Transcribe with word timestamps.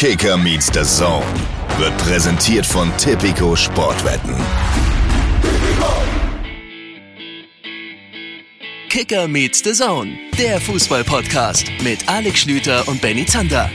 Kicker 0.00 0.36
meets 0.36 0.66
the 0.72 0.84
Zone 0.84 1.26
wird 1.76 1.98
präsentiert 1.98 2.64
von 2.64 2.96
Tipico 2.98 3.56
Sportwetten. 3.56 4.32
Kicker 8.88 9.26
meets 9.26 9.58
the 9.64 9.72
Zone, 9.72 10.16
der 10.38 10.60
Fußball-Podcast 10.60 11.72
mit 11.82 12.08
Alex 12.08 12.42
Schlüter 12.42 12.86
und 12.86 13.02
Benny 13.02 13.26
Zander. 13.26 13.68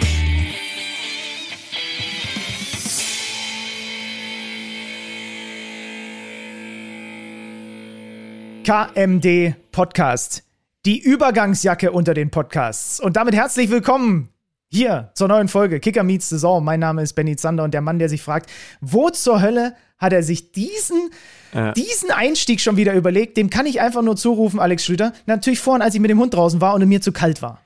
KMD 8.64 9.56
Podcast. 9.74 10.44
Die 10.86 11.00
Übergangsjacke 11.00 11.92
unter 11.92 12.14
den 12.14 12.32
Podcasts. 12.32 13.02
Und 13.02 13.18
damit 13.18 13.36
herzlich 13.36 13.70
willkommen 13.70 14.33
hier 14.74 15.12
zur 15.14 15.28
neuen 15.28 15.48
Folge 15.48 15.80
Kicker 15.80 16.04
Meets 16.04 16.30
Saison. 16.30 16.64
Mein 16.64 16.80
Name 16.80 17.04
ist 17.04 17.14
Benny 17.14 17.36
Zander 17.36 17.64
und 17.64 17.74
der 17.74 17.82
Mann, 17.82 18.00
der 18.00 18.10
sich 18.10 18.22
fragt, 18.22 18.50
wo 18.82 19.10
zur 19.10 19.42
Hölle 19.42 19.76
hat 20.00 20.14
er 20.14 20.24
sich 20.24 20.52
diesen, 20.52 21.12
ja. 21.54 21.72
diesen 21.74 22.12
Einstieg 22.12 22.60
schon 22.60 22.76
wieder 22.76 22.94
überlegt? 22.94 23.38
Dem 23.38 23.50
kann 23.50 23.66
ich 23.66 23.80
einfach 23.80 24.02
nur 24.02 24.16
zurufen, 24.16 24.60
Alex 24.60 24.84
Schlüter. 24.84 25.14
Natürlich 25.28 25.60
vorhin, 25.60 25.82
als 25.82 25.96
ich 25.96 26.02
mit 26.02 26.10
dem 26.10 26.20
Hund 26.20 26.34
draußen 26.34 26.60
war 26.60 26.74
und 26.74 26.86
mir 26.88 27.02
zu 27.02 27.12
kalt 27.12 27.42
war. 27.42 27.63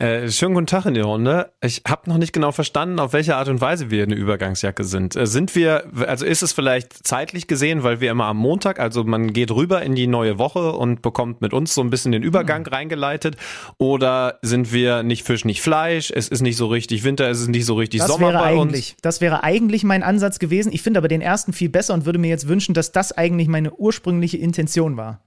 Äh, 0.00 0.30
schönen 0.30 0.54
guten 0.54 0.68
Tag 0.68 0.86
in 0.86 0.94
die 0.94 1.00
Runde. 1.00 1.50
Ich 1.60 1.82
habe 1.84 2.08
noch 2.08 2.18
nicht 2.18 2.32
genau 2.32 2.52
verstanden, 2.52 3.00
auf 3.00 3.12
welche 3.12 3.34
Art 3.34 3.48
und 3.48 3.60
Weise 3.60 3.90
wir 3.90 4.04
eine 4.04 4.14
Übergangsjacke 4.14 4.84
sind. 4.84 5.16
Äh, 5.16 5.26
sind 5.26 5.56
wir, 5.56 5.90
also 6.06 6.24
ist 6.24 6.40
es 6.40 6.52
vielleicht 6.52 7.04
zeitlich 7.04 7.48
gesehen, 7.48 7.82
weil 7.82 8.00
wir 8.00 8.12
immer 8.12 8.26
am 8.26 8.36
Montag, 8.36 8.78
also 8.78 9.02
man 9.02 9.32
geht 9.32 9.50
rüber 9.50 9.82
in 9.82 9.96
die 9.96 10.06
neue 10.06 10.38
Woche 10.38 10.70
und 10.70 11.02
bekommt 11.02 11.40
mit 11.40 11.52
uns 11.52 11.74
so 11.74 11.80
ein 11.80 11.90
bisschen 11.90 12.12
den 12.12 12.22
Übergang 12.22 12.62
mhm. 12.62 12.68
reingeleitet, 12.68 13.36
oder 13.76 14.38
sind 14.40 14.72
wir 14.72 15.02
nicht 15.02 15.26
Fisch, 15.26 15.44
nicht 15.44 15.62
Fleisch? 15.62 16.12
Es 16.14 16.28
ist 16.28 16.42
nicht 16.42 16.56
so 16.56 16.68
richtig 16.68 17.02
Winter, 17.02 17.28
es 17.28 17.40
ist 17.40 17.48
nicht 17.48 17.66
so 17.66 17.74
richtig 17.74 17.98
das 17.98 18.08
Sommer 18.08 18.28
wäre 18.28 18.38
bei 18.38 18.44
eigentlich, 18.44 18.92
uns. 18.92 19.02
Das 19.02 19.20
wäre 19.20 19.42
eigentlich 19.42 19.82
mein 19.82 20.04
Ansatz 20.04 20.38
gewesen. 20.38 20.70
Ich 20.72 20.82
finde 20.82 20.98
aber 20.98 21.08
den 21.08 21.22
ersten 21.22 21.52
viel 21.52 21.70
besser 21.70 21.94
und 21.94 22.06
würde 22.06 22.20
mir 22.20 22.28
jetzt 22.28 22.46
wünschen, 22.46 22.72
dass 22.72 22.92
das 22.92 23.10
eigentlich 23.10 23.48
meine 23.48 23.72
ursprüngliche 23.72 24.36
Intention 24.36 24.96
war. 24.96 25.22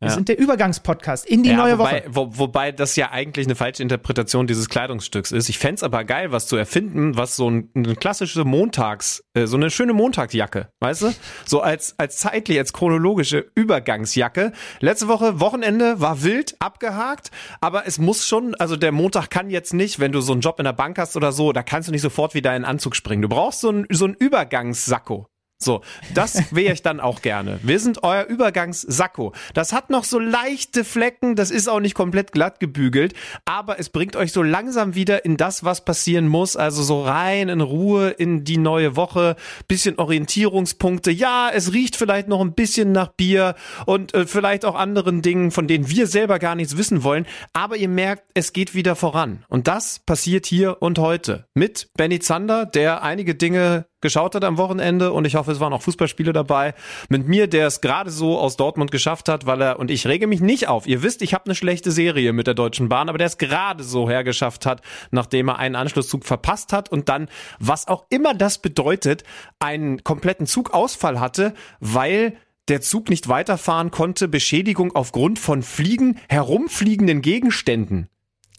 Wir 0.00 0.08
ja. 0.08 0.14
sind 0.14 0.28
der 0.28 0.38
Übergangspodcast 0.38 1.24
in 1.24 1.42
die 1.42 1.48
ja, 1.48 1.56
neue 1.56 1.78
wobei, 1.78 2.04
Woche. 2.04 2.10
Wo, 2.10 2.38
wobei 2.38 2.70
das 2.70 2.96
ja 2.96 3.12
eigentlich 3.12 3.46
eine 3.46 3.54
falsche 3.54 3.82
Interpretation 3.82 4.46
dieses 4.46 4.68
Kleidungsstücks 4.68 5.32
ist. 5.32 5.48
Ich 5.48 5.58
fände 5.58 5.82
aber 5.86 6.04
geil, 6.04 6.32
was 6.32 6.46
zu 6.46 6.56
erfinden, 6.56 7.16
was 7.16 7.36
so 7.36 7.50
ein, 7.50 7.70
eine 7.74 7.96
klassische 7.96 8.44
Montags, 8.44 9.24
äh, 9.32 9.46
so 9.46 9.56
eine 9.56 9.70
schöne 9.70 9.94
Montagsjacke, 9.94 10.68
weißt 10.80 11.00
du? 11.00 11.14
So 11.46 11.62
als, 11.62 11.98
als 11.98 12.18
zeitlich, 12.18 12.58
als 12.58 12.74
chronologische 12.74 13.50
Übergangsjacke. 13.54 14.52
Letzte 14.80 15.08
Woche, 15.08 15.40
Wochenende, 15.40 15.98
war 15.98 16.22
wild, 16.22 16.56
abgehakt, 16.58 17.30
aber 17.62 17.86
es 17.86 17.98
muss 17.98 18.26
schon, 18.26 18.54
also 18.56 18.76
der 18.76 18.92
Montag 18.92 19.30
kann 19.30 19.48
jetzt 19.48 19.72
nicht, 19.72 19.98
wenn 19.98 20.12
du 20.12 20.20
so 20.20 20.32
einen 20.32 20.42
Job 20.42 20.58
in 20.58 20.64
der 20.64 20.74
Bank 20.74 20.98
hast 20.98 21.16
oder 21.16 21.32
so, 21.32 21.52
da 21.52 21.62
kannst 21.62 21.88
du 21.88 21.92
nicht 21.92 22.02
sofort 22.02 22.34
wieder 22.34 22.54
in 22.54 22.62
den 22.62 22.68
Anzug 22.68 22.96
springen. 22.96 23.22
Du 23.22 23.30
brauchst 23.30 23.60
so 23.60 23.70
ein, 23.70 23.86
so 23.90 24.04
ein 24.04 24.12
Übergangssacko. 24.12 25.26
So, 25.58 25.80
das 26.12 26.54
wäre 26.54 26.74
ich 26.74 26.82
dann 26.82 27.00
auch 27.00 27.22
gerne. 27.22 27.58
Wir 27.62 27.80
sind 27.80 28.02
euer 28.02 28.24
Übergangssacko. 28.24 29.32
Das 29.54 29.72
hat 29.72 29.88
noch 29.88 30.04
so 30.04 30.18
leichte 30.18 30.84
Flecken, 30.84 31.34
das 31.34 31.50
ist 31.50 31.66
auch 31.68 31.80
nicht 31.80 31.94
komplett 31.94 32.32
glatt 32.32 32.60
gebügelt, 32.60 33.14
aber 33.46 33.78
es 33.78 33.88
bringt 33.88 34.16
euch 34.16 34.32
so 34.32 34.42
langsam 34.42 34.94
wieder 34.94 35.24
in 35.24 35.38
das, 35.38 35.64
was 35.64 35.82
passieren 35.82 36.28
muss, 36.28 36.56
also 36.56 36.82
so 36.82 37.02
rein 37.02 37.48
in 37.48 37.62
Ruhe 37.62 38.10
in 38.10 38.44
die 38.44 38.58
neue 38.58 38.96
Woche, 38.96 39.36
bisschen 39.66 39.98
Orientierungspunkte. 39.98 41.10
Ja, 41.10 41.48
es 41.52 41.72
riecht 41.72 41.96
vielleicht 41.96 42.28
noch 42.28 42.42
ein 42.42 42.52
bisschen 42.52 42.92
nach 42.92 43.08
Bier 43.08 43.54
und 43.86 44.12
äh, 44.12 44.26
vielleicht 44.26 44.66
auch 44.66 44.74
anderen 44.74 45.22
Dingen, 45.22 45.52
von 45.52 45.66
denen 45.66 45.88
wir 45.88 46.06
selber 46.06 46.38
gar 46.38 46.54
nichts 46.54 46.76
wissen 46.76 47.02
wollen, 47.02 47.26
aber 47.54 47.76
ihr 47.76 47.88
merkt, 47.88 48.24
es 48.34 48.52
geht 48.52 48.74
wieder 48.74 48.94
voran. 48.94 49.42
Und 49.48 49.68
das 49.68 50.00
passiert 50.00 50.44
hier 50.44 50.82
und 50.82 50.98
heute 50.98 51.46
mit 51.54 51.88
Benny 51.94 52.18
Zander, 52.18 52.66
der 52.66 53.02
einige 53.02 53.34
Dinge 53.34 53.86
geschaut 54.06 54.36
hat 54.36 54.44
am 54.44 54.56
Wochenende 54.56 55.10
und 55.10 55.24
ich 55.24 55.34
hoffe, 55.34 55.50
es 55.50 55.58
waren 55.58 55.72
auch 55.72 55.82
Fußballspiele 55.82 56.32
dabei. 56.32 56.74
Mit 57.08 57.26
mir, 57.26 57.48
der 57.48 57.66
es 57.66 57.80
gerade 57.80 58.10
so 58.10 58.38
aus 58.38 58.56
Dortmund 58.56 58.92
geschafft 58.92 59.28
hat, 59.28 59.46
weil 59.46 59.60
er, 59.60 59.80
und 59.80 59.90
ich 59.90 60.06
rege 60.06 60.28
mich 60.28 60.40
nicht 60.40 60.68
auf, 60.68 60.86
ihr 60.86 61.02
wisst, 61.02 61.22
ich 61.22 61.34
habe 61.34 61.46
eine 61.46 61.56
schlechte 61.56 61.90
Serie 61.90 62.32
mit 62.32 62.46
der 62.46 62.54
Deutschen 62.54 62.88
Bahn, 62.88 63.08
aber 63.08 63.18
der 63.18 63.26
es 63.26 63.36
gerade 63.36 63.82
so 63.82 64.08
hergeschafft 64.08 64.64
hat, 64.64 64.80
nachdem 65.10 65.48
er 65.48 65.58
einen 65.58 65.74
Anschlusszug 65.74 66.24
verpasst 66.24 66.72
hat 66.72 66.88
und 66.88 67.08
dann, 67.08 67.26
was 67.58 67.88
auch 67.88 68.04
immer 68.08 68.32
das 68.32 68.58
bedeutet, 68.58 69.24
einen 69.58 70.04
kompletten 70.04 70.46
Zugausfall 70.46 71.18
hatte, 71.18 71.52
weil 71.80 72.36
der 72.68 72.80
Zug 72.80 73.08
nicht 73.08 73.28
weiterfahren 73.28 73.90
konnte, 73.90 74.28
Beschädigung 74.28 74.94
aufgrund 74.94 75.40
von 75.40 75.64
Fliegen, 75.64 76.20
herumfliegenden 76.28 77.22
Gegenständen. 77.22 78.08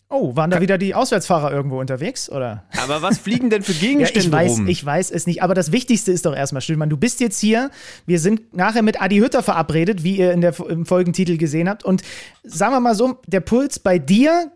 Oh, 0.09 0.37
waren 0.37 0.49
da 0.49 0.61
wieder 0.61 0.77
die 0.77 0.95
Auswärtsfahrer 0.95 1.51
irgendwo 1.51 1.81
unterwegs, 1.81 2.29
oder? 2.29 2.63
Aber 2.81 3.01
was 3.01 3.17
fliegen 3.17 3.49
denn 3.49 3.61
für 3.61 3.73
Gegenstände 3.73 4.29
ja, 4.31 4.41
ich 4.41 4.49
weiß, 4.49 4.51
rum? 4.59 4.67
Ich 4.69 4.85
weiß 4.85 5.11
es 5.11 5.27
nicht, 5.27 5.43
aber 5.43 5.53
das 5.53 5.73
Wichtigste 5.73 6.13
ist 6.13 6.25
doch 6.25 6.33
erstmal, 6.33 6.61
Stillmann, 6.61 6.89
du 6.89 6.95
bist 6.95 7.19
jetzt 7.19 7.39
hier, 7.39 7.71
wir 8.05 8.19
sind 8.19 8.55
nachher 8.55 8.83
mit 8.83 9.01
Adi 9.01 9.17
Hütter 9.17 9.43
verabredet, 9.43 10.03
wie 10.03 10.15
ihr 10.15 10.31
in 10.31 10.39
der, 10.39 10.57
im 10.69 10.85
Folgentitel 10.85 11.35
gesehen 11.37 11.67
habt 11.67 11.83
und 11.83 12.03
sagen 12.43 12.73
wir 12.73 12.79
mal 12.79 12.95
so, 12.95 13.19
der 13.27 13.41
Puls 13.41 13.79
bei 13.79 13.99
dir 13.99 14.49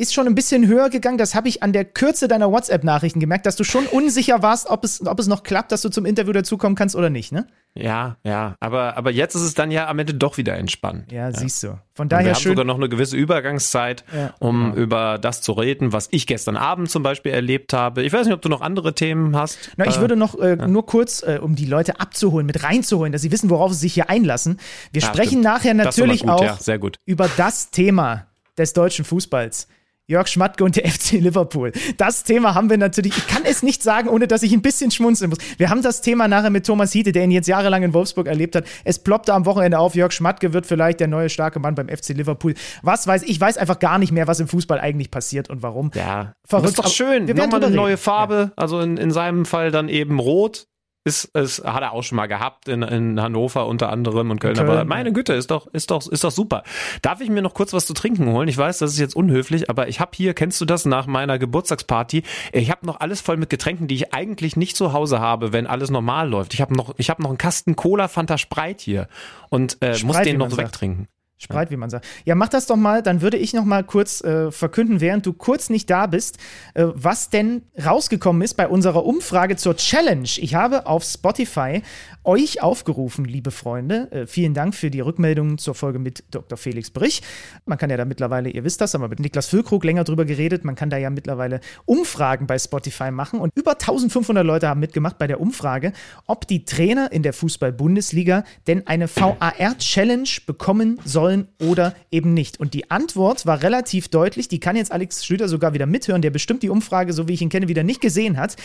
ist 0.00 0.14
schon 0.14 0.26
ein 0.26 0.34
bisschen 0.34 0.66
höher 0.66 0.88
gegangen. 0.88 1.18
Das 1.18 1.34
habe 1.34 1.48
ich 1.48 1.62
an 1.62 1.72
der 1.72 1.84
Kürze 1.84 2.26
deiner 2.26 2.50
WhatsApp-Nachrichten 2.50 3.20
gemerkt, 3.20 3.44
dass 3.44 3.56
du 3.56 3.64
schon 3.64 3.86
unsicher 3.86 4.42
warst, 4.42 4.68
ob 4.68 4.82
es, 4.82 5.06
ob 5.06 5.20
es 5.20 5.26
noch 5.26 5.42
klappt, 5.42 5.72
dass 5.72 5.82
du 5.82 5.90
zum 5.90 6.06
Interview 6.06 6.32
dazukommen 6.32 6.74
kannst 6.74 6.96
oder 6.96 7.10
nicht, 7.10 7.32
ne? 7.32 7.46
Ja, 7.74 8.16
ja, 8.24 8.56
aber, 8.58 8.96
aber 8.96 9.12
jetzt 9.12 9.36
ist 9.36 9.42
es 9.42 9.54
dann 9.54 9.70
ja 9.70 9.86
am 9.86 9.98
Ende 10.00 10.12
doch 10.12 10.38
wieder 10.38 10.56
entspannt. 10.56 11.12
Ja, 11.12 11.30
ja. 11.30 11.32
siehst 11.32 11.62
du. 11.62 11.78
Von 11.94 12.08
daher 12.08 12.22
Und 12.22 12.26
wir 12.26 12.34
haben 12.34 12.42
sogar 12.42 12.64
noch 12.64 12.76
eine 12.76 12.88
gewisse 12.88 13.16
Übergangszeit, 13.16 14.04
ja, 14.12 14.34
um 14.40 14.72
genau. 14.72 14.76
über 14.76 15.18
das 15.18 15.40
zu 15.40 15.52
reden, 15.52 15.92
was 15.92 16.08
ich 16.10 16.26
gestern 16.26 16.56
Abend 16.56 16.90
zum 16.90 17.02
Beispiel 17.02 17.32
erlebt 17.32 17.72
habe. 17.72 18.02
Ich 18.02 18.12
weiß 18.12 18.26
nicht, 18.26 18.34
ob 18.34 18.42
du 18.42 18.48
noch 18.48 18.60
andere 18.60 18.94
Themen 18.94 19.36
hast. 19.36 19.58
Na, 19.76 19.86
ich 19.86 19.98
äh, 19.98 20.00
würde 20.00 20.16
noch 20.16 20.38
äh, 20.38 20.56
ja. 20.58 20.66
nur 20.66 20.84
kurz, 20.84 21.22
äh, 21.22 21.38
um 21.40 21.54
die 21.54 21.66
Leute 21.66 22.00
abzuholen, 22.00 22.46
mit 22.46 22.64
reinzuholen, 22.64 23.12
dass 23.12 23.22
sie 23.22 23.30
wissen, 23.30 23.50
worauf 23.50 23.72
sie 23.72 23.78
sich 23.78 23.94
hier 23.94 24.10
einlassen. 24.10 24.58
Wir 24.92 25.02
sprechen 25.02 25.40
nachher 25.40 25.74
natürlich 25.74 26.22
gut, 26.22 26.30
auch 26.30 26.58
über 27.06 27.30
das 27.36 27.70
Thema 27.70 28.26
des 28.58 28.72
deutschen 28.72 29.04
Fußballs. 29.04 29.68
Jörg 30.10 30.26
Schmatke 30.26 30.64
und 30.64 30.74
der 30.74 30.90
FC 30.90 31.12
Liverpool. 31.12 31.72
Das 31.96 32.24
Thema 32.24 32.54
haben 32.54 32.68
wir 32.68 32.78
natürlich, 32.78 33.16
ich 33.16 33.26
kann 33.28 33.44
es 33.44 33.62
nicht 33.62 33.82
sagen, 33.82 34.08
ohne 34.08 34.26
dass 34.26 34.42
ich 34.42 34.52
ein 34.52 34.60
bisschen 34.60 34.90
schmunzeln 34.90 35.30
muss. 35.30 35.38
Wir 35.56 35.70
haben 35.70 35.82
das 35.82 36.00
Thema 36.00 36.26
nachher 36.26 36.50
mit 36.50 36.66
Thomas 36.66 36.92
Hiete, 36.92 37.12
der 37.12 37.22
ihn 37.22 37.30
jetzt 37.30 37.46
jahrelang 37.46 37.84
in 37.84 37.94
Wolfsburg 37.94 38.26
erlebt 38.26 38.56
hat. 38.56 38.64
Es 38.84 38.98
ploppte 38.98 39.32
am 39.32 39.46
Wochenende 39.46 39.78
auf, 39.78 39.94
Jörg 39.94 40.10
Schmatke 40.12 40.52
wird 40.52 40.66
vielleicht 40.66 40.98
der 40.98 41.06
neue 41.06 41.28
starke 41.28 41.60
Mann 41.60 41.76
beim 41.76 41.88
FC 41.88 42.08
Liverpool. 42.08 42.54
Was 42.82 43.06
weiß 43.06 43.22
ich, 43.22 43.40
weiß 43.40 43.56
einfach 43.56 43.78
gar 43.78 43.98
nicht 43.98 44.10
mehr, 44.10 44.26
was 44.26 44.40
im 44.40 44.48
Fußball 44.48 44.80
eigentlich 44.80 45.12
passiert 45.12 45.48
und 45.48 45.62
warum. 45.62 45.92
Ja, 45.94 46.34
Verrückt. 46.44 46.64
das 46.64 46.70
ist 46.72 46.78
doch 46.78 46.88
schön. 46.88 47.28
Wir 47.28 47.36
Nochmal 47.36 47.64
eine 47.64 47.74
neue 47.74 47.96
Farbe, 47.96 48.34
ja. 48.34 48.52
also 48.56 48.80
in, 48.80 48.96
in 48.96 49.12
seinem 49.12 49.46
Fall 49.46 49.70
dann 49.70 49.88
eben 49.88 50.18
rot. 50.18 50.66
Ist, 51.02 51.24
ist, 51.34 51.64
hat 51.64 51.82
er 51.82 51.92
auch 51.92 52.02
schon 52.02 52.16
mal 52.16 52.26
gehabt 52.26 52.68
in, 52.68 52.82
in 52.82 53.20
Hannover 53.22 53.66
unter 53.66 53.88
anderem 53.88 54.30
und 54.30 54.38
Köln. 54.38 54.54
Köln 54.54 54.68
aber 54.68 54.84
meine 54.84 55.14
Güte, 55.14 55.32
ist 55.32 55.50
doch, 55.50 55.66
ist 55.68 55.90
doch, 55.90 56.06
ist 56.06 56.24
doch 56.24 56.30
super. 56.30 56.62
Darf 57.00 57.22
ich 57.22 57.30
mir 57.30 57.40
noch 57.40 57.54
kurz 57.54 57.72
was 57.72 57.86
zu 57.86 57.94
trinken 57.94 58.30
holen? 58.30 58.48
Ich 58.48 58.58
weiß, 58.58 58.78
das 58.78 58.92
ist 58.92 58.98
jetzt 58.98 59.16
unhöflich, 59.16 59.70
aber 59.70 59.88
ich 59.88 59.98
habe 59.98 60.10
hier, 60.14 60.34
kennst 60.34 60.60
du 60.60 60.66
das 60.66 60.84
nach 60.84 61.06
meiner 61.06 61.38
Geburtstagsparty? 61.38 62.22
Ich 62.52 62.70
habe 62.70 62.84
noch 62.84 63.00
alles 63.00 63.22
voll 63.22 63.38
mit 63.38 63.48
Getränken, 63.48 63.88
die 63.88 63.94
ich 63.94 64.12
eigentlich 64.12 64.56
nicht 64.56 64.76
zu 64.76 64.92
Hause 64.92 65.20
habe, 65.20 65.54
wenn 65.54 65.66
alles 65.66 65.90
normal 65.90 66.28
läuft. 66.28 66.52
Ich 66.52 66.60
habe 66.60 66.76
noch, 66.76 66.94
ich 66.98 67.08
habe 67.08 67.22
noch 67.22 67.30
einen 67.30 67.38
Kasten 67.38 67.76
Cola 67.76 68.08
Fanta 68.08 68.36
Sprite 68.36 68.84
hier 68.84 69.08
und 69.48 69.82
äh, 69.82 69.94
Sprite, 69.94 70.06
muss 70.06 70.20
den 70.20 70.36
noch 70.36 70.56
wegtrinken. 70.58 71.08
Spreit, 71.42 71.70
wie 71.70 71.76
man 71.78 71.88
sagt. 71.88 72.06
Ja, 72.26 72.34
mach 72.34 72.48
das 72.48 72.66
doch 72.66 72.76
mal, 72.76 73.02
dann 73.02 73.22
würde 73.22 73.38
ich 73.38 73.54
noch 73.54 73.64
mal 73.64 73.82
kurz 73.82 74.22
äh, 74.22 74.50
verkünden, 74.50 75.00
während 75.00 75.24
du 75.24 75.32
kurz 75.32 75.70
nicht 75.70 75.88
da 75.88 76.06
bist, 76.06 76.36
äh, 76.74 76.84
was 76.92 77.30
denn 77.30 77.62
rausgekommen 77.82 78.42
ist 78.42 78.58
bei 78.58 78.68
unserer 78.68 79.06
Umfrage 79.06 79.56
zur 79.56 79.74
Challenge. 79.74 80.28
Ich 80.36 80.54
habe 80.54 80.86
auf 80.86 81.02
Spotify 81.02 81.80
euch 82.24 82.62
aufgerufen, 82.62 83.24
liebe 83.24 83.52
Freunde. 83.52 84.12
Äh, 84.12 84.26
vielen 84.26 84.52
Dank 84.52 84.74
für 84.74 84.90
die 84.90 85.00
Rückmeldungen 85.00 85.56
zur 85.56 85.74
Folge 85.74 85.98
mit 85.98 86.24
Dr. 86.30 86.58
Felix 86.58 86.90
Brich. 86.90 87.22
Man 87.64 87.78
kann 87.78 87.88
ja 87.88 87.96
da 87.96 88.04
mittlerweile, 88.04 88.50
ihr 88.50 88.62
wisst 88.62 88.82
das, 88.82 88.92
haben 88.92 89.00
wir 89.00 89.08
mit 89.08 89.20
Niklas 89.20 89.46
Füllkrug 89.46 89.82
länger 89.82 90.04
drüber 90.04 90.26
geredet, 90.26 90.66
man 90.66 90.74
kann 90.74 90.90
da 90.90 90.98
ja 90.98 91.08
mittlerweile 91.08 91.60
Umfragen 91.86 92.46
bei 92.46 92.58
Spotify 92.58 93.10
machen 93.10 93.40
und 93.40 93.50
über 93.54 93.72
1500 93.72 94.44
Leute 94.44 94.68
haben 94.68 94.80
mitgemacht 94.80 95.16
bei 95.16 95.26
der 95.26 95.40
Umfrage, 95.40 95.94
ob 96.26 96.46
die 96.46 96.66
Trainer 96.66 97.10
in 97.12 97.22
der 97.22 97.32
Fußball-Bundesliga 97.32 98.44
denn 98.66 98.86
eine 98.86 99.08
VAR-Challenge 99.08 100.28
bekommen 100.44 101.00
sollen 101.06 101.29
sollen 101.30 101.48
oder 101.60 101.94
eben 102.10 102.34
nicht. 102.34 102.58
Und 102.58 102.74
die 102.74 102.90
Antwort 102.90 103.46
war 103.46 103.62
relativ 103.62 104.08
deutlich. 104.08 104.48
Die 104.48 104.60
kann 104.60 104.76
jetzt 104.76 104.92
Alex 104.92 105.24
Schlüter 105.24 105.48
sogar 105.48 105.74
wieder 105.74 105.86
mithören, 105.86 106.22
der 106.22 106.30
bestimmt 106.30 106.62
die 106.62 106.70
Umfrage, 106.70 107.12
so 107.12 107.28
wie 107.28 107.34
ich 107.34 107.42
ihn 107.42 107.48
kenne, 107.48 107.68
wieder 107.68 107.82
nicht 107.82 108.00
gesehen 108.00 108.36
hat. 108.36 108.56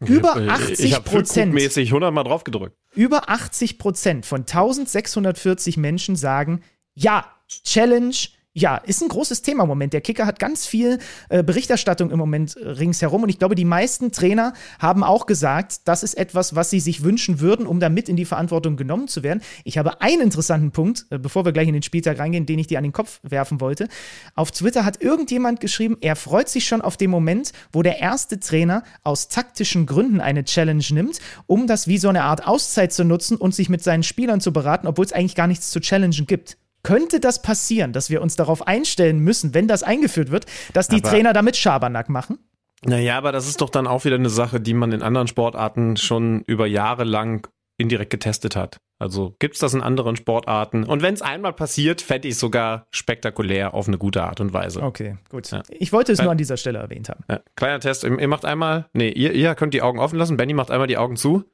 Über 0.00 0.36
80 0.36 1.04
Prozent. 1.04 1.54
Ich 1.54 1.76
habe 1.76 1.86
100 1.86 2.12
Mal 2.12 2.24
drauf 2.24 2.44
gedrückt. 2.44 2.76
Über 2.94 3.28
80 3.28 3.78
Prozent 3.78 4.26
von 4.26 4.40
1640 4.40 5.76
Menschen 5.76 6.16
sagen, 6.16 6.62
ja, 6.94 7.26
Challenge 7.64 8.14
Ja, 8.56 8.76
ist 8.76 9.02
ein 9.02 9.08
großes 9.08 9.42
Thema 9.42 9.64
im 9.64 9.68
Moment. 9.68 9.94
Der 9.94 10.00
Kicker 10.00 10.26
hat 10.26 10.38
ganz 10.38 10.64
viel 10.64 11.00
äh, 11.28 11.42
Berichterstattung 11.42 12.12
im 12.12 12.18
Moment 12.20 12.56
äh, 12.56 12.68
ringsherum 12.68 13.24
und 13.24 13.28
ich 13.28 13.40
glaube, 13.40 13.56
die 13.56 13.64
meisten 13.64 14.12
Trainer 14.12 14.52
haben 14.78 15.02
auch 15.02 15.26
gesagt, 15.26 15.88
das 15.88 16.04
ist 16.04 16.14
etwas, 16.14 16.54
was 16.54 16.70
sie 16.70 16.78
sich 16.78 17.02
wünschen 17.02 17.40
würden, 17.40 17.66
um 17.66 17.80
damit 17.80 18.08
in 18.08 18.14
die 18.14 18.24
Verantwortung 18.24 18.76
genommen 18.76 19.08
zu 19.08 19.24
werden. 19.24 19.42
Ich 19.64 19.76
habe 19.76 20.00
einen 20.02 20.20
interessanten 20.20 20.70
Punkt, 20.70 21.06
äh, 21.10 21.18
bevor 21.18 21.44
wir 21.44 21.50
gleich 21.50 21.66
in 21.66 21.72
den 21.74 21.82
Spieltag 21.82 22.20
reingehen, 22.20 22.46
den 22.46 22.60
ich 22.60 22.68
dir 22.68 22.78
an 22.78 22.84
den 22.84 22.92
Kopf 22.92 23.18
werfen 23.24 23.60
wollte. 23.60 23.88
Auf 24.36 24.52
Twitter 24.52 24.84
hat 24.84 25.02
irgendjemand 25.02 25.58
geschrieben, 25.58 25.96
er 26.00 26.14
freut 26.14 26.48
sich 26.48 26.64
schon 26.64 26.80
auf 26.80 26.96
den 26.96 27.10
Moment, 27.10 27.50
wo 27.72 27.82
der 27.82 27.98
erste 27.98 28.38
Trainer 28.38 28.84
aus 29.02 29.26
taktischen 29.26 29.84
Gründen 29.84 30.20
eine 30.20 30.44
Challenge 30.44 30.84
nimmt, 30.92 31.18
um 31.48 31.66
das 31.66 31.88
wie 31.88 31.98
so 31.98 32.08
eine 32.08 32.22
Art 32.22 32.46
Auszeit 32.46 32.92
zu 32.92 33.02
nutzen 33.02 33.36
und 33.36 33.52
sich 33.52 33.68
mit 33.68 33.82
seinen 33.82 34.04
Spielern 34.04 34.40
zu 34.40 34.52
beraten, 34.52 34.86
obwohl 34.86 35.06
es 35.06 35.12
eigentlich 35.12 35.34
gar 35.34 35.48
nichts 35.48 35.70
zu 35.70 35.80
challengen 35.80 36.28
gibt 36.28 36.56
könnte 36.84 37.18
das 37.18 37.42
passieren, 37.42 37.92
dass 37.92 38.10
wir 38.10 38.22
uns 38.22 38.36
darauf 38.36 38.66
einstellen 38.68 39.18
müssen, 39.18 39.54
wenn 39.54 39.66
das 39.66 39.82
eingeführt 39.82 40.30
wird, 40.30 40.46
dass 40.72 40.86
die 40.86 40.96
Aber 40.96 41.10
Trainer 41.10 41.32
damit 41.32 41.56
Schabernack 41.56 42.08
machen? 42.08 42.38
Naja, 42.84 43.18
aber 43.18 43.32
das 43.32 43.48
ist 43.48 43.60
doch 43.60 43.70
dann 43.70 43.88
auch 43.88 44.04
wieder 44.04 44.16
eine 44.16 44.30
Sache, 44.30 44.60
die 44.60 44.74
man 44.74 44.92
in 44.92 45.02
anderen 45.02 45.26
Sportarten 45.26 45.96
schon 45.96 46.42
über 46.42 46.66
Jahre 46.66 47.04
lang 47.04 47.48
indirekt 47.76 48.10
getestet 48.10 48.54
hat. 48.54 48.78
Also 48.98 49.34
gibt 49.38 49.54
es 49.54 49.60
das 49.60 49.74
in 49.74 49.80
anderen 49.80 50.16
Sportarten? 50.16 50.84
Und 50.84 51.02
wenn 51.02 51.14
es 51.14 51.22
einmal 51.22 51.52
passiert, 51.52 52.00
fände 52.00 52.28
ich 52.28 52.34
es 52.34 52.40
sogar 52.40 52.86
spektakulär 52.90 53.74
auf 53.74 53.88
eine 53.88 53.98
gute 53.98 54.22
Art 54.22 54.40
und 54.40 54.52
Weise. 54.52 54.82
Okay, 54.82 55.16
gut. 55.30 55.50
Ja. 55.50 55.62
Ich 55.68 55.92
wollte 55.92 56.12
es 56.12 56.22
nur 56.22 56.30
an 56.30 56.38
dieser 56.38 56.56
Stelle 56.56 56.78
erwähnt 56.78 57.08
haben. 57.08 57.24
Ja, 57.28 57.40
kleiner 57.56 57.80
Test. 57.80 58.04
Ihr 58.04 58.28
macht 58.28 58.44
einmal, 58.44 58.88
nee, 58.92 59.08
ihr, 59.08 59.32
ihr 59.32 59.54
könnt 59.56 59.74
die 59.74 59.82
Augen 59.82 59.98
offen 59.98 60.18
lassen. 60.18 60.36
Benny 60.36 60.54
macht 60.54 60.70
einmal 60.70 60.86
die 60.86 60.98
Augen 60.98 61.16
zu. 61.16 61.44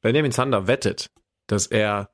Benjamin 0.00 0.32
Zander 0.32 0.66
wettet, 0.66 1.10
dass 1.46 1.66
er 1.66 2.10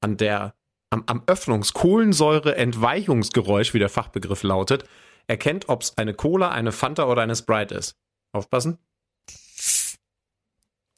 an 0.00 0.16
der 0.16 0.54
am, 0.90 1.04
am 1.06 1.22
Öffnungskohlensäure-Entweichungsgeräusch, 1.26 3.74
wie 3.74 3.78
der 3.78 3.88
Fachbegriff 3.88 4.42
lautet, 4.42 4.84
erkennt, 5.26 5.68
ob 5.68 5.82
es 5.82 5.96
eine 5.98 6.14
Cola, 6.14 6.50
eine 6.50 6.72
Fanta 6.72 7.06
oder 7.06 7.22
eine 7.22 7.36
Sprite 7.36 7.74
ist. 7.74 7.96
Aufpassen. 8.32 8.78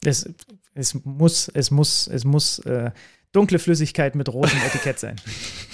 Es, 0.03 0.33
es 0.75 0.95
muss, 1.05 1.49
es 1.49 1.71
muss, 1.71 2.07
es 2.07 2.25
muss 2.25 2.59
äh, 2.61 2.91
dunkle 3.33 3.59
Flüssigkeit 3.59 4.15
mit 4.15 4.33
rotem 4.33 4.59
Etikett 4.67 4.99
sein. 4.99 5.17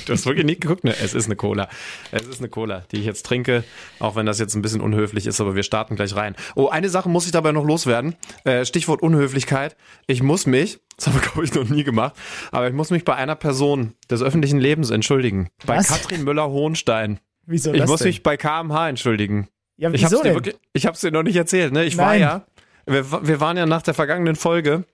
Du 0.07 0.13
hast 0.13 0.27
wirklich 0.27 0.47
nicht 0.47 0.61
geguckt? 0.61 0.85
Ne, 0.85 0.95
es 0.97 1.15
ist 1.15 1.27
eine 1.27 1.37
Cola. 1.37 1.69
Es 2.13 2.27
ist 2.27 2.39
eine 2.39 2.49
Cola, 2.49 2.85
die 2.93 2.99
ich 2.99 3.05
jetzt 3.05 3.27
trinke, 3.27 3.65
auch 3.99 4.17
wenn 4.17 4.27
das 4.27 4.39
jetzt 4.39 4.55
ein 4.55 4.63
bisschen 4.63 4.81
unhöflich 4.81 5.27
ist, 5.27 5.41
aber 5.41 5.55
wir 5.55 5.63
starten 5.63 5.97
gleich 5.97 6.15
rein. 6.15 6.37
Oh, 6.55 6.69
eine 6.69 6.89
Sache 6.89 7.09
muss 7.09 7.27
ich 7.27 7.33
dabei 7.33 7.53
noch 7.53 7.65
loswerden. 7.65 8.15
Äh, 8.45 8.65
Stichwort 8.65 9.03
Unhöflichkeit. 9.03 9.77
Ich 10.07 10.23
muss 10.23 10.47
mich, 10.47 10.79
das 10.97 11.07
habe 11.09 11.19
ich 11.19 11.23
glaube 11.31 11.45
ich 11.45 11.55
noch 11.55 11.69
nie 11.69 11.85
gemacht, 11.85 12.15
aber 12.53 12.69
ich 12.69 12.75
muss 12.75 12.91
mich 12.91 13.05
bei 13.05 13.15
einer 13.15 13.35
Person 13.37 13.95
des 14.11 14.23
öffentlichen 14.23 14.59
Lebens 14.59 14.91
entschuldigen. 14.91 15.49
Bei 15.67 15.77
Was? 15.79 15.89
Katrin 15.89 16.25
Müller-Hohenstein. 16.25 17.21
Wieso 17.47 17.73
Ich 17.73 17.81
das 17.81 17.89
muss 17.89 18.01
denn? 18.01 18.09
mich 18.09 18.23
bei 18.23 18.37
KMH 18.37 18.89
entschuldigen. 18.89 19.49
ja, 19.77 19.91
Ich 19.91 20.03
wieso 20.03 20.05
hab's 20.05 20.17
dir 20.17 20.23
denn? 20.25 20.35
wirklich, 20.35 20.57
ich 20.73 20.87
hab's 20.87 21.01
dir 21.01 21.11
noch 21.13 21.23
nicht 21.23 21.37
erzählt, 21.37 21.73
ne? 21.73 21.85
Ich 21.85 21.97
war 21.97 22.07
Nein. 22.07 22.21
ja, 22.21 22.47
wir, 22.87 23.27
wir 23.27 23.41
waren 23.41 23.57
ja 23.57 23.67
nach 23.67 23.83
der 23.83 23.95
vergangenen 23.95 24.37
Folge 24.37 24.85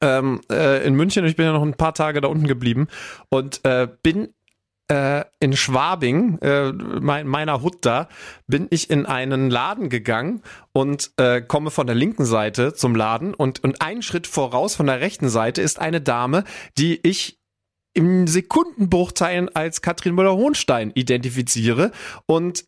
ähm, 0.00 0.40
äh, 0.50 0.86
in 0.86 0.94
München 0.94 1.22
und 1.24 1.30
ich 1.30 1.36
bin 1.36 1.46
ja 1.46 1.52
noch 1.52 1.62
ein 1.62 1.74
paar 1.74 1.94
Tage 1.94 2.20
da 2.20 2.28
unten 2.28 2.46
geblieben 2.46 2.88
und 3.28 3.64
äh, 3.64 3.88
bin 4.02 4.34
äh, 4.88 5.24
in 5.40 5.56
Schwabing, 5.56 6.38
äh, 6.38 6.72
mein, 6.72 7.26
meiner 7.26 7.62
Hut 7.62 7.78
da, 7.82 8.08
bin 8.46 8.66
ich 8.70 8.90
in 8.90 9.06
einen 9.06 9.50
Laden 9.50 9.88
gegangen 9.88 10.42
und 10.72 11.12
äh, 11.16 11.40
komme 11.40 11.70
von 11.70 11.86
der 11.86 11.96
linken 11.96 12.24
Seite 12.24 12.74
zum 12.74 12.94
Laden 12.94 13.34
und, 13.34 13.64
und 13.64 13.80
einen 13.80 14.02
Schritt 14.02 14.26
voraus 14.26 14.74
von 14.76 14.86
der 14.86 15.00
rechten 15.00 15.28
Seite 15.28 15.62
ist 15.62 15.78
eine 15.78 16.00
Dame, 16.00 16.44
die 16.76 17.00
ich 17.02 17.40
im 17.94 18.26
Sekundenbruchteilen 18.26 19.54
als 19.54 19.80
Katrin 19.80 20.14
Müller-Hohenstein 20.14 20.90
identifiziere 20.94 21.92
und 22.26 22.64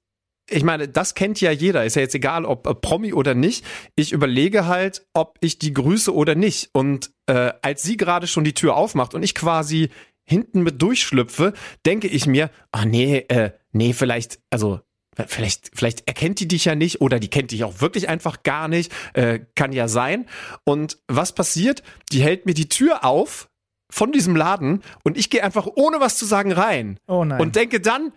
ich 0.49 0.63
meine, 0.63 0.87
das 0.89 1.15
kennt 1.15 1.41
ja 1.41 1.51
jeder. 1.51 1.85
Ist 1.85 1.97
ja 1.97 2.03
jetzt 2.03 2.15
egal, 2.15 2.45
ob 2.45 2.69
äh, 2.69 2.75
Promi 2.77 3.13
oder 3.13 3.35
nicht. 3.35 3.65
Ich 3.97 4.13
überlege 4.13 4.67
halt, 4.67 5.05
ob 5.13 5.39
ich 5.41 5.59
die 5.59 5.73
grüße 5.73 6.15
oder 6.15 6.37
nicht. 6.37 6.71
Und 6.73 7.11
äh, 7.27 7.53
als 7.63 7.83
sie 7.83 7.97
gerade 7.97 8.29
schon 8.29 8.45
die 8.45 8.55
Tür 8.55 8.77
aufmacht 8.77 9.15
und 9.15 9.25
ich 9.25 9.35
quasi 9.35 9.91
hinten 10.27 10.63
mit 10.63 10.83
durchschlüpfe, 10.83 11.53
denke 11.85 12.09
ich 12.09 12.27
mir, 12.27 12.51
ah 12.73 12.85
nee, 12.85 13.19
äh, 13.29 13.53
nee, 13.73 13.93
vielleicht, 13.93 14.41
also 14.51 14.81
Vielleicht, 15.29 15.71
vielleicht 15.73 16.07
erkennt 16.07 16.41
die 16.41 16.49
dich 16.49 16.67
ja 16.67 16.75
nicht 16.75 17.01
oder 17.01 17.19
die 17.19 17.31
kennt 17.31 17.51
dich 17.51 17.65
auch 17.65 17.81
wirklich 17.81 18.11
einfach 18.11 18.43
gar 18.43 18.69
nicht. 18.69 18.93
Äh, 19.15 19.41
kann 19.55 19.73
ja 19.73 19.89
sein. 19.89 20.27
Und 20.65 20.99
was 21.09 21.35
passiert? 21.35 21.83
Die 22.13 22.23
hält 22.23 22.45
mir 22.45 22.53
die 22.53 22.69
Tür 22.69 23.03
auf 23.03 23.49
von 23.89 24.13
diesem 24.13 24.37
Laden 24.37 24.83
und 25.05 25.17
ich 25.17 25.31
gehe 25.31 25.43
einfach 25.43 25.67
ohne 25.75 26.01
was 26.01 26.19
zu 26.19 26.27
sagen 26.27 26.53
rein. 26.53 26.99
Oh 27.07 27.25
nein. 27.25 27.41
Und 27.41 27.57
denke 27.57 27.81
dann, 27.81 28.13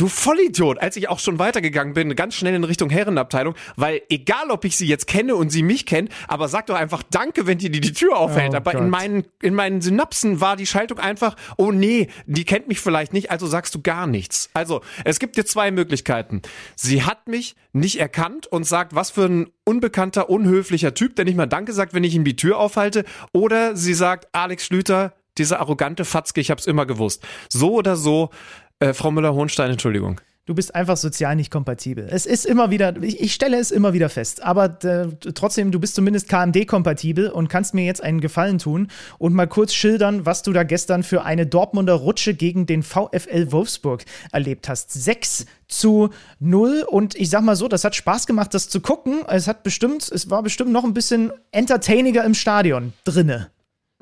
du 0.00 0.08
Vollidiot, 0.08 0.80
als 0.80 0.96
ich 0.96 1.08
auch 1.08 1.18
schon 1.18 1.38
weitergegangen 1.38 1.92
bin, 1.92 2.16
ganz 2.16 2.34
schnell 2.34 2.54
in 2.54 2.64
Richtung 2.64 2.88
Herrenabteilung, 2.88 3.54
weil 3.76 4.00
egal, 4.08 4.50
ob 4.50 4.64
ich 4.64 4.76
sie 4.76 4.86
jetzt 4.86 5.06
kenne 5.06 5.34
und 5.34 5.50
sie 5.50 5.62
mich 5.62 5.84
kennt, 5.84 6.10
aber 6.26 6.48
sag 6.48 6.66
doch 6.66 6.74
einfach 6.74 7.02
Danke, 7.10 7.46
wenn 7.46 7.58
dir 7.58 7.70
die, 7.70 7.80
die 7.80 7.92
Tür 7.92 8.16
aufhält. 8.16 8.52
Oh 8.52 8.56
aber 8.56 8.72
Gott. 8.72 8.80
in 8.80 8.88
meinen, 8.88 9.24
in 9.42 9.54
meinen 9.54 9.82
Synapsen 9.82 10.40
war 10.40 10.56
die 10.56 10.66
Schaltung 10.66 10.98
einfach, 10.98 11.36
oh 11.56 11.70
nee, 11.70 12.08
die 12.26 12.44
kennt 12.44 12.68
mich 12.68 12.80
vielleicht 12.80 13.12
nicht, 13.12 13.30
also 13.30 13.46
sagst 13.46 13.74
du 13.74 13.82
gar 13.82 14.06
nichts. 14.06 14.48
Also, 14.54 14.80
es 15.04 15.18
gibt 15.18 15.36
dir 15.36 15.44
zwei 15.44 15.70
Möglichkeiten. 15.70 16.40
Sie 16.76 17.02
hat 17.02 17.28
mich 17.28 17.56
nicht 17.72 18.00
erkannt 18.00 18.46
und 18.46 18.64
sagt, 18.64 18.94
was 18.94 19.10
für 19.10 19.26
ein 19.26 19.50
unbekannter, 19.64 20.30
unhöflicher 20.30 20.94
Typ, 20.94 21.16
der 21.16 21.24
nicht 21.26 21.36
mal 21.36 21.46
Danke 21.46 21.72
sagt, 21.72 21.92
wenn 21.94 22.04
ich 22.04 22.14
ihm 22.14 22.24
die 22.24 22.36
Tür 22.36 22.58
aufhalte. 22.58 23.04
Oder 23.32 23.76
sie 23.76 23.94
sagt, 23.94 24.28
Alex 24.32 24.64
Schlüter, 24.64 25.14
diese 25.38 25.60
arrogante 25.60 26.04
Fatzke, 26.04 26.40
ich 26.40 26.50
hab's 26.50 26.66
immer 26.66 26.86
gewusst. 26.86 27.26
So 27.48 27.74
oder 27.74 27.96
so, 27.96 28.30
äh, 28.80 28.92
Frau 28.92 29.10
Müller-Hohenstein, 29.10 29.70
Entschuldigung. 29.70 30.20
Du 30.46 30.54
bist 30.54 30.74
einfach 30.74 30.96
sozial 30.96 31.36
nicht 31.36 31.52
kompatibel. 31.52 32.08
Es 32.10 32.26
ist 32.26 32.44
immer 32.44 32.70
wieder, 32.70 33.00
ich, 33.02 33.20
ich 33.20 33.34
stelle 33.34 33.58
es 33.58 33.70
immer 33.70 33.92
wieder 33.92 34.08
fest, 34.08 34.42
aber 34.42 34.82
äh, 34.82 35.06
trotzdem, 35.32 35.70
du 35.70 35.78
bist 35.78 35.94
zumindest 35.94 36.28
KMD-kompatibel 36.28 37.30
und 37.30 37.48
kannst 37.48 37.72
mir 37.72 37.84
jetzt 37.84 38.02
einen 38.02 38.20
Gefallen 38.20 38.58
tun 38.58 38.88
und 39.18 39.32
mal 39.32 39.46
kurz 39.46 39.74
schildern, 39.74 40.26
was 40.26 40.42
du 40.42 40.52
da 40.52 40.64
gestern 40.64 41.04
für 41.04 41.22
eine 41.24 41.46
Dortmunder 41.46 41.92
Rutsche 41.92 42.34
gegen 42.34 42.66
den 42.66 42.82
VfL 42.82 43.52
Wolfsburg 43.52 44.04
erlebt 44.32 44.68
hast. 44.68 44.92
6 44.92 45.46
zu 45.68 46.10
0 46.40 46.84
und 46.88 47.14
ich 47.14 47.30
sag 47.30 47.42
mal 47.42 47.54
so, 47.54 47.68
das 47.68 47.84
hat 47.84 47.94
Spaß 47.94 48.26
gemacht, 48.26 48.52
das 48.52 48.68
zu 48.68 48.80
gucken. 48.80 49.20
Es 49.28 49.46
hat 49.46 49.62
bestimmt, 49.62 50.10
es 50.10 50.30
war 50.30 50.42
bestimmt 50.42 50.72
noch 50.72 50.82
ein 50.82 50.94
bisschen 50.94 51.32
entertainiger 51.52 52.24
im 52.24 52.34
Stadion 52.34 52.92
drinne. 53.04 53.52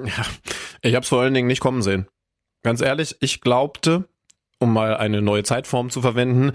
Ja, 0.02 0.24
ich 0.80 0.94
hab's 0.94 1.08
vor 1.08 1.20
allen 1.20 1.34
Dingen 1.34 1.48
nicht 1.48 1.60
kommen 1.60 1.82
sehen. 1.82 2.06
Ganz 2.62 2.80
ehrlich, 2.80 3.16
ich 3.20 3.42
glaubte, 3.42 4.08
um 4.58 4.72
mal 4.72 4.96
eine 4.96 5.22
neue 5.22 5.44
Zeitform 5.44 5.90
zu 5.90 6.00
verwenden, 6.02 6.52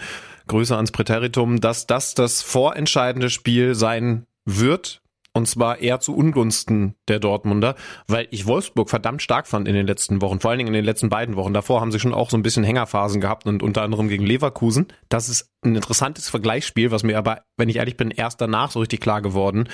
Grüße 0.48 0.76
ans 0.76 0.92
Präteritum, 0.92 1.62
dass 1.62 1.88
das 1.88 2.16
das 2.16 2.42
vorentscheidende 2.42 3.30
Spiel 3.30 3.76
sein 3.76 4.26
wird. 4.46 5.02
Und 5.36 5.48
zwar 5.48 5.80
eher 5.80 6.00
zu 6.00 6.16
Ungunsten 6.16 6.94
der 7.08 7.20
Dortmunder, 7.20 7.74
weil 8.08 8.28
ich 8.30 8.46
Wolfsburg 8.46 8.88
verdammt 8.88 9.20
stark 9.24 9.48
fand 9.48 9.68
in 9.68 9.74
den 9.74 9.88
letzten 9.88 10.22
Wochen, 10.22 10.40
vor 10.40 10.52
allen 10.52 10.60
Dingen 10.60 10.68
in 10.68 10.76
den 10.76 10.86
letzten 10.86 11.10
beiden 11.10 11.36
Wochen. 11.36 11.56
Davor 11.56 11.82
haben 11.82 11.92
sie 11.92 12.00
schon 12.00 12.14
auch 12.14 12.30
so 12.30 12.38
ein 12.38 12.44
bisschen 12.44 12.64
Hängerphasen 12.64 13.20
gehabt 13.20 13.48
und 13.48 13.64
unter 13.64 13.82
anderem 13.82 14.10
gegen 14.10 14.28
Leverkusen. 14.28 14.90
Das 15.10 15.30
ist 15.30 15.50
ein 15.66 15.76
interessantes 15.76 16.30
Vergleichsspiel, 16.30 16.92
was 16.92 17.02
mir 17.02 17.18
aber, 17.18 17.46
wenn 17.58 17.68
ich 17.68 17.78
ehrlich 17.78 17.98
bin, 17.98 18.12
erst 18.12 18.42
danach 18.42 18.70
so 18.70 18.80
richtig 18.80 19.02
klar 19.02 19.24
geworden 19.24 19.70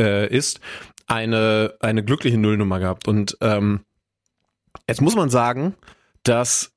äh, 0.00 0.34
ist. 0.34 0.60
Eine, 1.06 1.74
eine 1.80 2.02
glückliche 2.02 2.38
Nullnummer 2.38 2.78
gehabt. 2.78 3.06
Und 3.06 3.36
ähm, 3.42 3.80
jetzt 4.88 5.02
muss 5.02 5.14
man 5.14 5.28
sagen, 5.28 5.74
dass 6.22 6.71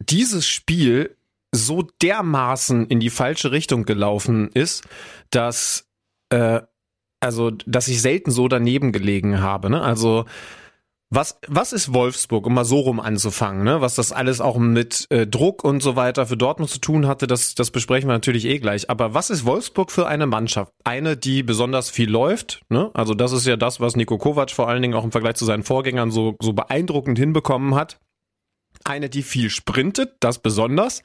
dieses 0.00 0.46
Spiel 0.46 1.16
so 1.52 1.82
dermaßen 2.02 2.86
in 2.86 3.00
die 3.00 3.10
falsche 3.10 3.52
Richtung 3.52 3.84
gelaufen 3.84 4.50
ist, 4.52 4.84
dass 5.30 5.88
äh, 6.30 6.60
also 7.20 7.50
dass 7.50 7.88
ich 7.88 8.00
selten 8.00 8.30
so 8.30 8.48
daneben 8.48 8.92
gelegen 8.92 9.40
habe. 9.40 9.70
Ne? 9.70 9.82
Also 9.82 10.24
was, 11.12 11.40
was 11.48 11.72
ist 11.72 11.92
Wolfsburg, 11.92 12.46
um 12.46 12.54
mal 12.54 12.64
so 12.64 12.78
rum 12.78 13.00
anzufangen, 13.00 13.64
ne? 13.64 13.80
was 13.80 13.96
das 13.96 14.12
alles 14.12 14.40
auch 14.40 14.58
mit 14.58 15.08
äh, 15.10 15.26
Druck 15.26 15.64
und 15.64 15.82
so 15.82 15.96
weiter 15.96 16.24
für 16.26 16.36
Dortmund 16.36 16.70
zu 16.70 16.78
tun 16.78 17.08
hatte, 17.08 17.26
das, 17.26 17.56
das 17.56 17.72
besprechen 17.72 18.08
wir 18.08 18.12
natürlich 18.12 18.44
eh 18.44 18.60
gleich. 18.60 18.88
Aber 18.88 19.12
was 19.12 19.28
ist 19.28 19.44
Wolfsburg 19.44 19.90
für 19.90 20.06
eine 20.06 20.26
Mannschaft? 20.26 20.72
Eine, 20.84 21.16
die 21.16 21.42
besonders 21.42 21.90
viel 21.90 22.08
läuft, 22.08 22.62
ne? 22.68 22.90
also 22.94 23.14
das 23.14 23.32
ist 23.32 23.44
ja 23.44 23.56
das, 23.56 23.80
was 23.80 23.96
Niko 23.96 24.18
Kovac 24.18 24.52
vor 24.52 24.68
allen 24.68 24.82
Dingen 24.82 24.94
auch 24.94 25.02
im 25.02 25.10
Vergleich 25.10 25.34
zu 25.34 25.44
seinen 25.44 25.64
Vorgängern 25.64 26.12
so, 26.12 26.36
so 26.40 26.52
beeindruckend 26.52 27.18
hinbekommen 27.18 27.74
hat. 27.74 27.98
Eine, 28.84 29.10
die 29.10 29.22
viel 29.22 29.50
sprintet, 29.50 30.14
das 30.20 30.38
besonders. 30.38 31.02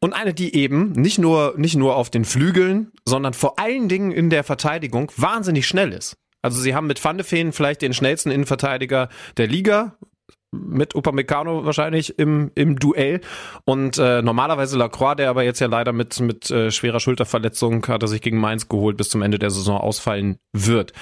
Und 0.00 0.12
eine, 0.12 0.32
die 0.32 0.54
eben 0.54 0.92
nicht 0.92 1.18
nur, 1.18 1.54
nicht 1.56 1.76
nur 1.76 1.96
auf 1.96 2.10
den 2.10 2.24
Flügeln, 2.24 2.92
sondern 3.04 3.34
vor 3.34 3.58
allen 3.58 3.88
Dingen 3.88 4.12
in 4.12 4.30
der 4.30 4.44
Verteidigung 4.44 5.12
wahnsinnig 5.16 5.66
schnell 5.66 5.92
ist. 5.92 6.16
Also 6.42 6.60
sie 6.60 6.74
haben 6.74 6.86
mit 6.86 7.04
Van 7.04 7.18
de 7.18 7.26
Ven 7.30 7.52
vielleicht 7.52 7.82
den 7.82 7.92
schnellsten 7.92 8.30
Innenverteidiger 8.30 9.10
der 9.36 9.46
Liga, 9.46 9.98
mit 10.52 10.94
Upamecano 10.94 11.64
wahrscheinlich 11.64 12.18
im, 12.18 12.50
im 12.54 12.78
Duell. 12.78 13.20
Und 13.64 13.98
äh, 13.98 14.22
normalerweise 14.22 14.76
Lacroix, 14.76 15.16
der 15.16 15.30
aber 15.30 15.44
jetzt 15.44 15.60
ja 15.60 15.68
leider 15.68 15.92
mit, 15.92 16.18
mit 16.20 16.50
äh, 16.50 16.70
schwerer 16.70 17.00
Schulterverletzung 17.00 17.86
hat 17.86 18.02
er 18.02 18.08
sich 18.08 18.20
gegen 18.20 18.38
Mainz 18.38 18.68
geholt, 18.68 18.96
bis 18.96 19.10
zum 19.10 19.22
Ende 19.22 19.38
der 19.38 19.50
Saison 19.50 19.78
ausfallen 19.78 20.38
wird. 20.52 20.92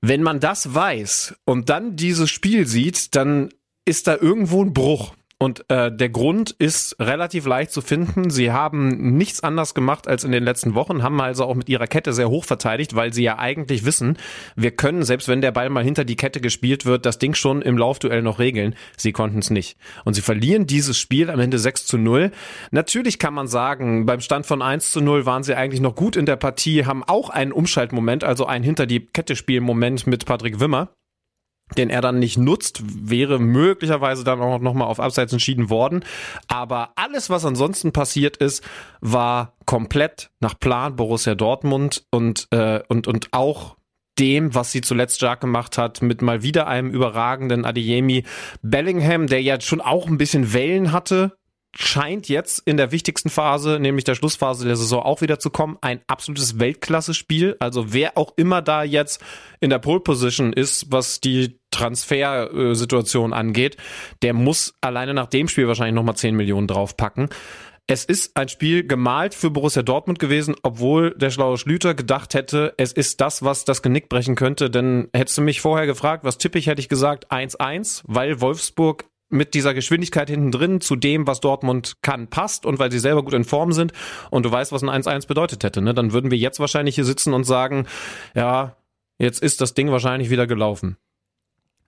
Wenn 0.00 0.22
man 0.22 0.40
das 0.40 0.74
weiß 0.74 1.36
und 1.44 1.68
dann 1.68 1.96
dieses 1.96 2.30
Spiel 2.30 2.66
sieht, 2.66 3.14
dann 3.14 3.50
ist 3.84 4.06
da 4.06 4.16
irgendwo 4.16 4.62
ein 4.62 4.72
Bruch. 4.72 5.14
Und 5.42 5.68
äh, 5.70 5.90
der 5.90 6.08
Grund 6.08 6.52
ist 6.52 6.94
relativ 7.00 7.46
leicht 7.46 7.72
zu 7.72 7.80
finden. 7.80 8.30
Sie 8.30 8.52
haben 8.52 9.16
nichts 9.16 9.42
anders 9.42 9.74
gemacht 9.74 10.06
als 10.06 10.22
in 10.22 10.30
den 10.30 10.44
letzten 10.44 10.76
Wochen, 10.76 11.02
haben 11.02 11.20
also 11.20 11.44
auch 11.46 11.56
mit 11.56 11.68
ihrer 11.68 11.88
Kette 11.88 12.12
sehr 12.12 12.30
hoch 12.30 12.44
verteidigt, 12.44 12.94
weil 12.94 13.12
sie 13.12 13.24
ja 13.24 13.40
eigentlich 13.40 13.84
wissen, 13.84 14.18
wir 14.54 14.70
können, 14.70 15.02
selbst 15.02 15.26
wenn 15.26 15.40
der 15.40 15.50
Ball 15.50 15.68
mal 15.68 15.82
hinter 15.82 16.04
die 16.04 16.14
Kette 16.14 16.40
gespielt 16.40 16.86
wird, 16.86 17.06
das 17.06 17.18
Ding 17.18 17.34
schon 17.34 17.60
im 17.60 17.76
Laufduell 17.76 18.22
noch 18.22 18.38
regeln. 18.38 18.76
Sie 18.96 19.10
konnten 19.10 19.40
es 19.40 19.50
nicht. 19.50 19.76
Und 20.04 20.14
sie 20.14 20.20
verlieren 20.20 20.68
dieses 20.68 20.96
Spiel 20.96 21.28
am 21.28 21.40
Ende 21.40 21.58
6 21.58 21.86
zu 21.86 21.98
0. 21.98 22.30
Natürlich 22.70 23.18
kann 23.18 23.34
man 23.34 23.48
sagen, 23.48 24.06
beim 24.06 24.20
Stand 24.20 24.46
von 24.46 24.62
1 24.62 24.92
zu 24.92 25.00
0 25.00 25.26
waren 25.26 25.42
sie 25.42 25.56
eigentlich 25.56 25.80
noch 25.80 25.96
gut 25.96 26.14
in 26.14 26.24
der 26.24 26.36
Partie, 26.36 26.86
haben 26.86 27.02
auch 27.02 27.30
einen 27.30 27.50
Umschaltmoment, 27.50 28.22
also 28.22 28.46
einen 28.46 28.62
hinter 28.62 28.86
die 28.86 29.00
Kette 29.06 29.34
spielen 29.34 29.64
Moment 29.64 30.06
mit 30.06 30.24
Patrick 30.24 30.60
Wimmer 30.60 30.90
den 31.76 31.90
er 31.90 32.00
dann 32.00 32.18
nicht 32.18 32.38
nutzt, 32.38 32.82
wäre 32.84 33.38
möglicherweise 33.38 34.24
dann 34.24 34.40
auch 34.40 34.58
nochmal 34.58 34.88
auf 34.88 35.00
Abseits 35.00 35.32
entschieden 35.32 35.70
worden. 35.70 36.04
Aber 36.48 36.90
alles, 36.96 37.30
was 37.30 37.44
ansonsten 37.44 37.92
passiert 37.92 38.36
ist, 38.36 38.62
war 39.00 39.54
komplett 39.66 40.30
nach 40.40 40.58
Plan 40.58 40.96
Borussia 40.96 41.34
Dortmund 41.34 42.04
und, 42.10 42.48
äh, 42.50 42.80
und, 42.88 43.06
und 43.06 43.28
auch 43.32 43.76
dem, 44.18 44.54
was 44.54 44.72
sie 44.72 44.82
zuletzt 44.82 45.16
stark 45.16 45.40
gemacht 45.40 45.78
hat, 45.78 46.02
mit 46.02 46.20
mal 46.20 46.42
wieder 46.42 46.66
einem 46.66 46.90
überragenden 46.90 47.64
Adeyemi 47.64 48.24
Bellingham, 48.62 49.26
der 49.26 49.42
ja 49.42 49.60
schon 49.60 49.80
auch 49.80 50.06
ein 50.06 50.18
bisschen 50.18 50.52
Wellen 50.52 50.92
hatte 50.92 51.32
scheint 51.74 52.28
jetzt 52.28 52.58
in 52.66 52.76
der 52.76 52.92
wichtigsten 52.92 53.30
Phase, 53.30 53.78
nämlich 53.80 54.04
der 54.04 54.14
Schlussphase 54.14 54.66
der 54.66 54.76
Saison 54.76 55.02
auch 55.02 55.20
wieder 55.20 55.38
zu 55.38 55.50
kommen. 55.50 55.78
Ein 55.80 56.00
absolutes 56.06 56.58
Weltklasse-Spiel. 56.58 57.56
Also 57.60 57.92
wer 57.92 58.18
auch 58.18 58.34
immer 58.36 58.62
da 58.62 58.82
jetzt 58.82 59.22
in 59.60 59.70
der 59.70 59.78
Pole 59.78 60.00
Position 60.00 60.52
ist, 60.52 60.92
was 60.92 61.20
die 61.20 61.58
Transfersituation 61.72 63.32
angeht, 63.32 63.76
der 64.22 64.32
muss 64.34 64.74
alleine 64.80 65.14
nach 65.14 65.26
dem 65.26 65.48
Spiel 65.48 65.66
wahrscheinlich 65.66 65.94
nochmal 65.96 66.16
10 66.16 66.36
Millionen 66.36 66.68
draufpacken. 66.68 67.28
Es 67.88 68.04
ist 68.04 68.36
ein 68.36 68.48
Spiel 68.48 68.86
gemalt 68.86 69.34
für 69.34 69.50
Borussia 69.50 69.82
Dortmund 69.82 70.20
gewesen, 70.20 70.54
obwohl 70.62 71.16
der 71.16 71.30
schlaue 71.30 71.58
Schlüter 71.58 71.94
gedacht 71.94 72.32
hätte, 72.34 72.74
es 72.76 72.92
ist 72.92 73.20
das, 73.20 73.42
was 73.42 73.64
das 73.64 73.82
Genick 73.82 74.08
brechen 74.08 74.36
könnte. 74.36 74.70
Denn 74.70 75.08
hättest 75.12 75.38
du 75.38 75.42
mich 75.42 75.60
vorher 75.60 75.86
gefragt, 75.86 76.22
was 76.24 76.38
tippe 76.38 76.58
ich, 76.58 76.68
hätte 76.68 76.80
ich 76.80 76.88
gesagt 76.88 77.32
1-1, 77.32 78.02
weil 78.06 78.40
Wolfsburg 78.40 79.06
mit 79.32 79.54
dieser 79.54 79.74
Geschwindigkeit 79.74 80.30
hinten 80.30 80.52
drin 80.52 80.80
zu 80.80 80.94
dem, 80.94 81.26
was 81.26 81.40
Dortmund 81.40 81.96
kann, 82.02 82.28
passt 82.28 82.66
und 82.66 82.78
weil 82.78 82.92
sie 82.92 82.98
selber 82.98 83.24
gut 83.24 83.32
in 83.32 83.44
Form 83.44 83.72
sind 83.72 83.92
und 84.30 84.44
du 84.44 84.52
weißt, 84.52 84.72
was 84.72 84.82
ein 84.82 84.90
1-1 84.90 85.26
bedeutet 85.26 85.64
hätte, 85.64 85.80
ne? 85.80 85.94
dann 85.94 86.12
würden 86.12 86.30
wir 86.30 86.38
jetzt 86.38 86.60
wahrscheinlich 86.60 86.94
hier 86.94 87.06
sitzen 87.06 87.32
und 87.32 87.44
sagen, 87.44 87.86
ja, 88.34 88.76
jetzt 89.18 89.42
ist 89.42 89.60
das 89.62 89.74
Ding 89.74 89.90
wahrscheinlich 89.90 90.28
wieder 90.28 90.46
gelaufen. 90.46 90.98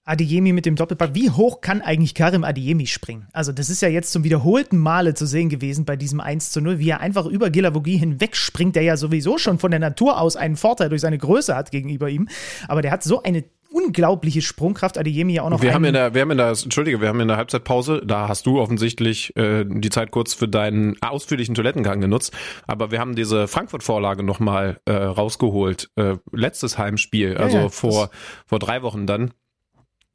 Adiemi 0.04 0.52
mit 0.52 0.66
dem 0.66 0.76
Doppelpack. 0.76 1.14
Wie 1.14 1.30
hoch 1.30 1.61
kann 1.61 1.80
eigentlich 1.80 2.14
Karim 2.14 2.44
Adiemi 2.44 2.87
springen? 2.87 3.26
Also, 3.32 3.52
das 3.52 3.70
ist 3.70 3.80
ja 3.80 3.88
jetzt 3.88 4.12
zum 4.12 4.23
wiederholten 4.23 4.78
Male 4.78 5.14
zu 5.14 5.26
sehen 5.26 5.49
gewesen 5.49 5.84
bei 5.84 5.96
diesem 5.96 6.20
1 6.20 6.50
zu 6.50 6.61
0, 6.61 6.78
wie 6.78 6.90
er 6.90 7.00
einfach 7.00 7.26
über 7.26 7.50
Gilavogi 7.50 7.99
hinwegspringt, 7.99 8.76
der 8.76 8.82
ja 8.82 8.96
sowieso 8.96 9.38
schon 9.38 9.58
von 9.58 9.70
der 9.70 9.80
Natur 9.80 10.20
aus 10.20 10.37
einen 10.37 10.56
Vorteil 10.56 10.90
durch 10.90 11.00
seine 11.00 11.18
Größe 11.18 11.56
hat 11.56 11.70
gegenüber 11.70 12.11
ihm. 12.11 12.28
Aber 12.68 12.82
der 12.82 12.90
hat 12.90 13.02
so 13.02 13.23
eine 13.23 13.44
unglaubliche 13.75 14.40
Sprungkraft. 14.40 14.99
Adeyemi 14.99 15.34
ja 15.34 15.42
auch 15.42 15.50
noch. 15.50 15.62
Wir 15.62 15.75
haben 15.75 15.84
in 15.84 15.94
der, 15.94 16.14
wir 16.14 16.20
haben 16.20 16.30
in 16.30 16.38
der, 16.38 16.50
entschuldige, 16.50 17.00
wir 17.00 17.08
haben 17.08 17.20
in 17.20 17.28
der 17.28 17.37
Halbzeitpause, 17.37 18.02
da 18.04 18.28
hast 18.28 18.46
du 18.46 18.61
offensichtlich 18.61 19.34
äh, 19.37 19.64
die 19.66 19.90
Zeit 19.90 20.11
kurz 20.12 20.32
für 20.34 20.49
deinen 20.49 20.96
ausführlichen 21.02 21.54
Toilettengang 21.54 22.00
genutzt, 22.00 22.32
aber 22.66 22.90
wir 22.90 23.00
haben 23.00 23.16
diese 23.16 23.49
Frankfurt-Vorlage 23.49 24.23
nochmal 24.23 24.80
äh, 24.84 24.92
rausgeholt. 24.92 25.90
Äh, 25.96 26.16
letztes 26.30 26.78
Heimspiel, 26.78 27.37
also 27.37 27.56
ja, 27.56 27.62
ja, 27.64 27.68
vor, 27.68 28.11
vor 28.46 28.58
drei 28.61 28.82
Wochen 28.82 29.06
dann 29.06 29.32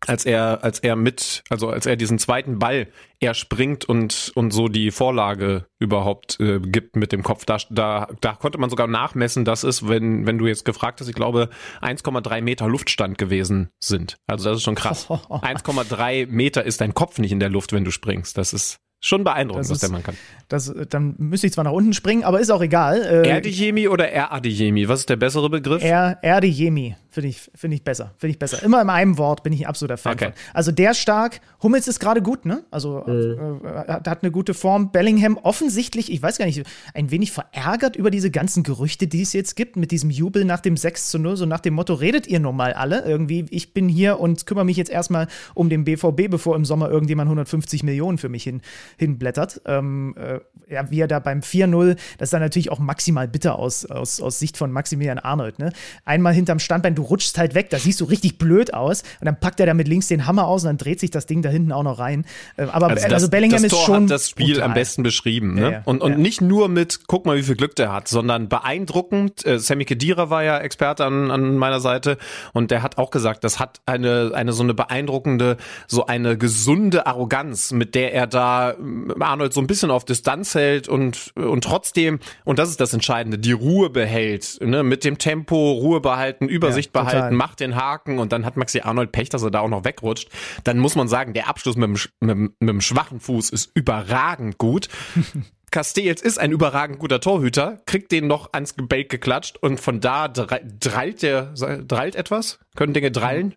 als 0.08 0.25
er, 0.25 0.63
als 0.63 0.79
er 0.79 0.96
mit, 0.96 1.44
also 1.50 1.70
als 1.70 1.86
er 1.86 1.96
diesen 1.96 2.20
zweiten 2.20 2.60
Ball 2.60 2.88
er 3.20 3.34
springt 3.34 3.84
und, 3.84 4.32
und 4.36 4.51
so 4.51 4.70
die 4.70 4.91
Vorlage 4.91 5.65
überhaupt 5.77 6.39
äh, 6.39 6.60
gibt 6.60 6.96
mit 6.96 7.12
dem 7.12 7.22
Kopf. 7.22 7.44
Da, 7.44 7.58
da, 7.70 8.08
da 8.22 8.34
konnte 8.34 8.58
man 8.60 8.70
sogar 8.70 8.88
nachmessen, 8.88 9.44
dass 9.44 9.63
es, 9.63 9.89
wenn, 9.89 10.25
wenn 10.25 10.38
du 10.38 10.48
jetzt 10.48 10.63
gefragt 10.63 11.01
hast, 11.01 11.10
ich 11.10 11.15
glaube, 11.15 11.50
1,3 11.82 12.41
Meter 12.41 12.68
Luftstand 12.70 13.18
gewesen 13.18 13.70
sind. 13.79 14.18
Also 14.25 14.50
das 14.50 14.60
ist 14.60 14.63
schon 14.63 14.75
krass. 14.75 15.08
1,3 15.10 16.27
Meter 16.27 16.63
ist 16.63 16.79
dein 16.79 16.94
Kopf 16.94 17.20
nicht 17.20 17.34
in 17.34 17.41
der 17.41 17.50
Luft, 17.50 17.74
wenn 17.74 17.84
du 17.84 17.91
springst. 17.91 18.38
Das 18.38 18.53
ist 18.53 18.79
Schon 19.01 19.24
beeindruckend, 19.24 19.63
das 19.63 19.72
was 19.72 19.79
der 19.79 19.91
Mann 19.91 20.03
kann. 20.03 20.18
Das, 20.50 20.74
dann 20.89 21.15
müsste 21.18 21.48
ich 21.48 21.53
zwar 21.53 21.63
nach 21.63 21.72
unten 21.72 21.94
springen, 21.94 22.25
aber 22.25 22.41
ist 22.41 22.50
auch 22.50 22.62
egal. 22.62 23.01
Äh, 23.01 23.29
Erdijemi 23.29 23.88
oder 23.88 24.12
Eradijemi? 24.12 24.89
Was 24.89 25.01
ist 25.01 25.10
der 25.10 25.15
bessere 25.15 25.50
Begriff? 25.50 25.82
Er, 25.82 26.20
Erdijemi 26.22 26.98
finde 27.21 27.29
ich, 27.29 27.51
find 27.55 27.73
ich 27.73 27.83
besser. 27.83 28.13
Finde 28.17 28.31
ich 28.31 28.39
besser. 28.39 28.63
Immer 28.63 28.81
in 28.81 28.89
einem 28.89 29.17
Wort 29.17 29.43
bin 29.43 29.53
ich 29.53 29.61
ein 29.61 29.65
absoluter 29.67 29.97
Fan 29.97 30.13
okay. 30.13 30.25
von. 30.25 30.33
Also 30.53 30.71
der 30.71 30.93
stark. 30.93 31.41
Hummels 31.61 31.88
ist 31.88 31.99
gerade 31.99 32.21
gut, 32.21 32.45
ne? 32.45 32.63
Also 32.71 33.03
mhm. 33.05 33.61
äh, 33.65 33.88
hat 33.88 34.23
eine 34.23 34.31
gute 34.31 34.53
Form. 34.53 34.91
Bellingham 34.91 35.38
offensichtlich, 35.38 36.11
ich 36.11 36.21
weiß 36.21 36.38
gar 36.38 36.45
nicht, 36.45 36.63
ein 36.93 37.11
wenig 37.11 37.31
verärgert 37.31 37.95
über 37.95 38.11
diese 38.11 38.31
ganzen 38.31 38.63
Gerüchte, 38.63 39.07
die 39.07 39.21
es 39.21 39.33
jetzt 39.33 39.55
gibt, 39.55 39.75
mit 39.75 39.91
diesem 39.91 40.09
Jubel 40.09 40.45
nach 40.45 40.59
dem 40.61 40.77
6 40.77 41.09
zu 41.09 41.19
0, 41.19 41.35
so 41.35 41.45
nach 41.45 41.59
dem 41.59 41.73
Motto, 41.73 41.93
redet 41.93 42.27
ihr 42.27 42.39
nun 42.39 42.55
mal 42.55 42.73
alle? 42.73 43.03
Irgendwie, 43.03 43.45
ich 43.49 43.73
bin 43.73 43.89
hier 43.89 44.19
und 44.19 44.45
kümmere 44.45 44.65
mich 44.65 44.77
jetzt 44.77 44.91
erstmal 44.91 45.27
um 45.53 45.69
den 45.69 45.83
BVB, 45.83 46.29
bevor 46.29 46.55
im 46.55 46.65
Sommer 46.65 46.89
irgendjemand 46.89 47.27
150 47.27 47.83
Millionen 47.83 48.17
für 48.17 48.29
mich 48.29 48.43
hin 48.43 48.61
hinblättert. 48.97 49.61
Ähm, 49.65 50.15
äh, 50.17 50.39
ja, 50.73 50.89
wie 50.91 51.01
er 51.01 51.07
da 51.07 51.19
beim 51.19 51.39
4-0, 51.39 51.95
das 52.17 52.27
ist 52.27 52.33
dann 52.33 52.41
natürlich 52.41 52.71
auch 52.71 52.79
maximal 52.79 53.27
bitter 53.27 53.57
aus, 53.57 53.85
aus, 53.85 54.21
aus 54.21 54.39
Sicht 54.39 54.57
von 54.57 54.71
Maximilian 54.71 55.19
Arnold. 55.19 55.59
Ne? 55.59 55.71
Einmal 56.05 56.33
hinterm 56.33 56.59
Standbein, 56.59 56.95
du 56.95 57.03
rutschst 57.09 57.37
halt 57.37 57.55
weg, 57.55 57.69
da 57.69 57.79
siehst 57.79 58.01
du 58.01 58.05
richtig 58.05 58.37
blöd 58.37 58.73
aus 58.73 59.03
und 59.19 59.25
dann 59.25 59.39
packt 59.39 59.59
er 59.59 59.65
da 59.65 59.73
mit 59.73 59.87
links 59.87 60.07
den 60.07 60.25
Hammer 60.25 60.47
aus 60.47 60.63
und 60.63 60.67
dann 60.67 60.77
dreht 60.77 60.99
sich 60.99 61.11
das 61.11 61.25
Ding 61.25 61.41
da 61.41 61.49
hinten 61.49 61.71
auch 61.71 61.83
noch 61.83 61.99
rein. 61.99 62.25
Äh, 62.57 62.63
aber 62.63 62.87
also, 62.89 63.03
das, 63.03 63.13
also 63.13 63.29
Bellingham 63.29 63.61
das 63.61 63.71
Tor 63.71 63.79
ist 63.79 63.85
schon. 63.85 64.03
Hat 64.03 64.11
das 64.11 64.29
Spiel 64.29 64.53
brutal. 64.53 64.63
am 64.63 64.73
besten 64.73 65.03
beschrieben. 65.03 65.55
Ne? 65.55 65.61
Ja, 65.61 65.71
ja, 65.71 65.81
und 65.85 66.01
und 66.01 66.11
ja. 66.11 66.17
nicht 66.17 66.41
nur 66.41 66.69
mit, 66.69 67.01
guck 67.07 67.25
mal, 67.25 67.37
wie 67.37 67.43
viel 67.43 67.55
Glück 67.55 67.75
der 67.75 67.91
hat, 67.91 68.07
sondern 68.07 68.49
beeindruckend. 68.49 69.45
Äh, 69.45 69.59
Sammy 69.59 69.85
Kedira 69.85 70.29
war 70.29 70.43
ja 70.43 70.59
Experte 70.59 71.05
an, 71.05 71.31
an 71.31 71.57
meiner 71.57 71.79
Seite 71.79 72.17
und 72.53 72.71
der 72.71 72.81
hat 72.83 72.97
auch 72.97 73.11
gesagt, 73.11 73.43
das 73.43 73.59
hat 73.59 73.81
eine, 73.85 74.31
eine 74.33 74.53
so 74.53 74.63
eine 74.63 74.73
beeindruckende, 74.73 75.57
so 75.87 76.05
eine 76.05 76.37
gesunde 76.37 77.05
Arroganz, 77.05 77.71
mit 77.71 77.95
der 77.95 78.13
er 78.13 78.27
da 78.27 78.75
Arnold 79.19 79.53
so 79.53 79.61
ein 79.61 79.67
bisschen 79.67 79.91
auf 79.91 80.05
Distanz 80.05 80.55
hält 80.55 80.87
und, 80.87 81.31
und 81.35 81.63
trotzdem, 81.63 82.19
und 82.45 82.59
das 82.59 82.69
ist 82.69 82.79
das 82.79 82.93
Entscheidende, 82.93 83.37
die 83.37 83.51
Ruhe 83.51 83.89
behält, 83.89 84.59
ne? 84.61 84.83
mit 84.83 85.03
dem 85.03 85.17
Tempo, 85.17 85.71
Ruhe 85.73 86.01
behalten, 86.01 86.47
Übersicht 86.47 86.88
ja, 86.93 87.03
behalten, 87.03 87.36
macht 87.36 87.60
den 87.60 87.75
Haken 87.75 88.19
und 88.19 88.31
dann 88.31 88.46
hat 88.46 88.58
Maxi 88.58 88.81
Arnold 88.81 89.12
Pech, 89.12 89.29
dass 89.29 89.43
er 89.43 89.51
da 89.51 89.60
auch 89.62 89.69
noch 89.69 89.86
wegrutscht. 89.86 90.29
Dann 90.63 90.77
muss 90.79 90.96
man 90.96 91.08
sagen, 91.08 91.34
der 91.34 91.48
Abschluss 91.48 91.75
mit 91.75 91.89
dem, 91.89 91.98
mit, 92.19 92.51
mit 92.60 92.69
dem 92.69 92.81
schwachen 92.81 93.19
Fuß 93.19 93.50
ist 93.50 93.72
überragend 93.74 94.58
gut. 94.58 94.89
Castells 95.72 96.22
ist 96.22 96.39
ein 96.39 96.51
überragend 96.51 97.00
guter 97.00 97.22
Torhüter, 97.22 97.79
kriegt 97.86 98.12
den 98.12 98.27
noch 98.27 98.53
ans 98.53 98.75
Gebälk 98.75 99.10
geklatscht 99.10 99.58
und 99.58 99.79
von 99.79 100.00
da 100.00 100.27
drallt 100.27 101.22
der, 101.22 101.53
drallt 101.53 102.15
etwas? 102.15 102.60
Können 102.75 102.93
Dinge 102.93 103.12
drallen? 103.12 103.55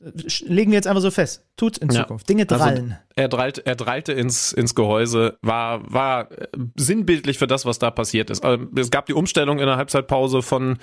Legen 0.00 0.70
wir 0.70 0.76
jetzt 0.76 0.86
einfach 0.86 1.02
so 1.02 1.10
fest. 1.10 1.44
Tut 1.60 1.76
in 1.76 1.90
Zukunft. 1.90 2.26
Ja. 2.26 2.34
Dinge 2.34 2.46
also 2.48 2.56
drallen. 2.56 2.92
Also 2.92 2.96
er, 3.16 3.28
drallt, 3.28 3.58
er 3.66 3.76
drallte 3.76 4.14
ins, 4.14 4.50
ins 4.50 4.74
Gehäuse, 4.74 5.36
war, 5.42 5.92
war 5.92 6.32
äh, 6.32 6.46
sinnbildlich 6.74 7.36
für 7.36 7.46
das, 7.46 7.66
was 7.66 7.78
da 7.78 7.90
passiert 7.90 8.30
ist. 8.30 8.42
Ähm, 8.46 8.70
es 8.76 8.90
gab 8.90 9.04
die 9.04 9.12
Umstellung 9.12 9.58
in 9.58 9.66
der 9.66 9.76
Halbzeitpause 9.76 10.40
von, 10.40 10.78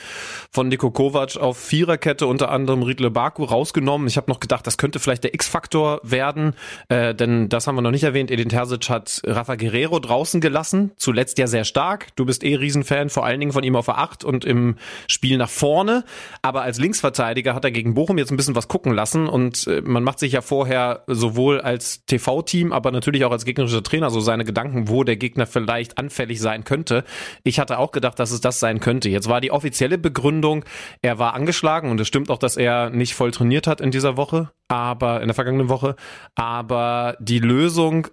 von 0.51 0.67
Niko 0.67 0.91
Kovac 0.91 1.37
auf 1.37 1.57
Viererkette, 1.57 2.27
unter 2.27 2.51
anderem 2.51 2.83
Riedle 2.83 3.09
Baku 3.09 3.43
rausgenommen. 3.43 4.05
Ich 4.05 4.17
habe 4.17 4.29
noch 4.29 4.39
gedacht, 4.39 4.67
das 4.67 4.77
könnte 4.77 4.99
vielleicht 4.99 5.23
der 5.23 5.33
X-Faktor 5.33 5.99
werden, 6.03 6.53
äh, 6.89 7.15
denn 7.15 7.49
das 7.49 7.65
haben 7.65 7.73
wir 7.73 7.81
noch 7.81 7.89
nicht 7.89 8.03
erwähnt. 8.03 8.29
Edin 8.29 8.49
Terzic 8.49 8.87
hat 8.87 9.23
Rafa 9.25 9.55
Guerrero 9.55 9.97
draußen 9.97 10.41
gelassen, 10.41 10.91
zuletzt 10.97 11.39
ja 11.39 11.47
sehr 11.47 11.63
stark. 11.63 12.15
Du 12.17 12.25
bist 12.25 12.43
eh 12.43 12.53
Riesenfan, 12.53 13.09
vor 13.09 13.25
allen 13.25 13.39
Dingen 13.39 13.51
von 13.51 13.63
ihm 13.63 13.75
auf 13.75 13.85
der 13.85 13.97
Acht 13.97 14.23
und 14.23 14.45
im 14.45 14.75
Spiel 15.07 15.39
nach 15.39 15.49
vorne. 15.49 16.03
Aber 16.43 16.61
als 16.61 16.77
Linksverteidiger 16.77 17.55
hat 17.55 17.65
er 17.65 17.71
gegen 17.71 17.95
Bochum 17.95 18.19
jetzt 18.19 18.29
ein 18.29 18.37
bisschen 18.37 18.55
was 18.55 18.67
gucken 18.67 18.93
lassen 18.93 19.27
und 19.27 19.65
äh, 19.65 19.81
man 19.81 20.03
macht 20.03 20.19
sich 20.19 20.33
ja 20.33 20.41
vorher 20.41 20.66
sowohl 21.07 21.61
als 21.61 22.05
TV 22.05 22.27
TV-Team, 22.27 22.73
aber 22.73 22.91
natürlich 22.91 23.25
auch 23.25 23.31
als 23.31 23.45
gegnerischer 23.45 23.83
Trainer 23.83 24.09
so 24.09 24.19
seine 24.19 24.43
Gedanken, 24.43 24.89
wo 24.89 25.03
der 25.03 25.15
Gegner 25.15 25.45
vielleicht 25.45 25.97
anfällig 25.97 26.39
sein 26.41 26.63
könnte. 26.63 27.03
Ich 27.43 27.59
hatte 27.59 27.79
auch 27.79 27.91
gedacht, 27.91 28.19
dass 28.19 28.31
es 28.31 28.41
das 28.41 28.59
sein 28.59 28.79
könnte. 28.79 29.09
Jetzt 29.09 29.29
war 29.29 29.41
die 29.41 29.51
offizielle 29.51 29.97
Begründung, 29.97 30.65
er 31.01 31.19
war 31.19 31.33
angeschlagen 31.33 31.89
und 31.89 31.99
es 31.99 32.07
stimmt 32.07 32.29
auch, 32.29 32.37
dass 32.37 32.57
er 32.57 32.89
nicht 32.89 33.15
voll 33.15 33.31
trainiert 33.31 33.67
hat 33.67 33.81
in 33.81 33.91
dieser 33.91 34.17
Woche, 34.17 34.51
aber 34.67 35.21
in 35.21 35.27
der 35.27 35.35
vergangenen 35.35 35.69
Woche. 35.69 35.95
Aber 36.35 37.17
die 37.19 37.39
Lösung 37.39 38.07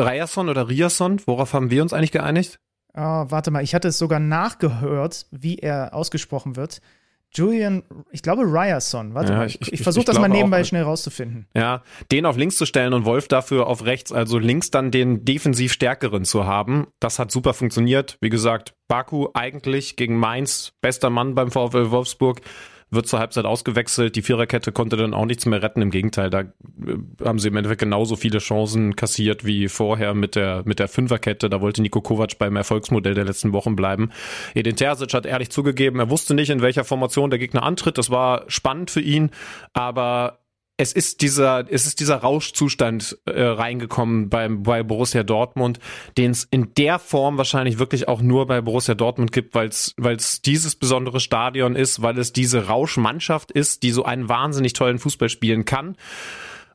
Ryerson 0.00 0.48
oder 0.48 0.68
Riason, 0.68 1.20
worauf 1.26 1.52
haben 1.52 1.70
wir 1.70 1.82
uns 1.82 1.92
eigentlich 1.92 2.12
geeinigt? 2.12 2.58
Oh, 2.96 3.00
warte 3.28 3.50
mal, 3.50 3.62
ich 3.62 3.74
hatte 3.74 3.88
es 3.88 3.98
sogar 3.98 4.20
nachgehört, 4.20 5.26
wie 5.30 5.58
er 5.58 5.94
ausgesprochen 5.94 6.56
wird. 6.56 6.80
Julian, 7.34 7.82
ich 8.12 8.22
glaube 8.22 8.42
Ryerson. 8.42 9.14
Warte 9.14 9.32
ja, 9.32 9.38
mal, 9.38 9.46
ich, 9.46 9.60
ich, 9.60 9.72
ich 9.72 9.82
versuche 9.82 10.04
das 10.04 10.18
mal 10.18 10.28
nebenbei 10.28 10.60
auch, 10.60 10.64
schnell 10.64 10.84
rauszufinden. 10.84 11.46
Ja, 11.56 11.82
den 12.12 12.26
auf 12.26 12.36
links 12.36 12.56
zu 12.56 12.66
stellen 12.66 12.92
und 12.92 13.04
Wolf 13.04 13.26
dafür 13.28 13.66
auf 13.66 13.84
rechts, 13.84 14.12
also 14.12 14.38
links 14.38 14.70
dann 14.70 14.90
den 14.90 15.24
defensiv 15.24 15.72
stärkeren 15.72 16.24
zu 16.24 16.46
haben, 16.46 16.86
das 17.00 17.18
hat 17.18 17.30
super 17.32 17.54
funktioniert. 17.54 18.18
Wie 18.20 18.30
gesagt, 18.30 18.74
Baku 18.88 19.28
eigentlich 19.34 19.96
gegen 19.96 20.16
Mainz, 20.16 20.72
bester 20.80 21.10
Mann 21.10 21.34
beim 21.34 21.50
VfL 21.50 21.90
Wolfsburg 21.90 22.40
wird 22.94 23.06
zur 23.06 23.18
Halbzeit 23.18 23.44
ausgewechselt. 23.44 24.16
Die 24.16 24.22
Viererkette 24.22 24.72
konnte 24.72 24.96
dann 24.96 25.14
auch 25.14 25.26
nichts 25.26 25.46
mehr 25.46 25.62
retten. 25.62 25.82
Im 25.82 25.90
Gegenteil, 25.90 26.30
da 26.30 26.40
äh, 26.40 26.46
haben 27.24 27.38
sie 27.38 27.48
im 27.48 27.56
Endeffekt 27.56 27.80
genauso 27.80 28.16
viele 28.16 28.38
Chancen 28.38 28.96
kassiert 28.96 29.44
wie 29.44 29.68
vorher 29.68 30.14
mit 30.14 30.36
der, 30.36 30.62
mit 30.64 30.78
der 30.78 30.88
Fünferkette. 30.88 31.50
Da 31.50 31.60
wollte 31.60 31.82
Nico 31.82 32.00
Kovac 32.00 32.38
beim 32.38 32.56
Erfolgsmodell 32.56 33.14
der 33.14 33.24
letzten 33.24 33.52
Wochen 33.52 33.76
bleiben. 33.76 34.10
Edin 34.54 34.76
Terzic 34.76 35.14
hat 35.14 35.26
ehrlich 35.26 35.50
zugegeben, 35.50 35.98
er 35.98 36.10
wusste 36.10 36.34
nicht, 36.34 36.50
in 36.50 36.62
welcher 36.62 36.84
Formation 36.84 37.30
der 37.30 37.38
Gegner 37.38 37.62
antritt. 37.62 37.98
Das 37.98 38.10
war 38.10 38.44
spannend 38.48 38.90
für 38.90 39.00
ihn, 39.00 39.30
aber 39.72 40.43
es 40.76 40.92
ist 40.92 41.22
dieser, 41.22 41.70
es 41.70 41.86
ist 41.86 42.00
dieser 42.00 42.16
Rauschzustand 42.16 43.18
äh, 43.26 43.42
reingekommen 43.42 44.28
beim, 44.28 44.64
bei 44.64 44.82
Borussia 44.82 45.22
Dortmund, 45.22 45.78
den 46.18 46.32
es 46.32 46.48
in 46.50 46.74
der 46.74 46.98
Form 46.98 47.38
wahrscheinlich 47.38 47.78
wirklich 47.78 48.08
auch 48.08 48.20
nur 48.20 48.46
bei 48.46 48.60
Borussia 48.60 48.94
Dortmund 48.94 49.30
gibt, 49.30 49.54
weil 49.54 49.68
es 49.68 50.42
dieses 50.42 50.74
besondere 50.74 51.20
Stadion 51.20 51.76
ist, 51.76 52.02
weil 52.02 52.18
es 52.18 52.32
diese 52.32 52.66
Rauschmannschaft 52.66 53.52
ist, 53.52 53.84
die 53.84 53.92
so 53.92 54.04
einen 54.04 54.28
wahnsinnig 54.28 54.72
tollen 54.72 54.98
Fußball 54.98 55.28
spielen 55.28 55.64
kann. 55.64 55.96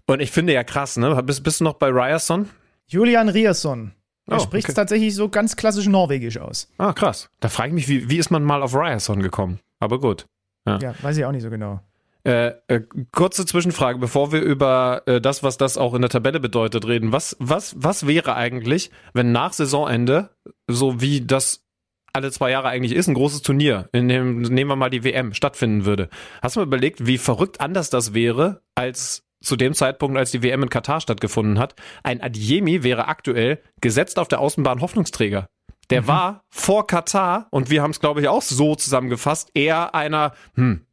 Und 0.06 0.22
ich 0.22 0.32
finde 0.32 0.54
ja 0.54 0.64
krass, 0.64 0.96
ne? 0.98 1.22
Bist, 1.24 1.44
bist 1.44 1.60
du 1.60 1.66
noch 1.66 1.74
bei 1.74 1.90
Ryerson? 1.90 2.50
Julian 2.88 3.30
Ryerson. 3.30 3.92
Er 4.28 4.38
Oh, 4.38 4.40
spricht 4.40 4.68
okay. 4.68 4.76
tatsächlich 4.76 5.14
so 5.14 5.28
ganz 5.28 5.56
klassisch 5.56 5.88
norwegisch 5.88 6.38
aus. 6.38 6.72
Ah, 6.78 6.94
krass. 6.94 7.30
Da 7.42 7.50
frage 7.50 7.70
ich 7.70 7.74
mich, 7.74 7.88
wie, 7.90 8.10
wie 8.10 8.18
ist 8.18 8.30
man 8.32 8.44
mal 8.44 8.64
auf 8.64 8.74
Ryerson 8.76 9.22
gekommen? 9.22 9.60
Aber 9.80 10.00
gut. 10.00 10.26
Ja, 10.66 10.94
weiß 11.02 11.18
ich 11.18 11.26
auch 11.26 11.32
nicht 11.32 11.42
so 11.42 11.50
genau. 11.50 11.82
Äh, 12.30 12.54
äh, 12.68 12.82
kurze 13.12 13.44
Zwischenfrage, 13.48 13.98
bevor 13.98 14.32
wir 14.32 14.42
über 14.42 15.02
äh, 15.08 15.20
das, 15.20 15.42
was 15.42 15.58
das 15.58 15.78
auch 15.80 15.96
in 15.96 16.02
der 16.02 16.12
Tabelle 16.12 16.40
bedeutet, 16.40 16.86
reden. 16.86 17.12
Was, 17.12 17.36
was, 17.40 17.74
was 17.76 18.06
wäre 18.06 18.36
eigentlich, 18.36 18.92
wenn 19.14 19.32
nach 19.32 19.52
Saisonende, 19.52 20.30
so 20.68 21.02
wie 21.02 21.26
das 21.26 21.66
alle 22.14 22.32
zwei 22.32 22.52
Jahre 22.52 22.68
eigentlich 22.68 22.94
ist, 22.94 23.08
ein 23.08 23.16
großes 23.16 23.42
Turnier, 23.42 23.90
in 23.94 24.10
dem, 24.10 24.42
nehmen 24.44 24.70
wir 24.70 24.76
mal 24.76 24.92
die 24.92 25.04
WM, 25.04 25.34
stattfinden 25.34 25.86
würde? 25.86 26.08
Hast 26.44 26.56
du 26.56 26.60
mal 26.60 26.68
überlegt, 26.68 27.08
wie 27.08 27.18
verrückt 27.18 27.62
anders 27.62 27.90
das 27.90 28.14
wäre, 28.14 28.62
als 28.76 29.24
zu 29.42 29.56
dem 29.56 29.74
Zeitpunkt, 29.74 30.16
als 30.16 30.30
die 30.30 30.44
WM 30.44 30.62
in 30.62 30.70
Katar 30.70 31.02
stattgefunden 31.02 31.58
hat? 31.58 31.74
Ein 32.04 32.22
Adiemi 32.22 32.84
wäre 32.84 33.08
aktuell 33.08 33.60
gesetzt 33.82 34.20
auf 34.20 34.28
der 34.28 34.40
Außenbahn 34.40 34.82
Hoffnungsträger. 34.82 35.48
Der 35.90 36.06
war 36.06 36.44
vor 36.50 36.86
Katar, 36.86 37.48
und 37.50 37.72
wir 37.72 37.82
haben 37.82 37.92
es, 37.92 38.00
glaube 38.00 38.22
ich, 38.22 38.28
auch 38.28 38.44
so 38.44 38.76
zusammengefasst, 38.76 39.50
eher 39.56 39.96
einer, 39.96 40.34
hm, 40.54 40.86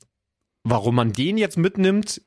warum 0.69 0.97
man 0.97 1.13
den 1.13 1.39
jetzt 1.39 1.57
mitnimmt, 1.57 2.21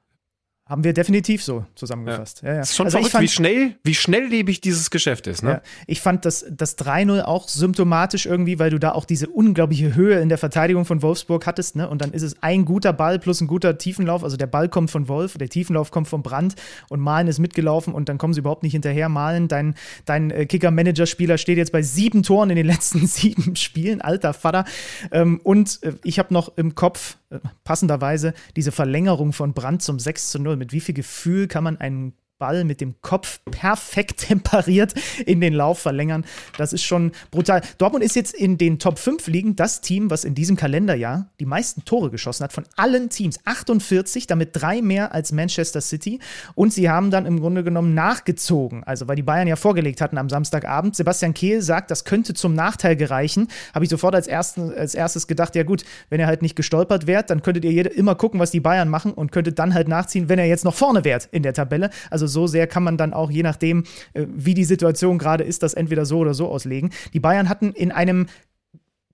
Haben 0.70 0.84
wir 0.84 0.94
definitiv 0.94 1.44
so 1.44 1.66
zusammengefasst. 1.74 2.44
Ja. 2.44 2.54
Ja, 2.54 2.62
ist 2.62 2.76
schon 2.76 2.86
Also 2.86 3.00
verrückt, 3.00 3.14
wie 3.16 3.18
fand- 3.18 3.32
schnell, 3.32 3.76
wie 3.84 3.96
schnelllebig 3.96 4.62
dieses 4.62 4.92
Geschäft 4.92 5.26
ist, 5.26 5.42
ne? 5.42 5.50
Ja, 5.50 5.62
ich 5.88 6.00
fand 6.00 6.26
das, 6.26 6.46
das 6.52 6.78
3-0 6.78 7.22
auch 7.24 7.50
symptomatisch 7.50 8.28
irgendwie, 8.28 8.60
weil 8.60 8.70
du 8.70 8.78
da 8.80 8.92
auch 8.92 9.06
diese 9.06 9.28
unglaubliche 9.30 9.96
Höhe 9.96 10.20
in 10.20 10.30
der 10.30 10.38
Verteidigung 10.38 10.86
von 10.86 11.02
Wolfsburg 11.02 11.48
hattest. 11.48 11.76
Ne? 11.76 11.90
Und 11.90 12.02
dann 12.04 12.12
ist 12.12 12.22
es 12.22 12.42
ein 12.44 12.66
guter 12.66 12.94
Ball 12.94 13.18
plus 13.18 13.42
ein 13.42 13.48
guter 13.48 13.80
Tiefenlauf. 13.80 14.24
Also 14.24 14.38
der 14.38 14.46
Ball 14.46 14.70
kommt 14.70 14.92
von 14.92 15.08
Wolf, 15.08 15.38
der 15.40 15.50
Tiefenlauf 15.50 15.90
kommt 15.90 16.08
von 16.08 16.22
Brandt 16.22 16.54
und 16.90 17.00
Malen 17.00 17.28
ist 17.28 17.40
mitgelaufen 17.40 17.96
und 17.96 18.08
dann 18.08 18.20
kommen 18.20 18.34
sie 18.36 18.42
überhaupt 18.42 18.62
nicht 18.62 18.74
hinterher. 18.74 19.10
Malen, 19.10 19.48
dein, 19.48 19.74
dein 20.06 20.30
äh, 20.30 20.46
Kicker-Manager-Spieler 20.46 21.40
steht 21.40 21.58
jetzt 21.58 21.72
bei 21.72 21.82
sieben 21.82 22.22
Toren 22.22 22.52
in 22.52 22.56
den 22.58 22.68
letzten 22.68 23.08
sieben 23.08 23.56
Spielen. 23.56 24.02
Alter 24.02 24.34
Vater. 24.34 24.66
Ähm, 25.12 25.40
und 25.44 25.80
äh, 25.82 25.94
ich 26.04 26.20
habe 26.20 26.32
noch 26.32 26.56
im 26.58 26.76
Kopf, 26.76 27.18
äh, 27.32 27.40
passenderweise, 27.64 28.36
diese 28.56 28.72
Verlängerung 28.72 29.34
von 29.34 29.54
Brandt 29.54 29.82
zum 29.82 29.98
6 29.98 30.30
zu 30.30 30.38
0. 30.40 30.59
Mit 30.60 30.74
wie 30.74 30.82
viel 30.82 30.94
Gefühl 30.94 31.48
kann 31.48 31.64
man 31.64 31.78
einen 31.78 32.14
Ball 32.40 32.64
mit 32.64 32.80
dem 32.80 32.96
Kopf 33.02 33.42
perfekt 33.52 34.22
temperiert 34.28 34.94
in 35.26 35.42
den 35.42 35.54
Lauf 35.54 35.80
verlängern. 35.80 36.26
Das 36.58 36.74
ist 36.74 36.84
schon 36.84 37.12
brutal. 37.32 37.62
Dortmund 37.78 38.04
ist 38.04 38.16
jetzt 38.16 38.34
in 38.34 38.58
den 38.58 38.80
Top 38.80 38.98
5 38.98 39.28
Ligen 39.28 39.56
das 39.58 39.82
Team, 39.82 40.10
was 40.10 40.24
in 40.24 40.36
diesem 40.36 40.56
Kalenderjahr 40.56 41.28
die 41.40 41.46
meisten 41.46 41.84
Tore 41.84 42.10
geschossen 42.10 42.46
hat 42.46 42.54
von 42.54 42.64
allen 42.78 43.10
Teams. 43.10 43.40
48, 43.44 44.26
damit 44.26 44.52
drei 44.54 44.82
mehr 44.82 45.14
als 45.14 45.34
Manchester 45.34 45.82
City. 45.82 46.20
Und 46.56 46.74
sie 46.74 46.90
haben 46.90 47.12
dann 47.12 47.26
im 47.26 47.42
Grunde 47.42 47.64
genommen 47.64 47.94
nachgezogen. 47.94 48.86
Also, 48.86 49.08
weil 49.10 49.18
die 49.18 49.24
Bayern 49.24 49.48
ja 49.48 49.58
vorgelegt 49.58 50.00
hatten 50.00 50.18
am 50.18 50.30
Samstagabend. 50.30 50.96
Sebastian 50.96 51.34
Kehl 51.34 51.62
sagt, 51.62 51.92
das 51.92 52.06
könnte 52.06 52.34
zum 52.34 52.54
Nachteil 52.54 52.96
gereichen. 52.96 53.50
Habe 53.74 53.84
ich 53.84 53.92
sofort 53.92 54.16
als, 54.16 54.28
ersten, 54.28 54.72
als 54.72 54.96
erstes 54.96 55.28
gedacht, 55.28 55.56
ja 55.56 55.64
gut, 55.64 55.84
wenn 56.10 56.22
er 56.22 56.28
halt 56.28 56.42
nicht 56.42 56.56
gestolpert 56.56 57.06
wärt, 57.06 57.30
dann 57.30 57.42
könntet 57.42 57.66
ihr 57.66 57.72
jede, 57.72 57.90
immer 57.90 58.16
gucken, 58.16 58.40
was 58.40 58.52
die 58.52 58.62
Bayern 58.62 58.88
machen 58.88 59.14
und 59.14 59.34
könntet 59.34 59.60
dann 59.60 59.74
halt 59.74 59.90
nachziehen, 59.90 60.30
wenn 60.30 60.40
er 60.40 60.46
jetzt 60.46 60.64
noch 60.64 60.76
vorne 60.76 61.04
wärt 61.04 61.28
in 61.32 61.44
der 61.44 61.54
Tabelle. 61.54 61.90
Also 62.10 62.29
so 62.30 62.48
sehr 62.48 62.68
kann 62.68 62.84
man 62.84 62.98
dann 62.98 63.14
auch, 63.14 63.30
je 63.30 63.44
nachdem, 63.44 63.84
äh, 64.14 64.26
wie 64.30 64.54
die 64.54 64.64
Situation 64.64 65.18
gerade 65.18 65.44
ist, 65.44 65.64
das 65.64 65.74
entweder 65.74 66.06
so 66.06 66.20
oder 66.20 66.34
so 66.34 66.48
auslegen. 66.48 66.92
Die 67.14 67.20
Bayern 67.20 67.50
hatten 67.50 67.74
in 67.74 67.92
einem 67.92 68.28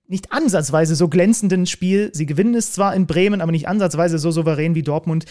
nicht 0.08 0.32
ansatzweise 0.32 0.94
so 0.94 1.08
glänzenden 1.08 1.66
Spiel. 1.66 2.10
Sie 2.12 2.26
gewinnen 2.26 2.54
es 2.54 2.72
zwar 2.72 2.94
in 2.94 3.06
Bremen, 3.06 3.40
aber 3.40 3.52
nicht 3.52 3.68
ansatzweise 3.68 4.18
so 4.18 4.30
souverän 4.30 4.74
wie 4.74 4.82
Dortmund, 4.82 5.24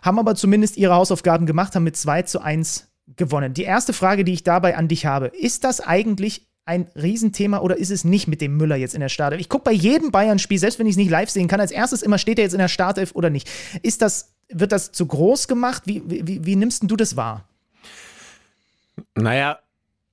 haben 0.00 0.18
aber 0.18 0.34
zumindest 0.34 0.76
ihre 0.76 0.94
Hausaufgaben 0.94 1.46
gemacht, 1.46 1.74
haben 1.74 1.84
mit 1.84 1.96
2 1.96 2.22
zu 2.22 2.40
1 2.40 2.88
gewonnen. 3.16 3.52
Die 3.52 3.64
erste 3.64 3.92
Frage, 3.92 4.24
die 4.24 4.32
ich 4.32 4.44
dabei 4.44 4.76
an 4.76 4.88
dich 4.88 5.06
habe, 5.06 5.26
ist 5.26 5.64
das 5.64 5.80
eigentlich 5.80 6.48
ein 6.64 6.88
Riesenthema 6.94 7.58
oder 7.58 7.76
ist 7.76 7.90
es 7.90 8.04
nicht 8.04 8.28
mit 8.28 8.40
dem 8.40 8.56
Müller 8.56 8.76
jetzt 8.76 8.94
in 8.94 9.00
der 9.00 9.08
Startelf? 9.08 9.40
Ich 9.40 9.48
gucke 9.48 9.64
bei 9.64 9.72
jedem 9.72 10.10
Bayern-Spiel, 10.10 10.58
selbst 10.58 10.78
wenn 10.78 10.86
ich 10.86 10.92
es 10.92 10.96
nicht 10.96 11.10
live 11.10 11.30
sehen 11.30 11.48
kann, 11.48 11.60
als 11.60 11.70
erstes 11.70 12.02
immer 12.02 12.18
steht 12.18 12.38
er 12.38 12.44
jetzt 12.44 12.52
in 12.52 12.58
der 12.58 12.68
Startelf 12.68 13.12
oder 13.14 13.30
nicht. 13.30 13.48
Ist 13.82 14.02
das, 14.02 14.32
wird 14.48 14.72
das 14.72 14.92
zu 14.92 15.06
groß 15.06 15.48
gemacht? 15.48 15.82
Wie, 15.86 16.02
wie, 16.06 16.44
wie 16.44 16.56
nimmst 16.56 16.84
du 16.84 16.96
das 16.96 17.16
wahr? 17.16 17.44
Naja, 19.14 19.58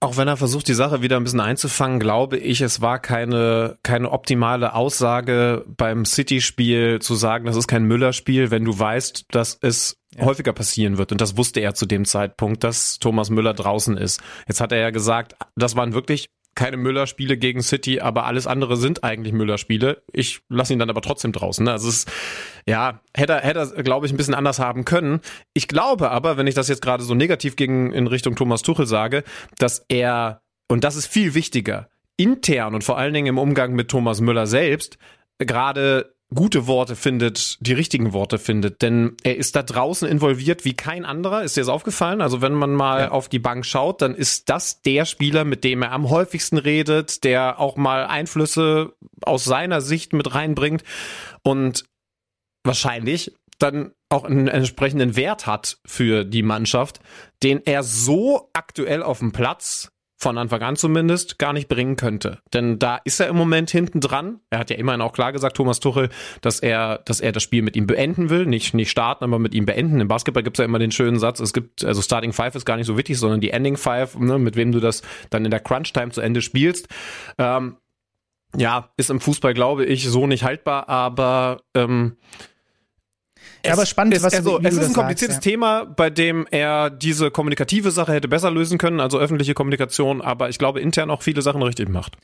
auch 0.01 0.15
wenn 0.15 0.29
er 0.29 0.37
versucht, 0.37 0.67
die 0.69 0.73
Sache 0.73 1.01
wieder 1.01 1.17
ein 1.17 1.23
bisschen 1.23 1.41
einzufangen, 1.41 1.99
glaube 1.99 2.37
ich, 2.37 2.61
es 2.61 2.81
war 2.81 2.99
keine, 2.99 3.77
keine 3.83 4.11
optimale 4.11 4.73
Aussage 4.73 5.65
beim 5.67 6.05
City-Spiel 6.05 6.99
zu 6.99 7.15
sagen, 7.15 7.45
das 7.45 7.57
ist 7.57 7.67
kein 7.67 7.83
Müller-Spiel, 7.83 8.49
wenn 8.49 8.63
du 8.63 8.79
weißt, 8.79 9.25
dass 9.31 9.57
es 9.61 9.97
häufiger 10.17 10.53
passieren 10.53 10.97
wird. 10.97 11.11
Und 11.11 11.21
das 11.21 11.37
wusste 11.37 11.59
er 11.59 11.75
zu 11.75 11.85
dem 11.85 12.05
Zeitpunkt, 12.05 12.63
dass 12.63 12.99
Thomas 12.99 13.29
Müller 13.29 13.53
draußen 13.53 13.97
ist. 13.97 14.21
Jetzt 14.47 14.61
hat 14.61 14.71
er 14.71 14.79
ja 14.79 14.89
gesagt, 14.89 15.35
das 15.55 15.75
waren 15.75 15.93
wirklich 15.93 16.29
keine 16.59 16.75
Müller-Spiele 16.75 17.37
gegen 17.37 17.61
City, 17.61 18.01
aber 18.01 18.25
alles 18.25 18.45
andere 18.45 18.75
sind 18.75 19.05
eigentlich 19.05 19.31
Müller-Spiele. 19.31 20.03
Ich 20.11 20.41
lasse 20.49 20.73
ihn 20.73 20.79
dann 20.79 20.89
aber 20.89 21.01
trotzdem 21.01 21.31
draußen. 21.31 21.63
Ne? 21.63 21.71
Also 21.71 21.87
es 21.87 21.99
ist, 21.99 22.11
ja, 22.67 22.99
hätte 23.15 23.31
er, 23.31 23.41
hätte 23.41 23.81
glaube 23.81 24.05
ich, 24.05 24.11
ein 24.11 24.17
bisschen 24.17 24.33
anders 24.33 24.59
haben 24.59 24.83
können. 24.83 25.21
Ich 25.53 25.69
glaube 25.69 26.11
aber, 26.11 26.35
wenn 26.35 26.47
ich 26.47 26.55
das 26.55 26.67
jetzt 26.67 26.81
gerade 26.81 27.01
so 27.05 27.15
negativ 27.15 27.55
gegen 27.55 27.93
in 27.93 28.07
Richtung 28.07 28.35
Thomas 28.35 28.61
Tuchel 28.61 28.87
sage, 28.87 29.23
dass 29.57 29.85
er, 29.87 30.41
und 30.67 30.83
das 30.83 30.97
ist 30.97 31.07
viel 31.07 31.33
wichtiger, 31.33 31.87
intern 32.17 32.75
und 32.75 32.83
vor 32.83 32.97
allen 32.97 33.13
Dingen 33.13 33.27
im 33.27 33.37
Umgang 33.37 33.71
mit 33.71 33.87
Thomas 33.87 34.19
Müller 34.19 34.45
selbst, 34.45 34.97
gerade 35.37 36.13
gute 36.33 36.67
Worte 36.67 36.95
findet, 36.95 37.57
die 37.59 37.73
richtigen 37.73 38.13
Worte 38.13 38.37
findet. 38.37 38.81
Denn 38.81 39.17
er 39.23 39.37
ist 39.37 39.55
da 39.55 39.63
draußen 39.63 40.07
involviert 40.07 40.63
wie 40.63 40.73
kein 40.73 41.05
anderer. 41.05 41.43
Ist 41.43 41.57
dir 41.57 41.61
das 41.61 41.69
aufgefallen? 41.69 42.21
Also 42.21 42.41
wenn 42.41 42.53
man 42.53 42.73
mal 42.73 43.09
auf 43.09 43.29
die 43.29 43.39
Bank 43.39 43.65
schaut, 43.65 44.01
dann 44.01 44.13
ist 44.13 44.49
das 44.49 44.81
der 44.81 45.05
Spieler, 45.05 45.43
mit 45.43 45.63
dem 45.63 45.81
er 45.81 45.91
am 45.91 46.09
häufigsten 46.09 46.57
redet, 46.57 47.23
der 47.23 47.59
auch 47.59 47.77
mal 47.77 48.05
Einflüsse 48.05 48.93
aus 49.21 49.43
seiner 49.43 49.81
Sicht 49.81 50.13
mit 50.13 50.33
reinbringt 50.33 50.83
und 51.43 51.83
wahrscheinlich 52.63 53.33
dann 53.57 53.91
auch 54.09 54.23
einen 54.23 54.47
entsprechenden 54.47 55.15
Wert 55.15 55.47
hat 55.47 55.79
für 55.85 56.25
die 56.25 56.43
Mannschaft, 56.43 56.99
den 57.43 57.61
er 57.65 57.83
so 57.83 58.49
aktuell 58.53 59.03
auf 59.03 59.19
dem 59.19 59.31
Platz 59.31 59.91
von 60.19 60.37
Anfang 60.37 60.61
an 60.61 60.75
zumindest 60.75 61.39
gar 61.39 61.53
nicht 61.53 61.69
bringen 61.69 61.95
könnte. 61.95 62.39
Denn 62.53 62.77
da 62.77 62.99
ist 63.05 63.21
er 63.21 63.27
im 63.27 63.37
Moment 63.37 63.69
hinten 63.71 64.01
dran. 64.01 64.41
Er 64.49 64.59
hat 64.59 64.69
ja 64.69 64.75
immerhin 64.75 64.99
auch 64.99 65.13
klar 65.13 65.31
gesagt, 65.31 65.55
Thomas 65.55 65.79
Tuchel, 65.79 66.09
dass 66.41 66.59
er, 66.59 66.99
dass 67.05 67.21
er 67.21 67.31
das 67.31 67.41
Spiel 67.41 67.61
mit 67.61 67.77
ihm 67.77 67.87
beenden 67.87 68.29
will. 68.29 68.45
Nicht, 68.45 68.73
nicht 68.73 68.91
starten, 68.91 69.23
aber 69.23 69.39
mit 69.39 69.53
ihm 69.53 69.65
beenden. 69.65 70.01
Im 70.01 70.09
Basketball 70.09 70.43
gibt 70.43 70.57
es 70.57 70.59
ja 70.59 70.65
immer 70.65 70.77
den 70.77 70.91
schönen 70.91 71.19
Satz, 71.19 71.39
es 71.39 71.53
gibt, 71.53 71.85
also 71.85 72.01
Starting 72.01 72.33
Five 72.33 72.55
ist 72.55 72.65
gar 72.65 72.75
nicht 72.75 72.87
so 72.87 72.97
wichtig, 72.97 73.17
sondern 73.17 73.39
die 73.39 73.51
Ending 73.51 73.77
Five, 73.77 74.19
ne, 74.19 74.37
mit 74.37 74.57
wem 74.57 74.73
du 74.73 74.81
das 74.81 75.03
dann 75.29 75.45
in 75.45 75.51
der 75.51 75.61
Crunch 75.61 75.93
Time 75.93 76.09
zu 76.09 76.19
Ende 76.19 76.41
spielst. 76.41 76.89
Ähm, 77.37 77.77
ja, 78.57 78.89
ist 78.97 79.09
im 79.09 79.21
Fußball, 79.21 79.53
glaube 79.53 79.85
ich, 79.85 80.07
so 80.09 80.27
nicht 80.27 80.43
haltbar, 80.43 80.89
aber 80.89 81.61
ähm, 81.75 82.17
Ja, 83.69 83.73
aber 83.75 83.85
spannend, 83.85 84.13
ist, 84.15 84.23
was- 84.23 84.33
also, 84.33 84.59
es 84.61 84.73
ist 84.75 84.87
ein 84.87 84.93
kompliziertes 84.93 85.35
sagst, 85.37 85.45
ja. 85.45 85.51
Thema, 85.51 85.85
bei 85.85 86.09
dem 86.09 86.45
er 86.51 86.89
diese 86.89 87.31
kommunikative 87.31 87.91
Sache 87.91 88.13
hätte 88.13 88.27
besser 88.27 88.51
lösen 88.51 88.77
können, 88.77 88.99
also 88.99 89.17
öffentliche 89.19 89.53
Kommunikation, 89.53 90.21
aber 90.21 90.49
ich 90.49 90.57
glaube 90.57 90.79
intern 90.81 91.09
auch 91.09 91.21
viele 91.21 91.41
Sachen 91.41 91.61
richtig 91.63 91.89
macht. 91.89 92.17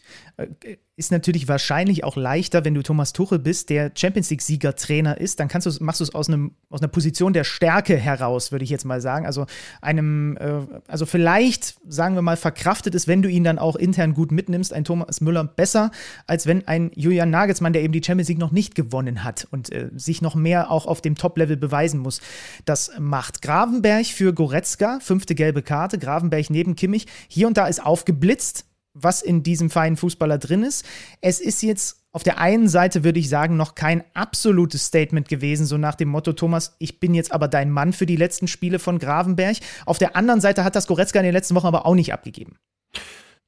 ist 0.97 1.11
natürlich 1.11 1.47
wahrscheinlich 1.47 2.03
auch 2.03 2.15
leichter, 2.15 2.63
wenn 2.65 2.73
du 2.73 2.81
Thomas 2.81 3.11
Tuchel 3.13 3.39
bist, 3.39 3.69
der 3.69 3.91
Champions 3.95 4.29
League 4.29 4.41
Sieger-Trainer 4.41 5.19
ist, 5.19 5.39
dann 5.39 5.47
kannst 5.47 5.67
du 5.67 5.83
machst 5.83 5.99
du 5.99 6.03
es 6.05 6.15
aus 6.15 6.27
einem 6.29 6.51
aus 6.69 6.81
einer 6.81 6.87
Position 6.87 7.33
der 7.33 7.43
Stärke 7.43 7.97
heraus, 7.97 8.51
würde 8.51 8.63
ich 8.63 8.69
jetzt 8.69 8.85
mal 8.85 9.01
sagen. 9.01 9.25
Also 9.25 9.45
einem, 9.81 10.37
äh, 10.37 10.61
also 10.87 11.05
vielleicht 11.05 11.75
sagen 11.87 12.15
wir 12.15 12.21
mal 12.21 12.37
verkraftet 12.37 12.95
es, 12.95 13.07
wenn 13.07 13.21
du 13.21 13.29
ihn 13.29 13.43
dann 13.43 13.59
auch 13.59 13.75
intern 13.75 14.13
gut 14.13 14.31
mitnimmst, 14.31 14.73
ein 14.73 14.83
Thomas 14.83 15.21
Müller 15.21 15.43
besser 15.43 15.91
als 16.27 16.47
wenn 16.47 16.67
ein 16.67 16.91
Julian 16.95 17.29
Nagelsmann, 17.29 17.73
der 17.73 17.81
eben 17.83 17.93
die 17.93 18.01
Champions 18.03 18.29
League 18.29 18.37
noch 18.39 18.51
nicht 18.51 18.75
gewonnen 18.75 19.23
hat 19.23 19.47
und 19.51 19.71
äh, 19.71 19.89
sich 19.95 20.21
noch 20.21 20.35
mehr 20.35 20.71
auch 20.71 20.85
auf 20.85 21.01
dem 21.01 21.15
Top-Level 21.35 21.57
beweisen 21.57 21.99
muss, 21.99 22.21
das 22.65 22.91
macht. 22.99 23.41
Gravenberg 23.41 24.05
für 24.05 24.33
Goretzka, 24.33 24.99
fünfte 25.01 25.35
gelbe 25.35 25.61
Karte, 25.61 25.99
Gravenberg 25.99 26.49
neben 26.49 26.75
Kimmich. 26.75 27.05
Hier 27.27 27.47
und 27.47 27.57
da 27.57 27.67
ist 27.67 27.85
aufgeblitzt 27.85 28.65
was 28.97 29.21
in 29.21 29.43
diesem 29.43 29.69
feinen 29.69 29.97
Fußballer 29.97 30.37
drin 30.37 30.63
ist. 30.63 30.85
Es 31.19 31.41
ist 31.41 31.61
jetzt 31.61 31.97
auf 32.13 32.23
der 32.23 32.39
einen 32.39 32.69
Seite, 32.69 33.03
würde 33.03 33.19
ich 33.19 33.27
sagen, 33.27 33.57
noch 33.57 33.75
kein 33.75 34.05
absolutes 34.13 34.85
Statement 34.85 35.27
gewesen, 35.27 35.65
so 35.65 35.77
nach 35.77 35.95
dem 35.95 36.07
Motto, 36.07 36.31
Thomas, 36.31 36.77
ich 36.79 37.01
bin 37.01 37.13
jetzt 37.13 37.33
aber 37.33 37.49
dein 37.49 37.71
Mann 37.71 37.91
für 37.91 38.05
die 38.05 38.15
letzten 38.15 38.47
Spiele 38.47 38.79
von 38.79 38.97
Gravenberg. 38.97 39.57
Auf 39.85 39.97
der 39.97 40.15
anderen 40.15 40.39
Seite 40.39 40.63
hat 40.63 40.77
das 40.77 40.87
Goretzka 40.87 41.19
in 41.19 41.25
den 41.25 41.33
letzten 41.33 41.55
Wochen 41.55 41.67
aber 41.67 41.85
auch 41.85 41.93
nicht 41.93 42.13
abgegeben. 42.13 42.55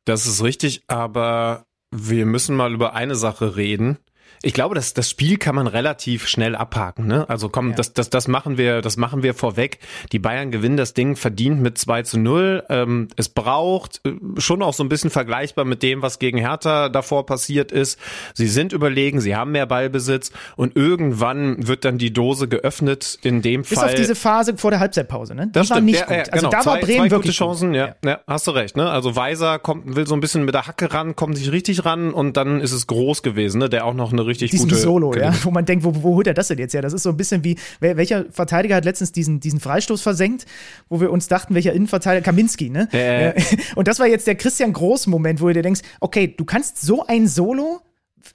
Das 0.04 0.28
ist 0.28 0.44
richtig, 0.44 0.84
aber 0.88 1.64
wir 1.96 2.26
müssen 2.26 2.58
mal 2.58 2.74
über 2.74 2.94
eine 2.94 3.16
Sache 3.16 3.56
reden. 3.56 4.00
Ich 4.44 4.54
glaube, 4.54 4.76
das, 4.76 4.94
das 4.94 5.10
Spiel 5.10 5.38
kann 5.38 5.56
man 5.56 5.68
relativ 5.68 6.28
schnell 6.28 6.56
abhaken. 6.56 7.08
Ne? 7.08 7.28
Also 7.30 7.50
komm, 7.50 7.72
ja. 7.72 7.76
das, 7.76 7.94
das, 7.94 8.10
das 8.10 8.28
machen 8.28 8.58
wir, 8.58 8.82
das 8.82 8.98
machen 8.98 9.24
wir 9.24 9.34
vorweg. 9.34 9.80
Die 10.12 10.20
Bayern 10.20 10.52
gewinnen 10.52 10.78
das 10.78 10.94
Ding 10.94 11.16
verdient 11.16 11.62
mit 11.62 11.78
2 11.78 12.04
zu 12.04 12.20
0. 12.20 12.64
Ähm, 12.70 13.08
es 13.16 13.30
braucht 13.30 14.02
äh, 14.06 14.12
schon 14.40 14.62
auch 14.62 14.74
so 14.74 14.84
ein 14.84 14.90
bisschen 14.90 15.10
vergleichbar 15.10 15.66
mit 15.66 15.84
dem, 15.84 16.02
was 16.02 16.20
gegen 16.20 16.38
Hertha 16.38 16.90
davor 16.90 17.26
passiert 17.26 17.72
ist. 17.72 18.00
Sie 18.34 18.48
sind 18.48 18.74
überlegen, 18.74 19.22
sie 19.22 19.36
haben 19.36 19.52
mehr 19.52 19.66
Ballbesitz 19.66 20.32
und 20.56 20.76
irgendwann 20.76 21.68
wird 21.68 21.86
dann 21.86 21.98
die 21.98 22.14
Dose 22.14 22.48
geöffnet. 22.48 23.18
In 23.24 23.42
dem 23.42 23.62
Bis 23.62 23.74
Fall. 23.74 23.86
Bis 23.86 23.94
auf 23.94 24.00
diese 24.00 24.16
Phase 24.16 24.58
vor 24.58 24.72
der 24.72 24.80
Halbzeitpause, 24.80 25.34
ne? 25.34 25.48
Die 25.48 25.54
das 25.54 25.70
war 25.70 25.78
stimmt. 25.78 25.86
nicht 25.88 26.00
ja, 26.00 26.06
gut. 26.06 26.34
Also 26.34 26.48
genau. 26.48 26.50
da 26.50 26.62
zwei, 26.62 26.72
war 26.72 26.80
Bremen 26.80 26.98
zwei 26.98 27.12
wirklich 27.12 27.38
gute 27.38 27.46
Chancen. 27.46 27.74
Ja, 27.74 27.96
ja, 28.04 28.10
ja, 28.12 28.20
hast 28.28 28.48
du 28.48 28.52
recht. 28.52 28.78
Ne? 28.78 28.90
Also 28.90 29.16
Weiser 29.16 29.60
kommt, 29.60 29.96
will 29.96 30.06
so 30.08 30.14
ein 30.14 30.20
bisschen 30.20 30.46
mit 30.46 30.54
der 30.54 30.68
Hacke 30.68 30.94
ran, 30.94 31.16
kommt 31.16 31.38
sich 31.38 31.52
richtig 31.52 31.86
ran 31.86 32.14
und 32.14 32.38
dann 32.38 32.62
ist 32.62 32.72
es 32.72 32.88
groß 32.88 33.24
gewesen, 33.24 33.60
ne? 33.60 33.70
Der 33.70 33.86
auch 33.86 33.94
noch 33.94 34.12
eine 34.12 34.27
richtig 34.28 34.52
Diesen 34.52 34.70
gute 34.70 34.80
Solo, 34.80 35.16
ja, 35.16 35.34
wo 35.44 35.52
man 35.52 35.66
denkt, 35.66 35.84
wo, 35.84 35.94
wo 35.96 36.16
holt 36.16 36.28
er 36.28 36.34
das 36.34 36.48
denn 36.50 36.60
jetzt 36.60 36.74
her? 36.74 36.82
Das 36.82 36.94
ist 36.94 37.04
so 37.04 37.10
ein 37.10 37.18
bisschen 37.18 37.44
wie, 37.44 37.58
welcher 37.80 38.26
Verteidiger 38.32 38.76
hat 38.76 38.86
letztens 38.86 39.12
diesen, 39.12 39.40
diesen 39.40 39.60
Freistoß 39.60 40.02
versenkt, 40.02 40.46
wo 40.90 41.02
wir 41.02 41.12
uns 41.12 41.28
dachten, 41.28 41.56
welcher 41.56 41.74
Innenverteidiger, 41.74 42.24
Kaminski, 42.24 42.70
ne? 42.70 42.88
Äh. 42.94 43.34
Und 43.76 43.88
das 43.88 44.00
war 44.00 44.08
jetzt 44.08 44.28
der 44.28 44.36
Christian 44.36 44.74
Groß-Moment, 44.74 45.42
wo 45.42 45.48
du 45.48 45.54
dir 45.54 45.64
denkst, 45.64 45.82
okay, 46.00 46.34
du 46.36 46.46
kannst 46.46 46.82
so 46.82 47.06
ein 47.06 47.28
Solo, 47.28 47.82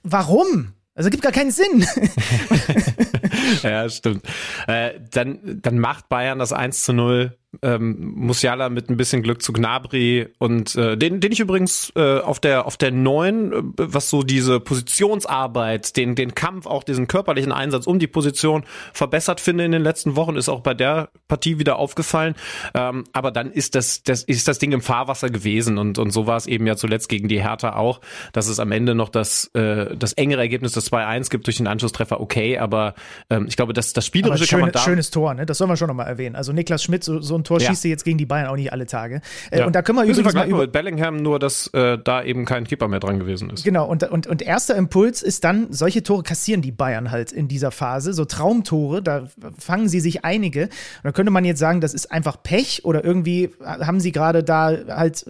warum? 0.03 0.73
Also 0.95 1.09
gibt 1.09 1.23
gar 1.23 1.31
keinen 1.31 1.51
Sinn. 1.51 1.85
ja, 3.63 3.89
stimmt. 3.89 4.23
Äh, 4.67 4.91
dann, 5.11 5.59
dann 5.61 5.79
macht 5.79 6.07
Bayern 6.07 6.37
das 6.37 6.53
1 6.53 6.83
zu 6.83 6.93
0 6.93 7.35
ähm, 7.61 8.13
Musiala 8.15 8.69
mit 8.69 8.89
ein 8.89 8.97
bisschen 8.97 9.21
Glück 9.21 9.41
zu 9.41 9.53
Gnabry 9.53 10.27
und 10.39 10.75
äh, 10.75 10.97
den, 10.97 11.19
den 11.19 11.31
ich 11.31 11.39
übrigens 11.39 11.91
äh, 11.95 12.19
auf 12.19 12.39
der 12.39 12.65
auf 12.65 12.77
der 12.77 12.91
neuen, 12.91 13.53
äh, 13.53 13.63
was 13.77 14.09
so 14.09 14.23
diese 14.23 14.59
Positionsarbeit, 14.59 15.95
den 15.95 16.15
den 16.15 16.35
Kampf, 16.35 16.65
auch 16.65 16.83
diesen 16.83 17.07
körperlichen 17.07 17.51
Einsatz 17.51 17.85
um 17.87 17.99
die 17.99 18.07
Position 18.07 18.63
verbessert 18.93 19.39
finde 19.39 19.65
in 19.65 19.71
den 19.71 19.83
letzten 19.83 20.15
Wochen, 20.15 20.35
ist 20.35 20.49
auch 20.49 20.61
bei 20.61 20.73
der 20.73 21.09
Partie 21.27 21.59
wieder 21.59 21.77
aufgefallen. 21.77 22.35
Ähm, 22.73 23.03
aber 23.13 23.31
dann 23.31 23.51
ist 23.51 23.75
das 23.75 24.03
das 24.03 24.23
ist 24.23 24.47
das 24.47 24.59
Ding 24.59 24.71
im 24.71 24.81
Fahrwasser 24.81 25.29
gewesen 25.29 25.77
und 25.77 25.99
und 25.99 26.11
so 26.11 26.27
war 26.27 26.37
es 26.37 26.47
eben 26.47 26.65
ja 26.65 26.75
zuletzt 26.75 27.09
gegen 27.09 27.27
die 27.27 27.41
Hertha 27.41 27.75
auch, 27.75 28.01
dass 28.31 28.47
es 28.47 28.59
am 28.59 28.71
Ende 28.71 28.95
noch 28.95 29.09
das 29.09 29.47
äh, 29.53 29.95
das 29.95 30.13
engere 30.13 30.41
Ergebnis 30.41 30.73
des 30.73 30.91
2-1 30.91 31.29
gibt 31.29 31.45
durch 31.47 31.57
den 31.57 31.67
Anschlusstreffer. 31.67 32.19
Okay, 32.19 32.57
aber 32.57 32.95
ähm, 33.29 33.45
ich 33.47 33.55
glaube, 33.55 33.73
dass 33.73 33.93
das 33.93 34.05
spielerische 34.05 34.45
schöne, 34.45 34.61
kann 34.61 34.61
man 34.61 34.71
da 34.71 34.79
schönes 34.79 35.11
Tor, 35.11 35.33
ne? 35.33 35.45
Das 35.45 35.57
soll 35.57 35.67
man 35.67 35.77
schon 35.77 35.87
nochmal 35.87 36.07
erwähnen. 36.07 36.35
Also 36.35 36.53
Niklas 36.53 36.83
Schmidt 36.83 37.03
so, 37.03 37.19
so 37.21 37.35
ein 37.35 37.42
Tor 37.43 37.59
ja. 37.59 37.69
schießt 37.69 37.83
du 37.83 37.87
jetzt 37.87 38.03
gegen 38.05 38.17
die 38.17 38.25
Bayern 38.25 38.47
auch 38.47 38.55
nicht 38.55 38.71
alle 38.71 38.85
Tage. 38.85 39.21
Äh, 39.51 39.59
ja. 39.59 39.65
Und 39.65 39.75
da 39.75 39.81
können 39.81 39.97
wir 39.97 40.05
übrigens 40.05 40.33
mal 40.33 40.47
über 40.47 40.61
mit 40.61 40.71
Bellingham, 40.71 41.17
nur 41.17 41.39
dass 41.39 41.67
äh, 41.73 41.97
da 42.03 42.23
eben 42.23 42.45
kein 42.45 42.65
Keeper 42.65 42.87
mehr 42.87 42.99
dran 42.99 43.19
gewesen 43.19 43.49
ist. 43.49 43.63
Genau, 43.63 43.85
und, 43.87 44.03
und, 44.03 44.27
und 44.27 44.41
erster 44.41 44.75
Impuls 44.75 45.21
ist 45.21 45.43
dann, 45.43 45.67
solche 45.71 46.03
Tore 46.03 46.23
kassieren 46.23 46.61
die 46.61 46.71
Bayern 46.71 47.11
halt 47.11 47.31
in 47.31 47.47
dieser 47.47 47.71
Phase, 47.71 48.13
so 48.13 48.25
Traumtore, 48.25 49.01
da 49.01 49.27
fangen 49.57 49.89
sie 49.89 49.99
sich 49.99 50.25
einige. 50.25 50.63
Und 50.63 50.69
da 51.03 51.11
könnte 51.11 51.31
man 51.31 51.45
jetzt 51.45 51.59
sagen, 51.59 51.81
das 51.81 51.93
ist 51.93 52.11
einfach 52.11 52.41
Pech 52.41 52.85
oder 52.85 53.03
irgendwie 53.03 53.49
haben 53.63 53.99
sie 53.99 54.11
gerade 54.11 54.43
da 54.43 54.77
halt 54.87 55.25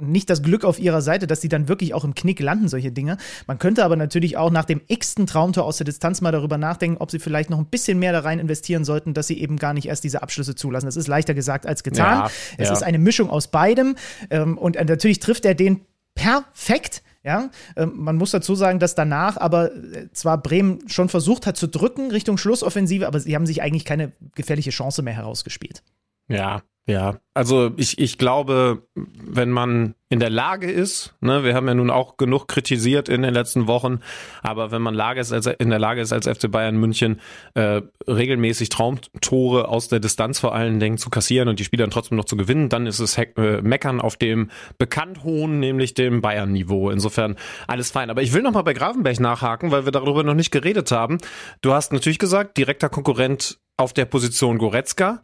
nicht 0.00 0.30
das 0.30 0.42
Glück 0.42 0.64
auf 0.64 0.78
ihrer 0.78 1.02
Seite, 1.02 1.26
dass 1.26 1.40
sie 1.40 1.48
dann 1.48 1.68
wirklich 1.68 1.94
auch 1.94 2.04
im 2.04 2.14
Knick 2.14 2.40
landen, 2.40 2.68
solche 2.68 2.92
Dinge. 2.92 3.16
Man 3.46 3.58
könnte 3.58 3.84
aber 3.84 3.96
natürlich 3.96 4.36
auch 4.36 4.50
nach 4.50 4.64
dem 4.64 4.80
x-ten 4.86 5.26
Traumtor 5.26 5.64
aus 5.64 5.78
der 5.78 5.84
Distanz 5.84 6.20
mal 6.20 6.32
darüber 6.32 6.58
nachdenken, 6.58 6.98
ob 6.98 7.10
sie 7.10 7.18
vielleicht 7.18 7.50
noch 7.50 7.58
ein 7.58 7.66
bisschen 7.66 7.98
mehr 7.98 8.12
da 8.12 8.20
rein 8.20 8.38
investieren 8.38 8.84
sollten, 8.84 9.14
dass 9.14 9.26
sie 9.26 9.40
eben 9.40 9.56
gar 9.56 9.74
nicht 9.74 9.88
erst 9.88 10.04
diese 10.04 10.22
Abschlüsse 10.22 10.54
zulassen. 10.54 10.86
Das 10.86 10.96
ist 10.96 11.08
leichter 11.08 11.34
gesagt 11.34 11.66
als 11.66 11.82
getan. 11.82 12.18
Ja, 12.18 12.30
es 12.58 12.68
ja. 12.68 12.74
ist 12.74 12.82
eine 12.82 12.98
Mischung 12.98 13.30
aus 13.30 13.48
beidem. 13.48 13.96
Ähm, 14.30 14.58
und 14.58 14.76
äh, 14.76 14.84
natürlich 14.84 15.20
trifft 15.20 15.44
er 15.44 15.54
den 15.54 15.80
perfekt. 16.14 17.02
Ja, 17.24 17.50
ähm, 17.76 17.92
man 17.96 18.16
muss 18.16 18.30
dazu 18.30 18.54
sagen, 18.54 18.78
dass 18.78 18.94
danach 18.94 19.36
aber 19.36 19.74
äh, 19.74 20.10
zwar 20.12 20.40
Bremen 20.40 20.88
schon 20.88 21.08
versucht 21.08 21.46
hat 21.46 21.56
zu 21.56 21.66
drücken 21.66 22.10
Richtung 22.10 22.38
Schlussoffensive, 22.38 23.06
aber 23.06 23.20
sie 23.20 23.34
haben 23.34 23.44
sich 23.44 23.60
eigentlich 23.60 23.84
keine 23.84 24.12
gefährliche 24.34 24.70
Chance 24.70 25.02
mehr 25.02 25.14
herausgespielt. 25.14 25.82
Ja, 26.28 26.62
ja, 26.88 27.18
also 27.34 27.70
ich, 27.76 27.98
ich 27.98 28.16
glaube, 28.16 28.88
wenn 28.94 29.50
man 29.50 29.94
in 30.08 30.20
der 30.20 30.30
Lage 30.30 30.70
ist, 30.70 31.14
ne, 31.20 31.44
wir 31.44 31.54
haben 31.54 31.68
ja 31.68 31.74
nun 31.74 31.90
auch 31.90 32.16
genug 32.16 32.48
kritisiert 32.48 33.10
in 33.10 33.20
den 33.20 33.34
letzten 33.34 33.66
Wochen, 33.66 34.00
aber 34.42 34.70
wenn 34.70 34.80
man 34.80 34.94
Lage 34.94 35.20
ist, 35.20 35.30
als, 35.30 35.44
in 35.46 35.68
der 35.68 35.78
Lage 35.78 36.00
ist, 36.00 36.14
als 36.14 36.26
FC 36.26 36.50
Bayern 36.50 36.78
München 36.78 37.20
äh, 37.52 37.82
regelmäßig 38.06 38.70
Traumtore 38.70 39.68
aus 39.68 39.88
der 39.88 40.00
Distanz 40.00 40.40
vor 40.40 40.54
allen 40.54 40.80
Dingen 40.80 40.96
zu 40.96 41.10
kassieren 41.10 41.50
und 41.50 41.58
die 41.58 41.64
Spieler 41.64 41.82
dann 41.82 41.90
trotzdem 41.90 42.16
noch 42.16 42.24
zu 42.24 42.38
gewinnen, 42.38 42.70
dann 42.70 42.86
ist 42.86 43.00
es 43.00 43.18
äh, 43.18 43.60
Meckern 43.60 44.00
auf 44.00 44.16
dem 44.16 44.50
bekannt 44.78 45.24
hohen, 45.24 45.60
nämlich 45.60 45.92
dem 45.92 46.22
Bayern-Niveau. 46.22 46.88
Insofern 46.88 47.36
alles 47.66 47.90
fein. 47.90 48.08
Aber 48.08 48.22
ich 48.22 48.32
will 48.32 48.40
noch 48.40 48.52
mal 48.52 48.62
bei 48.62 48.72
Gravenberg 48.72 49.20
nachhaken, 49.20 49.70
weil 49.70 49.84
wir 49.84 49.92
darüber 49.92 50.22
noch 50.22 50.32
nicht 50.32 50.52
geredet 50.52 50.90
haben. 50.90 51.18
Du 51.60 51.74
hast 51.74 51.92
natürlich 51.92 52.18
gesagt, 52.18 52.56
direkter 52.56 52.88
Konkurrent 52.88 53.58
auf 53.76 53.92
der 53.92 54.06
Position 54.06 54.56
Goretzka. 54.56 55.20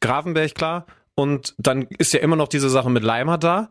Gravenberg, 0.00 0.54
klar. 0.54 0.86
Und 1.14 1.54
dann 1.58 1.82
ist 1.98 2.12
ja 2.12 2.20
immer 2.20 2.36
noch 2.36 2.48
diese 2.48 2.70
Sache 2.70 2.90
mit 2.90 3.02
Leimer 3.02 3.38
da. 3.38 3.68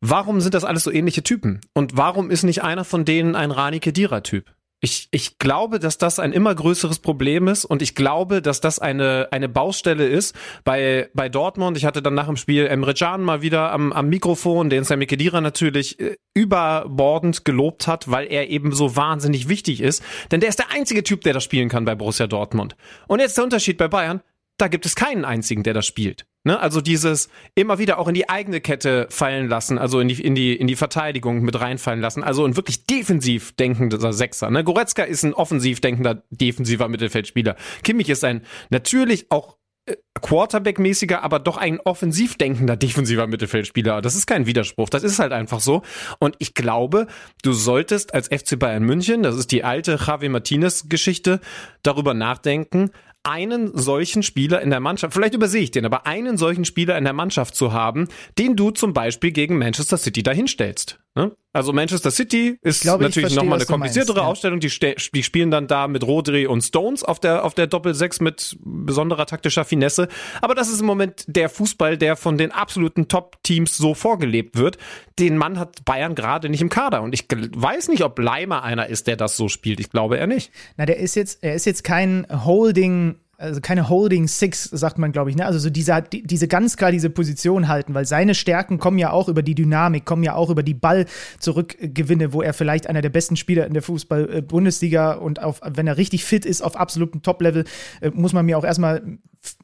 Warum 0.00 0.40
sind 0.40 0.54
das 0.54 0.64
alles 0.64 0.82
so 0.82 0.90
ähnliche 0.90 1.22
Typen? 1.22 1.60
Und 1.72 1.96
warum 1.96 2.30
ist 2.30 2.42
nicht 2.42 2.62
einer 2.62 2.84
von 2.84 3.04
denen 3.04 3.36
ein 3.36 3.50
Rani 3.50 3.80
Kedira-Typ? 3.80 4.52
Ich, 4.84 5.08
ich 5.12 5.38
glaube, 5.38 5.78
dass 5.78 5.96
das 5.96 6.18
ein 6.18 6.34
immer 6.34 6.54
größeres 6.54 6.98
Problem 6.98 7.48
ist 7.48 7.64
und 7.64 7.80
ich 7.80 7.94
glaube, 7.94 8.42
dass 8.42 8.60
das 8.60 8.78
eine, 8.78 9.28
eine 9.30 9.48
Baustelle 9.48 10.06
ist 10.06 10.36
bei, 10.62 11.08
bei 11.14 11.30
Dortmund. 11.30 11.78
Ich 11.78 11.86
hatte 11.86 12.02
dann 12.02 12.12
nach 12.12 12.26
dem 12.26 12.36
Spiel 12.36 12.66
Emre 12.66 12.92
Can 12.92 13.22
mal 13.22 13.40
wieder 13.40 13.72
am, 13.72 13.94
am 13.94 14.10
Mikrofon, 14.10 14.68
den 14.68 14.84
Sami 14.84 15.06
Kedira 15.06 15.40
natürlich 15.40 15.98
äh, 16.00 16.16
überbordend 16.34 17.46
gelobt 17.46 17.86
hat, 17.86 18.10
weil 18.10 18.26
er 18.26 18.50
eben 18.50 18.72
so 18.72 18.94
wahnsinnig 18.94 19.48
wichtig 19.48 19.80
ist. 19.80 20.02
Denn 20.30 20.40
der 20.40 20.50
ist 20.50 20.58
der 20.58 20.70
einzige 20.70 21.02
Typ, 21.02 21.22
der 21.22 21.32
das 21.32 21.44
spielen 21.44 21.70
kann 21.70 21.86
bei 21.86 21.94
Borussia 21.94 22.26
Dortmund. 22.26 22.76
Und 23.08 23.20
jetzt 23.20 23.38
der 23.38 23.44
Unterschied 23.44 23.78
bei 23.78 23.88
Bayern 23.88 24.20
da 24.64 24.68
gibt 24.68 24.86
es 24.86 24.94
keinen 24.94 25.26
einzigen, 25.26 25.62
der 25.62 25.74
das 25.74 25.84
spielt. 25.84 26.24
Ne? 26.42 26.58
Also 26.58 26.80
dieses 26.80 27.28
immer 27.54 27.78
wieder 27.78 27.98
auch 27.98 28.08
in 28.08 28.14
die 28.14 28.30
eigene 28.30 28.62
Kette 28.62 29.06
fallen 29.10 29.46
lassen, 29.46 29.76
also 29.76 30.00
in 30.00 30.08
die, 30.08 30.22
in 30.22 30.34
die, 30.34 30.56
in 30.56 30.66
die 30.66 30.74
Verteidigung 30.74 31.42
mit 31.42 31.60
reinfallen 31.60 32.00
lassen. 32.00 32.24
Also 32.24 32.46
ein 32.46 32.56
wirklich 32.56 32.86
defensiv 32.86 33.52
denkender 33.52 34.14
Sechser. 34.14 34.50
Ne? 34.50 34.64
Goretzka 34.64 35.02
ist 35.02 35.22
ein 35.22 35.34
offensiv 35.34 35.82
denkender, 35.82 36.22
defensiver 36.30 36.88
Mittelfeldspieler. 36.88 37.56
Kimmich 37.82 38.08
ist 38.08 38.24
ein 38.24 38.40
natürlich 38.70 39.30
auch 39.30 39.58
äh, 39.84 39.96
Quarterback-mäßiger, 40.22 41.22
aber 41.22 41.40
doch 41.40 41.58
ein 41.58 41.78
offensiv 41.80 42.38
denkender 42.38 42.76
defensiver 42.76 43.26
Mittelfeldspieler. 43.26 44.00
Das 44.00 44.14
ist 44.14 44.24
kein 44.24 44.46
Widerspruch. 44.46 44.88
Das 44.88 45.02
ist 45.02 45.18
halt 45.18 45.32
einfach 45.32 45.60
so. 45.60 45.82
Und 46.20 46.36
ich 46.38 46.54
glaube, 46.54 47.06
du 47.42 47.52
solltest 47.52 48.14
als 48.14 48.28
FC 48.28 48.58
Bayern 48.58 48.84
München, 48.84 49.22
das 49.22 49.36
ist 49.36 49.52
die 49.52 49.62
alte 49.62 49.98
Javi 50.06 50.30
Martinez-Geschichte, 50.30 51.40
darüber 51.82 52.14
nachdenken, 52.14 52.92
einen 53.24 53.76
solchen 53.76 54.22
Spieler 54.22 54.60
in 54.62 54.70
der 54.70 54.80
Mannschaft, 54.80 55.14
vielleicht 55.14 55.34
übersehe 55.34 55.62
ich 55.62 55.70
den, 55.70 55.84
aber 55.84 56.06
einen 56.06 56.36
solchen 56.36 56.64
Spieler 56.64 56.96
in 56.96 57.04
der 57.04 57.12
Mannschaft 57.12 57.56
zu 57.56 57.72
haben, 57.72 58.08
den 58.38 58.54
du 58.54 58.70
zum 58.70 58.92
Beispiel 58.92 59.32
gegen 59.32 59.58
Manchester 59.58 59.96
City 59.96 60.22
dahinstellst. 60.22 61.00
Ne? 61.16 61.30
Also 61.52 61.72
Manchester 61.72 62.10
City 62.10 62.58
ist 62.62 62.82
glaube, 62.82 63.04
natürlich 63.04 63.36
nochmal 63.36 63.60
eine 63.60 63.66
kompliziertere 63.66 64.16
meinst, 64.16 64.30
Ausstellung. 64.30 64.58
Die, 64.58 64.68
die, 65.14 65.22
spielen 65.22 65.52
dann 65.52 65.68
da 65.68 65.86
mit 65.86 66.02
Rodri 66.02 66.48
und 66.48 66.62
Stones 66.62 67.04
auf 67.04 67.20
der, 67.20 67.44
auf 67.44 67.54
der 67.54 67.68
Doppel-6 67.68 68.20
mit 68.20 68.58
besonderer 68.60 69.24
taktischer 69.26 69.64
Finesse. 69.64 70.08
Aber 70.42 70.56
das 70.56 70.68
ist 70.68 70.80
im 70.80 70.86
Moment 70.86 71.24
der 71.28 71.48
Fußball, 71.48 71.96
der 71.96 72.16
von 72.16 72.36
den 72.36 72.50
absoluten 72.50 73.06
Top-Teams 73.06 73.76
so 73.76 73.94
vorgelebt 73.94 74.56
wird. 74.56 74.78
Den 75.20 75.36
Mann 75.36 75.60
hat 75.60 75.84
Bayern 75.84 76.16
gerade 76.16 76.48
nicht 76.48 76.60
im 76.60 76.68
Kader. 76.68 77.02
Und 77.02 77.14
ich 77.14 77.26
weiß 77.30 77.86
nicht, 77.86 78.02
ob 78.02 78.18
Leimer 78.18 78.64
einer 78.64 78.88
ist, 78.88 79.06
der 79.06 79.16
das 79.16 79.36
so 79.36 79.48
spielt. 79.48 79.78
Ich 79.78 79.90
glaube 79.90 80.18
er 80.18 80.26
nicht. 80.26 80.50
Na, 80.76 80.86
der 80.86 80.96
ist 80.96 81.14
jetzt, 81.14 81.44
er 81.44 81.54
ist 81.54 81.66
jetzt 81.66 81.84
kein 81.84 82.26
Holding 82.44 83.20
also 83.38 83.60
keine 83.60 83.88
Holding 83.88 84.28
Six, 84.28 84.64
sagt 84.64 84.98
man, 84.98 85.12
glaube 85.12 85.30
ich, 85.30 85.36
ne? 85.36 85.46
Also 85.46 85.58
so 85.58 85.70
diese, 85.70 86.02
diese 86.12 86.48
ganz 86.48 86.76
klar 86.76 86.92
diese 86.92 87.10
Position 87.10 87.68
halten, 87.68 87.94
weil 87.94 88.06
seine 88.06 88.34
Stärken 88.34 88.78
kommen 88.78 88.98
ja 88.98 89.10
auch 89.10 89.28
über 89.28 89.42
die 89.42 89.54
Dynamik, 89.54 90.04
kommen 90.04 90.22
ja 90.22 90.34
auch 90.34 90.50
über 90.50 90.62
die 90.62 90.74
Ballzurückgewinne, 90.74 92.32
wo 92.32 92.42
er 92.42 92.52
vielleicht 92.52 92.86
einer 92.88 93.02
der 93.02 93.10
besten 93.10 93.36
Spieler 93.36 93.66
in 93.66 93.74
der 93.74 93.82
Fußball-Bundesliga 93.82 95.12
und 95.12 95.42
auf, 95.42 95.60
wenn 95.64 95.86
er 95.86 95.96
richtig 95.96 96.24
fit 96.24 96.44
ist, 96.44 96.62
auf 96.62 96.76
absolutem 96.76 97.22
Top-Level, 97.22 97.64
äh, 98.00 98.10
muss 98.10 98.32
man 98.32 98.46
mir 98.46 98.58
auch 98.58 98.64
erstmal 98.64 99.02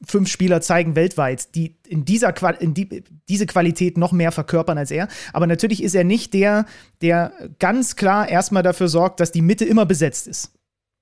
fünf 0.06 0.28
Spieler 0.28 0.60
zeigen 0.60 0.94
weltweit, 0.94 1.54
die 1.54 1.76
in 1.86 2.04
dieser 2.04 2.32
Qual 2.32 2.56
in 2.60 2.74
die, 2.74 3.02
diese 3.28 3.46
Qualität 3.46 3.96
noch 3.96 4.12
mehr 4.12 4.32
verkörpern 4.32 4.78
als 4.78 4.90
er. 4.90 5.08
Aber 5.32 5.46
natürlich 5.46 5.82
ist 5.82 5.94
er 5.94 6.04
nicht 6.04 6.34
der, 6.34 6.66
der 7.02 7.32
ganz 7.58 7.96
klar 7.96 8.28
erstmal 8.28 8.62
dafür 8.62 8.88
sorgt, 8.88 9.20
dass 9.20 9.32
die 9.32 9.42
Mitte 9.42 9.64
immer 9.64 9.86
besetzt 9.86 10.26
ist. 10.26 10.52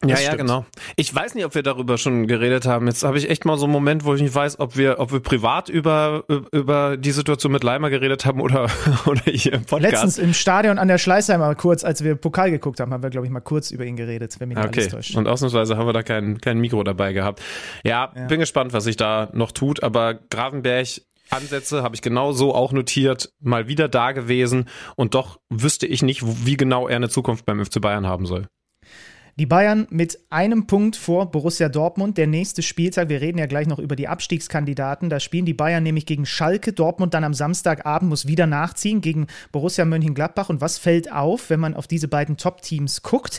Das 0.01 0.11
ja, 0.11 0.17
stimmt. 0.17 0.33
ja, 0.33 0.37
genau. 0.37 0.67
Ich 0.95 1.13
weiß 1.13 1.35
nicht, 1.35 1.45
ob 1.45 1.57
wir 1.57 1.65
darüber 1.65 1.99
schon 1.99 2.29
geredet 2.29 2.67
haben. 2.67 2.87
Jetzt 2.87 3.03
habe 3.03 3.19
ich 3.19 3.29
echt 3.29 3.45
mal 3.45 3.59
so 3.59 3.65
einen 3.65 3.73
Moment, 3.73 4.05
wo 4.05 4.15
ich 4.15 4.23
nicht 4.23 4.35
weiß, 4.35 4.61
ob 4.61 4.77
wir, 4.77 5.01
ob 5.01 5.11
wir 5.11 5.19
privat 5.19 5.69
über, 5.69 6.25
über 6.53 6.97
die 6.97 7.11
Situation 7.11 7.51
mit 7.51 7.65
Leimer 7.65 7.91
geredet 7.91 8.25
haben 8.25 8.41
oder, 8.41 8.71
oder 9.07 9.23
hier 9.25 9.55
im 9.55 9.65
Podcast. 9.65 9.93
Letztens 9.93 10.19
im 10.19 10.35
Stadion 10.35 10.79
an 10.79 10.87
der 10.87 10.99
Schleißheimer 10.99 11.53
kurz, 11.57 11.83
als 11.83 12.05
wir 12.05 12.15
Pokal 12.15 12.53
geguckt 12.53 12.79
haben, 12.79 12.93
haben 12.93 13.03
wir, 13.03 13.11
glaube 13.11 13.27
ich, 13.27 13.33
mal 13.33 13.41
kurz 13.41 13.73
über 13.73 13.85
ihn 13.85 13.97
geredet, 13.97 14.39
wenn 14.39 14.49
mich 14.49 14.57
nicht 14.57 14.69
okay. 14.69 14.81
alles 14.81 14.93
täuscht. 14.93 15.17
Und 15.17 15.27
ausnahmsweise 15.27 15.77
haben 15.77 15.87
wir 15.87 15.93
da 15.93 16.05
kein, 16.05 16.41
kein 16.41 16.59
Mikro 16.59 16.85
dabei 16.85 17.13
gehabt. 17.13 17.43
Ja, 17.83 18.13
ja, 18.15 18.27
bin 18.27 18.39
gespannt, 18.39 18.73
was 18.73 18.85
sich 18.85 18.97
da 18.97 19.31
noch 19.33 19.51
tut, 19.51 19.83
aber 19.83 20.15
Gravenberg 20.15 20.87
Ansätze 21.31 21.83
habe 21.83 21.95
ich 21.95 22.03
genau 22.03 22.33
so 22.33 22.55
auch 22.55 22.73
notiert, 22.73 23.33
mal 23.41 23.69
wieder 23.69 23.89
da 23.89 24.13
gewesen 24.13 24.67
und 24.97 25.15
doch 25.15 25.41
wüsste 25.51 25.87
ich 25.87 26.03
nicht, 26.03 26.23
wie 26.47 26.57
genau 26.57 26.89
er 26.89 26.97
eine 26.97 27.09
Zukunft 27.09 27.45
beim 27.45 27.63
FC 27.63 27.81
Bayern 27.81 28.07
haben 28.07 28.25
soll. 28.25 28.47
Die 29.39 29.47
Bayern 29.47 29.87
mit 29.91 30.19
einem 30.31 30.67
Punkt 30.67 30.97
vor 30.97 31.31
Borussia 31.31 31.69
Dortmund. 31.69 32.19
Der 32.19 32.27
nächste 32.27 32.61
Spieltag, 32.61 33.09
wir 33.09 33.21
reden 33.21 33.39
ja 33.39 33.47
gleich 33.47 33.69
noch 33.69 33.79
über 33.79 33.95
die 33.95 34.09
Abstiegskandidaten. 34.09 35.11
Da 35.11 35.21
spielen 35.21 35.47
die 35.47 35.55
Bayern 35.55 35.85
nämlich 35.85 36.07
gegen 36.07 36.27
Schalke. 36.27 36.73
Dortmund 36.73 37.15
dann 37.15 37.23
am 37.23 37.35
Samstagabend 37.35 38.09
muss 38.09 38.27
wieder 38.27 38.49
nachziehen 38.49 39.01
gegen 39.01 39.29
Borussia 39.53 39.85
Mönchengladbach. 39.85 40.49
Und 40.49 40.61
was 40.61 40.79
fällt 40.79 41.13
auf, 41.13 41.51
wenn 41.51 41.61
man 41.61 41.75
auf 41.75 41.87
diese 41.87 42.09
beiden 42.09 42.37
Top-Teams 42.37 43.03
guckt? 43.03 43.39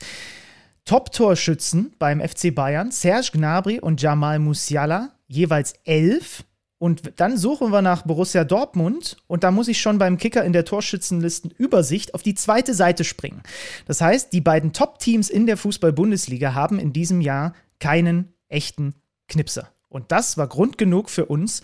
Top-Torschützen 0.85 1.93
beim 1.99 2.21
FC 2.21 2.55
Bayern, 2.55 2.91
Serge 2.91 3.31
Gnabry 3.33 3.81
und 3.81 4.01
Jamal 4.01 4.39
Musiala, 4.39 5.09
jeweils 5.27 5.73
elf. 5.83 6.45
Und 6.79 7.19
dann 7.19 7.37
suchen 7.37 7.71
wir 7.71 7.81
nach 7.81 8.03
Borussia 8.03 8.45
Dortmund 8.45 9.17
und 9.27 9.43
da 9.43 9.51
muss 9.51 9.67
ich 9.67 9.81
schon 9.81 9.97
beim 9.97 10.17
Kicker 10.17 10.45
in 10.45 10.53
der 10.53 10.63
Torschützenlistenübersicht 10.63 12.13
auf 12.13 12.23
die 12.23 12.35
zweite 12.35 12.73
Seite 12.73 13.03
springen. 13.03 13.43
Das 13.85 13.99
heißt, 13.99 14.31
die 14.31 14.39
beiden 14.39 14.71
Top-Teams 14.71 15.29
in 15.29 15.45
der 15.45 15.57
Fußball-Bundesliga 15.57 16.53
haben 16.53 16.79
in 16.79 16.93
diesem 16.93 17.19
Jahr 17.19 17.53
keinen 17.79 18.33
echten 18.47 18.95
Knipser. 19.27 19.69
Und 19.89 20.13
das 20.13 20.37
war 20.37 20.47
Grund 20.47 20.77
genug 20.77 21.09
für 21.09 21.25
uns, 21.25 21.61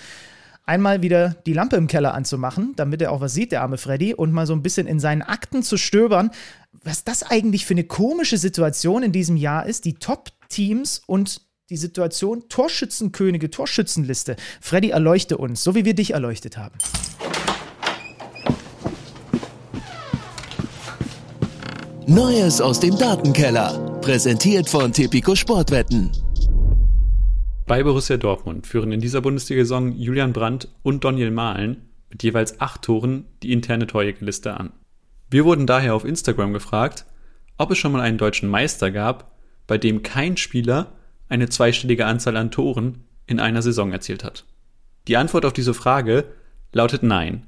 einmal 0.66 1.02
wieder 1.02 1.30
die 1.46 1.54
Lampe 1.54 1.78
im 1.78 1.88
Keller 1.88 2.14
anzumachen, 2.14 2.74
damit 2.76 3.02
er 3.02 3.12
auch 3.12 3.22
was 3.22 3.34
sieht, 3.34 3.54
der 3.54 3.62
arme 3.62 3.78
Freddy, 3.78 4.14
und 4.14 4.34
mal 4.34 4.48
so 4.48 4.54
ein 4.54 4.64
bisschen 4.64 4.88
in 4.88 5.00
seinen 5.00 5.22
Akten 5.22 5.64
zu 5.64 5.78
stöbern, 5.78 6.32
was 6.84 7.04
das 7.06 7.24
eigentlich 7.24 7.66
für 7.66 7.74
eine 7.74 7.84
komische 7.86 8.38
Situation 8.38 9.04
in 9.04 9.12
diesem 9.12 9.38
Jahr 9.38 9.66
ist. 9.66 9.86
Die 9.86 9.94
Top-Teams 9.94 11.04
und 11.06 11.42
die 11.72 11.78
Situation 11.78 12.48
Torschützenkönige, 12.48 13.50
Torschützenliste. 13.50 14.36
Freddy, 14.62 14.92
erleuchte 14.92 15.38
uns, 15.38 15.64
so 15.64 15.74
wie 15.74 15.84
wir 15.84 15.96
dich 15.96 16.14
erleuchtet 16.14 16.58
haben. 16.58 16.78
Neues 22.06 22.62
aus 22.62 22.80
dem 22.80 22.96
Datenkeller. 23.00 24.00
Präsentiert 24.02 24.70
von 24.70 24.94
Tipico 24.94 25.34
Sportwetten. 25.34 26.12
Bei 27.66 27.82
Borussia 27.82 28.18
Dortmund 28.18 28.68
führen 28.68 28.92
in 28.92 29.00
dieser 29.00 29.22
Bundesliga-Saison 29.22 29.92
Julian 29.94 30.34
Brandt 30.34 30.68
und 30.84 31.04
Daniel 31.04 31.32
Mahlen 31.32 31.90
mit 32.12 32.22
jeweils 32.22 32.62
acht 32.62 32.84
Toren 32.84 33.26
die 33.42 33.52
interne 33.52 33.88
Torjägerliste 33.88 34.56
an. 34.56 34.72
Wir 35.32 35.46
wurden 35.46 35.66
daher 35.66 35.96
auf 35.96 36.06
Instagram 36.06 36.54
gefragt, 36.54 37.08
ob 37.58 37.72
es 37.72 37.80
schon 37.80 37.92
mal 37.92 38.02
einen 38.02 38.20
deutschen 38.20 38.50
Meister 38.50 38.92
gab, 38.92 39.32
bei 39.66 39.80
dem 39.80 40.04
kein 40.04 40.38
Spieler 40.38 40.95
eine 41.30 41.50
zweistellige 41.50 42.06
Anzahl 42.06 42.38
an 42.38 42.52
Toren 42.52 43.04
in 43.28 43.40
einer 43.40 43.62
Saison 43.62 43.92
erzielt 43.92 44.24
hat? 44.24 44.46
Die 45.08 45.18
Antwort 45.18 45.46
auf 45.46 45.54
diese 45.54 45.74
Frage 45.74 46.26
lautet 46.72 47.04
nein. 47.04 47.46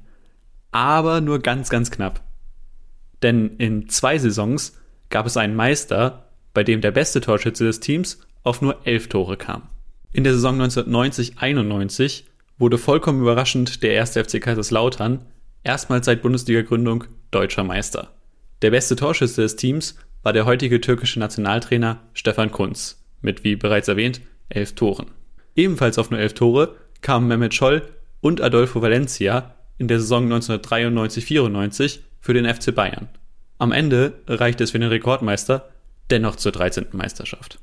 Aber 0.70 1.20
nur 1.20 1.40
ganz, 1.40 1.70
ganz 1.70 1.90
knapp. 1.90 2.22
Denn 3.22 3.56
in 3.56 3.88
zwei 3.88 4.18
Saisons 4.18 4.78
gab 5.10 5.26
es 5.26 5.36
einen 5.36 5.56
Meister, 5.56 6.30
bei 6.54 6.64
dem 6.64 6.80
der 6.80 6.90
beste 6.90 7.20
Torschütze 7.20 7.64
des 7.64 7.80
Teams 7.80 8.20
auf 8.42 8.62
nur 8.62 8.86
elf 8.86 9.08
Tore 9.08 9.36
kam. 9.36 9.68
In 10.12 10.24
der 10.24 10.34
Saison 10.34 10.60
1990-91 10.62 12.24
wurde 12.58 12.78
vollkommen 12.78 13.20
überraschend 13.20 13.82
der 13.82 13.92
erste 13.92 14.24
FC 14.24 14.40
Kaiserslautern 14.40 15.24
erstmals 15.62 16.06
seit 16.06 16.22
Bundesliga-Gründung 16.22 17.04
deutscher 17.30 17.64
Meister. 17.64 18.14
Der 18.62 18.70
beste 18.70 18.96
Torschütze 18.96 19.42
des 19.42 19.56
Teams 19.56 19.96
war 20.22 20.32
der 20.32 20.46
heutige 20.46 20.80
türkische 20.80 21.20
Nationaltrainer 21.20 22.00
Stefan 22.14 22.50
Kunz 22.50 22.97
mit, 23.20 23.44
wie 23.44 23.56
bereits 23.56 23.88
erwähnt, 23.88 24.20
elf 24.48 24.74
Toren. 24.74 25.06
Ebenfalls 25.54 25.98
auf 25.98 26.10
nur 26.10 26.20
elf 26.20 26.34
Tore 26.34 26.76
kamen 27.00 27.28
Mehmet 27.28 27.54
Scholl 27.54 27.82
und 28.20 28.40
Adolfo 28.40 28.82
Valencia 28.82 29.54
in 29.78 29.88
der 29.88 30.00
Saison 30.00 30.30
1993-94 30.32 32.00
für 32.20 32.34
den 32.34 32.52
FC 32.52 32.74
Bayern. 32.74 33.08
Am 33.58 33.72
Ende 33.72 34.14
reichte 34.26 34.64
es 34.64 34.72
für 34.72 34.78
den 34.78 34.88
Rekordmeister 34.88 35.68
dennoch 36.10 36.36
zur 36.36 36.52
13. 36.52 36.86
Meisterschaft. 36.92 37.58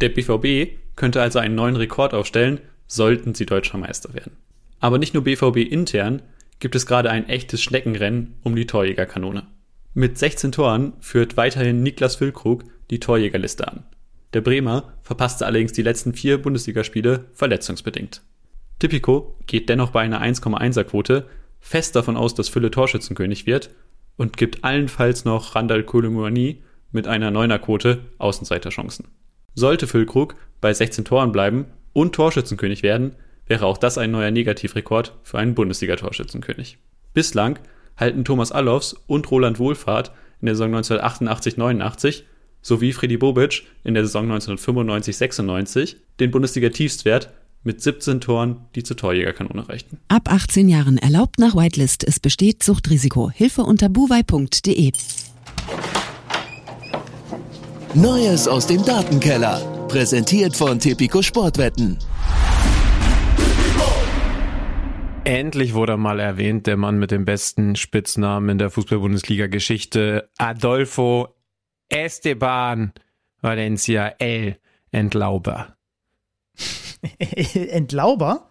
Der 0.00 0.10
BVB 0.10 0.78
könnte 0.94 1.20
also 1.20 1.38
einen 1.38 1.54
neuen 1.54 1.76
Rekord 1.76 2.14
aufstellen, 2.14 2.60
sollten 2.86 3.34
sie 3.34 3.46
deutscher 3.46 3.78
Meister 3.78 4.14
werden. 4.14 4.36
Aber 4.80 4.98
nicht 4.98 5.14
nur 5.14 5.24
BVB 5.24 5.56
intern 5.58 6.22
gibt 6.60 6.74
es 6.74 6.86
gerade 6.86 7.10
ein 7.10 7.28
echtes 7.28 7.62
Schneckenrennen 7.62 8.34
um 8.42 8.54
die 8.56 8.66
Torjägerkanone. 8.66 9.46
Mit 9.94 10.18
16 10.18 10.52
Toren 10.52 10.92
führt 11.00 11.36
weiterhin 11.36 11.82
Niklas 11.82 12.16
Füllkrug 12.16 12.64
die 12.90 13.00
Torjägerliste 13.00 13.66
an. 13.66 13.84
Der 14.34 14.40
Bremer 14.40 14.92
verpasste 15.02 15.46
allerdings 15.46 15.72
die 15.72 15.82
letzten 15.82 16.12
vier 16.12 16.40
Bundesligaspiele 16.40 17.26
verletzungsbedingt. 17.32 18.22
Tipico 18.78 19.36
geht 19.46 19.68
dennoch 19.68 19.90
bei 19.90 20.02
einer 20.02 20.22
1,1er 20.22 20.84
Quote 20.84 21.26
fest 21.60 21.96
davon 21.96 22.16
aus, 22.16 22.34
dass 22.34 22.48
Fülle 22.48 22.70
Torschützenkönig 22.70 23.46
wird 23.46 23.70
und 24.16 24.36
gibt 24.36 24.64
allenfalls 24.64 25.24
noch 25.24 25.54
Randall 25.54 25.82
Koulibaly 25.82 26.62
mit 26.92 27.06
einer 27.06 27.30
9er 27.30 27.58
Quote 27.58 28.00
Außenseiterchancen. 28.18 29.08
Sollte 29.54 29.86
Füllkrug 29.86 30.36
bei 30.60 30.72
16 30.72 31.04
Toren 31.04 31.32
bleiben 31.32 31.66
und 31.92 32.14
Torschützenkönig 32.14 32.82
werden, 32.82 33.16
wäre 33.46 33.66
auch 33.66 33.78
das 33.78 33.98
ein 33.98 34.10
neuer 34.10 34.30
Negativrekord 34.30 35.14
für 35.22 35.38
einen 35.38 35.54
Bundesliga-Torschützenkönig. 35.54 36.78
Bislang 37.14 37.58
halten 37.96 38.24
Thomas 38.24 38.52
Allofs 38.52 38.94
und 39.06 39.30
Roland 39.30 39.58
Wohlfahrt 39.58 40.12
in 40.40 40.46
der 40.46 40.54
Saison 40.54 40.74
1988-89 40.76 42.22
sowie 42.62 42.92
Freddy 42.92 43.16
Bobic 43.16 43.64
in 43.84 43.94
der 43.94 44.04
Saison 44.04 44.30
1995-96 44.32 45.96
den 46.20 46.30
Bundesliga-Tiefstwert 46.30 47.30
mit 47.64 47.82
17 47.82 48.20
Toren, 48.20 48.66
die 48.74 48.82
zur 48.82 48.96
Torjägerkanone 48.96 49.68
reichten. 49.68 49.98
Ab 50.08 50.30
18 50.32 50.68
Jahren 50.68 50.96
erlaubt 50.96 51.38
nach 51.38 51.54
Whitelist. 51.54 52.04
Es 52.04 52.20
besteht 52.20 52.62
Suchtrisiko. 52.62 53.30
Hilfe 53.30 53.62
unter 53.62 53.88
buwei.de. 53.88 54.92
Neues 57.94 58.46
aus 58.46 58.66
dem 58.66 58.84
Datenkeller. 58.84 59.60
Präsentiert 59.88 60.56
von 60.56 60.78
Tipico 60.78 61.22
Sportwetten. 61.22 61.98
Endlich 65.24 65.74
wurde 65.74 65.98
mal 65.98 66.20
erwähnt, 66.20 66.66
der 66.66 66.78
Mann 66.78 66.98
mit 66.98 67.10
dem 67.10 67.26
besten 67.26 67.76
Spitznamen 67.76 68.48
in 68.48 68.58
der 68.58 68.70
Fußball-Bundesliga-Geschichte, 68.70 70.30
Adolfo 70.38 71.28
Esteban 71.88 72.92
Valencia 73.40 74.14
El 74.18 74.58
Entlauber. 74.90 75.76
Entlauber? 77.18 78.48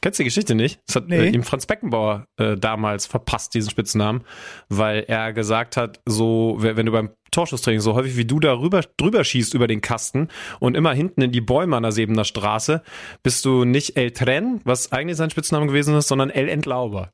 Kennst 0.00 0.18
du 0.18 0.22
die 0.22 0.28
Geschichte 0.28 0.54
nicht? 0.54 0.80
Das 0.86 0.96
hat 0.96 1.08
nee. 1.08 1.18
äh, 1.18 1.30
ihm 1.30 1.42
Franz 1.42 1.66
Beckenbauer 1.66 2.26
äh, 2.36 2.56
damals 2.56 3.06
verpasst, 3.06 3.54
diesen 3.54 3.70
Spitznamen, 3.70 4.22
weil 4.68 5.04
er 5.08 5.32
gesagt 5.32 5.76
hat, 5.76 6.00
so, 6.06 6.56
wenn 6.58 6.86
du 6.86 6.92
beim 6.92 7.10
Torschusstraining 7.30 7.80
so 7.80 7.94
häufig 7.94 8.16
wie 8.16 8.24
du 8.24 8.40
da 8.40 8.58
rüber, 8.58 8.82
drüber 8.96 9.24
schießt 9.24 9.54
über 9.54 9.66
den 9.66 9.80
Kasten 9.80 10.28
und 10.60 10.76
immer 10.76 10.92
hinten 10.92 11.22
in 11.22 11.32
die 11.32 11.40
Bäume 11.40 11.76
an 11.76 11.82
der 11.82 11.92
Sebener 11.92 12.24
Straße, 12.24 12.82
bist 13.22 13.44
du 13.44 13.64
nicht 13.64 13.96
El 13.96 14.12
Tren, 14.12 14.60
was 14.64 14.92
eigentlich 14.92 15.16
sein 15.16 15.30
Spitzname 15.30 15.66
gewesen 15.66 15.96
ist, 15.96 16.08
sondern 16.08 16.30
El 16.30 16.48
Entlauber. 16.48 17.10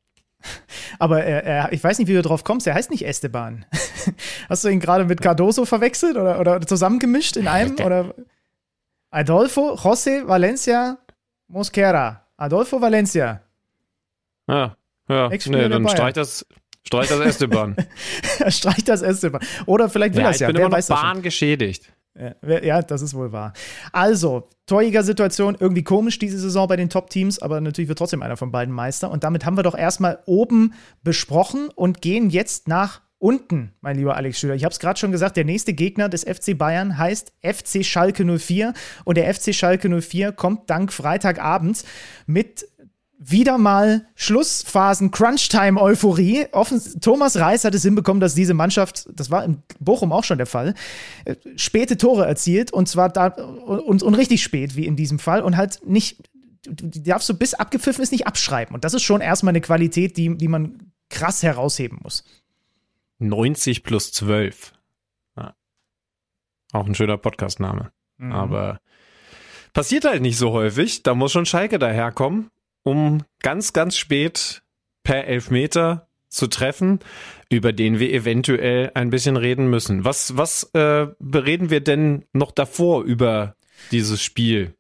Aber 0.99 1.25
er, 1.25 1.45
er, 1.45 1.73
ich 1.73 1.83
weiß 1.83 1.99
nicht, 1.99 2.09
wie 2.09 2.15
du 2.15 2.23
drauf 2.23 2.45
kommst. 2.45 2.67
Er 2.67 2.75
heißt 2.75 2.91
nicht 2.91 3.07
Esteban. 3.07 3.65
Hast 4.49 4.65
du 4.65 4.69
ihn 4.69 4.81
gerade 4.81 5.05
mit 5.05 5.21
Cardoso 5.21 5.65
verwechselt 5.65 6.17
oder, 6.17 6.41
oder 6.41 6.61
zusammengemischt 6.61 7.37
in 7.37 7.49
einem? 7.49 7.75
Oder 7.85 8.15
Adolfo 9.11 9.75
José 9.75 10.27
Valencia 10.27 10.99
Mosquera. 11.49 12.27
Adolfo 12.37 12.81
Valencia. 12.81 13.43
Ja, 14.49 14.77
ja. 15.09 15.29
Nee, 15.29 15.69
dann 15.69 15.89
streich 15.89 16.15
das, 16.15 16.47
streich 16.85 17.09
das 17.09 17.21
Esteban. 17.21 17.77
streich 18.49 18.85
das 18.85 19.03
Esteban. 19.03 19.41
Oder 19.67 19.89
vielleicht 19.89 20.15
will 20.15 20.23
ja, 20.23 20.29
er 20.29 20.35
es 20.35 20.41
ja. 20.41 20.49
Ich 20.49 20.55
bin 20.55 20.61
Wer 20.61 20.67
immer 20.67 20.79
noch 20.79 20.89
Bahn 20.89 21.23
geschädigt. 21.23 21.93
Ja, 22.17 22.81
das 22.81 23.03
ist 23.03 23.15
wohl 23.15 23.33
wahr. 23.33 23.53
Also, 23.93 24.49
Torjäger-Situation 24.67 25.57
irgendwie 25.59 25.83
komisch 25.83 26.19
diese 26.19 26.39
Saison 26.39 26.69
bei 26.69 26.77
den 26.77 26.89
Top-Teams, 26.89 27.41
aber 27.41 27.61
natürlich 27.61 27.89
wird 27.89 27.99
trotzdem 27.99 28.23
einer 28.23 28.37
von 28.37 28.53
beiden 28.53 28.73
Meister. 28.73 29.11
Und 29.11 29.25
damit 29.25 29.45
haben 29.45 29.57
wir 29.57 29.65
doch 29.65 29.77
erstmal 29.77 30.21
oben 30.27 30.75
besprochen 31.03 31.69
und 31.75 32.03
gehen 32.03 32.31
jetzt 32.31 32.69
nach 32.69 33.01
unten, 33.19 33.73
mein 33.81 33.97
lieber 33.97 34.17
Alex 34.17 34.39
Schüler. 34.39 34.55
Ich 34.55 34.65
habe 34.65 34.73
es 34.73 34.79
gerade 34.79 34.99
schon 34.99 35.11
gesagt, 35.11 35.37
der 35.37 35.47
nächste 35.47 35.73
Gegner 35.73 36.09
des 36.09 36.25
FC 36.25 36.57
Bayern 36.59 36.99
heißt 36.99 37.33
FC 37.43 37.85
Schalke 37.85 38.25
04 38.25 38.75
und 39.05 39.17
der 39.17 39.33
FC 39.33 39.55
Schalke 39.55 39.89
04 39.89 40.33
kommt 40.33 40.69
dank 40.69 40.93
Freitagabend 40.93 41.85
mit 42.27 42.69
wieder 43.19 43.59
mal 43.59 44.07
Schlussphasen, 44.17 45.11
Crunch-Time-Euphorie. 45.11 46.47
Thomas 47.01 47.37
Reis 47.37 47.65
hat 47.65 47.75
es 47.75 47.83
hinbekommen, 47.83 48.21
dass 48.21 48.35
diese 48.35 48.55
Mannschaft, 48.55 49.09
das 49.15 49.31
war 49.31 49.45
in 49.45 49.63
Bochum 49.79 50.13
auch 50.13 50.25
schon 50.25 50.39
der 50.39 50.47
Fall, 50.47 50.75
äh, 51.25 51.37
späte 51.57 51.97
Tore 51.97 52.27
erzielt 52.27 52.73
und 52.73 52.89
zwar 52.89 53.09
da 53.09 53.29
und, 53.29 54.03
und 54.03 54.15
richtig 54.15 54.43
spät, 54.43 54.77
wie 54.77 54.87
in 54.87 54.97
diesem 54.97 55.19
Fall, 55.19 55.43
und 55.43 55.57
halt 55.57 55.81
nicht, 55.87 56.29
die 56.67 57.03
darfst 57.03 57.29
du 57.29 57.35
bis 57.35 57.55
abgepfiffen 57.55 58.03
ist 58.03 58.13
nicht 58.13 58.27
abschreiben. 58.27 58.75
Und 58.75 58.85
das 58.85 58.95
ist 58.95 59.03
schon 59.03 59.21
erstmal 59.21 59.53
eine 59.53 59.61
Qualität, 59.61 60.17
die, 60.17 60.37
die 60.37 60.49
man 60.49 60.93
krass 61.09 61.43
herausheben 61.43 62.01
muss. 62.03 62.25
90 63.19 63.85
plus 63.85 64.13
12. 64.13 64.73
Ja. 65.37 65.55
Auch 66.73 66.87
ein 66.87 66.95
schöner 66.95 67.17
Podcastname. 67.17 67.93
Mhm. 68.17 68.33
Aber 68.33 68.81
passiert 69.73 70.05
halt 70.05 70.23
nicht 70.23 70.39
so 70.39 70.53
häufig. 70.53 71.03
Da 71.03 71.15
muss 71.15 71.33
schon 71.33 71.47
Schalke 71.47 71.79
daherkommen 71.79 72.51
um 72.85 73.25
ganz, 73.43 73.73
ganz 73.73 73.97
spät 73.97 74.63
per 75.03 75.27
Elfmeter 75.27 76.09
zu 76.29 76.47
treffen, 76.47 77.01
über 77.51 77.73
den 77.73 77.99
wir 77.99 78.13
eventuell 78.13 78.91
ein 78.95 79.11
bisschen 79.11 79.37
reden 79.37 79.69
müssen. 79.69 80.05
Was, 80.05 80.37
was 80.37 80.71
äh, 80.75 81.09
bereden 81.19 81.71
wir 81.71 81.81
denn 81.81 82.25
noch 82.33 82.53
davor 82.53 83.03
über 83.03 83.57
dieses 83.91 84.23
Spiel? 84.23 84.75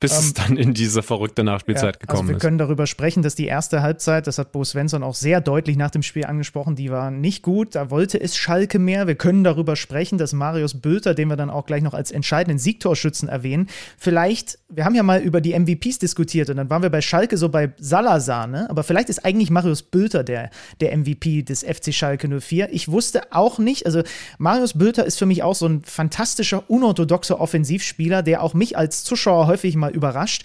Bis 0.00 0.12
ähm, 0.12 0.18
es 0.18 0.34
dann 0.34 0.56
in 0.56 0.74
diese 0.74 1.02
verrückte 1.02 1.42
Nachspielzeit 1.42 1.96
ja, 1.96 2.00
gekommen 2.00 2.20
also 2.20 2.28
wir 2.28 2.36
ist. 2.36 2.42
Wir 2.42 2.46
können 2.46 2.58
darüber 2.58 2.86
sprechen, 2.86 3.22
dass 3.22 3.34
die 3.34 3.46
erste 3.46 3.82
Halbzeit, 3.82 4.26
das 4.26 4.38
hat 4.38 4.52
Bo 4.52 4.62
Svensson 4.62 5.02
auch 5.02 5.14
sehr 5.14 5.40
deutlich 5.40 5.76
nach 5.76 5.90
dem 5.90 6.02
Spiel 6.02 6.24
angesprochen, 6.24 6.76
die 6.76 6.90
war 6.90 7.10
nicht 7.10 7.42
gut. 7.42 7.74
Da 7.74 7.90
wollte 7.90 8.20
es 8.20 8.36
Schalke 8.36 8.78
mehr. 8.78 9.08
Wir 9.08 9.16
können 9.16 9.42
darüber 9.42 9.74
sprechen, 9.74 10.16
dass 10.16 10.32
Marius 10.32 10.74
Bülter, 10.74 11.14
den 11.14 11.28
wir 11.28 11.36
dann 11.36 11.50
auch 11.50 11.66
gleich 11.66 11.82
noch 11.82 11.94
als 11.94 12.12
entscheidenden 12.12 12.58
Siegtorschützen 12.58 13.28
erwähnen, 13.28 13.68
vielleicht, 13.96 14.58
wir 14.68 14.84
haben 14.84 14.94
ja 14.94 15.02
mal 15.02 15.20
über 15.20 15.40
die 15.40 15.58
MVPs 15.58 15.98
diskutiert 15.98 16.48
und 16.50 16.56
dann 16.58 16.70
waren 16.70 16.82
wir 16.82 16.90
bei 16.90 17.00
Schalke 17.00 17.36
so 17.36 17.48
bei 17.48 17.72
Salazar, 17.78 18.46
ne? 18.46 18.70
aber 18.70 18.84
vielleicht 18.84 19.08
ist 19.08 19.24
eigentlich 19.24 19.50
Marius 19.50 19.82
Bülter 19.82 20.22
der, 20.22 20.50
der 20.80 20.96
MVP 20.96 21.42
des 21.42 21.64
FC 21.64 21.92
Schalke 21.92 22.28
04. 22.40 22.72
Ich 22.72 22.88
wusste 22.88 23.32
auch 23.32 23.58
nicht, 23.58 23.86
also 23.86 24.02
Marius 24.38 24.74
Bülter 24.74 25.04
ist 25.04 25.18
für 25.18 25.26
mich 25.26 25.42
auch 25.42 25.56
so 25.56 25.66
ein 25.66 25.82
fantastischer, 25.84 26.62
unorthodoxer 26.68 27.40
Offensivspieler, 27.40 28.22
der 28.22 28.42
auch 28.42 28.54
mich 28.54 28.76
als 28.76 29.02
Zuschauer 29.02 29.48
häufig 29.48 29.74
mal 29.74 29.87
mal 29.88 29.94
überrascht. 29.94 30.44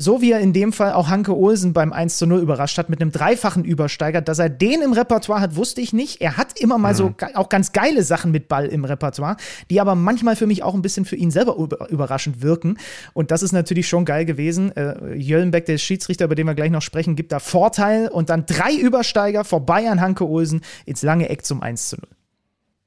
So 0.00 0.22
wie 0.22 0.30
er 0.30 0.38
in 0.38 0.52
dem 0.52 0.72
Fall 0.72 0.92
auch 0.92 1.08
Hanke 1.08 1.36
Olsen 1.36 1.72
beim 1.72 1.92
1 1.92 2.18
zu 2.18 2.26
0 2.28 2.38
überrascht 2.38 2.78
hat 2.78 2.88
mit 2.88 3.00
einem 3.00 3.10
dreifachen 3.10 3.64
Übersteiger. 3.64 4.20
Dass 4.20 4.38
er 4.38 4.48
den 4.48 4.80
im 4.80 4.92
Repertoire 4.92 5.40
hat, 5.40 5.56
wusste 5.56 5.80
ich 5.80 5.92
nicht. 5.92 6.20
Er 6.20 6.36
hat 6.36 6.60
immer 6.60 6.78
mal 6.78 6.92
mhm. 6.92 6.96
so 6.96 7.14
auch 7.34 7.48
ganz 7.48 7.72
geile 7.72 8.04
Sachen 8.04 8.30
mit 8.30 8.46
Ball 8.46 8.66
im 8.66 8.84
Repertoire, 8.84 9.36
die 9.70 9.80
aber 9.80 9.96
manchmal 9.96 10.36
für 10.36 10.46
mich 10.46 10.62
auch 10.62 10.74
ein 10.74 10.82
bisschen 10.82 11.04
für 11.04 11.16
ihn 11.16 11.32
selber 11.32 11.56
überraschend 11.88 12.42
wirken. 12.42 12.78
Und 13.12 13.32
das 13.32 13.42
ist 13.42 13.50
natürlich 13.50 13.88
schon 13.88 14.04
geil 14.04 14.24
gewesen. 14.24 14.70
Äh, 14.76 15.16
Jöllenbeck, 15.16 15.66
der 15.66 15.78
Schiedsrichter, 15.78 16.26
über 16.26 16.36
den 16.36 16.46
wir 16.46 16.54
gleich 16.54 16.70
noch 16.70 16.82
sprechen, 16.82 17.16
gibt 17.16 17.32
da 17.32 17.40
Vorteil 17.40 18.06
und 18.06 18.30
dann 18.30 18.46
drei 18.46 18.76
Übersteiger 18.76 19.42
vorbei 19.42 19.90
an 19.90 20.00
Hanke 20.00 20.28
Olsen 20.28 20.60
ins 20.86 21.02
lange 21.02 21.28
Eck 21.28 21.44
zum 21.44 21.60
1 21.60 21.88
zu 21.88 21.96
0. 21.96 22.06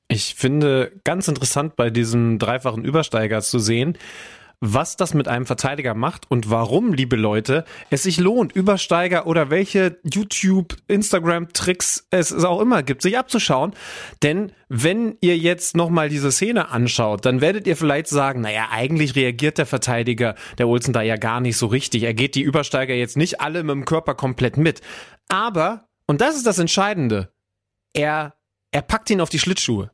Ich 0.07 0.35
finde 0.35 0.93
ganz 1.03 1.27
interessant 1.27 1.75
bei 1.75 1.89
diesem 1.89 2.39
dreifachen 2.39 2.85
Übersteiger 2.85 3.41
zu 3.41 3.59
sehen, 3.59 3.97
was 4.61 4.95
das 4.95 5.15
mit 5.15 5.27
einem 5.27 5.47
Verteidiger 5.47 5.95
macht 5.95 6.29
und 6.29 6.51
warum, 6.51 6.93
liebe 6.93 7.15
Leute, 7.15 7.65
es 7.89 8.03
sich 8.03 8.19
lohnt, 8.19 8.53
Übersteiger 8.53 9.25
oder 9.25 9.49
welche 9.49 9.99
YouTube, 10.03 10.77
Instagram-Tricks 10.87 12.07
es 12.11 12.31
auch 12.31 12.61
immer 12.61 12.83
gibt, 12.83 13.01
sich 13.01 13.17
abzuschauen. 13.17 13.73
Denn 14.21 14.51
wenn 14.69 15.17
ihr 15.19 15.35
jetzt 15.35 15.75
nochmal 15.75 16.09
diese 16.09 16.31
Szene 16.31 16.69
anschaut, 16.69 17.25
dann 17.25 17.41
werdet 17.41 17.65
ihr 17.65 17.75
vielleicht 17.75 18.07
sagen, 18.07 18.41
naja, 18.41 18.67
eigentlich 18.71 19.15
reagiert 19.15 19.57
der 19.57 19.65
Verteidiger, 19.65 20.35
der 20.59 20.67
Olsen 20.67 20.93
da 20.93 21.01
ja 21.01 21.17
gar 21.17 21.41
nicht 21.41 21.57
so 21.57 21.65
richtig. 21.65 22.03
Er 22.03 22.13
geht 22.13 22.35
die 22.35 22.43
Übersteiger 22.43 22.93
jetzt 22.93 23.17
nicht 23.17 23.41
alle 23.41 23.63
mit 23.63 23.73
dem 23.73 23.85
Körper 23.85 24.13
komplett 24.13 24.57
mit. 24.57 24.81
Aber, 25.27 25.87
und 26.05 26.21
das 26.21 26.35
ist 26.35 26.45
das 26.45 26.59
Entscheidende, 26.59 27.33
er, 27.93 28.35
er 28.69 28.83
packt 28.83 29.09
ihn 29.09 29.21
auf 29.21 29.29
die 29.29 29.39
Schlittschuhe. 29.39 29.89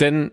Denn 0.00 0.32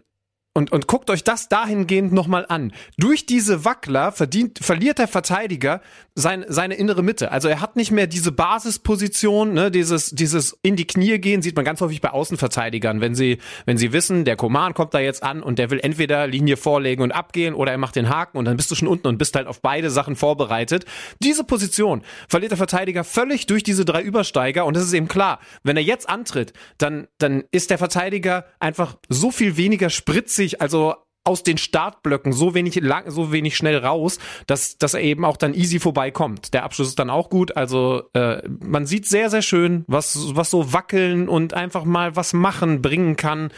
und, 0.60 0.74
und 0.74 0.88
guckt 0.88 1.10
euch 1.10 1.24
das 1.24 1.48
dahingehend 1.48 2.12
nochmal 2.12 2.46
an. 2.50 2.74
Durch 2.98 3.26
diese 3.26 3.64
Wackler 3.64 4.12
verdient, 4.12 4.60
verliert 4.62 5.00
der 5.00 5.08
Verteidiger 5.08 5.80
sein, 6.16 6.44
seine 6.50 6.76
innere 6.76 7.02
Mitte. 7.02 7.32
Also 7.32 7.48
er 7.48 7.62
hat 7.62 7.78
nicht 7.78 7.92
mehr 7.92 8.08
diese 8.08 8.34
Basisposition, 8.34 9.54
ne, 9.54 9.72
dieses, 9.72 10.10
dieses 10.10 10.58
in 10.62 10.76
die 10.76 10.86
Knie 10.86 11.18
gehen, 11.18 11.42
sieht 11.42 11.56
man 11.56 11.64
ganz 11.64 11.80
häufig 11.80 12.02
bei 12.02 12.10
Außenverteidigern, 12.10 13.00
wenn 13.00 13.16
sie, 13.16 13.38
wenn 13.66 13.78
sie 13.78 13.94
wissen, 13.94 14.26
der 14.26 14.36
Koman 14.36 14.74
kommt 14.74 14.94
da 14.94 15.00
jetzt 15.00 15.24
an 15.24 15.42
und 15.42 15.60
der 15.60 15.70
will 15.70 15.80
entweder 15.82 16.28
Linie 16.28 16.58
vorlegen 16.58 17.04
und 17.04 17.14
abgehen 17.14 17.54
oder 17.54 17.72
er 17.72 17.78
macht 17.78 17.96
den 17.96 18.10
Haken 18.10 18.38
und 18.38 18.44
dann 18.44 18.58
bist 18.58 18.70
du 18.70 18.76
schon 18.76 18.90
unten 18.90 19.08
und 19.08 19.18
bist 19.18 19.38
halt 19.38 19.48
auf 19.48 19.62
beide 19.62 19.90
Sachen 19.90 20.18
vorbereitet. 20.18 20.84
Diese 21.24 21.46
Position 21.46 22.02
verliert 22.28 22.52
der 22.52 22.58
Verteidiger 22.58 23.06
völlig 23.06 23.48
durch 23.48 23.64
diese 23.64 23.86
drei 23.86 24.02
Übersteiger 24.02 24.66
und 24.66 24.76
das 24.76 24.84
ist 24.84 24.94
eben 24.94 25.08
klar. 25.08 25.40
Wenn 25.64 25.78
er 25.78 25.84
jetzt 25.84 26.10
antritt, 26.10 26.52
dann, 26.78 27.08
dann 27.18 27.46
ist 27.52 27.70
der 27.70 27.78
Verteidiger 27.78 28.44
einfach 28.60 28.98
so 29.08 29.32
viel 29.32 29.56
weniger 29.56 29.90
spritzig, 29.90 30.49
also 30.58 30.96
aus 31.24 31.44
den 31.44 31.58
Startblöcken 31.58 32.34
so 32.34 32.56
wenig 32.56 32.76
lang, 32.76 33.12
so 33.12 33.32
wenig 33.32 33.56
schnell 33.56 33.78
raus, 33.78 34.20
dass, 34.48 34.78
dass 34.78 34.94
er 34.94 35.02
eben 35.02 35.26
auch 35.26 35.38
dann 35.38 35.54
easy 35.54 35.80
vorbeikommt. 35.80 36.54
Der 36.54 36.64
Abschluss 36.64 36.88
ist 36.90 37.00
dann 37.00 37.10
auch 37.10 37.30
gut. 37.30 37.56
Also 37.56 38.04
äh, 38.14 38.42
man 38.48 38.86
sieht 38.86 39.06
sehr, 39.06 39.30
sehr 39.30 39.42
schön, 39.42 39.84
was, 39.88 40.36
was 40.36 40.50
so 40.50 40.74
wackeln 40.74 41.30
und 41.30 41.54
einfach 41.54 41.84
mal 41.84 42.16
was 42.16 42.34
machen 42.34 42.82
bringen 42.82 43.16
kann. 43.16 43.52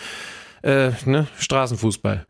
Äh, 0.64 0.92
ne? 1.06 1.28
Straßenfußball. 1.38 2.26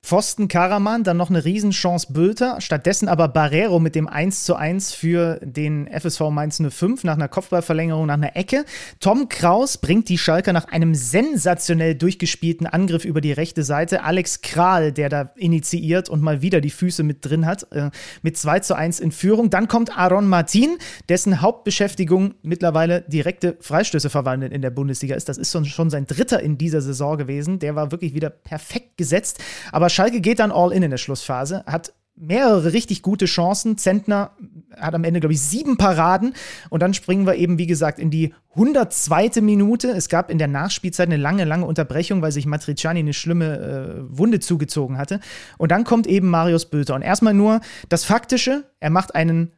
Pfosten 0.00 0.46
Karaman, 0.48 1.02
dann 1.02 1.16
noch 1.16 1.28
eine 1.28 1.44
Riesenchance 1.44 2.12
Bülter, 2.12 2.60
stattdessen 2.60 3.08
aber 3.08 3.28
Barrero 3.28 3.78
mit 3.80 3.94
dem 3.94 4.06
1 4.06 4.44
zu 4.44 4.54
1 4.54 4.94
für 4.94 5.38
den 5.42 5.88
FSV 5.88 6.30
Mainz 6.30 6.62
05 6.66 7.04
nach 7.04 7.14
einer 7.14 7.28
Kopfballverlängerung, 7.28 8.06
nach 8.06 8.14
einer 8.14 8.36
Ecke. 8.36 8.64
Tom 9.00 9.28
Kraus 9.28 9.76
bringt 9.76 10.08
die 10.08 10.16
Schalker 10.16 10.52
nach 10.52 10.66
einem 10.66 10.94
sensationell 10.94 11.96
durchgespielten 11.96 12.66
Angriff 12.66 13.04
über 13.04 13.20
die 13.20 13.32
rechte 13.32 13.64
Seite. 13.64 14.04
Alex 14.04 14.40
Kral, 14.40 14.92
der 14.92 15.08
da 15.08 15.32
initiiert 15.36 16.08
und 16.08 16.22
mal 16.22 16.42
wieder 16.42 16.60
die 16.60 16.70
Füße 16.70 17.02
mit 17.02 17.26
drin 17.26 17.44
hat, 17.44 17.70
äh, 17.72 17.90
mit 18.22 18.38
2 18.38 18.60
zu 18.60 18.76
1 18.76 19.00
in 19.00 19.12
Führung. 19.12 19.50
Dann 19.50 19.66
kommt 19.66 19.98
Aaron 19.98 20.28
Martin, 20.28 20.78
dessen 21.08 21.42
Hauptbeschäftigung 21.42 22.34
mittlerweile 22.42 23.02
direkte 23.02 23.56
Freistöße 23.60 24.08
verwandeln 24.08 24.52
in 24.52 24.62
der 24.62 24.70
Bundesliga 24.70 25.16
ist. 25.16 25.28
Das 25.28 25.36
ist 25.36 25.52
schon 25.68 25.90
sein 25.90 26.06
dritter 26.06 26.40
in 26.40 26.56
dieser 26.56 26.80
Saison 26.80 27.18
gewesen. 27.18 27.58
Der 27.58 27.74
war 27.74 27.90
wirklich 27.90 28.14
wieder 28.14 28.30
perfekt 28.30 28.96
gesetzt. 28.96 29.42
Aber 29.72 29.87
aber 29.88 29.94
Schalke 29.94 30.20
geht 30.20 30.38
dann 30.40 30.52
all 30.52 30.70
in 30.70 30.82
in 30.82 30.90
der 30.90 30.98
Schlussphase, 30.98 31.64
hat 31.64 31.94
mehrere 32.14 32.74
richtig 32.74 33.00
gute 33.00 33.24
Chancen. 33.24 33.78
Zentner 33.78 34.32
hat 34.76 34.94
am 34.94 35.02
Ende, 35.02 35.20
glaube 35.20 35.32
ich, 35.32 35.40
sieben 35.40 35.78
Paraden. 35.78 36.34
Und 36.68 36.82
dann 36.82 36.92
springen 36.92 37.26
wir 37.26 37.36
eben, 37.36 37.56
wie 37.56 37.66
gesagt, 37.66 37.98
in 37.98 38.10
die 38.10 38.34
102. 38.50 39.40
Minute. 39.40 39.88
Es 39.88 40.10
gab 40.10 40.30
in 40.30 40.36
der 40.36 40.46
Nachspielzeit 40.46 41.08
eine 41.08 41.16
lange, 41.16 41.46
lange 41.46 41.64
Unterbrechung, 41.64 42.20
weil 42.20 42.32
sich 42.32 42.44
Matriciani 42.44 42.98
eine 42.98 43.14
schlimme 43.14 44.04
äh, 44.10 44.18
Wunde 44.18 44.40
zugezogen 44.40 44.98
hatte. 44.98 45.20
Und 45.56 45.70
dann 45.70 45.84
kommt 45.84 46.06
eben 46.06 46.28
Marius 46.28 46.66
Bülter. 46.66 46.94
Und 46.94 47.00
erstmal 47.00 47.32
nur 47.32 47.62
das 47.88 48.04
Faktische. 48.04 48.64
Er 48.80 48.90
macht 48.90 49.14
einen 49.14 49.52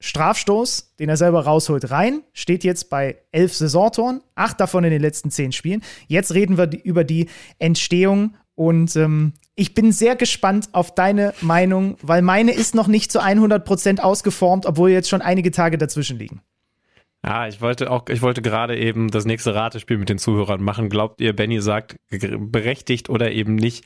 Strafstoß, 0.00 0.96
den 0.98 1.08
er 1.08 1.16
selber 1.16 1.44
rausholt, 1.44 1.92
rein. 1.92 2.22
Steht 2.32 2.64
jetzt 2.64 2.90
bei 2.90 3.18
elf 3.30 3.54
Saisontoren, 3.54 4.22
acht 4.34 4.58
davon 4.58 4.82
in 4.82 4.90
den 4.90 5.02
letzten 5.02 5.30
zehn 5.30 5.52
Spielen. 5.52 5.84
Jetzt 6.08 6.34
reden 6.34 6.58
wir 6.58 6.68
über 6.82 7.04
die 7.04 7.28
Entstehung 7.60 8.34
und 8.54 8.96
ähm, 8.96 9.32
ich 9.54 9.74
bin 9.74 9.92
sehr 9.92 10.16
gespannt 10.16 10.68
auf 10.72 10.94
deine 10.94 11.34
Meinung, 11.40 11.96
weil 12.02 12.22
meine 12.22 12.52
ist 12.52 12.74
noch 12.74 12.86
nicht 12.86 13.12
zu 13.12 13.20
100% 13.20 14.00
ausgeformt, 14.00 14.66
obwohl 14.66 14.90
jetzt 14.90 15.08
schon 15.08 15.22
einige 15.22 15.50
Tage 15.50 15.78
dazwischen 15.78 16.18
liegen. 16.18 16.40
Ja, 17.24 17.46
ich 17.46 17.60
wollte 17.60 17.90
auch, 17.90 18.08
ich 18.08 18.22
wollte 18.22 18.42
gerade 18.42 18.76
eben 18.76 19.10
das 19.10 19.24
nächste 19.24 19.54
Ratespiel 19.54 19.98
mit 19.98 20.08
den 20.08 20.18
Zuhörern 20.18 20.62
machen. 20.62 20.88
Glaubt 20.88 21.20
ihr, 21.20 21.36
Benny 21.36 21.60
sagt 21.60 21.96
berechtigt 22.10 23.10
oder 23.10 23.30
eben 23.30 23.54
nicht? 23.54 23.84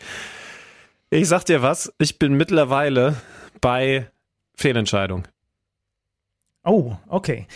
Ich 1.11 1.29
sag 1.29 1.45
dir 1.45 1.63
was, 1.63 1.93
ich 1.99 2.19
bin 2.19 2.35
mittlerweile 2.35 3.17
bei 3.61 4.11
Fehlentscheidung. 4.55 5.29
Oh, 6.65 6.97
okay. 7.09 7.47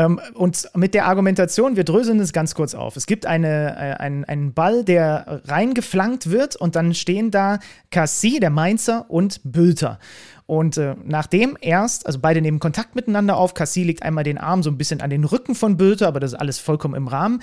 Ähm, 0.00 0.18
und 0.34 0.70
mit 0.74 0.94
der 0.94 1.06
Argumentation, 1.06 1.76
wir 1.76 1.84
dröseln 1.84 2.20
es 2.20 2.32
ganz 2.32 2.54
kurz 2.54 2.74
auf. 2.74 2.96
Es 2.96 3.06
gibt 3.06 3.26
eine, 3.26 3.76
äh, 3.76 4.02
ein, 4.02 4.24
einen 4.24 4.54
Ball, 4.54 4.82
der 4.82 5.42
reingeflankt 5.44 6.30
wird 6.30 6.56
und 6.56 6.74
dann 6.74 6.94
stehen 6.94 7.30
da 7.30 7.58
Cassie, 7.90 8.40
der 8.40 8.50
Mainzer, 8.50 9.10
und 9.10 9.40
Bülter. 9.44 9.98
Und 10.46 10.78
äh, 10.78 10.96
nachdem 11.04 11.56
erst, 11.60 12.06
also 12.06 12.18
beide 12.18 12.40
nehmen 12.40 12.60
Kontakt 12.60 12.94
miteinander 12.94 13.36
auf, 13.36 13.52
Cassie 13.52 13.84
legt 13.84 14.02
einmal 14.02 14.24
den 14.24 14.38
Arm 14.38 14.62
so 14.62 14.70
ein 14.70 14.78
bisschen 14.78 15.02
an 15.02 15.10
den 15.10 15.24
Rücken 15.24 15.54
von 15.54 15.76
Bülter, 15.76 16.08
aber 16.08 16.18
das 16.18 16.32
ist 16.32 16.38
alles 16.38 16.58
vollkommen 16.58 16.94
im 16.94 17.06
Rahmen, 17.06 17.42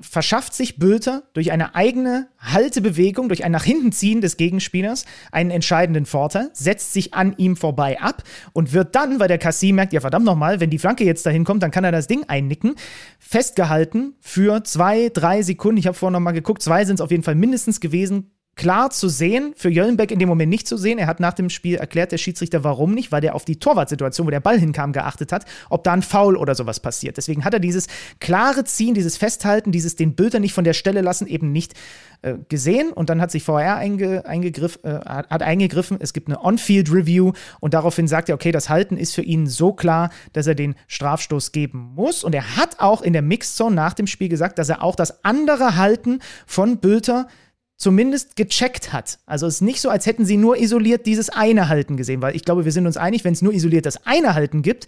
verschafft 0.00 0.54
sich 0.54 0.78
Bülter 0.78 1.24
durch 1.32 1.52
eine 1.52 1.74
eigene 1.74 2.28
Haltebewegung, 2.38 3.28
durch 3.28 3.44
ein 3.44 3.52
nach 3.52 3.64
hinten 3.64 3.92
ziehen 3.92 4.20
des 4.20 4.36
Gegenspielers 4.36 5.04
einen 5.32 5.50
entscheidenden 5.50 6.06
Vorteil, 6.06 6.50
setzt 6.52 6.92
sich 6.92 7.14
an 7.14 7.34
ihm 7.38 7.56
vorbei 7.56 8.00
ab 8.00 8.22
und 8.52 8.72
wird 8.72 8.94
dann, 8.94 9.20
weil 9.20 9.28
der 9.28 9.38
Cassie 9.38 9.72
merkt, 9.72 9.92
ja 9.92 10.00
verdammt 10.00 10.26
nochmal, 10.26 10.60
wenn 10.60 10.70
die 10.70 10.78
Flanke 10.78 11.04
jetzt 11.04 11.24
dahin 11.24 11.44
kommt, 11.44 11.62
dann 11.62 11.70
kann 11.70 11.84
er 11.84 11.92
das 11.92 12.06
Ding 12.06 12.24
einnicken, 12.28 12.74
festgehalten 13.18 14.14
für 14.20 14.64
zwei, 14.64 15.10
drei 15.12 15.42
Sekunden. 15.42 15.78
Ich 15.78 15.86
habe 15.86 15.96
vorhin 15.96 16.12
nochmal 16.12 16.34
geguckt, 16.34 16.62
zwei 16.62 16.84
sind 16.84 16.96
es 16.96 17.00
auf 17.00 17.10
jeden 17.10 17.22
Fall 17.22 17.34
mindestens 17.34 17.80
gewesen, 17.80 18.35
klar 18.56 18.88
zu 18.90 19.10
sehen, 19.10 19.52
für 19.54 19.68
Jöllenbeck 19.68 20.10
in 20.10 20.18
dem 20.18 20.30
Moment 20.30 20.48
nicht 20.48 20.66
zu 20.66 20.78
sehen. 20.78 20.98
Er 20.98 21.06
hat 21.06 21.20
nach 21.20 21.34
dem 21.34 21.50
Spiel 21.50 21.76
erklärt, 21.76 22.10
der 22.10 22.16
Schiedsrichter, 22.16 22.64
warum 22.64 22.94
nicht, 22.94 23.12
weil 23.12 23.20
der 23.20 23.34
auf 23.34 23.44
die 23.44 23.58
Torwartsituation, 23.58 24.26
wo 24.26 24.30
der 24.30 24.40
Ball 24.40 24.58
hinkam, 24.58 24.92
geachtet 24.92 25.30
hat, 25.30 25.44
ob 25.68 25.84
da 25.84 25.92
ein 25.92 26.02
Foul 26.02 26.36
oder 26.36 26.54
sowas 26.54 26.80
passiert. 26.80 27.18
Deswegen 27.18 27.44
hat 27.44 27.52
er 27.52 27.60
dieses 27.60 27.86
klare 28.18 28.64
Ziehen, 28.64 28.94
dieses 28.94 29.18
Festhalten, 29.18 29.72
dieses 29.72 29.94
den 29.94 30.14
Bülter 30.14 30.40
nicht 30.40 30.54
von 30.54 30.64
der 30.64 30.72
Stelle 30.72 31.02
lassen, 31.02 31.26
eben 31.26 31.52
nicht 31.52 31.74
äh, 32.22 32.36
gesehen. 32.48 32.92
Und 32.92 33.10
dann 33.10 33.20
hat 33.20 33.30
sich 33.30 33.44
VR 33.44 33.76
einge, 33.76 34.24
eingegriff, 34.24 34.78
äh, 34.84 35.00
hat 35.04 35.42
eingegriffen. 35.42 35.98
Es 36.00 36.14
gibt 36.14 36.28
eine 36.28 36.42
On-Field-Review 36.42 37.32
und 37.60 37.74
daraufhin 37.74 38.08
sagt 38.08 38.30
er, 38.30 38.34
okay, 38.34 38.52
das 38.52 38.70
Halten 38.70 38.96
ist 38.96 39.14
für 39.14 39.22
ihn 39.22 39.46
so 39.46 39.74
klar, 39.74 40.08
dass 40.32 40.46
er 40.46 40.54
den 40.54 40.76
Strafstoß 40.88 41.52
geben 41.52 41.92
muss. 41.94 42.24
Und 42.24 42.34
er 42.34 42.56
hat 42.56 42.80
auch 42.80 43.02
in 43.02 43.12
der 43.12 43.22
Mixzone 43.22 43.76
nach 43.76 43.92
dem 43.92 44.06
Spiel 44.06 44.30
gesagt, 44.30 44.58
dass 44.58 44.70
er 44.70 44.82
auch 44.82 44.96
das 44.96 45.24
andere 45.24 45.76
Halten 45.76 46.20
von 46.46 46.78
Bülter 46.78 47.28
zumindest 47.76 48.36
gecheckt 48.36 48.92
hat. 48.92 49.18
Also 49.26 49.46
es 49.46 49.56
ist 49.56 49.60
nicht 49.60 49.80
so, 49.80 49.90
als 49.90 50.06
hätten 50.06 50.24
sie 50.24 50.36
nur 50.36 50.56
isoliert 50.56 51.06
dieses 51.06 51.30
eine 51.30 51.68
Halten 51.68 51.96
gesehen, 51.96 52.22
weil 52.22 52.34
ich 52.34 52.44
glaube, 52.44 52.64
wir 52.64 52.72
sind 52.72 52.86
uns 52.86 52.96
einig, 52.96 53.24
wenn 53.24 53.32
es 53.32 53.42
nur 53.42 53.52
isoliert 53.52 53.86
das 53.86 54.06
eine 54.06 54.34
Halten 54.34 54.62
gibt, 54.62 54.86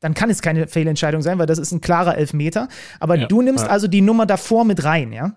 dann 0.00 0.14
kann 0.14 0.30
es 0.30 0.40
keine 0.40 0.66
Fehlentscheidung 0.66 1.20
sein, 1.20 1.38
weil 1.38 1.46
das 1.46 1.58
ist 1.58 1.72
ein 1.72 1.82
klarer 1.82 2.16
Elfmeter. 2.16 2.68
Aber 2.98 3.16
ja, 3.16 3.26
du 3.26 3.42
nimmst 3.42 3.64
ja. 3.64 3.70
also 3.70 3.86
die 3.86 4.00
Nummer 4.00 4.24
davor 4.24 4.64
mit 4.64 4.84
rein, 4.84 5.12
ja? 5.12 5.36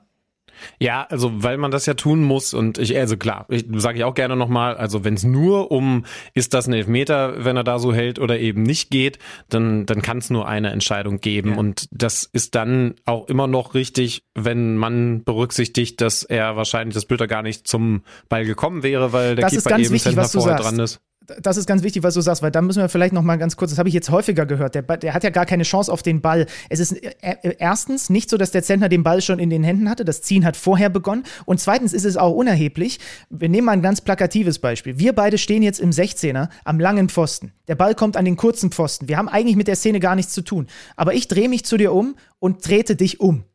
Ja, 0.79 1.05
also 1.09 1.31
weil 1.43 1.57
man 1.57 1.71
das 1.71 1.85
ja 1.85 1.93
tun 1.93 2.23
muss 2.23 2.53
und 2.53 2.77
ich, 2.77 2.95
also 2.97 3.17
klar, 3.17 3.45
ich 3.49 3.65
sage 3.75 3.97
ich 3.97 4.03
auch 4.03 4.13
gerne 4.13 4.35
nochmal, 4.35 4.75
also 4.75 5.03
wenn 5.03 5.13
es 5.13 5.23
nur 5.23 5.71
um, 5.71 6.05
ist 6.33 6.53
das 6.53 6.67
ein 6.67 6.73
Elfmeter, 6.73 7.43
wenn 7.43 7.57
er 7.57 7.63
da 7.63 7.79
so 7.79 7.93
hält 7.93 8.19
oder 8.19 8.39
eben 8.39 8.63
nicht 8.63 8.89
geht, 8.89 9.19
dann, 9.49 9.85
dann 9.85 10.01
kann 10.01 10.17
es 10.19 10.29
nur 10.29 10.47
eine 10.47 10.71
Entscheidung 10.71 11.19
geben 11.19 11.51
ja. 11.51 11.57
und 11.57 11.87
das 11.91 12.23
ist 12.23 12.55
dann 12.55 12.95
auch 13.05 13.27
immer 13.27 13.47
noch 13.47 13.73
richtig, 13.73 14.23
wenn 14.35 14.77
man 14.77 15.23
berücksichtigt, 15.23 16.01
dass 16.01 16.23
er 16.23 16.55
wahrscheinlich 16.55 16.93
das 16.93 17.05
Bilder 17.05 17.27
gar 17.27 17.41
nicht 17.41 17.67
zum 17.67 18.03
Ball 18.29 18.45
gekommen 18.45 18.83
wäre, 18.83 19.13
weil 19.13 19.35
der 19.35 19.49
das 19.49 19.63
Keeper 19.63 19.79
eben 19.79 19.91
wichtig, 19.91 20.13
Center 20.13 20.27
vorher 20.29 20.57
dran 20.57 20.79
ist 20.79 21.01
das 21.41 21.57
ist 21.57 21.67
ganz 21.67 21.83
wichtig, 21.83 22.03
was 22.03 22.13
du 22.13 22.21
sagst, 22.21 22.41
weil 22.41 22.51
da 22.51 22.61
müssen 22.61 22.81
wir 22.81 22.89
vielleicht 22.89 23.13
noch 23.13 23.21
mal 23.21 23.37
ganz 23.37 23.55
kurz, 23.55 23.71
das 23.71 23.79
habe 23.79 23.89
ich 23.89 23.95
jetzt 23.95 24.09
häufiger 24.09 24.45
gehört, 24.45 24.75
der, 24.75 24.81
der, 24.81 25.13
hat 25.13 25.23
ja 25.23 25.29
gar 25.29 25.45
keine 25.45 25.63
Chance 25.63 25.91
auf 25.91 26.03
den 26.03 26.21
Ball. 26.21 26.45
Es 26.69 26.79
ist 26.79 27.03
äh, 27.03 27.13
äh, 27.21 27.55
erstens 27.59 28.09
nicht 28.09 28.29
so, 28.29 28.37
dass 28.37 28.51
der 28.51 28.63
Zentner 28.63 28.89
den 28.89 29.03
Ball 29.03 29.21
schon 29.21 29.39
in 29.39 29.49
den 29.49 29.63
Händen 29.63 29.89
hatte, 29.89 30.05
das 30.05 30.21
Ziehen 30.21 30.45
hat 30.45 30.57
vorher 30.57 30.89
begonnen 30.89 31.23
und 31.45 31.59
zweitens 31.59 31.93
ist 31.93 32.05
es 32.05 32.17
auch 32.17 32.33
unerheblich. 32.33 32.99
Wir 33.29 33.49
nehmen 33.49 33.65
mal 33.65 33.73
ein 33.73 33.81
ganz 33.81 34.01
plakatives 34.01 34.59
Beispiel. 34.59 34.99
Wir 34.99 35.13
beide 35.13 35.37
stehen 35.37 35.63
jetzt 35.63 35.79
im 35.79 35.91
16er 35.91 36.49
am 36.65 36.79
langen 36.79 37.09
Pfosten. 37.09 37.53
Der 37.67 37.75
Ball 37.75 37.95
kommt 37.95 38.17
an 38.17 38.25
den 38.25 38.35
kurzen 38.35 38.71
Pfosten. 38.71 39.07
Wir 39.07 39.17
haben 39.17 39.29
eigentlich 39.29 39.55
mit 39.55 39.67
der 39.67 39.75
Szene 39.75 39.99
gar 39.99 40.15
nichts 40.15 40.33
zu 40.33 40.41
tun, 40.41 40.67
aber 40.95 41.13
ich 41.13 41.27
drehe 41.27 41.49
mich 41.49 41.65
zu 41.65 41.77
dir 41.77 41.93
um 41.93 42.15
und 42.39 42.63
trete 42.63 42.95
dich 42.95 43.19
um 43.19 43.45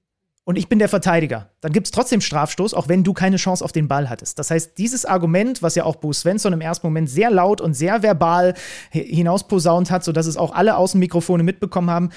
und 0.49 0.57
ich 0.57 0.71
bin 0.71 0.79
der 0.79 0.89
Verteidiger, 0.89 1.51
dann 1.61 1.75
gibt 1.75 1.89
es 1.89 1.91
trotzdem 1.91 2.23
Strafstoß, 2.23 2.73
auch 2.73 2.89
wenn 2.89 3.05
du 3.05 3.13
keine 3.13 3.37
Chance 3.37 3.63
auf 3.63 3.71
den 3.71 3.87
Ball 3.87 4.09
hattest. 4.09 4.39
Das 4.39 4.51
heißt, 4.51 4.79
dieses 4.79 5.05
Argument, 5.05 5.63
was 5.63 5.75
ja 5.75 5.85
auch 5.85 5.97
Bo 5.97 6.11
Svensson 6.11 6.55
im 6.55 6.63
ersten 6.63 6.87
Moment 6.87 7.11
sehr 7.11 7.31
laut 7.31 7.61
und 7.61 7.75
sehr 7.75 8.03
verbal 8.03 8.55
hinausposaunt 8.91 9.91
hat, 9.91 10.05
sodass 10.05 10.25
es 10.25 10.39
auch 10.39 10.55
alle 10.55 10.79
Außenmikrofone 10.79 11.43
mitbekommen 11.43 11.91
haben, 11.91 12.09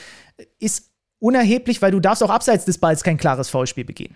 ist 0.59 0.91
unerheblich, 1.19 1.81
weil 1.81 1.91
du 1.91 1.99
darfst 1.99 2.23
auch 2.23 2.29
abseits 2.29 2.63
des 2.63 2.77
Balls 2.77 3.03
kein 3.03 3.17
klares 3.17 3.49
Foulspiel 3.49 3.83
begehen. 3.83 4.15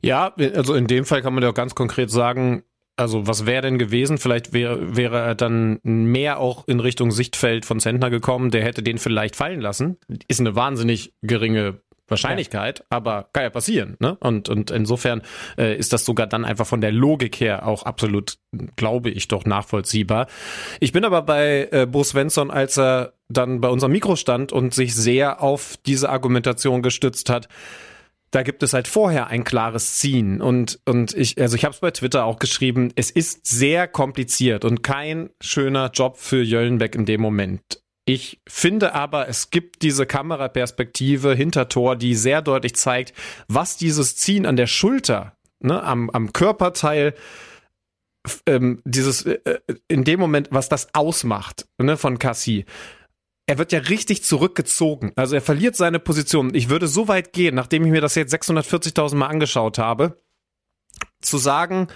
Ja, 0.00 0.32
also 0.54 0.74
in 0.74 0.86
dem 0.86 1.04
Fall 1.04 1.22
kann 1.22 1.34
man 1.34 1.42
ja 1.42 1.50
auch 1.50 1.54
ganz 1.54 1.74
konkret 1.74 2.08
sagen, 2.12 2.62
also 2.94 3.26
was 3.26 3.46
wäre 3.46 3.62
denn 3.62 3.78
gewesen? 3.78 4.16
Vielleicht 4.16 4.52
wäre 4.52 4.96
wäre 4.96 5.18
er 5.18 5.34
dann 5.34 5.80
mehr 5.82 6.38
auch 6.38 6.68
in 6.68 6.78
Richtung 6.78 7.10
Sichtfeld 7.10 7.66
von 7.66 7.80
Zentner 7.80 8.10
gekommen. 8.10 8.52
Der 8.52 8.62
hätte 8.62 8.84
den 8.84 8.98
vielleicht 8.98 9.34
fallen 9.34 9.60
lassen. 9.60 9.98
Ist 10.28 10.38
eine 10.38 10.54
wahnsinnig 10.54 11.12
geringe 11.20 11.80
Wahrscheinlichkeit, 12.08 12.80
ja. 12.80 12.84
aber 12.90 13.28
kann 13.32 13.42
ja 13.44 13.50
passieren. 13.50 13.96
Ne? 13.98 14.16
Und, 14.20 14.48
und 14.48 14.70
insofern 14.70 15.22
äh, 15.58 15.76
ist 15.76 15.92
das 15.92 16.04
sogar 16.04 16.26
dann 16.26 16.44
einfach 16.44 16.66
von 16.66 16.80
der 16.80 16.92
Logik 16.92 17.40
her 17.40 17.66
auch 17.66 17.82
absolut, 17.82 18.38
glaube 18.76 19.10
ich, 19.10 19.28
doch 19.28 19.44
nachvollziehbar. 19.44 20.26
Ich 20.80 20.92
bin 20.92 21.04
aber 21.04 21.22
bei 21.22 21.68
äh, 21.70 21.86
Bo 21.86 22.04
Svensson, 22.04 22.50
als 22.50 22.78
er 22.78 23.14
dann 23.28 23.60
bei 23.60 23.68
unserem 23.68 23.92
Mikro 23.92 24.16
stand 24.16 24.52
und 24.52 24.74
sich 24.74 24.94
sehr 24.94 25.42
auf 25.42 25.76
diese 25.84 26.08
Argumentation 26.08 26.82
gestützt 26.82 27.28
hat, 27.28 27.48
da 28.30 28.42
gibt 28.42 28.62
es 28.62 28.72
halt 28.72 28.88
vorher 28.88 29.28
ein 29.28 29.44
klares 29.44 29.94
Ziehen 29.94 30.40
und 30.40 30.80
und 30.84 31.14
ich 31.14 31.40
also 31.40 31.56
ich 31.56 31.64
habe 31.64 31.74
es 31.74 31.80
bei 31.80 31.90
Twitter 31.90 32.24
auch 32.24 32.38
geschrieben, 32.38 32.92
es 32.96 33.10
ist 33.10 33.46
sehr 33.46 33.88
kompliziert 33.88 34.64
und 34.64 34.82
kein 34.82 35.30
schöner 35.40 35.90
Job 35.92 36.18
für 36.18 36.42
Jöllenbeck 36.42 36.94
in 36.96 37.06
dem 37.06 37.20
Moment. 37.20 37.80
Ich 38.08 38.40
finde 38.48 38.94
aber, 38.94 39.28
es 39.28 39.50
gibt 39.50 39.82
diese 39.82 40.06
Kameraperspektive 40.06 41.34
hinter 41.34 41.68
Tor, 41.68 41.96
die 41.96 42.14
sehr 42.14 42.40
deutlich 42.40 42.76
zeigt, 42.76 43.12
was 43.48 43.76
dieses 43.76 44.16
Ziehen 44.16 44.46
an 44.46 44.54
der 44.54 44.68
Schulter, 44.68 45.36
ne, 45.58 45.82
am, 45.82 46.08
am 46.10 46.32
Körperteil, 46.32 47.14
ähm, 48.46 48.80
dieses, 48.84 49.26
äh, 49.26 49.40
äh, 49.44 49.58
in 49.88 50.04
dem 50.04 50.20
Moment, 50.20 50.48
was 50.52 50.68
das 50.68 50.94
ausmacht, 50.94 51.66
ne, 51.78 51.96
von 51.96 52.20
Cassie. 52.20 52.64
Er 53.48 53.58
wird 53.58 53.72
ja 53.72 53.80
richtig 53.80 54.22
zurückgezogen. 54.22 55.12
Also 55.16 55.34
er 55.34 55.42
verliert 55.42 55.74
seine 55.74 55.98
Position. 55.98 56.54
Ich 56.54 56.68
würde 56.68 56.86
so 56.86 57.08
weit 57.08 57.32
gehen, 57.32 57.56
nachdem 57.56 57.84
ich 57.84 57.90
mir 57.90 58.00
das 58.00 58.14
jetzt 58.14 58.32
640.000 58.32 59.16
Mal 59.16 59.26
angeschaut 59.26 59.78
habe, 59.78 60.22
zu 61.20 61.38
sagen, 61.38 61.88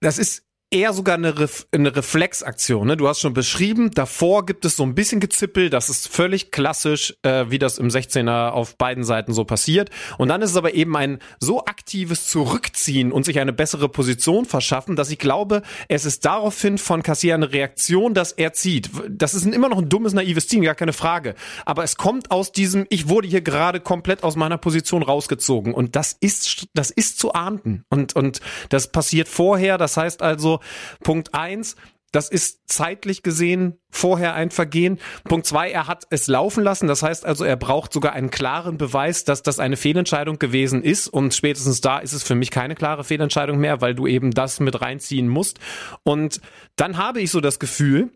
das 0.00 0.18
ist 0.18 0.47
eher 0.70 0.92
sogar 0.92 1.14
eine, 1.14 1.38
Ref 1.38 1.66
eine 1.72 1.96
Reflexaktion. 1.96 2.86
Ne? 2.86 2.96
Du 2.96 3.08
hast 3.08 3.20
schon 3.20 3.32
beschrieben, 3.32 3.90
davor 3.90 4.44
gibt 4.44 4.64
es 4.66 4.76
so 4.76 4.82
ein 4.82 4.94
bisschen 4.94 5.18
Gezippel, 5.18 5.70
das 5.70 5.88
ist 5.88 6.08
völlig 6.08 6.50
klassisch, 6.50 7.14
äh, 7.22 7.46
wie 7.48 7.58
das 7.58 7.78
im 7.78 7.88
16er 7.88 8.50
auf 8.50 8.76
beiden 8.76 9.02
Seiten 9.02 9.32
so 9.32 9.44
passiert. 9.44 9.88
Und 10.18 10.28
dann 10.28 10.42
ist 10.42 10.50
es 10.50 10.56
aber 10.56 10.74
eben 10.74 10.94
ein 10.96 11.20
so 11.40 11.64
aktives 11.64 12.26
Zurückziehen 12.26 13.12
und 13.12 13.24
sich 13.24 13.40
eine 13.40 13.54
bessere 13.54 13.88
Position 13.88 14.44
verschaffen, 14.44 14.94
dass 14.94 15.10
ich 15.10 15.18
glaube, 15.18 15.62
es 15.88 16.04
ist 16.04 16.26
daraufhin 16.26 16.76
von 16.76 17.02
Cassier 17.02 17.34
eine 17.34 17.52
Reaktion, 17.52 18.12
dass 18.12 18.32
er 18.32 18.52
zieht. 18.52 18.90
Das 19.08 19.32
ist 19.32 19.46
immer 19.46 19.70
noch 19.70 19.78
ein 19.78 19.88
dummes, 19.88 20.12
naives 20.12 20.48
Ziehen, 20.48 20.62
gar 20.62 20.74
keine 20.74 20.92
Frage. 20.92 21.34
Aber 21.64 21.82
es 21.82 21.96
kommt 21.96 22.30
aus 22.30 22.52
diesem, 22.52 22.86
ich 22.90 23.08
wurde 23.08 23.28
hier 23.28 23.40
gerade 23.40 23.80
komplett 23.80 24.22
aus 24.22 24.36
meiner 24.36 24.58
Position 24.58 25.02
rausgezogen. 25.02 25.72
Und 25.72 25.96
das 25.96 26.14
ist, 26.20 26.66
das 26.74 26.90
ist 26.90 27.18
zu 27.18 27.32
ahnden. 27.32 27.84
Und, 27.88 28.14
und 28.14 28.40
das 28.68 28.92
passiert 28.92 29.28
vorher. 29.28 29.78
Das 29.78 29.96
heißt 29.96 30.20
also, 30.20 30.57
Punkt 31.02 31.34
eins, 31.34 31.76
das 32.10 32.30
ist 32.30 32.60
zeitlich 32.66 33.22
gesehen 33.22 33.78
vorher 33.90 34.34
ein 34.34 34.50
Vergehen. 34.50 34.98
Punkt 35.24 35.46
zwei, 35.46 35.70
er 35.70 35.86
hat 35.86 36.04
es 36.08 36.26
laufen 36.26 36.64
lassen. 36.64 36.88
Das 36.88 37.02
heißt 37.02 37.26
also, 37.26 37.44
er 37.44 37.56
braucht 37.56 37.92
sogar 37.92 38.14
einen 38.14 38.30
klaren 38.30 38.78
Beweis, 38.78 39.24
dass 39.24 39.42
das 39.42 39.58
eine 39.58 39.76
Fehlentscheidung 39.76 40.38
gewesen 40.38 40.82
ist. 40.82 41.08
Und 41.08 41.34
spätestens 41.34 41.82
da 41.82 41.98
ist 41.98 42.14
es 42.14 42.22
für 42.22 42.34
mich 42.34 42.50
keine 42.50 42.74
klare 42.74 43.04
Fehlentscheidung 43.04 43.58
mehr, 43.58 43.82
weil 43.82 43.94
du 43.94 44.06
eben 44.06 44.30
das 44.30 44.58
mit 44.58 44.80
reinziehen 44.80 45.28
musst. 45.28 45.58
Und 46.02 46.40
dann 46.76 46.96
habe 46.96 47.20
ich 47.20 47.30
so 47.30 47.42
das 47.42 47.58
Gefühl, 47.58 48.10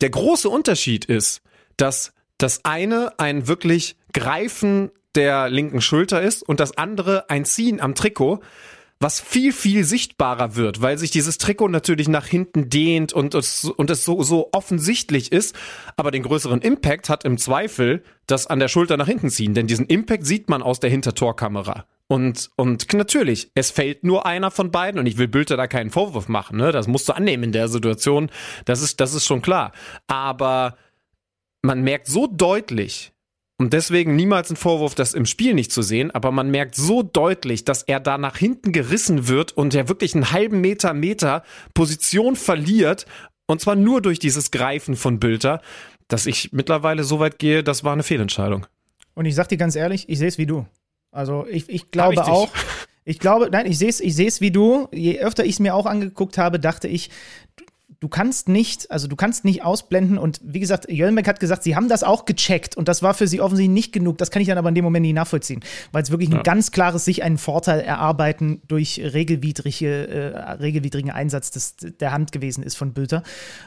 der 0.00 0.10
große 0.10 0.48
Unterschied 0.48 1.04
ist, 1.04 1.42
dass 1.76 2.14
das 2.38 2.64
eine 2.64 3.18
ein 3.18 3.46
wirklich 3.46 3.96
Greifen 4.14 4.90
der 5.14 5.48
linken 5.48 5.80
Schulter 5.80 6.22
ist 6.22 6.42
und 6.42 6.60
das 6.60 6.76
andere 6.76 7.28
ein 7.28 7.44
Ziehen 7.44 7.80
am 7.80 7.94
Trikot 7.94 8.40
was 8.98 9.20
viel, 9.20 9.52
viel 9.52 9.84
sichtbarer 9.84 10.56
wird, 10.56 10.80
weil 10.80 10.96
sich 10.96 11.10
dieses 11.10 11.38
Trikot 11.38 11.68
natürlich 11.68 12.08
nach 12.08 12.26
hinten 12.26 12.70
dehnt 12.70 13.12
und 13.12 13.34
es, 13.34 13.64
und 13.64 13.90
es 13.90 14.04
so, 14.04 14.22
so 14.22 14.48
offensichtlich 14.52 15.32
ist. 15.32 15.54
Aber 15.96 16.10
den 16.10 16.22
größeren 16.22 16.62
Impact 16.62 17.10
hat 17.10 17.24
im 17.24 17.36
Zweifel 17.36 18.02
das 18.26 18.46
an 18.46 18.58
der 18.58 18.68
Schulter 18.68 18.96
nach 18.96 19.06
hinten 19.06 19.28
ziehen, 19.28 19.54
denn 19.54 19.66
diesen 19.66 19.86
Impact 19.86 20.24
sieht 20.24 20.48
man 20.48 20.62
aus 20.62 20.80
der 20.80 20.90
Hintertorkamera. 20.90 21.86
Und, 22.08 22.50
und 22.56 22.92
natürlich, 22.94 23.50
es 23.54 23.70
fällt 23.70 24.04
nur 24.04 24.26
einer 24.26 24.50
von 24.50 24.70
beiden 24.70 25.00
und 25.00 25.06
ich 25.06 25.18
will 25.18 25.28
Bülter 25.28 25.56
da 25.56 25.66
keinen 25.66 25.90
Vorwurf 25.90 26.28
machen, 26.28 26.56
ne? 26.56 26.70
Das 26.70 26.86
musst 26.86 27.08
du 27.08 27.12
annehmen 27.12 27.44
in 27.44 27.52
der 27.52 27.68
Situation. 27.68 28.30
Das 28.64 28.80
ist, 28.80 29.00
das 29.00 29.12
ist 29.12 29.26
schon 29.26 29.42
klar. 29.42 29.72
Aber 30.06 30.76
man 31.62 31.82
merkt 31.82 32.06
so 32.06 32.28
deutlich, 32.28 33.12
und 33.58 33.72
deswegen 33.72 34.16
niemals 34.16 34.50
ein 34.50 34.56
Vorwurf, 34.56 34.94
das 34.94 35.14
im 35.14 35.24
Spiel 35.24 35.54
nicht 35.54 35.72
zu 35.72 35.80
sehen, 35.80 36.10
aber 36.10 36.30
man 36.30 36.50
merkt 36.50 36.74
so 36.74 37.02
deutlich, 37.02 37.64
dass 37.64 37.82
er 37.82 38.00
da 38.00 38.18
nach 38.18 38.36
hinten 38.36 38.72
gerissen 38.72 39.28
wird 39.28 39.52
und 39.52 39.74
er 39.74 39.88
wirklich 39.88 40.14
einen 40.14 40.30
halben 40.30 40.60
Meter, 40.60 40.92
Meter 40.92 41.42
Position 41.72 42.36
verliert. 42.36 43.06
Und 43.46 43.62
zwar 43.62 43.76
nur 43.76 44.02
durch 44.02 44.18
dieses 44.18 44.50
Greifen 44.50 44.94
von 44.94 45.20
Bülter, 45.20 45.62
dass 46.08 46.26
ich 46.26 46.52
mittlerweile 46.52 47.04
so 47.04 47.18
weit 47.18 47.38
gehe, 47.38 47.64
das 47.64 47.82
war 47.82 47.94
eine 47.94 48.02
Fehlentscheidung. 48.02 48.66
Und 49.14 49.24
ich 49.24 49.34
sag 49.34 49.48
dir 49.48 49.56
ganz 49.56 49.74
ehrlich, 49.74 50.08
ich 50.08 50.18
sehe 50.18 50.28
es 50.28 50.36
wie 50.36 50.46
du. 50.46 50.66
Also 51.10 51.46
ich, 51.48 51.68
ich 51.70 51.90
glaube 51.90 52.14
ich 52.14 52.20
auch. 52.20 52.50
Ich 53.08 53.20
glaube, 53.20 53.48
nein, 53.50 53.66
ich 53.66 53.78
sehe 53.78 53.88
es 53.88 54.00
ich 54.00 54.40
wie 54.40 54.50
du. 54.50 54.88
Je 54.92 55.20
öfter 55.20 55.44
ich 55.44 55.52
es 55.52 55.60
mir 55.60 55.76
auch 55.76 55.86
angeguckt 55.86 56.38
habe, 56.38 56.58
dachte 56.58 56.88
ich, 56.88 57.10
du 58.00 58.08
kannst 58.08 58.48
nicht, 58.48 58.90
also 58.90 59.08
du 59.08 59.16
kannst 59.16 59.44
nicht 59.44 59.64
ausblenden 59.64 60.18
und 60.18 60.40
wie 60.42 60.60
gesagt, 60.60 60.90
Jölmek 60.90 61.26
hat 61.26 61.40
gesagt, 61.40 61.62
sie 61.62 61.76
haben 61.76 61.88
das 61.88 62.02
auch 62.02 62.24
gecheckt 62.24 62.76
und 62.76 62.88
das 62.88 63.02
war 63.02 63.14
für 63.14 63.26
sie 63.26 63.40
offensichtlich 63.40 63.72
nicht 63.72 63.92
genug. 63.92 64.18
Das 64.18 64.30
kann 64.30 64.42
ich 64.42 64.48
dann 64.48 64.58
aber 64.58 64.68
in 64.68 64.74
dem 64.74 64.84
Moment 64.84 65.02
nicht 65.02 65.14
nachvollziehen, 65.14 65.60
weil 65.92 66.02
es 66.02 66.10
wirklich 66.10 66.30
ja. 66.30 66.36
ein 66.38 66.42
ganz 66.42 66.70
klares 66.70 67.04
sich 67.04 67.22
einen 67.22 67.38
Vorteil 67.38 67.80
erarbeiten 67.80 68.62
durch 68.68 69.00
regelwidrige, 69.00 70.08
äh, 70.08 70.52
regelwidrigen 70.52 71.10
Einsatz 71.10 71.50
des, 71.50 71.76
der 71.76 72.12
Hand 72.12 72.32
gewesen 72.32 72.62
ist 72.62 72.76
von 72.76 72.92
Bülter. 72.92 73.22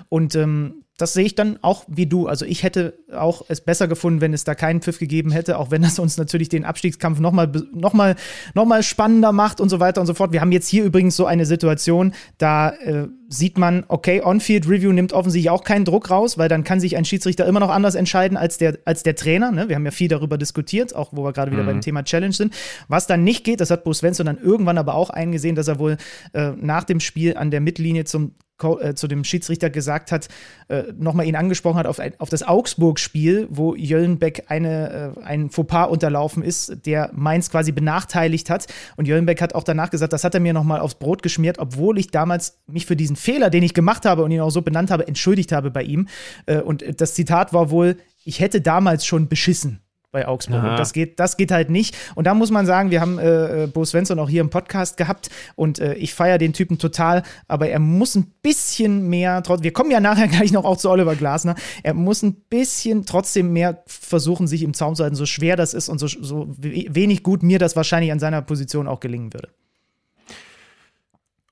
Und 0.09 0.35
ähm, 0.35 0.83
das 0.99 1.13
sehe 1.13 1.25
ich 1.25 1.33
dann 1.33 1.57
auch 1.61 1.85
wie 1.87 2.05
du. 2.05 2.27
Also 2.27 2.45
ich 2.45 2.63
hätte 2.63 2.99
auch 3.15 3.43
es 3.47 3.61
besser 3.61 3.87
gefunden, 3.87 4.19
wenn 4.19 4.33
es 4.33 4.43
da 4.43 4.53
keinen 4.53 4.81
Pfiff 4.81 4.99
gegeben 4.99 5.31
hätte, 5.31 5.57
auch 5.57 5.71
wenn 5.71 5.81
das 5.81 5.97
uns 5.97 6.17
natürlich 6.17 6.49
den 6.49 6.65
Abstiegskampf 6.65 7.19
nochmal 7.19 7.49
noch 7.71 7.93
mal, 7.93 8.15
noch 8.53 8.65
mal 8.65 8.83
spannender 8.83 9.31
macht 9.31 9.61
und 9.61 9.69
so 9.69 9.79
weiter 9.79 10.01
und 10.01 10.07
so 10.07 10.13
fort. 10.13 10.33
Wir 10.33 10.41
haben 10.41 10.51
jetzt 10.51 10.67
hier 10.67 10.83
übrigens 10.83 11.15
so 11.15 11.25
eine 11.25 11.45
Situation, 11.45 12.13
da 12.37 12.71
äh, 12.71 13.07
sieht 13.29 13.57
man, 13.57 13.85
okay, 13.87 14.21
On-Field 14.23 14.67
Review 14.67 14.91
nimmt 14.91 15.13
offensichtlich 15.13 15.49
auch 15.49 15.63
keinen 15.63 15.85
Druck 15.85 16.09
raus, 16.09 16.37
weil 16.37 16.49
dann 16.49 16.65
kann 16.65 16.81
sich 16.81 16.97
ein 16.97 17.05
Schiedsrichter 17.05 17.45
immer 17.45 17.61
noch 17.61 17.69
anders 17.69 17.95
entscheiden 17.95 18.35
als 18.35 18.57
der, 18.57 18.79
als 18.83 19.03
der 19.03 19.15
Trainer. 19.15 19.51
Ne? 19.51 19.69
Wir 19.69 19.75
haben 19.75 19.85
ja 19.85 19.91
viel 19.91 20.09
darüber 20.09 20.37
diskutiert, 20.37 20.93
auch 20.95 21.13
wo 21.13 21.23
wir 21.23 21.31
gerade 21.31 21.51
wieder 21.51 21.63
mhm. 21.63 21.67
beim 21.67 21.81
Thema 21.81 22.03
Challenge 22.03 22.33
sind. 22.33 22.53
Was 22.89 23.07
dann 23.07 23.23
nicht 23.23 23.45
geht, 23.45 23.61
das 23.61 23.71
hat 23.71 23.85
Bruce 23.85 23.99
Svensson 23.99 24.25
dann 24.25 24.37
irgendwann 24.37 24.77
aber 24.77 24.95
auch 24.95 25.11
eingesehen, 25.11 25.55
dass 25.55 25.69
er 25.69 25.79
wohl 25.79 25.97
äh, 26.33 26.51
nach 26.59 26.83
dem 26.83 26.99
Spiel 26.99 27.37
an 27.37 27.51
der 27.51 27.61
Mittellinie 27.61 28.03
zum 28.03 28.33
äh, 28.63 28.95
zu 28.95 29.07
dem 29.07 29.23
Schiedsrichter 29.23 29.69
gesagt 29.69 30.11
hat, 30.11 30.27
äh, 30.67 30.83
nochmal 30.97 31.25
ihn 31.25 31.35
angesprochen 31.35 31.77
hat 31.77 31.87
auf, 31.87 31.99
auf 32.17 32.29
das 32.29 32.43
Augsburg-Spiel, 32.43 33.47
wo 33.49 33.75
Jöllenbeck 33.75 34.45
eine, 34.47 35.15
äh, 35.17 35.23
ein 35.23 35.49
Fauxpas 35.49 35.89
unterlaufen 35.89 36.43
ist, 36.43 36.85
der 36.85 37.11
Mainz 37.13 37.49
quasi 37.49 37.71
benachteiligt 37.71 38.49
hat. 38.49 38.67
Und 38.97 39.07
Jöllenbeck 39.07 39.41
hat 39.41 39.55
auch 39.55 39.63
danach 39.63 39.89
gesagt, 39.89 40.13
das 40.13 40.23
hat 40.23 40.33
er 40.33 40.39
mir 40.39 40.53
nochmal 40.53 40.79
aufs 40.79 40.95
Brot 40.95 41.23
geschmiert, 41.23 41.59
obwohl 41.59 41.97
ich 41.97 42.11
damals 42.11 42.59
mich 42.67 42.85
für 42.85 42.95
diesen 42.95 43.15
Fehler, 43.15 43.49
den 43.49 43.63
ich 43.63 43.73
gemacht 43.73 44.05
habe 44.05 44.23
und 44.23 44.31
ihn 44.31 44.41
auch 44.41 44.51
so 44.51 44.61
benannt 44.61 44.91
habe, 44.91 45.07
entschuldigt 45.07 45.51
habe 45.51 45.71
bei 45.71 45.83
ihm. 45.83 46.07
Äh, 46.45 46.59
und 46.59 46.83
das 47.01 47.13
Zitat 47.13 47.53
war 47.53 47.69
wohl, 47.69 47.97
ich 48.23 48.39
hätte 48.39 48.61
damals 48.61 49.05
schon 49.05 49.27
beschissen 49.27 49.81
bei 50.11 50.27
Augsburg. 50.27 50.63
Und 50.63 50.77
das 50.77 50.93
geht, 50.93 51.19
das 51.19 51.37
geht 51.37 51.51
halt 51.51 51.69
nicht. 51.69 51.95
Und 52.15 52.25
da 52.25 52.33
muss 52.33 52.49
man 52.49 52.65
sagen, 52.65 52.89
wir 52.89 52.99
haben 52.99 53.19
äh, 53.19 53.63
äh, 53.63 53.67
Bo 53.67 53.85
Svensson 53.85 54.17
auch 54.19 54.29
hier 54.29 54.41
im 54.41 54.49
Podcast 54.49 54.97
gehabt 54.97 55.29
und 55.55 55.79
äh, 55.79 55.93
ich 55.95 56.13
feiere 56.13 56.39
den 56.39 56.53
Typen 56.53 56.79
total, 56.79 57.23
aber 57.47 57.69
er 57.69 57.79
muss 57.79 58.15
ein 58.15 58.33
bisschen 58.41 59.07
mehr, 59.09 59.43
wir 59.61 59.73
kommen 59.73 59.91
ja 59.91 59.99
nachher 59.99 60.27
gleich 60.29 60.51
noch 60.51 60.65
auch 60.65 60.77
zu 60.77 60.89
Oliver 60.89 61.15
Glasner, 61.15 61.55
er 61.83 61.93
muss 61.93 62.23
ein 62.23 62.33
bisschen 62.33 63.05
trotzdem 63.05 63.53
mehr 63.53 63.83
versuchen, 63.85 64.47
sich 64.47 64.63
im 64.63 64.73
Zaum 64.73 64.95
zu 64.95 65.03
halten, 65.03 65.15
so 65.15 65.27
schwer 65.27 65.55
das 65.55 65.73
ist 65.73 65.89
und 65.89 65.99
so, 65.99 66.07
so 66.07 66.47
wenig 66.57 67.21
gut 67.21 67.43
mir 67.43 67.59
das 67.59 67.75
wahrscheinlich 67.75 68.11
an 68.11 68.19
seiner 68.19 68.41
Position 68.41 68.87
auch 68.87 68.99
gelingen 68.99 69.33
würde. 69.33 69.49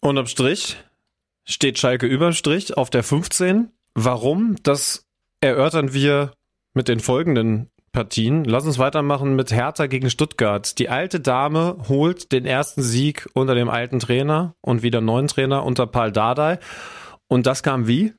Unterm 0.02 0.28
Strich 0.28 0.78
steht 1.46 1.78
Schalke 1.78 2.08
Überstrich 2.08 2.76
auf 2.76 2.90
der 2.90 3.04
15. 3.04 3.70
Warum? 3.94 4.56
Das 4.64 5.06
erörtern 5.42 5.94
wir 5.94 6.34
mit 6.74 6.88
den 6.88 7.00
folgenden 7.00 7.70
Partien. 7.98 8.44
Lass 8.44 8.68
uns 8.68 8.78
weitermachen 8.78 9.36
mit 9.36 9.52
Hertha 9.52 9.88
gegen 9.88 10.12
Stuttgart. 10.12 10.78
Die 10.78 10.88
alte 10.88 11.20
Dame 11.20 11.78
holt 11.90 12.32
den 12.32 12.46
ersten 12.46 12.84
Sieg 12.84 13.28
unter 13.34 13.56
dem 13.56 13.70
alten 13.70 13.98
Trainer 13.98 14.54
und 14.62 14.84
wieder 14.84 15.02
neuen 15.02 15.28
Trainer 15.28 15.66
unter 15.66 15.88
Paul 15.88 16.12
Dardai. 16.12 16.60
Und 17.28 17.48
das 17.48 17.64
kam 17.64 17.88
wie? 17.88 18.14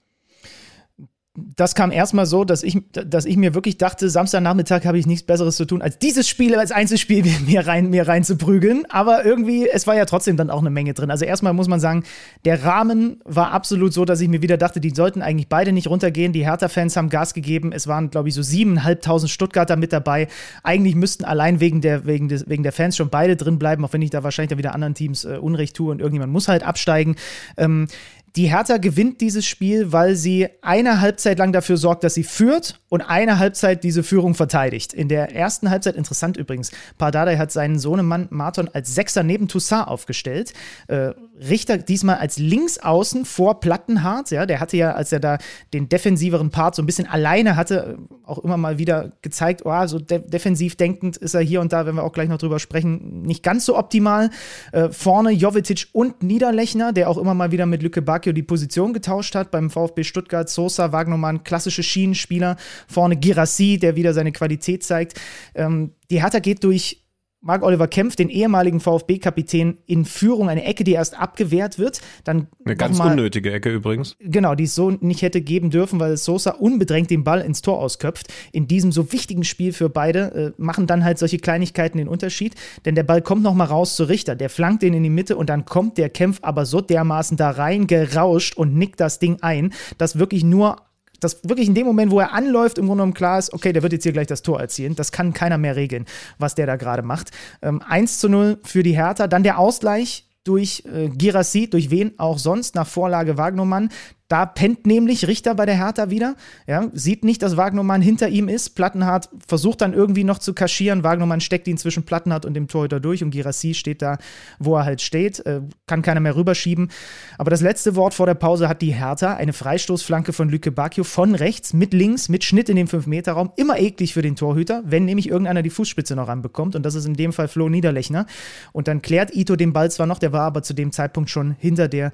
Das 1.57 1.75
kam 1.75 1.91
erstmal 1.91 2.27
so, 2.27 2.45
dass 2.45 2.63
ich, 2.63 2.79
dass 2.93 3.25
ich 3.25 3.37
mir 3.37 3.55
wirklich 3.55 3.79
dachte, 3.79 4.09
Samstagnachmittag 4.11 4.85
habe 4.85 4.99
ich 4.99 5.07
nichts 5.07 5.25
Besseres 5.27 5.57
zu 5.57 5.65
tun, 5.65 5.83
als 5.83 5.99
dieses 5.99 6.29
Spiel 6.29 6.55
als 6.55 6.73
Einzelspiel 6.73 7.25
mir 7.47 7.67
rein, 7.67 7.91
mir 7.91 8.07
rein 8.09 8.25
zu 8.25 8.37
prügeln. 8.37 8.85
Aber 8.89 9.25
irgendwie, 9.25 9.69
es 9.69 9.87
war 9.87 9.97
ja 9.97 10.05
trotzdem 10.05 10.37
dann 10.37 10.51
auch 10.51 10.61
eine 10.61 10.71
Menge 10.71 10.95
drin. 10.95 11.11
Also 11.11 11.25
erstmal 11.25 11.53
muss 11.53 11.69
man 11.69 11.81
sagen, 11.81 12.05
der 12.45 12.65
Rahmen 12.65 13.21
war 13.25 13.53
absolut 13.53 13.93
so, 13.93 14.05
dass 14.05 14.21
ich 14.21 14.29
mir 14.29 14.43
wieder 14.43 14.57
dachte, 14.57 14.81
die 14.81 14.91
sollten 14.91 15.23
eigentlich 15.23 15.49
beide 15.49 15.73
nicht 15.73 15.89
runtergehen. 15.89 16.33
Die 16.33 16.45
Hertha-Fans 16.45 16.97
haben 16.97 17.09
Gas 17.09 17.35
gegeben. 17.35 17.73
Es 17.73 17.87
waren, 17.87 18.11
glaube 18.11 18.29
ich, 18.29 18.35
so 18.35 18.43
siebeneinhalbtausend 18.43 19.31
Stuttgarter 19.31 19.77
mit 19.77 19.93
dabei. 19.93 20.29
Eigentlich 20.63 20.95
müssten 20.95 21.25
allein 21.25 21.61
wegen 21.61 21.81
der, 21.81 22.07
wegen, 22.07 22.29
des, 22.29 22.49
wegen 22.49 22.63
der 22.63 22.73
Fans 22.73 22.97
schon 22.97 23.11
beide 23.11 23.37
drin 23.37 23.59
bleiben, 23.59 23.85
auch 23.85 23.93
wenn 23.93 24.03
ich 24.03 24.11
da 24.11 24.23
wahrscheinlich 24.23 24.51
dann 24.51 24.59
wieder 24.59 24.75
anderen 24.75 24.95
Teams 24.95 25.25
äh, 25.25 25.39
Unrecht 25.39 25.77
tue 25.77 25.91
und 25.91 26.01
irgendjemand 26.01 26.33
muss 26.33 26.49
halt 26.49 26.63
absteigen. 26.63 27.17
Ähm, 27.57 27.89
die 28.37 28.47
Hertha 28.51 28.77
gewinnt 28.77 29.21
dieses 29.21 29.47
Spiel, 29.47 29.93
weil 29.93 30.15
sie 30.15 30.49
eine 30.63 31.01
Halbzeit 31.01 31.39
lang 31.39 31.53
dafür 31.53 31.77
sorgt, 31.77 32.05
dass 32.05 32.15
sie 32.15 32.25
führt 32.25 32.81
und 32.89 33.03
eine 33.03 33.39
Halbzeit 33.39 33.85
diese 33.85 34.03
Führung 34.03 34.35
verteidigt. 34.35 34.93
In 34.93 35.09
der 35.09 35.35
ersten 35.35 35.71
Halbzeit, 35.71 35.97
interessant 35.97 36.37
übrigens, 36.37 36.71
Pardadei 36.99 37.37
hat 37.39 37.53
seinen 37.53 37.79
Sohnemann 37.79 38.29
Marton 38.31 38.69
als 38.73 38.95
Sechser 38.95 39.23
neben 39.23 39.49
Toussaint 39.49 39.89
aufgestellt. 39.89 40.53
Äh, 40.89 41.13
Richter 41.41 41.79
diesmal 41.79 42.17
als 42.17 42.39
Linksaußen 42.39 43.25
vor 43.25 43.61
Plattenhardt. 43.61 44.31
Ja, 44.31 44.47
der 44.47 44.61
hatte 44.61 44.77
ja, 44.77 44.93
als 44.93 45.13
er 45.13 45.21
da 45.21 45.39
den 45.73 45.89
defensiveren 45.89 46.51
Part 46.51 46.75
so 46.75 46.83
ein 46.83 46.87
bisschen 46.87 47.07
alleine 47.07 47.57
hatte, 47.57 47.99
auch 48.25 48.39
immer 48.39 48.57
mal 48.57 48.79
wieder 48.79 49.13
gezeigt, 49.23 49.63
oh, 49.65 49.87
so 49.87 49.99
de 49.99 50.19
defensiv 50.19 50.77
denkend 50.77 51.17
ist 51.17 51.35
er 51.35 51.41
hier 51.41 51.61
und 51.61 51.73
da, 51.73 51.87
wenn 51.87 51.95
wir 51.95 52.03
auch 52.03 52.13
gleich 52.13 52.29
noch 52.29 52.39
drüber 52.39 52.59
sprechen, 52.59 53.23
nicht 53.23 53.43
ganz 53.43 53.65
so 53.65 53.77
optimal. 53.77 54.31
Äh, 54.73 54.91
vorne 54.91 55.31
Jovetic 55.31 55.89
und 55.93 56.23
Niederlechner, 56.23 56.93
der 56.93 57.09
auch 57.09 57.19
immer 57.19 57.35
mal 57.35 57.53
wieder 57.53 57.67
mit 57.67 57.83
Lücke 57.83 58.03
Bacchio 58.03 58.33
die 58.33 58.43
Position 58.43 58.93
getauscht 58.93 59.35
hat. 59.35 59.51
Beim 59.51 59.71
VfB 59.71 60.05
Stuttgart 60.05 60.49
Sosa, 60.49 60.93
Wagnermann, 60.93 61.45
klassische 61.45 61.83
Schienenspieler. 61.83 62.57
Vorne 62.87 63.17
Girassi, 63.17 63.79
der 63.79 63.97
wieder 63.97 64.15
seine 64.15 64.33
Qualität 64.33 64.83
zeigt. 64.85 65.21
Ähm, 65.55 65.93
die 66.11 66.23
Hertha 66.23 66.39
geht 66.39 66.65
durch 66.65 67.08
Marc-Oliver 67.49 67.89
Kempf, 67.89 68.15
den 68.15 68.29
ehemaligen 68.29 68.79
VfB-Kapitän, 68.79 69.79
in 69.87 70.05
Führung, 70.05 70.51
eine 70.51 70.65
Ecke, 70.65 70.85
die 70.85 70.93
erst 70.93 71.19
abgewehrt 71.19 71.79
wird. 71.79 72.03
Dann 72.25 72.49
eine 72.67 72.77
ganz 72.77 72.99
mal, 72.99 73.13
unnötige 73.13 73.51
Ecke 73.51 73.73
übrigens. 73.73 74.17
Genau, 74.21 74.55
die 74.55 74.65
es 74.65 74.75
so 74.75 74.91
nicht 74.91 75.23
hätte 75.23 75.41
geben 75.41 75.71
dürfen, 75.71 75.99
weil 75.99 76.19
Sosa 76.19 76.51
unbedrängt 76.51 77.11
den 77.11 77.25
Ball 77.25 77.41
ins 77.41 77.63
Tor 77.63 77.79
ausköpft. 77.79 78.31
In 78.53 78.69
diesem 78.69 78.93
so 78.93 79.13
wichtigen 79.13 79.45
Spiel 79.45 79.73
für 79.73 79.89
beide 79.89 80.55
äh, 80.59 80.63
machen 80.63 80.87
dann 80.87 81.05
halt 81.05 81.19
solche 81.19 81.39
Kleinigkeiten 81.39 81.97
den 81.97 82.09
Unterschied, 82.09 82.55
denn 82.85 82.95
der 82.95 83.03
Ball 83.03 83.23
kommt 83.23 83.43
nochmal 83.43 83.69
raus 83.69 83.97
zu 83.97 84.05
Richter. 84.05 84.37
Der 84.37 84.51
flankt 84.51 84.83
den 84.83 84.93
in 84.93 85.03
die 85.03 85.09
Mitte 85.09 85.35
und 85.35 85.49
dann 85.49 85.65
kommt 85.65 85.97
der 85.97 86.11
Kempf 86.11 86.41
aber 86.43 86.67
so 86.67 86.83
dermaßen 86.83 87.39
da 87.39 87.49
rein 87.49 87.87
gerauscht 87.87 88.59
und 88.59 88.75
nickt 88.75 89.01
das 89.01 89.21
Ding 89.21 89.39
ein, 89.41 89.73
dass 89.97 90.19
wirklich 90.19 90.45
nur 90.45 90.77
dass 91.21 91.41
wirklich 91.45 91.69
in 91.69 91.75
dem 91.75 91.87
Moment, 91.87 92.11
wo 92.11 92.21
er 92.21 92.33
anläuft, 92.33 92.79
im 92.79 92.87
Grunde 92.87 93.03
genommen 93.03 93.15
klar 93.15 93.39
ist, 93.39 93.53
okay, 93.53 93.73
der 93.73 93.83
wird 93.83 93.93
jetzt 93.93 94.03
hier 94.03 94.13
gleich 94.13 94.27
das 94.27 94.43
Tor 94.43 94.61
erzielen. 94.61 94.95
Das 94.95 95.13
kann 95.13 95.33
keiner 95.33 95.59
mehr 95.59 95.77
regeln, 95.77 96.07
was 96.39 96.55
der 96.55 96.67
da 96.67 96.77
gerade 96.77 97.03
macht. 97.03 97.31
Ähm, 97.63 97.83
1 97.87 98.19
zu 98.19 98.29
0 98.29 98.59
für 98.63 98.83
die 98.83 98.97
Hertha. 98.97 99.27
Dann 99.27 99.43
der 99.43 99.59
Ausgleich 99.59 100.27
durch 100.45 100.85
äh, 100.93 101.09
Girassi, 101.09 101.69
durch 101.69 101.91
wen 101.91 102.19
auch 102.19 102.39
sonst, 102.39 102.75
nach 102.75 102.87
Vorlage 102.87 103.37
Wagnumann. 103.37 103.91
Da 104.29 104.45
pennt 104.45 104.87
nämlich 104.87 105.27
Richter 105.27 105.55
bei 105.55 105.65
der 105.65 105.77
Hertha 105.77 106.11
wieder. 106.11 106.37
Ja, 106.67 106.91
sieht 106.93 107.25
nicht, 107.25 107.43
dass 107.43 107.57
Wagnermann 107.57 108.03
hinter 108.03 108.29
ihm 108.29 108.49
ist. 108.49 108.71
Plattenhardt 108.75 109.31
versucht 109.47 109.81
dann 109.81 109.95
irgendwie 109.95 110.23
noch 110.23 110.39
zu 110.39 110.53
kaschieren. 110.53 111.03
Wagnermann 111.03 111.41
steckt 111.41 111.67
ihn 111.67 111.79
zwischen 111.79 112.03
Plattenhardt 112.03 112.45
und 112.45 112.53
dem 112.53 112.69
Torhüter 112.69 113.01
durch 113.01 113.25
und 113.25 113.31
Girassi 113.31 113.73
steht 113.73 114.03
da, 114.03 114.19
wo 114.59 114.77
er 114.77 114.85
halt 114.85 115.01
steht. 115.01 115.45
Äh, 115.47 115.63
kann 115.87 116.03
keiner 116.03 116.21
mehr 116.21 116.37
rüberschieben. 116.37 116.91
Aber 117.39 117.51
das 117.51 117.63
letzte 117.63 117.97
Wort 117.97 118.13
vor 118.13 118.27
der 118.27 118.35
Pause 118.35 118.69
hat 118.69 118.83
die 118.83 118.93
Hertha. 118.93 119.35
Eine 119.35 119.55
Freistoßflanke 119.55 120.35
von 120.35 120.51
Lücke 120.51 120.73
Bacchio 120.73 121.05
von 121.05 121.35
rechts, 121.35 121.73
mit 121.73 121.95
links, 121.95 122.29
mit 122.29 122.45
Schnitt 122.45 122.69
in 122.69 122.77
den 122.77 122.87
5-Meter-Raum. 122.87 123.53
Immer 123.57 123.79
eklig 123.79 124.13
für 124.13 124.23
den 124.23 124.37
Torhüter, 124.37 124.83
wenn 124.85 125.07
nämlich 125.07 125.31
irgendeiner 125.31 125.63
die 125.63 125.71
Fußspitze 125.71 126.15
noch 126.15 126.29
ranbekommt. 126.29 126.77
Und 126.77 126.83
das 126.85 126.95
ist 126.95 127.07
in 127.07 127.15
dem 127.15 127.33
Fall 127.33 127.49
Flo 127.49 127.71
Niederlechner. 127.71 128.27
Und 128.73 128.89
dann 128.89 129.01
klärt 129.01 129.35
Ito 129.35 129.57
den 129.57 129.73
Ball 129.73 129.91
zwar 129.91 130.07
noch, 130.07 130.19
der 130.19 130.33
war 130.33 130.43
aber 130.43 130.63
zu 130.63 130.75
dem 130.75 130.93
Zeitpunkt 130.93 131.31
schon 131.31 131.57
hinter 131.59 131.89
der 131.89 132.13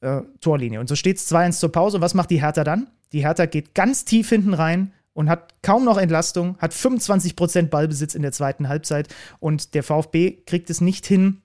äh, 0.00 0.22
Torlinie. 0.40 0.80
Und 0.80 0.88
so 0.88 0.96
steht 0.96 1.18
es 1.18 1.30
2-1 1.30 1.58
zur 1.58 1.72
Pause. 1.72 2.00
Was 2.00 2.14
macht 2.14 2.30
die 2.30 2.40
Hertha 2.40 2.64
dann? 2.64 2.88
Die 3.12 3.24
Hertha 3.24 3.46
geht 3.46 3.74
ganz 3.74 4.04
tief 4.04 4.28
hinten 4.28 4.54
rein 4.54 4.92
und 5.12 5.28
hat 5.28 5.54
kaum 5.62 5.84
noch 5.84 5.98
Entlastung, 5.98 6.56
hat 6.58 6.72
25% 6.72 7.68
Ballbesitz 7.68 8.14
in 8.14 8.22
der 8.22 8.32
zweiten 8.32 8.68
Halbzeit 8.68 9.08
und 9.40 9.74
der 9.74 9.82
VfB 9.82 10.42
kriegt 10.46 10.70
es 10.70 10.80
nicht 10.80 11.06
hin, 11.06 11.42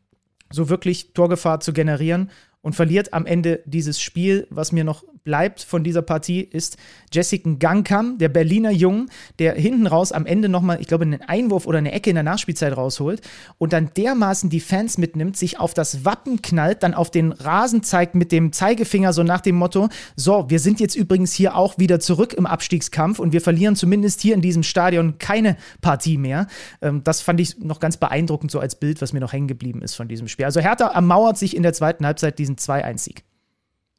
so 0.52 0.70
wirklich 0.70 1.14
Torgefahr 1.14 1.60
zu 1.60 1.74
generieren 1.74 2.30
und 2.62 2.76
verliert 2.76 3.14
am 3.14 3.26
Ende 3.26 3.62
dieses 3.66 4.00
Spiel. 4.00 4.48
Was 4.50 4.72
mir 4.72 4.84
noch 4.84 5.04
bleibt 5.26 5.62
von 5.62 5.84
dieser 5.84 6.04
Partie 6.04 6.40
ist 6.40 6.78
Jessica 7.12 7.50
Gangkam, 7.60 8.18
der 8.18 8.30
Berliner 8.30 8.72
Jung, 8.72 9.08
der 9.40 9.56
hinten 9.56 9.88
raus 9.88 10.12
am 10.12 10.26
Ende 10.26 10.48
nochmal, 10.48 10.80
ich 10.80 10.88
glaube, 10.88 11.04
einen 11.04 11.22
Einwurf 11.22 11.66
oder 11.66 11.80
eine 11.80 11.92
Ecke 11.92 12.12
in 12.12 12.16
der 12.16 12.24
Nachspielzeit 12.24 12.78
rausholt 12.78 13.22
und 13.58 13.74
dann 13.74 13.92
dermaßen 13.98 14.50
die 14.50 14.62
Fans 14.62 14.98
mitnimmt, 14.98 15.36
sich 15.36 15.60
auf 15.60 15.74
das 15.74 16.06
Wappen 16.06 16.42
knallt, 16.42 16.84
dann 16.84 16.94
auf 16.94 17.12
den 17.12 17.34
Rasen 17.34 17.84
zeigt 17.84 18.16
mit 18.16 18.32
dem 18.32 18.54
Zeigefinger 18.54 19.12
so 19.12 19.24
nach 19.24 19.42
dem 19.42 19.56
Motto, 19.56 19.90
so, 20.16 20.46
wir 20.50 20.60
sind 20.60 20.80
jetzt 20.80 20.96
übrigens 20.96 21.34
hier 21.34 21.58
auch 21.58 21.78
wieder 21.78 22.00
zurück 22.00 22.34
im 22.34 22.46
Abstiegskampf 22.46 23.20
und 23.20 23.34
wir 23.34 23.42
verlieren 23.42 23.76
zumindest 23.76 24.22
hier 24.22 24.36
in 24.36 24.42
diesem 24.42 24.64
Stadion 24.64 25.18
keine 25.18 25.58
Partie 25.82 26.18
mehr. 26.18 26.48
Ähm, 26.82 27.04
das 27.04 27.22
fand 27.22 27.40
ich 27.42 27.58
noch 27.60 27.80
ganz 27.80 27.98
beeindruckend 27.98 28.52
so 28.52 28.60
als 28.60 28.76
Bild, 28.76 29.02
was 29.02 29.12
mir 29.12 29.20
noch 29.20 29.34
hängen 29.34 29.48
geblieben 29.48 29.82
ist 29.82 29.96
von 29.96 30.08
diesem 30.08 30.28
Spiel. 30.28 30.46
Also 30.46 30.62
Hertha 30.62 30.88
ermauert 30.88 31.38
sich 31.38 31.56
in 31.56 31.64
der 31.64 31.74
zweiten 31.74 32.06
Halbzeit 32.06 32.38
diesen 32.38 32.58
2-1-Sieg. 32.58 33.24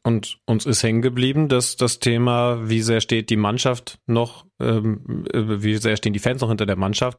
Und 0.06 0.38
uns 0.44 0.66
ist 0.66 0.84
hängen 0.84 1.02
geblieben, 1.02 1.48
dass 1.48 1.74
das 1.74 1.98
Thema, 1.98 2.68
wie 2.68 2.80
sehr 2.80 3.00
steht 3.00 3.28
die 3.28 3.36
Mannschaft 3.36 3.98
noch, 4.06 4.46
ähm, 4.60 5.24
äh, 5.32 5.64
wie 5.64 5.78
sehr 5.78 5.96
stehen 5.96 6.12
die 6.12 6.20
Fans 6.20 6.42
noch 6.42 6.48
hinter 6.48 6.64
der 6.64 6.76
Mannschaft, 6.76 7.18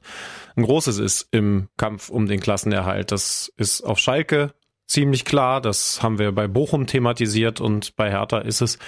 ein 0.56 0.64
großes 0.64 0.98
ist 0.98 1.28
im 1.32 1.68
Kampf 1.76 2.08
um 2.08 2.28
den 2.28 2.40
Klassenerhalt. 2.40 3.12
Das 3.12 3.52
ist 3.58 3.82
auf 3.82 4.00
Schalke 4.00 4.54
ziemlich 4.86 5.26
klar. 5.26 5.60
Das 5.60 6.02
haben 6.02 6.18
wir 6.18 6.32
bei 6.32 6.48
Bochum 6.48 6.88
thematisiert 6.88 7.60
und 7.60 7.98
bei 7.98 8.10
Hertha 8.10 8.38
ist 8.38 8.62
es 8.62 8.80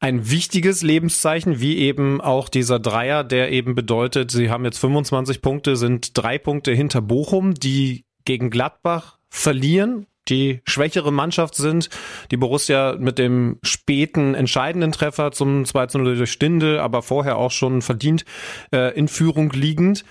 ein 0.00 0.28
wichtiges 0.28 0.82
Lebenszeichen, 0.82 1.60
wie 1.60 1.78
eben 1.78 2.20
auch 2.20 2.48
dieser 2.48 2.80
Dreier, 2.80 3.22
der 3.22 3.52
eben 3.52 3.76
bedeutet, 3.76 4.32
sie 4.32 4.50
haben 4.50 4.64
jetzt 4.64 4.78
25 4.78 5.42
Punkte, 5.42 5.76
sind 5.76 6.18
drei 6.18 6.38
Punkte 6.38 6.72
hinter 6.72 7.00
Bochum, 7.00 7.54
die 7.54 8.04
gegen 8.24 8.50
Gladbach 8.50 9.20
verlieren 9.28 10.08
die 10.28 10.60
schwächere 10.64 11.12
Mannschaft 11.12 11.54
sind. 11.54 11.90
Die 12.30 12.36
Borussia 12.36 12.96
mit 12.98 13.18
dem 13.18 13.58
späten 13.62 14.34
entscheidenden 14.34 14.92
Treffer 14.92 15.32
zum 15.32 15.64
2 15.64 15.86
0 15.94 16.16
durch 16.16 16.32
Stindel, 16.32 16.78
aber 16.78 17.02
vorher 17.02 17.38
auch 17.38 17.50
schon 17.50 17.82
verdient 17.82 18.24
äh, 18.72 18.96
in 18.96 19.08
Führung 19.08 19.50
liegend. 19.50 20.04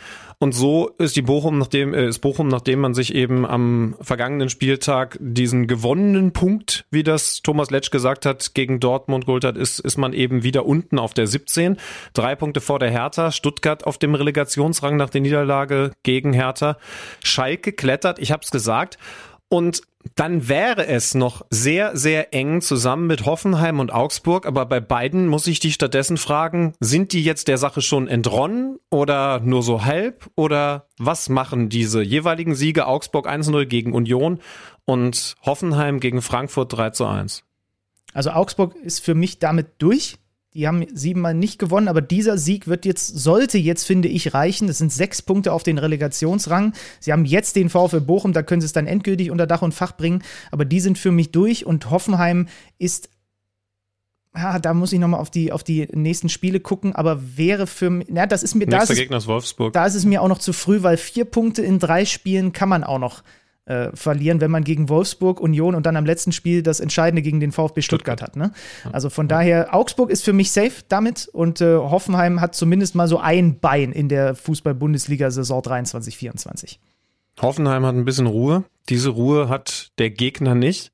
Und 0.43 0.51
so 0.51 0.89
ist 0.97 1.15
die 1.15 1.21
Bochum, 1.21 1.57
nachdem 1.57 1.93
äh, 1.93 2.07
ist 2.07 2.19
Bochum, 2.19 2.49
nachdem 2.49 2.81
man 2.81 2.93
sich 2.93 3.15
eben 3.15 3.45
am 3.45 3.95
vergangenen 4.01 4.49
Spieltag 4.49 5.17
diesen 5.21 5.67
gewonnenen 5.67 6.33
Punkt, 6.33 6.83
wie 6.91 7.03
das 7.03 7.41
Thomas 7.43 7.71
Letsch 7.71 7.91
gesagt 7.91 8.25
hat, 8.25 8.53
gegen 8.53 8.81
Dortmund 8.81 9.25
geholt 9.25 9.45
hat, 9.45 9.55
ist, 9.55 9.79
ist 9.79 9.97
man 9.97 10.11
eben 10.11 10.43
wieder 10.43 10.65
unten 10.65 10.99
auf 10.99 11.13
der 11.13 11.27
17. 11.27 11.77
Drei 12.13 12.35
Punkte 12.35 12.59
vor 12.59 12.77
der 12.77 12.91
Hertha. 12.91 13.31
Stuttgart 13.31 13.85
auf 13.85 13.97
dem 13.97 14.15
Relegationsrang 14.15 14.97
nach 14.97 15.09
der 15.09 15.21
Niederlage 15.21 15.91
gegen 16.03 16.33
Hertha. 16.33 16.77
Schalke 17.23 17.71
klettert, 17.71 18.19
ich 18.19 18.33
habe 18.33 18.43
es 18.43 18.51
gesagt. 18.51 18.97
Und 19.53 19.83
dann 20.15 20.49
wäre 20.49 20.87
es 20.87 21.13
noch 21.13 21.45
sehr, 21.51 21.95
sehr 21.95 22.33
eng 22.33 22.59
zusammen 22.59 23.05
mit 23.05 23.27
Hoffenheim 23.27 23.79
und 23.79 23.93
Augsburg. 23.93 24.47
Aber 24.47 24.65
bei 24.65 24.79
beiden 24.79 25.27
muss 25.27 25.45
ich 25.45 25.59
dich 25.59 25.75
stattdessen 25.75 26.17
fragen, 26.17 26.73
sind 26.79 27.13
die 27.13 27.23
jetzt 27.23 27.47
der 27.47 27.59
Sache 27.59 27.83
schon 27.83 28.07
entronnen 28.07 28.79
oder 28.89 29.41
nur 29.41 29.61
so 29.61 29.85
halb? 29.85 30.27
Oder 30.33 30.87
was 30.97 31.29
machen 31.29 31.69
diese 31.69 32.01
jeweiligen 32.01 32.55
Siege 32.55 32.87
Augsburg 32.87 33.29
1-0 33.29 33.65
gegen 33.65 33.93
Union 33.93 34.39
und 34.85 35.35
Hoffenheim 35.43 35.99
gegen 35.99 36.23
Frankfurt 36.23 36.73
3 36.73 37.05
1? 37.05 37.43
Also 38.11 38.31
Augsburg 38.31 38.75
ist 38.77 39.01
für 39.01 39.13
mich 39.13 39.37
damit 39.37 39.67
durch. 39.77 40.17
Die 40.53 40.67
haben 40.67 40.85
siebenmal 40.93 41.33
nicht 41.33 41.57
gewonnen, 41.57 41.87
aber 41.87 42.01
dieser 42.01 42.37
Sieg 42.37 42.67
wird 42.67 42.85
jetzt, 42.85 43.07
sollte 43.07 43.57
jetzt, 43.57 43.85
finde 43.85 44.07
ich, 44.07 44.35
reichen. 44.35 44.67
Das 44.67 44.77
sind 44.77 44.91
sechs 44.91 45.23
Punkte 45.23 45.51
auf 45.51 45.63
den 45.63 45.79
Relegationsrang. 45.79 46.73
Sie 46.99 47.11
haben 47.11 47.25
jetzt 47.25 47.55
den 47.55 47.69
VfL 47.69 48.01
Bochum, 48.01 48.33
da 48.33 48.43
können 48.43 48.61
sie 48.61 48.65
es 48.65 48.73
dann 48.73 48.85
endgültig 48.85 49.31
unter 49.31 49.47
Dach 49.47 49.63
und 49.63 49.73
Fach 49.73 49.97
bringen. 49.97 50.21
Aber 50.51 50.63
die 50.63 50.79
sind 50.79 50.99
für 50.99 51.11
mich 51.11 51.31
durch 51.31 51.65
und 51.65 51.89
Hoffenheim 51.89 52.47
ist 52.77 53.09
ja, 54.35 54.57
da 54.57 54.73
muss 54.73 54.91
ich 54.91 54.99
nochmal 54.99 55.19
auf 55.19 55.29
die, 55.29 55.51
auf 55.51 55.63
die 55.63 55.87
nächsten 55.93 56.27
Spiele 56.27 56.59
gucken, 56.59 56.95
aber 56.95 57.37
wäre 57.37 57.67
für 57.67 57.91
mich, 57.91 58.07
ja, 58.09 58.25
das 58.25 58.41
ist 58.41 58.55
mir, 58.55 58.65
da 58.65 58.81
ist, 58.81 58.93
Gegner 58.95 59.17
ist 59.17 59.27
Wolfsburg. 59.27 59.73
da 59.73 59.85
ist 59.85 59.93
es 59.93 60.05
mir 60.05 60.23
auch 60.23 60.27
noch 60.27 60.39
zu 60.39 60.53
früh, 60.53 60.81
weil 60.81 60.97
vier 60.97 61.25
Punkte 61.25 61.61
in 61.61 61.77
drei 61.77 62.05
Spielen 62.05 62.51
kann 62.51 62.67
man 62.67 62.83
auch 62.83 62.97
noch 62.97 63.21
äh, 63.65 63.89
verlieren, 63.93 64.41
wenn 64.41 64.51
man 64.51 64.63
gegen 64.63 64.89
Wolfsburg, 64.89 65.39
Union 65.39 65.75
und 65.75 65.85
dann 65.85 65.95
am 65.95 66.05
letzten 66.05 66.31
Spiel 66.31 66.63
das 66.63 66.79
Entscheidende 66.79 67.21
gegen 67.21 67.39
den 67.39 67.51
VfB 67.51 67.81
Stuttgart, 67.81 68.21
hat. 68.21 68.35
Ne? 68.35 68.51
Also 68.91 69.09
von 69.09 69.27
daher, 69.27 69.73
Augsburg 69.73 70.09
ist 70.09 70.23
für 70.23 70.33
mich 70.33 70.51
safe 70.51 70.83
damit 70.89 71.29
und 71.31 71.61
äh, 71.61 71.75
Hoffenheim 71.75 72.41
hat 72.41 72.55
zumindest 72.55 72.95
mal 72.95 73.07
so 73.07 73.19
ein 73.19 73.59
Bein 73.59 73.91
in 73.91 74.09
der 74.09 74.35
Fußball-Bundesliga-Saison 74.35 75.61
23, 75.61 76.17
24. 76.17 76.79
Hoffenheim 77.41 77.85
hat 77.85 77.95
ein 77.95 78.05
bisschen 78.05 78.27
Ruhe. 78.27 78.63
Diese 78.89 79.09
Ruhe 79.09 79.49
hat 79.49 79.91
der 79.97 80.09
Gegner 80.09 80.55
nicht, 80.55 80.91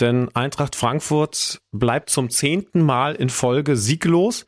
denn 0.00 0.28
Eintracht 0.34 0.76
Frankfurt 0.76 1.60
bleibt 1.72 2.10
zum 2.10 2.30
zehnten 2.30 2.82
Mal 2.82 3.14
in 3.14 3.30
Folge 3.30 3.76
sieglos. 3.76 4.46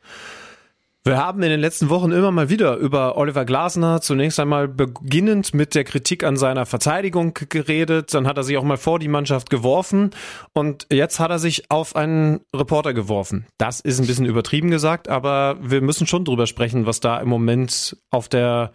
Wir 1.03 1.17
haben 1.17 1.41
in 1.41 1.49
den 1.49 1.59
letzten 1.59 1.89
Wochen 1.89 2.11
immer 2.11 2.29
mal 2.29 2.49
wieder 2.49 2.75
über 2.75 3.17
Oliver 3.17 3.43
Glasner 3.43 4.01
zunächst 4.01 4.39
einmal 4.39 4.67
beginnend 4.67 5.51
mit 5.51 5.73
der 5.73 5.83
Kritik 5.83 6.23
an 6.23 6.37
seiner 6.37 6.67
Verteidigung 6.67 7.33
geredet, 7.33 8.13
dann 8.13 8.27
hat 8.27 8.37
er 8.37 8.43
sich 8.43 8.55
auch 8.57 8.63
mal 8.63 8.77
vor 8.77 8.99
die 8.99 9.07
Mannschaft 9.07 9.49
geworfen 9.49 10.11
und 10.53 10.85
jetzt 10.91 11.19
hat 11.19 11.31
er 11.31 11.39
sich 11.39 11.71
auf 11.71 11.95
einen 11.95 12.41
Reporter 12.55 12.93
geworfen. 12.93 13.47
Das 13.57 13.79
ist 13.79 13.99
ein 13.99 14.05
bisschen 14.05 14.27
übertrieben 14.27 14.69
gesagt, 14.69 15.09
aber 15.09 15.57
wir 15.59 15.81
müssen 15.81 16.05
schon 16.05 16.23
drüber 16.23 16.45
sprechen, 16.45 16.85
was 16.85 16.99
da 16.99 17.19
im 17.19 17.29
Moment 17.29 17.97
auf 18.11 18.29
der 18.29 18.71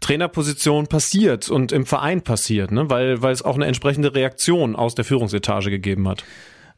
Trainerposition 0.00 0.88
passiert 0.88 1.48
und 1.48 1.70
im 1.70 1.86
Verein 1.86 2.22
passiert, 2.22 2.72
ne? 2.72 2.90
weil, 2.90 3.22
weil 3.22 3.32
es 3.32 3.42
auch 3.42 3.54
eine 3.54 3.66
entsprechende 3.66 4.16
Reaktion 4.16 4.74
aus 4.74 4.96
der 4.96 5.04
Führungsetage 5.04 5.70
gegeben 5.70 6.08
hat. 6.08 6.24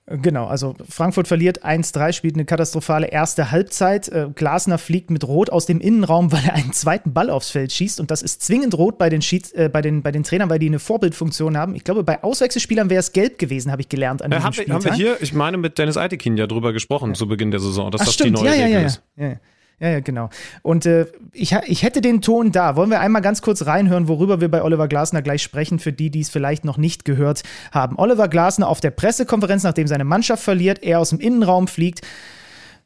Genau, 0.06 0.46
also 0.46 0.74
Frankfurt 0.88 1.28
verliert 1.28 1.64
1-3, 1.64 2.12
spielt 2.12 2.34
eine 2.34 2.44
katastrophale 2.44 3.06
erste 3.06 3.52
Halbzeit. 3.52 4.08
Äh, 4.08 4.28
Glasner 4.34 4.78
fliegt 4.78 5.08
mit 5.10 5.22
Rot 5.22 5.50
aus 5.50 5.66
dem 5.66 5.80
Innenraum, 5.80 6.32
weil 6.32 6.42
er 6.44 6.54
einen 6.54 6.72
zweiten 6.72 7.12
Ball 7.12 7.30
aufs 7.30 7.50
Feld 7.50 7.70
schießt. 7.72 8.00
Und 8.00 8.10
das 8.10 8.20
ist 8.22 8.42
zwingend 8.42 8.76
rot 8.76 8.98
bei 8.98 9.08
den, 9.08 9.22
Schieds, 9.22 9.52
äh, 9.52 9.70
bei 9.72 9.82
den, 9.82 10.02
bei 10.02 10.10
den 10.10 10.24
Trainern, 10.24 10.50
weil 10.50 10.58
die 10.58 10.66
eine 10.66 10.80
Vorbildfunktion 10.80 11.56
haben. 11.56 11.76
Ich 11.76 11.84
glaube, 11.84 12.02
bei 12.02 12.24
Auswechselspielern 12.24 12.90
wäre 12.90 12.98
es 13.00 13.12
gelb 13.12 13.38
gewesen, 13.38 13.70
habe 13.70 13.82
ich 13.82 13.88
gelernt 13.88 14.22
an 14.22 14.32
Ja, 14.32 14.38
diesem 14.38 14.46
haben, 14.46 14.56
wir, 14.56 14.62
Spieltag. 14.64 14.84
haben 14.92 14.98
wir 14.98 15.04
hier, 15.10 15.22
ich 15.22 15.32
meine, 15.32 15.58
mit 15.58 15.78
Dennis 15.78 15.96
Eitekin 15.96 16.36
ja 16.36 16.48
drüber 16.48 16.72
gesprochen 16.72 17.14
zu 17.14 17.28
Beginn 17.28 17.52
der 17.52 17.60
Saison, 17.60 17.92
dass 17.92 18.00
Ach, 18.00 18.06
das 18.06 18.14
stimmt, 18.14 18.38
die 18.38 18.42
neue 18.42 18.50
ja, 18.50 18.56
ja, 18.56 18.64
Regel 18.64 18.80
ja, 18.80 18.86
ist. 18.86 19.02
ja, 19.16 19.28
ja. 19.28 19.36
Ja, 19.80 19.88
ja, 19.88 20.00
genau. 20.00 20.28
Und 20.62 20.84
äh, 20.84 21.06
ich, 21.32 21.56
ich 21.66 21.82
hätte 21.82 22.02
den 22.02 22.20
Ton 22.20 22.52
da. 22.52 22.76
Wollen 22.76 22.90
wir 22.90 23.00
einmal 23.00 23.22
ganz 23.22 23.40
kurz 23.40 23.64
reinhören, 23.64 24.08
worüber 24.08 24.42
wir 24.42 24.50
bei 24.50 24.62
Oliver 24.62 24.88
Glasner 24.88 25.22
gleich 25.22 25.42
sprechen, 25.42 25.78
für 25.78 25.92
die, 25.92 26.10
die 26.10 26.20
es 26.20 26.28
vielleicht 26.28 26.66
noch 26.66 26.76
nicht 26.76 27.06
gehört 27.06 27.42
haben. 27.72 27.98
Oliver 27.98 28.28
Glasner 28.28 28.68
auf 28.68 28.80
der 28.80 28.90
Pressekonferenz, 28.90 29.62
nachdem 29.62 29.86
seine 29.86 30.04
Mannschaft 30.04 30.42
verliert, 30.42 30.82
er 30.82 31.00
aus 31.00 31.10
dem 31.10 31.18
Innenraum 31.18 31.66
fliegt. 31.66 32.02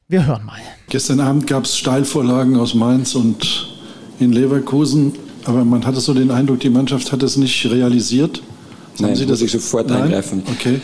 Wir 0.07 0.24
hören 0.24 0.45
mal. 0.45 0.59
Gestern 0.88 1.18
Abend 1.18 1.49
gab 1.49 1.64
es 1.64 1.76
Steilvorlagen 1.76 2.57
aus 2.57 2.74
Mainz 2.74 3.16
und 3.16 3.74
in 4.20 4.32
Leverkusen, 4.32 5.14
aber 5.47 5.64
man 5.64 5.84
hatte 5.84 5.99
so 5.99 6.14
den 6.14 6.30
Eindruck, 6.30 6.61
die 6.61 6.70
Mannschaft 6.70 7.11
hat 7.11 7.22
es 7.24 7.36
nicht 7.36 7.66
realisiert. 7.66 8.40
Haben 8.99 9.07
Nein, 9.07 9.16
Sie 9.16 9.26
muss 9.26 9.42
ich 9.42 9.51
sofort 9.51 9.88
Nein? 9.88 10.03
eingreifen. 10.03 10.45
Okay. 10.49 10.80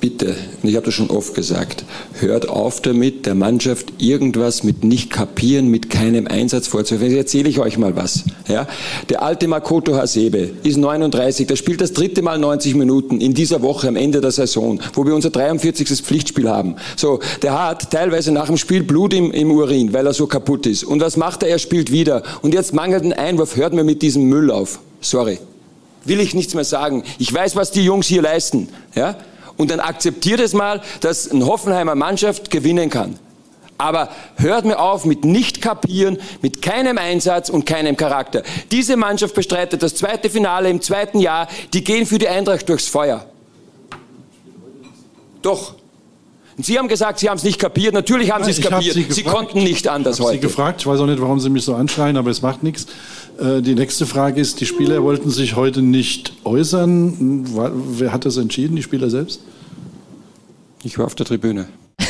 Bitte, 0.00 0.34
ich 0.62 0.76
habe 0.76 0.86
das 0.86 0.94
schon 0.94 1.10
oft 1.10 1.34
gesagt, 1.34 1.84
hört 2.18 2.48
auf 2.48 2.80
damit, 2.80 3.26
der 3.26 3.34
Mannschaft 3.34 3.92
irgendwas 3.98 4.62
mit 4.62 4.84
nicht 4.84 5.10
kapieren, 5.10 5.68
mit 5.68 5.90
keinem 5.90 6.26
Einsatz 6.26 6.66
vorzuwerfen. 6.66 7.08
Jetzt 7.08 7.16
erzähle 7.16 7.48
ich 7.48 7.58
euch 7.58 7.78
mal 7.78 7.96
was. 7.96 8.24
Ja? 8.48 8.66
Der 9.08 9.22
alte 9.22 9.48
Makoto 9.48 9.94
Hasebe 9.94 10.50
ist 10.62 10.76
39, 10.76 11.46
der 11.46 11.56
spielt 11.56 11.80
das 11.80 11.92
dritte 11.92 12.22
Mal 12.22 12.38
90 12.38 12.74
Minuten 12.74 13.20
in 13.20 13.34
dieser 13.34 13.62
Woche 13.62 13.88
am 13.88 13.96
Ende 13.96 14.20
der 14.20 14.32
Saison, 14.32 14.80
wo 14.94 15.06
wir 15.06 15.14
unser 15.14 15.30
43. 15.30 15.88
Pflichtspiel 16.02 16.48
haben. 16.48 16.76
So, 16.96 17.20
der 17.42 17.62
hat 17.62 17.90
teilweise 17.90 18.32
nach 18.32 18.46
dem 18.46 18.56
Spiel 18.56 18.82
Blut 18.82 19.14
im, 19.14 19.30
im 19.32 19.50
Urin, 19.50 19.92
weil 19.92 20.06
er 20.06 20.12
so 20.12 20.26
kaputt 20.26 20.66
ist. 20.66 20.84
Und 20.84 21.00
was 21.00 21.16
macht 21.16 21.42
er? 21.42 21.48
Er 21.48 21.58
spielt 21.58 21.90
wieder. 21.90 22.22
Und 22.42 22.54
jetzt 22.54 22.74
mangelt 22.74 23.04
ein 23.04 23.12
Einwurf, 23.12 23.56
hört 23.56 23.72
mir 23.72 23.84
mit 23.84 24.02
diesem 24.02 24.24
Müll 24.24 24.50
auf. 24.50 24.80
Sorry 25.00 25.38
will 26.04 26.20
ich 26.20 26.34
nichts 26.34 26.54
mehr 26.54 26.64
sagen. 26.64 27.04
Ich 27.18 27.32
weiß, 27.32 27.56
was 27.56 27.70
die 27.70 27.84
Jungs 27.84 28.06
hier 28.06 28.22
leisten. 28.22 28.68
Ja? 28.94 29.16
Und 29.60 29.70
dann 29.70 29.80
akzeptiert 29.80 30.40
es 30.40 30.54
mal, 30.54 30.80
dass 31.02 31.30
eine 31.30 31.44
Hoffenheimer 31.44 31.94
Mannschaft 31.94 32.50
gewinnen 32.50 32.88
kann. 32.88 33.18
Aber 33.76 34.08
hört 34.36 34.64
mir 34.64 34.78
auf 34.78 35.04
mit 35.04 35.26
nicht 35.26 35.60
kapieren, 35.60 36.16
mit 36.40 36.62
keinem 36.62 36.96
Einsatz 36.96 37.50
und 37.50 37.66
keinem 37.66 37.94
Charakter. 37.94 38.42
Diese 38.72 38.96
Mannschaft 38.96 39.34
bestreitet 39.34 39.82
das 39.82 39.94
zweite 39.94 40.30
Finale 40.30 40.70
im 40.70 40.80
zweiten 40.80 41.20
Jahr. 41.20 41.46
Die 41.74 41.84
gehen 41.84 42.06
für 42.06 42.18
die 42.18 42.26
Eintracht 42.26 42.70
durchs 42.70 42.88
Feuer. 42.88 43.26
Doch. 45.42 45.74
Und 46.60 46.66
Sie 46.66 46.78
haben 46.78 46.88
gesagt, 46.88 47.18
Sie 47.20 47.30
haben 47.30 47.38
es 47.38 47.42
nicht 47.42 47.58
kapiert. 47.58 47.94
Natürlich 47.94 48.30
haben 48.30 48.44
Sie 48.44 48.50
es 48.50 48.60
kapiert. 48.60 48.92
Sie, 48.92 49.04
gefragt. 49.04 49.34
konnten 49.34 49.62
nicht 49.62 49.88
anders 49.88 50.16
Ich 50.18 50.20
habe 50.20 50.32
Sie 50.32 50.36
heute. 50.40 50.46
gefragt, 50.46 50.82
ich 50.82 50.86
weiß 50.86 51.00
auch 51.00 51.06
nicht, 51.06 51.18
warum 51.18 51.40
Sie 51.40 51.48
mich 51.48 51.64
so 51.64 51.74
anschreien, 51.74 52.18
aber 52.18 52.28
es 52.30 52.42
macht 52.42 52.62
nichts. 52.62 52.86
Äh, 53.40 53.62
Die 53.62 53.74
nächste 53.74 54.04
Frage 54.04 54.38
ist, 54.38 54.60
die 54.60 54.66
Spieler 54.66 55.02
wollten 55.02 55.30
sich 55.30 55.56
heute 55.56 55.80
nicht 55.80 56.34
äußern. 56.44 57.46
Wer 57.98 58.12
hat 58.12 58.26
das 58.26 58.36
entschieden, 58.36 58.76
die 58.76 58.82
Spieler 58.82 59.08
selbst? 59.08 59.40
Ich 60.82 60.98
war 60.98 61.06
auf 61.06 61.14
der 61.14 61.24
Tribüne. 61.24 61.66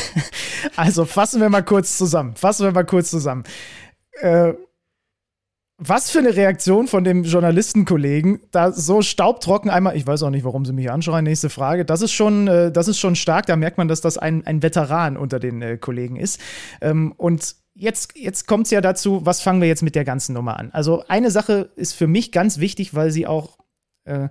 Also 0.75 1.05
fassen 1.05 1.39
wir 1.39 1.49
mal 1.49 1.63
kurz 1.63 1.97
zusammen. 1.97 2.35
Fassen 2.35 2.65
wir 2.65 2.73
mal 2.73 2.83
kurz 2.83 3.09
zusammen. 3.09 3.45
Äh, 4.19 4.51
was 5.83 6.11
für 6.11 6.19
eine 6.19 6.35
Reaktion 6.35 6.87
von 6.87 7.03
dem 7.03 7.23
Journalistenkollegen, 7.23 8.41
da 8.51 8.71
so 8.71 9.01
staubtrocken 9.01 9.71
einmal, 9.71 9.97
ich 9.97 10.05
weiß 10.05 10.21
auch 10.21 10.29
nicht, 10.29 10.45
warum 10.45 10.63
sie 10.63 10.73
mich 10.73 10.91
anschreien, 10.91 11.23
nächste 11.23 11.49
Frage, 11.49 11.85
das 11.85 12.03
ist 12.03 12.11
schon, 12.11 12.47
äh, 12.47 12.71
das 12.71 12.87
ist 12.87 12.99
schon 12.99 13.15
stark, 13.15 13.47
da 13.47 13.55
merkt 13.55 13.79
man, 13.79 13.87
dass 13.87 13.99
das 13.99 14.19
ein, 14.19 14.45
ein 14.45 14.61
Veteran 14.61 15.17
unter 15.17 15.39
den 15.39 15.63
äh, 15.63 15.77
Kollegen 15.77 16.17
ist. 16.17 16.39
Ähm, 16.81 17.13
und 17.17 17.55
jetzt, 17.73 18.15
jetzt 18.15 18.47
kommt 18.47 18.67
es 18.67 18.71
ja 18.71 18.79
dazu, 18.79 19.25
was 19.25 19.41
fangen 19.41 19.59
wir 19.59 19.67
jetzt 19.67 19.81
mit 19.81 19.95
der 19.95 20.05
ganzen 20.05 20.33
Nummer 20.33 20.59
an? 20.59 20.69
Also 20.71 21.03
eine 21.07 21.31
Sache 21.31 21.71
ist 21.75 21.93
für 21.93 22.07
mich 22.07 22.31
ganz 22.31 22.59
wichtig, 22.59 22.93
weil 22.93 23.09
sie 23.09 23.25
auch 23.25 23.57
äh, 24.05 24.29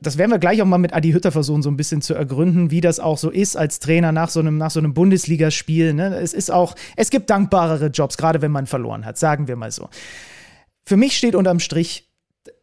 das 0.00 0.16
werden 0.16 0.30
wir 0.30 0.38
gleich 0.38 0.62
auch 0.62 0.66
mal 0.66 0.78
mit 0.78 0.94
Adi 0.94 1.12
Hütter 1.12 1.30
versuchen, 1.30 1.60
so 1.60 1.70
ein 1.70 1.76
bisschen 1.76 2.00
zu 2.00 2.14
ergründen, 2.14 2.70
wie 2.70 2.80
das 2.80 3.00
auch 3.00 3.18
so 3.18 3.28
ist 3.28 3.54
als 3.54 3.80
Trainer 3.80 4.12
nach 4.12 4.30
so 4.30 4.40
einem, 4.40 4.56
nach 4.56 4.70
so 4.70 4.80
einem 4.80 4.94
Bundesligaspiel. 4.94 5.92
Ne? 5.92 6.16
Es 6.16 6.32
ist 6.32 6.50
auch, 6.50 6.74
es 6.96 7.10
gibt 7.10 7.28
dankbarere 7.28 7.88
Jobs, 7.88 8.16
gerade 8.16 8.40
wenn 8.40 8.50
man 8.50 8.66
verloren 8.66 9.04
hat, 9.04 9.18
sagen 9.18 9.46
wir 9.46 9.56
mal 9.56 9.70
so. 9.70 9.90
Für 10.84 10.96
mich 10.96 11.16
steht 11.16 11.34
unterm 11.34 11.60
Strich, 11.60 12.10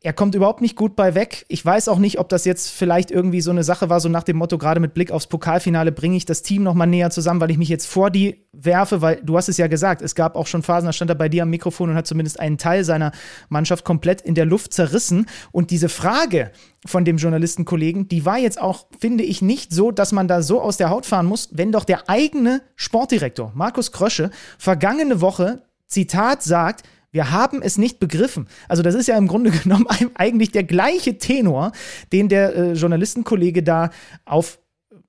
er 0.04 0.14
kommt 0.14 0.36
überhaupt 0.36 0.62
nicht 0.62 0.76
gut 0.76 0.96
bei 0.96 1.16
weg. 1.16 1.46
Ich 1.48 1.66
weiß 1.66 1.88
auch 1.88 1.98
nicht, 1.98 2.20
ob 2.20 2.30
das 2.30 2.46
jetzt 2.46 2.70
vielleicht 2.70 3.12
irgendwie 3.12 3.42
so 3.42 3.52
eine 3.52 3.64
Sache 3.64 3.90
war, 3.90 4.00
so 4.00 4.10
nach 4.10 4.24
dem 4.24 4.38
Motto, 4.38 4.58
gerade 4.58 4.80
mit 4.80 4.94
Blick 4.94 5.12
aufs 5.12 5.28
Pokalfinale 5.28 5.92
bringe 5.92 6.18
ich 6.18 6.26
das 6.26 6.42
Team 6.42 6.64
nochmal 6.64 6.88
näher 6.88 7.10
zusammen, 7.10 7.40
weil 7.40 7.52
ich 7.52 7.58
mich 7.58 7.70
jetzt 7.70 7.88
vor 7.88 8.10
die 8.10 8.48
werfe, 8.52 9.02
weil 9.02 9.22
du 9.24 9.38
hast 9.38 9.50
es 9.50 9.58
ja 9.58 9.68
gesagt, 9.68 10.02
es 10.02 10.16
gab 10.16 10.36
auch 10.36 10.48
schon 10.48 10.64
Phasen, 10.64 10.88
da 10.88 10.94
stand 10.94 11.10
er 11.10 11.16
bei 11.16 11.30
dir 11.30 11.44
am 11.44 11.50
Mikrofon 11.50 11.90
und 11.90 11.96
hat 11.96 12.08
zumindest 12.08 12.40
einen 12.40 12.58
Teil 12.58 12.84
seiner 12.84 13.12
Mannschaft 13.50 13.86
komplett 13.86 14.22
in 14.22 14.36
der 14.36 14.46
Luft 14.46 14.74
zerrissen. 14.74 15.28
Und 15.52 15.72
diese 15.72 15.90
Frage 15.90 16.52
von 16.86 17.06
dem 17.06 17.18
Journalistenkollegen, 17.18 18.08
die 18.08 18.26
war 18.26 18.38
jetzt 18.38 18.62
auch, 18.62 18.88
finde 19.00 19.24
ich, 19.24 19.42
nicht 19.42 19.72
so, 19.74 19.92
dass 19.92 20.12
man 20.12 20.28
da 20.28 20.42
so 20.42 20.62
aus 20.62 20.78
der 20.78 20.90
Haut 20.90 21.06
fahren 21.06 21.26
muss, 21.26 21.50
wenn 21.52 21.72
doch 21.72 21.86
der 21.86 22.10
eigene 22.10 22.62
Sportdirektor, 22.76 23.52
Markus 23.56 23.92
Krösche, 23.92 24.32
vergangene 24.58 25.22
Woche, 25.22 25.64
Zitat 25.88 26.42
sagt, 26.42 26.86
Wir 27.12 27.32
haben 27.32 27.62
es 27.62 27.78
nicht 27.78 28.00
begriffen. 28.00 28.48
Also 28.70 28.84
das 28.84 28.96
ist 28.96 29.08
ja 29.08 29.18
im 29.18 29.28
Grunde 29.28 29.52
genommen 29.64 29.88
eigentlich 30.16 30.52
der 30.52 30.64
gleiche 30.64 31.18
Tenor, 31.18 31.74
den 32.12 32.30
der 32.30 32.56
äh, 32.56 32.74
Journalistenkollege 32.74 33.64
da 33.64 33.90
auf 34.26 34.61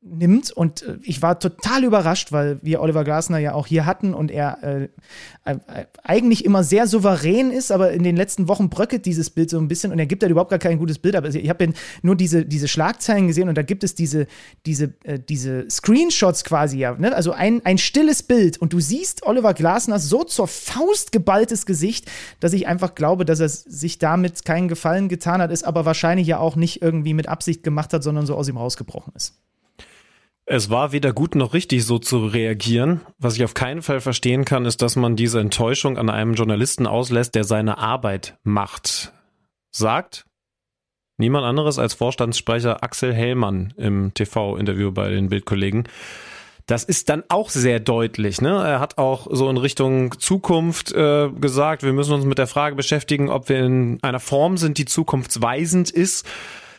nimmt. 0.03 0.51
Und 0.51 0.83
äh, 0.83 0.99
ich 1.03 1.23
war 1.23 1.39
total 1.39 1.85
überrascht, 1.85 2.33
weil 2.33 2.59
wir 2.63 2.81
Oliver 2.81 3.05
Glasner 3.05 3.39
ja 3.39 3.55
auch 3.55 3.67
hier 3.67 3.87
hatten 3.87 4.15
und 4.15 4.31
er 4.31 4.63
äh, 4.63 4.89
äh, 5.45 5.59
eigentlich 6.03 6.45
immer 6.45 6.65
sehr 6.65 6.87
souverän 6.87 7.51
ist, 7.51 7.71
aber 7.71 7.93
in 7.93 8.03
den 8.03 8.17
letzten 8.17 8.49
Wochen 8.49 8.69
bröckelt 8.69 9.07
dieses 9.07 9.31
Bild 9.31 9.51
so 9.51 9.59
ein 9.59 9.69
bisschen 9.69 9.93
und 9.93 9.99
er 9.99 10.07
gibt 10.07 10.23
halt 10.23 10.31
überhaupt 10.31 10.51
gar 10.51 10.59
kein 10.59 10.79
gutes 10.79 10.99
Bild. 10.99 11.15
Aber 11.15 11.29
ich 11.29 11.49
habe 11.49 11.73
nur 12.03 12.17
diese, 12.17 12.45
diese 12.45 12.69
Schlagzeilen 12.69 13.29
gesehen 13.29 13.49
und 13.49 13.57
da 13.57 13.63
gibt 13.63 13.85
es 13.85 13.95
diese, 13.95 14.27
diese, 14.67 14.93
äh, 15.05 15.19
diese 15.19 15.71
Screenshots 15.71 16.45
quasi 16.45 16.79
ja. 16.79 16.95
Ne? 16.95 17.15
Also 17.15 17.33
ein, 17.33 17.65
ein 17.65 17.79
stilles 17.79 18.23
Bild 18.25 18.59
und 18.59 18.73
du 18.73 18.81
siehst 18.81 19.25
Oliver 19.25 19.55
Glasner 19.55 20.01
so 20.01 20.25
zur 20.25 20.49
Faust 20.49 21.13
geballtes 21.13 21.65
Gesicht, 21.65 22.11
dass 22.41 22.53
ich 22.53 22.67
einfach 22.67 22.95
glaube, 22.95 23.25
dass 23.25 23.41
er 23.41 23.49
sich 23.49 23.99
damit 23.99 24.45
keinen 24.45 24.67
Gefallen 24.67 25.09
getan 25.09 25.41
hat, 25.41 25.53
ist 25.53 25.65
aber 25.65 25.85
wahrscheinlich 25.85 26.27
ja 26.27 26.39
auch 26.39 26.57
nicht 26.57 26.83
irgendwie 26.83 27.15
mit 27.15 27.29
Absicht 27.29 27.63
gemacht 27.63 27.93
hat, 27.93 28.03
sondern 28.03 28.27
so 28.27 28.35
aus 28.35 28.49
ihm 28.49 28.57
rausgebrochen 28.57 29.13
ist. 29.15 29.35
Es 30.45 30.71
war 30.71 30.93
weder 30.93 31.13
gut 31.13 31.35
noch 31.35 31.55
richtig, 31.55 31.85
so 31.85 31.99
zu 31.99 32.27
reagieren. 32.27 33.01
Was 33.19 33.37
ich 33.37 33.45
auf 33.45 33.55
keinen 33.55 33.81
Fall 33.81 34.01
verstehen 34.01 34.45
kann, 34.45 34.65
ist, 34.65 34.83
dass 34.83 34.97
man 34.97 35.15
diese 35.15 35.41
Enttäuschung 35.41 35.99
an 35.99 36.11
einem 36.11 36.35
Journalisten 36.35 36.87
auslässt, 36.87 37.35
der 37.35 37.45
seine 37.45 37.79
Arbeit 37.79 38.37
macht. 38.43 39.13
Sagt 39.71 40.27
niemand 41.17 41.47
anderes 41.47 41.79
als 41.79 41.95
Vorstandssprecher 41.95 42.83
Axel 42.83 43.15
Hellmann 43.15 43.73
im 43.77 44.13
TV-Interview 44.15 44.91
bei 44.91 45.11
den 45.11 45.29
Bildkollegen. 45.29 45.85
Das 46.67 46.85
ist 46.85 47.09
dann 47.09 47.23
auch 47.29 47.51
sehr 47.51 47.81
deutlich. 47.81 48.41
Ne? 48.41 48.51
Er 48.51 48.81
hat 48.81 48.99
auch 48.99 49.29
so 49.31 49.49
in 49.49 49.57
Richtung 49.57 50.19
Zukunft 50.19 50.93
äh, 50.93 51.29
gesagt, 51.29 51.83
wir 51.83 51.93
müssen 51.93 52.15
uns 52.15 52.25
mit 52.25 52.39
der 52.39 52.47
Frage 52.47 52.77
beschäftigen, 52.77 53.31
ob 53.31 53.49
wir 53.49 53.65
in 53.65 53.99
einer 54.03 54.21
Form 54.21 54.57
sind, 54.57 54.79
die 54.79 54.85
zukunftsweisend 54.85 55.91
ist. 55.91 56.27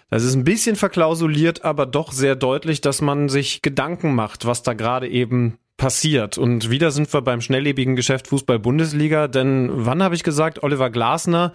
Es 0.10 0.24
ist 0.24 0.36
ein 0.36 0.44
bisschen 0.44 0.76
verklausuliert, 0.76 1.66
aber 1.66 1.86
doch 1.86 2.12
sehr 2.12 2.36
deutlich, 2.36 2.82
dass 2.82 3.02
man 3.02 3.30
sich 3.30 3.62
Gedanken 3.62 4.14
macht, 4.16 4.46
was 4.46 4.64
da 4.64 4.74
gerade 4.74 5.08
eben 5.08 5.58
passiert. 5.78 6.38
Und 6.38 6.70
wieder 6.70 6.92
sind 6.92 7.12
wir 7.14 7.22
beim 7.22 7.42
schnelllebigen 7.42 7.96
Geschäft 7.96 8.28
Fußball-Bundesliga, 8.28 9.28
denn 9.28 9.70
wann 9.74 10.04
habe 10.04 10.16
ich 10.16 10.24
gesagt, 10.24 10.64
Oliver 10.64 10.90
Glasner 10.90 11.54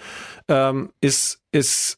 ähm, 0.49 0.91
ist, 1.01 1.41
ist 1.53 1.98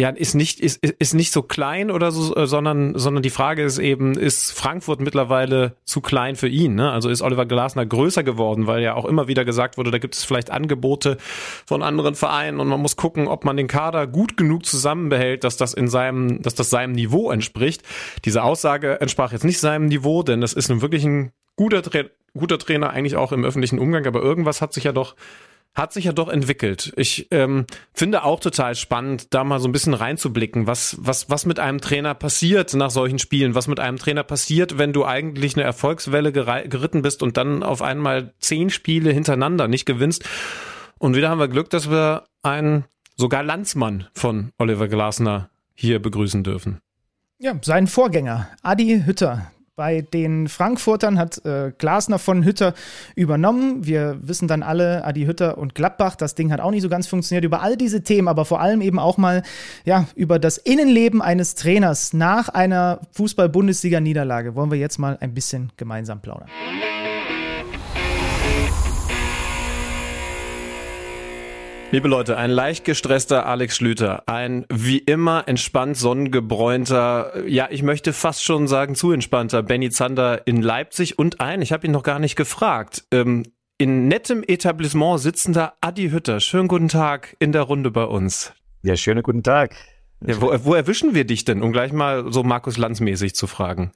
ja, 0.00 0.08
ist 0.08 0.34
nicht, 0.34 0.58
ist, 0.58 0.84
ist 0.84 1.14
nicht 1.14 1.32
so 1.32 1.42
klein 1.42 1.92
oder 1.92 2.10
so, 2.10 2.34
äh, 2.34 2.48
sondern, 2.48 2.98
sondern 2.98 3.22
die 3.22 3.30
Frage 3.30 3.62
ist 3.62 3.78
eben, 3.78 4.18
ist 4.18 4.50
Frankfurt 4.50 5.00
mittlerweile 5.00 5.76
zu 5.84 6.00
klein 6.00 6.34
für 6.34 6.48
ihn? 6.48 6.74
Ne? 6.74 6.90
Also 6.90 7.08
ist 7.08 7.22
Oliver 7.22 7.46
Glasner 7.46 7.86
größer 7.86 8.24
geworden, 8.24 8.66
weil 8.66 8.82
ja 8.82 8.94
auch 8.94 9.04
immer 9.04 9.28
wieder 9.28 9.44
gesagt 9.44 9.78
wurde, 9.78 9.92
da 9.92 9.98
gibt 9.98 10.16
es 10.16 10.24
vielleicht 10.24 10.50
Angebote 10.50 11.16
von 11.64 11.84
anderen 11.84 12.16
Vereinen 12.16 12.58
und 12.58 12.66
man 12.66 12.80
muss 12.80 12.96
gucken, 12.96 13.28
ob 13.28 13.44
man 13.44 13.56
den 13.56 13.68
Kader 13.68 14.08
gut 14.08 14.36
genug 14.36 14.66
zusammenbehält, 14.66 15.44
dass 15.44 15.56
das 15.56 15.74
in 15.74 15.86
seinem, 15.86 16.42
dass 16.42 16.56
das 16.56 16.70
seinem 16.70 16.94
Niveau 16.94 17.30
entspricht. 17.30 17.82
Diese 18.24 18.42
Aussage 18.42 19.00
entsprach 19.00 19.30
jetzt 19.30 19.44
nicht 19.44 19.60
seinem 19.60 19.86
Niveau, 19.86 20.24
denn 20.24 20.40
das 20.40 20.54
ist 20.54 20.70
nun 20.70 20.82
wirklich 20.82 21.04
ein 21.04 21.30
guter, 21.54 21.82
Tra 21.82 22.00
guter 22.36 22.58
Trainer, 22.58 22.90
eigentlich 22.90 23.14
auch 23.14 23.30
im 23.30 23.44
öffentlichen 23.44 23.78
Umgang, 23.78 24.04
aber 24.06 24.20
irgendwas 24.20 24.60
hat 24.60 24.72
sich 24.72 24.82
ja 24.82 24.92
doch 24.92 25.14
hat 25.74 25.92
sich 25.92 26.04
ja 26.04 26.12
doch 26.12 26.28
entwickelt. 26.28 26.92
Ich 26.96 27.26
ähm, 27.32 27.66
finde 27.92 28.22
auch 28.22 28.38
total 28.38 28.76
spannend, 28.76 29.34
da 29.34 29.42
mal 29.42 29.58
so 29.58 29.68
ein 29.68 29.72
bisschen 29.72 29.94
reinzublicken, 29.94 30.66
was, 30.66 30.96
was, 31.00 31.28
was 31.30 31.46
mit 31.46 31.58
einem 31.58 31.80
Trainer 31.80 32.14
passiert 32.14 32.74
nach 32.74 32.90
solchen 32.90 33.18
Spielen, 33.18 33.54
was 33.54 33.66
mit 33.66 33.80
einem 33.80 33.98
Trainer 33.98 34.22
passiert, 34.22 34.78
wenn 34.78 34.92
du 34.92 35.04
eigentlich 35.04 35.56
eine 35.56 35.64
Erfolgswelle 35.64 36.32
geritten 36.32 37.02
bist 37.02 37.22
und 37.22 37.36
dann 37.36 37.62
auf 37.62 37.82
einmal 37.82 38.32
zehn 38.38 38.70
Spiele 38.70 39.10
hintereinander 39.10 39.66
nicht 39.66 39.84
gewinnst. 39.84 40.24
Und 40.98 41.16
wieder 41.16 41.28
haben 41.28 41.40
wir 41.40 41.48
Glück, 41.48 41.70
dass 41.70 41.90
wir 41.90 42.24
einen 42.42 42.84
sogar 43.16 43.42
Landsmann 43.42 44.06
von 44.14 44.52
Oliver 44.58 44.86
Glasner 44.86 45.50
hier 45.74 46.00
begrüßen 46.00 46.44
dürfen. 46.44 46.80
Ja, 47.38 47.58
seinen 47.62 47.88
Vorgänger, 47.88 48.48
Adi 48.62 49.02
Hütter, 49.04 49.50
bei 49.76 50.02
den 50.02 50.48
Frankfurtern 50.48 51.18
hat 51.18 51.44
äh, 51.44 51.72
Glasner 51.76 52.18
von 52.18 52.44
Hütter 52.44 52.74
übernommen. 53.16 53.86
Wir 53.86 54.18
wissen 54.22 54.46
dann 54.46 54.62
alle, 54.62 55.04
Adi 55.04 55.24
Hütter 55.24 55.58
und 55.58 55.74
Gladbach, 55.74 56.16
das 56.16 56.34
Ding 56.34 56.52
hat 56.52 56.60
auch 56.60 56.70
nicht 56.70 56.82
so 56.82 56.88
ganz 56.88 57.06
funktioniert. 57.06 57.44
Über 57.44 57.62
all 57.62 57.76
diese 57.76 58.02
Themen, 58.02 58.28
aber 58.28 58.44
vor 58.44 58.60
allem 58.60 58.80
eben 58.80 58.98
auch 58.98 59.16
mal 59.16 59.42
ja, 59.84 60.06
über 60.14 60.38
das 60.38 60.58
Innenleben 60.58 61.22
eines 61.22 61.54
Trainers 61.54 62.12
nach 62.12 62.48
einer 62.48 63.00
Fußball-Bundesliga-Niederlage 63.12 64.54
wollen 64.54 64.70
wir 64.70 64.78
jetzt 64.78 64.98
mal 64.98 65.18
ein 65.20 65.34
bisschen 65.34 65.72
gemeinsam 65.76 66.20
plaudern. 66.20 66.48
Liebe 71.94 72.08
Leute, 72.08 72.36
ein 72.36 72.50
leicht 72.50 72.84
gestresster 72.84 73.46
Alex 73.46 73.76
Schlüter, 73.76 74.28
ein 74.28 74.66
wie 74.68 74.98
immer 74.98 75.44
entspannt 75.46 75.96
sonnengebräunter, 75.96 77.46
ja, 77.46 77.68
ich 77.70 77.84
möchte 77.84 78.12
fast 78.12 78.42
schon 78.42 78.66
sagen 78.66 78.96
zu 78.96 79.12
entspannter 79.12 79.62
Benny 79.62 79.90
Zander 79.90 80.44
in 80.44 80.60
Leipzig 80.60 81.20
und 81.20 81.40
ein, 81.40 81.62
ich 81.62 81.70
habe 81.70 81.86
ihn 81.86 81.92
noch 81.92 82.02
gar 82.02 82.18
nicht 82.18 82.34
gefragt, 82.34 83.04
ähm, 83.12 83.44
in 83.78 84.08
nettem 84.08 84.42
Etablissement 84.44 85.20
sitzender 85.20 85.74
Adi 85.80 86.10
Hütter. 86.10 86.40
Schönen 86.40 86.66
guten 86.66 86.88
Tag 86.88 87.36
in 87.38 87.52
der 87.52 87.62
Runde 87.62 87.92
bei 87.92 88.06
uns. 88.06 88.52
Ja, 88.82 88.96
schönen 88.96 89.22
guten 89.22 89.44
Tag. 89.44 89.76
Ja, 90.20 90.40
wo, 90.40 90.52
wo 90.64 90.74
erwischen 90.74 91.14
wir 91.14 91.24
dich 91.24 91.44
denn, 91.44 91.62
um 91.62 91.70
gleich 91.70 91.92
mal 91.92 92.32
so 92.32 92.42
Markus 92.42 92.76
Lanz-mäßig 92.76 93.36
zu 93.36 93.46
fragen? 93.46 93.92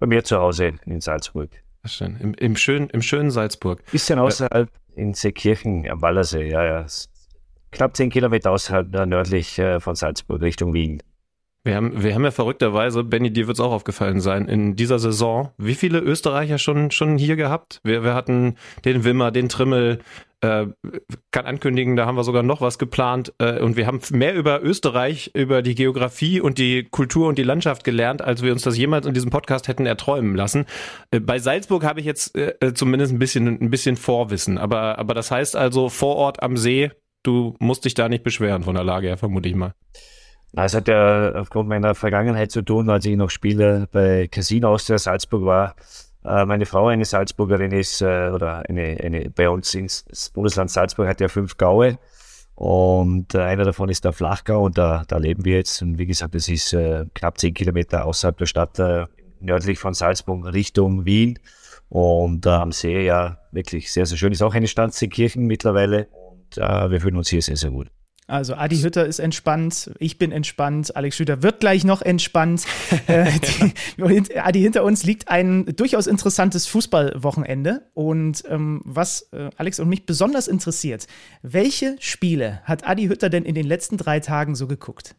Bei 0.00 0.08
mir 0.08 0.24
zu 0.24 0.38
Hause 0.38 0.72
in 0.86 1.00
Salzburg. 1.00 1.50
Schön. 1.84 2.16
Im, 2.18 2.34
im, 2.34 2.56
schönen, 2.56 2.90
Im 2.90 3.00
schönen 3.00 3.30
Salzburg. 3.30 3.84
Bisschen 3.92 4.18
außerhalb 4.18 4.68
äh, 4.68 5.00
in 5.00 5.14
Seekirchen 5.14 5.88
am 5.88 6.02
Wallersee, 6.02 6.50
ja, 6.50 6.64
ja 6.64 6.86
knapp 7.70 7.96
zehn 7.96 8.10
Kilometer 8.10 8.50
außerhalb 8.50 8.94
äh, 8.94 9.06
nördlich 9.06 9.58
äh, 9.58 9.80
von 9.80 9.94
Salzburg 9.94 10.42
Richtung 10.42 10.72
Wien. 10.72 11.02
Wir 11.64 11.74
haben, 11.74 12.02
wir 12.02 12.14
haben 12.14 12.24
ja 12.24 12.30
verrückterweise, 12.30 13.04
Benny, 13.04 13.30
dir 13.30 13.46
wird 13.46 13.56
es 13.56 13.60
auch 13.60 13.72
aufgefallen 13.72 14.20
sein, 14.20 14.48
in 14.48 14.74
dieser 14.74 14.98
Saison, 14.98 15.50
wie 15.58 15.74
viele 15.74 15.98
Österreicher 15.98 16.56
schon, 16.56 16.90
schon 16.92 17.18
hier 17.18 17.36
gehabt? 17.36 17.80
Wir, 17.82 18.02
wir 18.04 18.14
hatten 18.14 18.54
den 18.84 19.04
Wimmer, 19.04 19.32
den 19.32 19.50
Trimmel, 19.50 19.98
äh, 20.40 20.66
kann 21.30 21.46
ankündigen, 21.46 21.96
da 21.96 22.06
haben 22.06 22.14
wir 22.16 22.24
sogar 22.24 22.42
noch 22.42 22.60
was 22.60 22.78
geplant 22.78 23.34
äh, 23.38 23.60
und 23.60 23.76
wir 23.76 23.86
haben 23.86 24.00
mehr 24.12 24.34
über 24.34 24.62
Österreich, 24.62 25.32
über 25.34 25.62
die 25.62 25.74
Geografie 25.74 26.40
und 26.40 26.58
die 26.58 26.84
Kultur 26.84 27.28
und 27.28 27.38
die 27.38 27.42
Landschaft 27.42 27.84
gelernt, 27.84 28.22
als 28.22 28.42
wir 28.42 28.52
uns 28.52 28.62
das 28.62 28.78
jemals 28.78 29.04
in 29.04 29.14
diesem 29.14 29.30
Podcast 29.30 29.68
hätten 29.68 29.84
erträumen 29.84 30.36
lassen. 30.36 30.64
Äh, 31.10 31.20
bei 31.20 31.38
Salzburg 31.38 31.84
habe 31.84 32.00
ich 32.00 32.06
jetzt 32.06 32.34
äh, 32.34 32.72
zumindest 32.72 33.12
ein 33.12 33.18
bisschen, 33.18 33.46
ein 33.46 33.70
bisschen 33.70 33.96
Vorwissen, 33.96 34.58
aber, 34.58 34.98
aber 34.98 35.12
das 35.12 35.30
heißt 35.30 35.56
also 35.56 35.88
vor 35.88 36.16
Ort 36.16 36.42
am 36.42 36.56
See, 36.56 36.92
du 37.28 37.54
musst 37.58 37.84
dich 37.84 37.94
da 37.94 38.08
nicht 38.08 38.24
beschweren 38.24 38.62
von 38.62 38.74
der 38.74 38.84
Lage 38.84 39.08
her, 39.08 39.18
vermute 39.18 39.48
ich 39.48 39.54
mal. 39.54 39.74
Es 40.56 40.74
hat 40.74 40.88
ja 40.88 41.34
aufgrund 41.34 41.68
meiner 41.68 41.94
Vergangenheit 41.94 42.50
zu 42.50 42.62
tun, 42.62 42.88
als 42.88 43.04
ich 43.04 43.16
noch 43.16 43.28
Spieler 43.28 43.86
bei 43.92 44.28
Casino 44.28 44.68
Austria 44.70 44.98
Salzburg 44.98 45.44
war. 45.44 45.74
Äh, 46.24 46.46
meine 46.46 46.64
Frau 46.64 46.88
eine 46.88 47.04
Salzburgerin 47.04 47.70
ist, 47.72 48.00
äh, 48.00 48.30
oder 48.30 48.64
eine, 48.68 48.98
eine 49.02 49.30
bei 49.30 49.50
uns 49.50 49.74
ins 49.74 50.30
Bundesland 50.32 50.70
Salzburg 50.70 51.06
hat 51.06 51.20
ja 51.20 51.28
fünf 51.28 51.58
Gaue. 51.58 51.98
Und 52.54 53.34
äh, 53.34 53.40
einer 53.40 53.64
davon 53.64 53.90
ist 53.90 54.04
der 54.04 54.12
Flachgau 54.12 54.64
und 54.64 54.78
da, 54.78 55.04
da 55.06 55.18
leben 55.18 55.44
wir 55.44 55.56
jetzt. 55.56 55.82
Und 55.82 55.98
wie 55.98 56.06
gesagt, 56.06 56.34
das 56.34 56.48
ist 56.48 56.74
knapp 57.14 57.38
zehn 57.38 57.52
Kilometer 57.54 58.06
außerhalb 58.06 58.36
der 58.38 58.46
Stadt, 58.46 58.78
nördlich 59.40 59.78
von 59.78 59.94
Salzburg 59.94 60.52
Richtung 60.52 61.04
Wien. 61.04 61.38
Und 61.90 62.46
am 62.46 62.72
See 62.72 63.04
ja 63.04 63.38
wirklich 63.52 63.92
sehr, 63.92 64.06
sehr 64.06 64.18
schön. 64.18 64.32
Ist 64.32 64.42
auch 64.42 64.54
eine 64.54 64.66
Stadt, 64.66 64.92
Seekirchen 64.92 65.46
äh, 66.56 66.90
wir 66.90 67.00
fühlen 67.00 67.16
uns 67.16 67.28
hier 67.28 67.42
sehr, 67.42 67.56
sehr 67.56 67.70
gut. 67.70 67.88
Also 68.28 68.54
Adi 68.56 68.76
Hütter 68.76 69.06
ist 69.06 69.20
entspannt, 69.20 69.90
ich 69.98 70.18
bin 70.18 70.32
entspannt, 70.32 70.94
Alex 70.94 71.16
Schüter 71.16 71.42
wird 71.42 71.60
gleich 71.60 71.84
noch 71.84 72.02
entspannt. 72.02 72.66
äh, 73.06 73.30
die, 73.96 74.38
Adi, 74.38 74.60
hinter 74.60 74.84
uns 74.84 75.02
liegt 75.04 75.28
ein 75.28 75.64
durchaus 75.64 76.06
interessantes 76.06 76.66
Fußballwochenende. 76.66 77.88
Und 77.94 78.44
ähm, 78.46 78.82
was 78.84 79.30
äh, 79.32 79.48
Alex 79.56 79.80
und 79.80 79.88
mich 79.88 80.04
besonders 80.04 80.46
interessiert, 80.46 81.06
welche 81.40 81.96
Spiele 82.00 82.60
hat 82.64 82.86
Adi 82.86 83.06
Hütter 83.06 83.30
denn 83.30 83.46
in 83.46 83.54
den 83.54 83.66
letzten 83.66 83.96
drei 83.96 84.20
Tagen 84.20 84.54
so 84.54 84.66
geguckt? 84.66 85.16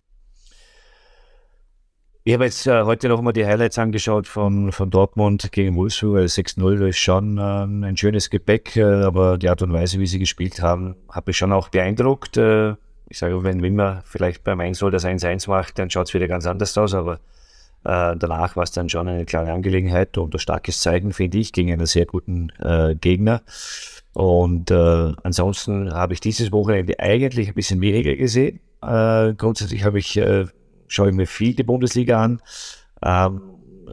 Ich 2.29 2.35
habe 2.35 2.45
jetzt 2.45 2.67
äh, 2.67 2.83
heute 2.83 3.09
noch 3.09 3.23
mal 3.23 3.31
die 3.31 3.43
Highlights 3.43 3.79
angeschaut 3.79 4.27
von, 4.27 4.71
von 4.71 4.91
Dortmund 4.91 5.51
gegen 5.51 5.75
Wolfsburg. 5.75 6.25
6-0 6.25 6.63
also 6.63 6.85
ist 6.85 6.99
schon 6.99 7.39
ähm, 7.41 7.83
ein 7.83 7.97
schönes 7.97 8.29
Gepäck, 8.29 8.77
äh, 8.77 8.83
aber 8.83 9.39
die 9.39 9.49
Art 9.49 9.63
und 9.63 9.73
Weise, 9.73 9.99
wie 9.99 10.05
sie 10.05 10.19
gespielt 10.19 10.61
haben, 10.61 10.95
hat 11.09 11.25
mich 11.25 11.37
schon 11.37 11.51
auch 11.51 11.69
beeindruckt. 11.69 12.37
Äh, 12.37 12.75
ich 13.07 13.17
sage, 13.17 13.43
wenn 13.43 13.63
Wimmer 13.63 14.03
vielleicht 14.05 14.43
beim 14.43 14.59
1 14.59 14.77
das 14.77 15.05
1-1 15.05 15.49
macht, 15.49 15.79
dann 15.79 15.89
schaut 15.89 16.07
es 16.07 16.13
wieder 16.13 16.27
ganz 16.27 16.45
anders 16.45 16.77
aus, 16.77 16.93
aber 16.93 17.15
äh, 17.83 18.15
danach 18.15 18.55
war 18.55 18.61
es 18.61 18.71
dann 18.73 18.89
schon 18.89 19.07
eine 19.07 19.25
klare 19.25 19.51
Angelegenheit 19.51 20.15
und 20.19 20.31
ein 20.35 20.39
starkes 20.39 20.81
Zeigen, 20.81 21.13
finde 21.13 21.39
ich, 21.39 21.51
gegen 21.51 21.73
einen 21.73 21.87
sehr 21.87 22.05
guten 22.05 22.51
äh, 22.59 22.93
Gegner. 22.93 23.41
Und 24.13 24.69
äh, 24.69 25.13
ansonsten 25.23 25.91
habe 25.91 26.13
ich 26.13 26.19
dieses 26.19 26.51
Wochenende 26.51 26.99
eigentlich 26.99 27.47
ein 27.47 27.55
bisschen 27.55 27.81
weniger 27.81 28.15
gesehen. 28.15 28.59
grundsätzlich 28.81 29.83
habe 29.83 29.97
ich 29.97 30.21
schaue 30.89 31.09
ich 31.09 31.15
mir 31.15 31.27
viel 31.27 31.55
die 31.55 31.63
Bundesliga 31.63 32.21
an. 32.21 32.41
Ähm, 33.01 33.41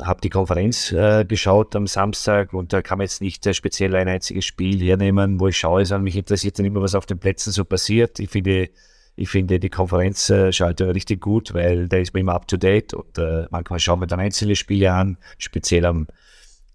habe 0.03 0.21
die 0.21 0.31
Konferenz 0.31 0.93
äh, 0.93 1.25
geschaut 1.25 1.75
am 1.77 1.87
Samstag 1.87 2.53
und 2.53 2.73
da 2.73 2.83
kann 2.83 2.99
man 2.99 3.07
jetzt 3.07 3.21
nicht 3.21 3.47
äh, 3.47 3.55
speziell 3.55 3.95
ein 3.95 4.09
einziges 4.09 4.45
Spiel 4.45 4.81
hernehmen, 4.81 5.41
wo 5.41 5.49
ich 5.49 5.57
schaue, 5.57 5.85
sondern 5.85 6.05
mich 6.05 6.17
interessiert 6.17 6.59
dann 6.59 6.67
immer, 6.67 6.83
was 6.83 6.95
auf 6.95 7.07
den 7.07 7.19
Plätzen 7.19 7.53
so 7.53 7.65
passiert. 7.65 8.19
Ich 8.19 8.31
finde, 8.31 8.69
ich 9.15 9.29
finde 9.29 9.59
die 9.59 9.71
Konferenz 9.71 10.29
äh, 10.31 10.53
schaltet 10.53 10.95
richtig 10.95 11.21
gut, 11.21 11.55
weil 11.55 11.89
da 11.89 11.97
ist 11.97 12.13
man 12.13 12.21
immer 12.21 12.35
up 12.35 12.47
to 12.49 12.57
date 12.57 12.95
und 12.95 13.17
äh, 13.19 13.47
manchmal 13.51 13.81
schauen 13.81 14.01
wir 14.01 14.07
dann 14.07 14.21
einzelne 14.21 14.57
Spiele 14.57 14.93
an, 14.93 15.19
speziell 15.39 15.87
am, 15.87 16.07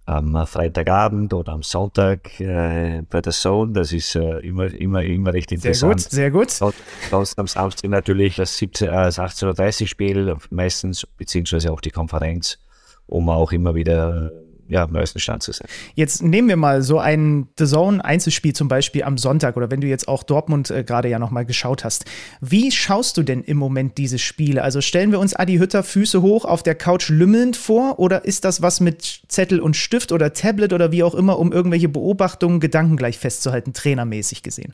am 0.06 0.46
Freitagabend 0.48 1.34
oder 1.34 1.54
am 1.54 1.64
Sonntag 1.64 2.40
äh, 2.40 3.04
bei 3.10 3.22
der 3.22 3.32
Zone. 3.32 3.74
Das 3.74 3.94
ist 3.94 4.16
äh, 4.16 4.40
immer, 4.40 4.74
immer, 4.74 5.04
immer 5.04 5.34
recht 5.34 5.52
interessant. 5.52 6.02
Sehr 6.02 6.32
gut, 6.32 6.52
sehr 6.52 6.72
gut. 6.72 6.74
Sonst 7.10 7.40
am 7.40 7.48
Samstag 7.48 7.90
natürlich 7.90 8.36
das, 8.36 8.58
17, 8.58 8.88
äh, 8.88 8.92
das 8.92 9.20
18.30 9.20 9.88
Spiel 9.88 10.36
meistens, 10.50 11.06
beziehungsweise 11.18 11.72
auch 11.72 11.82
die 11.82 11.92
Konferenz, 11.92 12.60
um 13.06 13.30
auch 13.30 13.52
immer 13.52 13.76
wieder 13.76 14.32
ja, 14.72 14.88
neuesten 14.88 15.20
Stand 15.20 15.44
zu 15.44 15.52
sein. 15.52 15.68
Jetzt 15.96 16.24
nehmen 16.24 16.48
wir 16.48 16.56
mal 16.56 16.82
so 16.82 16.98
ein 16.98 17.50
The 17.60 17.66
Zone 17.66 18.04
Einzelspiel 18.04 18.54
zum 18.54 18.70
Beispiel 18.70 19.04
am 19.04 19.18
Sonntag 19.18 19.58
oder 19.58 19.70
wenn 19.70 19.82
du 19.82 19.88
jetzt 19.88 20.08
auch 20.08 20.24
Dortmund 20.24 20.72
äh, 20.72 20.86
gerade 20.86 21.10
ja 21.10 21.20
nochmal 21.20 21.46
geschaut 21.46 21.84
hast. 21.84 22.06
Wie 22.40 22.72
schaust 22.72 23.18
du 23.18 23.24
denn 23.24 23.44
im 23.44 23.58
Moment 23.58 23.98
diese 23.98 24.18
Spiele? 24.18 24.64
Also 24.64 24.80
stellen 24.80 25.12
wir 25.12 25.20
uns 25.20 25.36
Adi 25.36 25.58
Hütter 25.58 25.84
Füße 25.84 26.22
hoch 26.22 26.46
auf 26.46 26.64
der 26.64 26.76
Couch 26.76 27.10
lümmelnd 27.10 27.58
vor 27.58 28.00
oder 28.00 28.24
ist 28.24 28.46
das 28.46 28.62
was 28.62 28.80
mit 28.80 29.24
Zettel 29.28 29.60
und 29.60 29.76
Stift 29.76 30.14
oder 30.14 30.32
Tablet 30.32 30.72
oder 30.72 30.94
wie 30.94 31.04
auch 31.04 31.16
immer, 31.16 31.38
um 31.38 31.52
irgendwelche 31.52 31.90
Beobachtungen, 31.90 32.62
Gedanken 32.62 32.96
gleich 32.96 33.20
festzuhalten, 33.20 33.74
trainermäßig 33.74 34.42
gesehen? 34.42 34.74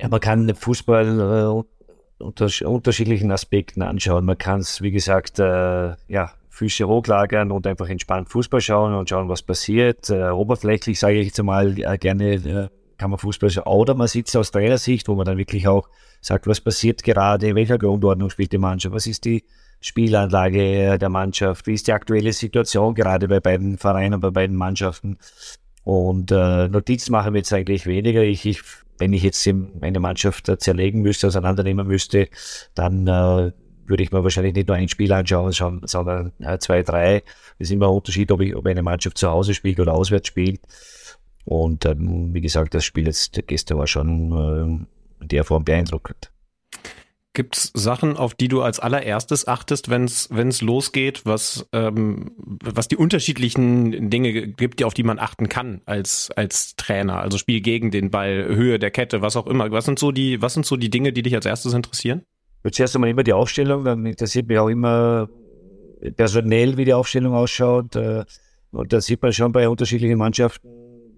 Ja, 0.00 0.08
man 0.08 0.20
kann 0.20 0.54
Fußball 0.54 1.20
äh, 1.20 2.24
unter 2.24 2.48
unterschiedlichen 2.64 3.30
Aspekten 3.30 3.82
anschauen. 3.82 4.24
Man 4.24 4.38
kann 4.38 4.60
es, 4.60 4.80
wie 4.80 4.92
gesagt, 4.92 5.38
äh, 5.40 5.94
ja, 6.08 6.32
Füße 6.56 6.88
hochlagern 6.88 7.52
und 7.52 7.66
einfach 7.66 7.88
entspannt 7.90 8.30
Fußball 8.30 8.62
schauen 8.62 8.94
und 8.94 9.10
schauen, 9.10 9.28
was 9.28 9.42
passiert. 9.42 10.08
Äh, 10.08 10.30
oberflächlich 10.30 10.98
sage 10.98 11.20
ich 11.20 11.26
jetzt 11.26 11.42
mal 11.42 11.78
äh, 11.78 11.98
gerne, 11.98 12.32
äh, 12.32 12.68
kann 12.96 13.10
man 13.10 13.18
Fußball 13.18 13.50
schauen. 13.50 13.66
Oder 13.66 13.94
man 13.94 14.08
sitzt 14.08 14.34
aus 14.38 14.52
Trainersicht, 14.52 15.06
wo 15.06 15.14
man 15.14 15.26
dann 15.26 15.36
wirklich 15.36 15.68
auch 15.68 15.86
sagt, 16.22 16.46
was 16.46 16.62
passiert 16.62 17.02
gerade, 17.02 17.48
in 17.48 17.56
welcher 17.56 17.76
Grundordnung 17.76 18.30
spielt 18.30 18.52
die 18.52 18.58
Mannschaft, 18.58 18.94
was 18.94 19.06
ist 19.06 19.26
die 19.26 19.44
Spielanlage 19.82 20.98
der 20.98 21.08
Mannschaft, 21.10 21.66
wie 21.66 21.74
ist 21.74 21.88
die 21.88 21.92
aktuelle 21.92 22.32
Situation 22.32 22.94
gerade 22.94 23.28
bei 23.28 23.40
beiden 23.40 23.76
Vereinen, 23.76 24.18
bei 24.18 24.30
beiden 24.30 24.56
Mannschaften. 24.56 25.18
Und 25.84 26.32
äh, 26.32 26.68
Notizen 26.68 27.12
machen 27.12 27.34
wir 27.34 27.40
jetzt 27.40 27.52
eigentlich 27.52 27.86
weniger. 27.86 28.22
Ich, 28.22 28.46
ich, 28.46 28.62
wenn 28.96 29.12
ich 29.12 29.22
jetzt 29.22 29.46
eine 29.46 30.00
Mannschaft 30.00 30.50
zerlegen 30.58 31.02
müsste, 31.02 31.26
auseinandernehmen 31.26 31.86
müsste, 31.86 32.28
dann 32.74 33.06
äh, 33.06 33.52
würde 33.88 34.02
ich 34.02 34.12
mir 34.12 34.22
wahrscheinlich 34.22 34.54
nicht 34.54 34.68
nur 34.68 34.76
ein 34.76 34.88
Spiel 34.88 35.12
anschauen, 35.12 35.52
sondern 35.52 36.32
zwei, 36.60 36.82
drei. 36.82 37.22
Das 37.58 37.68
ist 37.68 37.72
immer 37.72 37.86
ein 37.86 37.94
Unterschied, 37.94 38.30
ob, 38.30 38.40
ich, 38.40 38.54
ob 38.54 38.66
eine 38.66 38.82
Mannschaft 38.82 39.18
zu 39.18 39.30
Hause 39.30 39.54
spielt 39.54 39.80
oder 39.80 39.94
auswärts 39.94 40.28
spielt. 40.28 40.60
Und 41.44 41.84
ähm, 41.86 42.34
wie 42.34 42.40
gesagt, 42.40 42.74
das 42.74 42.84
Spiel 42.84 43.06
jetzt 43.06 43.40
gestern 43.46 43.78
war 43.78 43.86
schon 43.86 44.32
äh, 44.32 45.22
in 45.22 45.28
der 45.28 45.44
Form 45.44 45.64
beeindruckend. 45.64 46.32
Gibt 47.36 47.56
es 47.58 47.70
Sachen, 47.74 48.16
auf 48.16 48.34
die 48.34 48.48
du 48.48 48.62
als 48.62 48.80
allererstes 48.80 49.46
achtest, 49.46 49.90
wenn 49.90 50.04
es 50.04 50.62
losgeht, 50.62 51.26
was, 51.26 51.68
ähm, 51.74 52.32
was 52.38 52.88
die 52.88 52.96
unterschiedlichen 52.96 54.08
Dinge 54.08 54.48
gibt, 54.48 54.82
auf 54.82 54.94
die 54.94 55.02
man 55.02 55.18
achten 55.18 55.50
kann 55.50 55.82
als, 55.84 56.30
als 56.30 56.76
Trainer? 56.76 57.20
Also 57.20 57.36
Spiel 57.36 57.60
gegen 57.60 57.90
den 57.90 58.10
Ball, 58.10 58.46
Höhe 58.46 58.78
der 58.78 58.90
Kette, 58.90 59.20
was 59.20 59.36
auch 59.36 59.46
immer. 59.46 59.70
Was 59.70 59.84
sind 59.84 59.98
so 59.98 60.12
die, 60.12 60.40
was 60.40 60.54
sind 60.54 60.64
so 60.64 60.76
die 60.76 60.88
Dinge, 60.88 61.12
die 61.12 61.20
dich 61.20 61.34
als 61.34 61.44
erstes 61.44 61.74
interessieren? 61.74 62.22
Zuerst 62.70 62.94
einmal 62.94 63.10
immer 63.10 63.22
die 63.22 63.32
Aufstellung, 63.32 63.84
dann 63.84 64.06
interessiert 64.06 64.48
mich 64.48 64.58
auch 64.58 64.68
immer 64.68 65.28
personell, 66.16 66.76
wie 66.76 66.84
die 66.84 66.94
Aufstellung 66.94 67.34
ausschaut. 67.34 67.96
Äh, 67.96 68.24
und 68.72 68.92
da 68.92 69.00
sieht 69.00 69.22
man 69.22 69.32
schon 69.32 69.52
bei 69.52 69.68
unterschiedlichen 69.68 70.18
Mannschaften, 70.18 70.68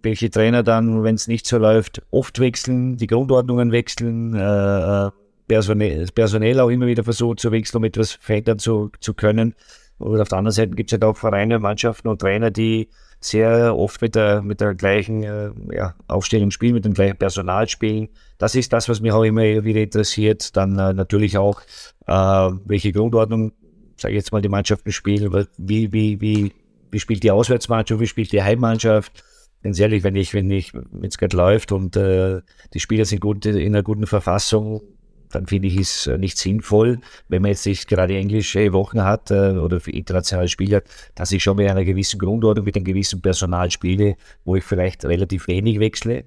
welche 0.03 0.30
Trainer 0.30 0.62
dann, 0.62 1.03
wenn 1.03 1.16
es 1.16 1.28
nicht 1.28 1.46
so 1.46 1.59
läuft, 1.59 2.03
oft 2.11 2.38
wechseln, 2.38 2.96
die 2.96 3.07
Grundordnungen 3.07 3.72
wechseln, 3.72 4.34
äh, 4.34 5.07
äh, 5.07 5.11
personell, 5.49 6.07
personell 6.14 6.61
auch 6.61 6.68
immer 6.68 6.86
wieder 6.86 7.05
versucht 7.05 7.40
zu 7.40 7.51
wechseln, 7.51 7.78
um 7.78 7.84
etwas 7.84 8.12
verändern 8.12 8.59
zu, 8.59 8.90
zu 9.01 9.14
können. 9.14 9.55
Und 9.99 10.20
auf 10.20 10.28
der 10.28 10.38
anderen 10.38 10.53
Seite 10.55 10.74
gibt 10.74 10.90
es 10.90 10.92
halt 10.92 11.05
auch 11.05 11.16
Vereine, 11.16 11.59
Mannschaften 11.59 12.09
und 12.09 12.20
Trainer, 12.20 12.51
die 12.51 12.88
sehr 13.20 13.76
oft 13.76 14.01
mit 14.01 14.14
der, 14.14 14.42
mit 14.42 14.61
der 14.61 14.74
gleichen 14.74 15.24
äh, 15.24 15.51
ja, 15.72 15.94
Aufstellung 16.07 16.51
spielen, 16.51 16.74
mit 16.74 16.84
dem 16.84 16.94
gleichen 16.94 17.16
Personal 17.16 17.68
spielen. 17.68 18.09
Das 18.38 18.55
ist 18.55 18.72
das, 18.72 18.88
was 18.88 19.01
mich 19.01 19.12
auch 19.12 19.24
immer 19.24 19.42
wieder 19.42 19.80
interessiert. 19.80 20.57
Dann 20.57 20.78
äh, 20.78 20.92
natürlich 20.92 21.36
auch, 21.36 21.61
äh, 22.07 22.12
welche 22.12 22.92
Grundordnung, 22.92 23.53
sage 23.96 24.14
ich 24.14 24.18
jetzt 24.18 24.30
mal, 24.30 24.40
die 24.40 24.49
Mannschaften 24.49 24.92
spielen, 24.92 25.46
wie, 25.57 25.92
wie, 25.92 26.20
wie, 26.20 26.53
wie 26.92 27.01
spielt 27.01 27.24
die 27.24 27.32
Auswärtsmannschaft, 27.32 28.01
wie 28.01 28.07
spielt 28.07 28.30
die 28.30 28.42
Heimmannschaft. 28.42 29.24
Ganz 29.64 29.80
ehrlich, 29.80 30.05
wenn 30.05 30.14
ich, 30.14 30.32
wenn 30.34 30.49
ich, 30.53 30.72
wenn 30.72 31.09
es 31.09 31.18
gerade 31.18 31.36
läuft 31.36 31.72
und 31.72 31.96
äh, 31.96 32.40
die 32.72 32.80
Spieler 32.80 33.05
sind 33.05 33.20
gut 33.20 33.44
in 33.44 33.57
einer 33.57 33.82
guten 33.82 34.07
Verfassung, 34.07 34.82
dann 35.31 35.47
finde 35.47 35.68
ich 35.68 35.76
es 35.76 36.07
äh, 36.07 36.18
nicht 36.18 36.39
sinnvoll, 36.39 37.01
wenn 37.29 37.43
man 37.43 37.51
jetzt 37.51 37.66
nicht 37.66 37.89
gerade 37.89 38.16
englische 38.16 38.72
Wochen 38.72 39.03
hat 39.03 39.31
äh, 39.31 39.53
oder 39.53 39.81
für 39.81 39.91
internationale 39.91 40.49
Spiele 40.49 40.76
hat, 40.76 40.85
dass 41.14 41.33
ich 41.33 41.43
schon 41.43 41.57
mit 41.57 41.68
einer 41.68 41.85
gewissen 41.85 42.18
Grundordnung, 42.18 42.64
mit 42.64 42.76
einem 42.76 42.85
gewissen 42.85 43.20
Personal 43.20 43.70
spiele, 43.70 44.16
wo 44.45 44.57
ich 44.57 44.64
vielleicht 44.64 45.05
relativ 45.05 45.49
wenig 45.49 45.81
wechsle. 45.81 46.24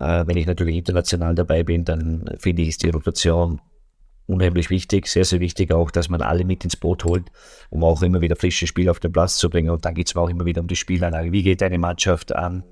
Äh, 0.00 0.26
wenn 0.26 0.36
ich 0.36 0.46
natürlich 0.46 0.76
international 0.76 1.34
dabei 1.34 1.62
bin, 1.62 1.84
dann 1.84 2.24
finde 2.38 2.62
ich, 2.62 2.68
ist 2.68 2.82
die 2.82 2.90
Rotation 2.90 3.60
unheimlich 4.26 4.70
wichtig, 4.70 5.06
sehr, 5.06 5.24
sehr 5.24 5.40
wichtig 5.40 5.72
auch, 5.72 5.90
dass 5.90 6.08
man 6.08 6.22
alle 6.22 6.44
mit 6.44 6.64
ins 6.64 6.76
Boot 6.76 7.04
holt, 7.04 7.24
um 7.70 7.84
auch 7.84 8.02
immer 8.02 8.20
wieder 8.20 8.36
frische 8.36 8.66
Spiele 8.66 8.90
auf 8.90 9.00
den 9.00 9.12
Platz 9.12 9.36
zu 9.36 9.50
bringen. 9.50 9.70
Und 9.70 9.84
dann 9.84 9.94
geht 9.94 10.08
es 10.08 10.16
auch 10.16 10.28
immer 10.28 10.44
wieder 10.44 10.60
um 10.60 10.68
die 10.68 10.76
Spielanlage. 10.76 11.32
Wie 11.32 11.42
geht 11.42 11.62
eine 11.62 11.78
Mannschaft 11.78 12.34
an? 12.34 12.64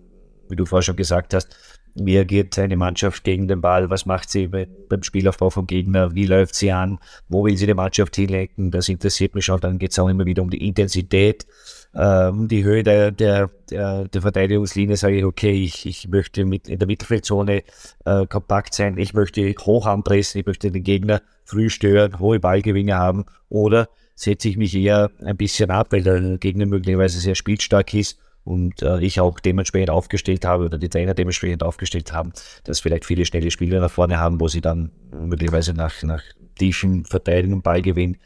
Wie 0.49 0.57
du 0.57 0.67
vorher 0.67 0.83
schon 0.83 0.97
gesagt 0.97 1.35
hast, 1.35 1.57
wie 1.95 2.19
agiert 2.19 2.59
eine 2.59 2.77
Mannschaft 2.77 3.25
gegen 3.25 3.49
den 3.49 3.61
Ball? 3.61 3.91
Was 3.91 4.07
macht 4.07 4.31
sie 4.31 4.47
beim 4.47 5.03
Spielaufbau 5.03 5.51
vom 5.51 5.67
Gegner? 5.67 6.15
Wie 6.15 6.27
läuft 6.27 6.55
sie 6.55 6.73
an? 6.73 6.99
Wo 7.29 7.45
will 7.45 7.57
sie 7.57 7.67
die 7.67 7.75
Mannschaft 7.75 8.17
hinlenken? 8.17 8.71
Das 8.71 8.89
interessiert 8.89 9.35
mich 9.35 9.45
schon. 9.45 9.61
Dann 9.61 9.79
geht 9.79 9.93
es 9.93 9.99
auch 9.99 10.09
immer 10.09 10.27
wieder 10.27 10.43
um 10.43 10.51
die 10.51 10.67
Intensität, 10.67 11.47
äh, 11.93 12.29
um 12.29 12.49
die 12.49 12.65
Höhe 12.65 12.83
der, 12.83 13.11
der, 13.11 13.51
der, 13.71 14.09
der 14.09 14.23
Verteidigungslinie. 14.23 14.97
Sage 14.97 15.19
ich, 15.19 15.25
okay, 15.25 15.53
ich, 15.53 15.87
ich 15.87 16.09
möchte 16.09 16.45
mit 16.45 16.69
in 16.69 16.79
der 16.79 16.87
Mittelfeldzone 16.87 17.63
äh, 18.05 18.27
kompakt 18.27 18.75
sein. 18.75 18.97
Ich 18.99 19.15
möchte 19.15 19.43
hoch 19.61 19.87
anpressen. 19.87 20.41
Ich 20.41 20.47
möchte 20.47 20.71
den 20.71 20.83
Gegner 20.83 21.23
früh 21.45 21.71
stören, 21.71 22.19
hohe 22.19 22.41
Ballgewinne 22.41 22.97
haben. 22.97 23.25
Oder 23.49 23.89
setze 24.15 24.49
ich 24.49 24.57
mich 24.57 24.75
eher 24.75 25.11
ein 25.25 25.37
bisschen 25.37 25.71
ab, 25.71 25.89
weil 25.91 26.03
der 26.03 26.39
Gegner 26.39 26.67
möglicherweise 26.67 27.19
sehr 27.19 27.35
spielstark 27.35 27.95
ist 27.95 28.19
und 28.45 28.83
äh, 28.83 29.01
ich 29.01 29.21
auch 29.21 29.39
dementsprechend 29.41 29.91
aufgestellt 29.91 30.45
habe 30.45 30.65
oder 30.65 30.79
die 30.79 30.89
Trainer 30.89 31.15
dementsprechend 31.15 31.63
aufgestellt 31.63 32.13
haben, 32.13 32.33
dass 32.65 32.81
vielleicht 32.81 33.05
viele 33.05 33.25
schnelle 33.25 33.51
Spieler 33.51 33.81
nach 33.81 33.91
vorne 33.91 34.19
haben, 34.19 34.41
wo 34.41 34.49
sie 34.49 34.61
dann 34.61 34.91
möglicherweise 35.13 35.75
nach, 35.75 36.03
nach 36.03 36.23
tiefen 36.59 37.05
Verteidigung 37.05 37.63
Ballgewinn 37.63 38.17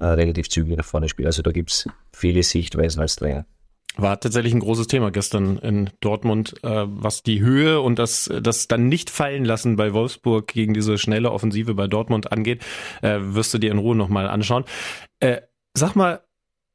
äh, 0.00 0.06
relativ 0.06 0.48
zügig 0.48 0.76
nach 0.76 0.84
vorne 0.84 1.08
spielen. 1.08 1.26
Also 1.26 1.42
da 1.42 1.52
gibt 1.52 1.70
es 1.70 1.88
viele 2.12 2.42
Sichtweisen 2.42 3.00
als 3.00 3.16
Trainer. 3.16 3.46
War 3.96 4.18
tatsächlich 4.18 4.54
ein 4.54 4.60
großes 4.60 4.86
Thema 4.86 5.10
gestern 5.10 5.58
in 5.58 5.90
Dortmund, 6.00 6.54
äh, 6.62 6.84
was 6.86 7.22
die 7.22 7.40
Höhe 7.40 7.80
und 7.80 7.98
das, 7.98 8.30
das 8.40 8.66
dann 8.66 8.88
nicht 8.88 9.10
fallen 9.10 9.44
lassen 9.44 9.76
bei 9.76 9.92
Wolfsburg 9.92 10.48
gegen 10.48 10.72
diese 10.72 10.96
schnelle 10.96 11.30
Offensive 11.30 11.74
bei 11.74 11.88
Dortmund 11.88 12.32
angeht, 12.32 12.62
äh, 13.02 13.18
wirst 13.20 13.52
du 13.52 13.58
dir 13.58 13.70
in 13.70 13.78
Ruhe 13.78 13.94
nochmal 13.94 14.28
anschauen. 14.28 14.64
Äh, 15.20 15.42
sag 15.74 15.94
mal, 15.94 16.22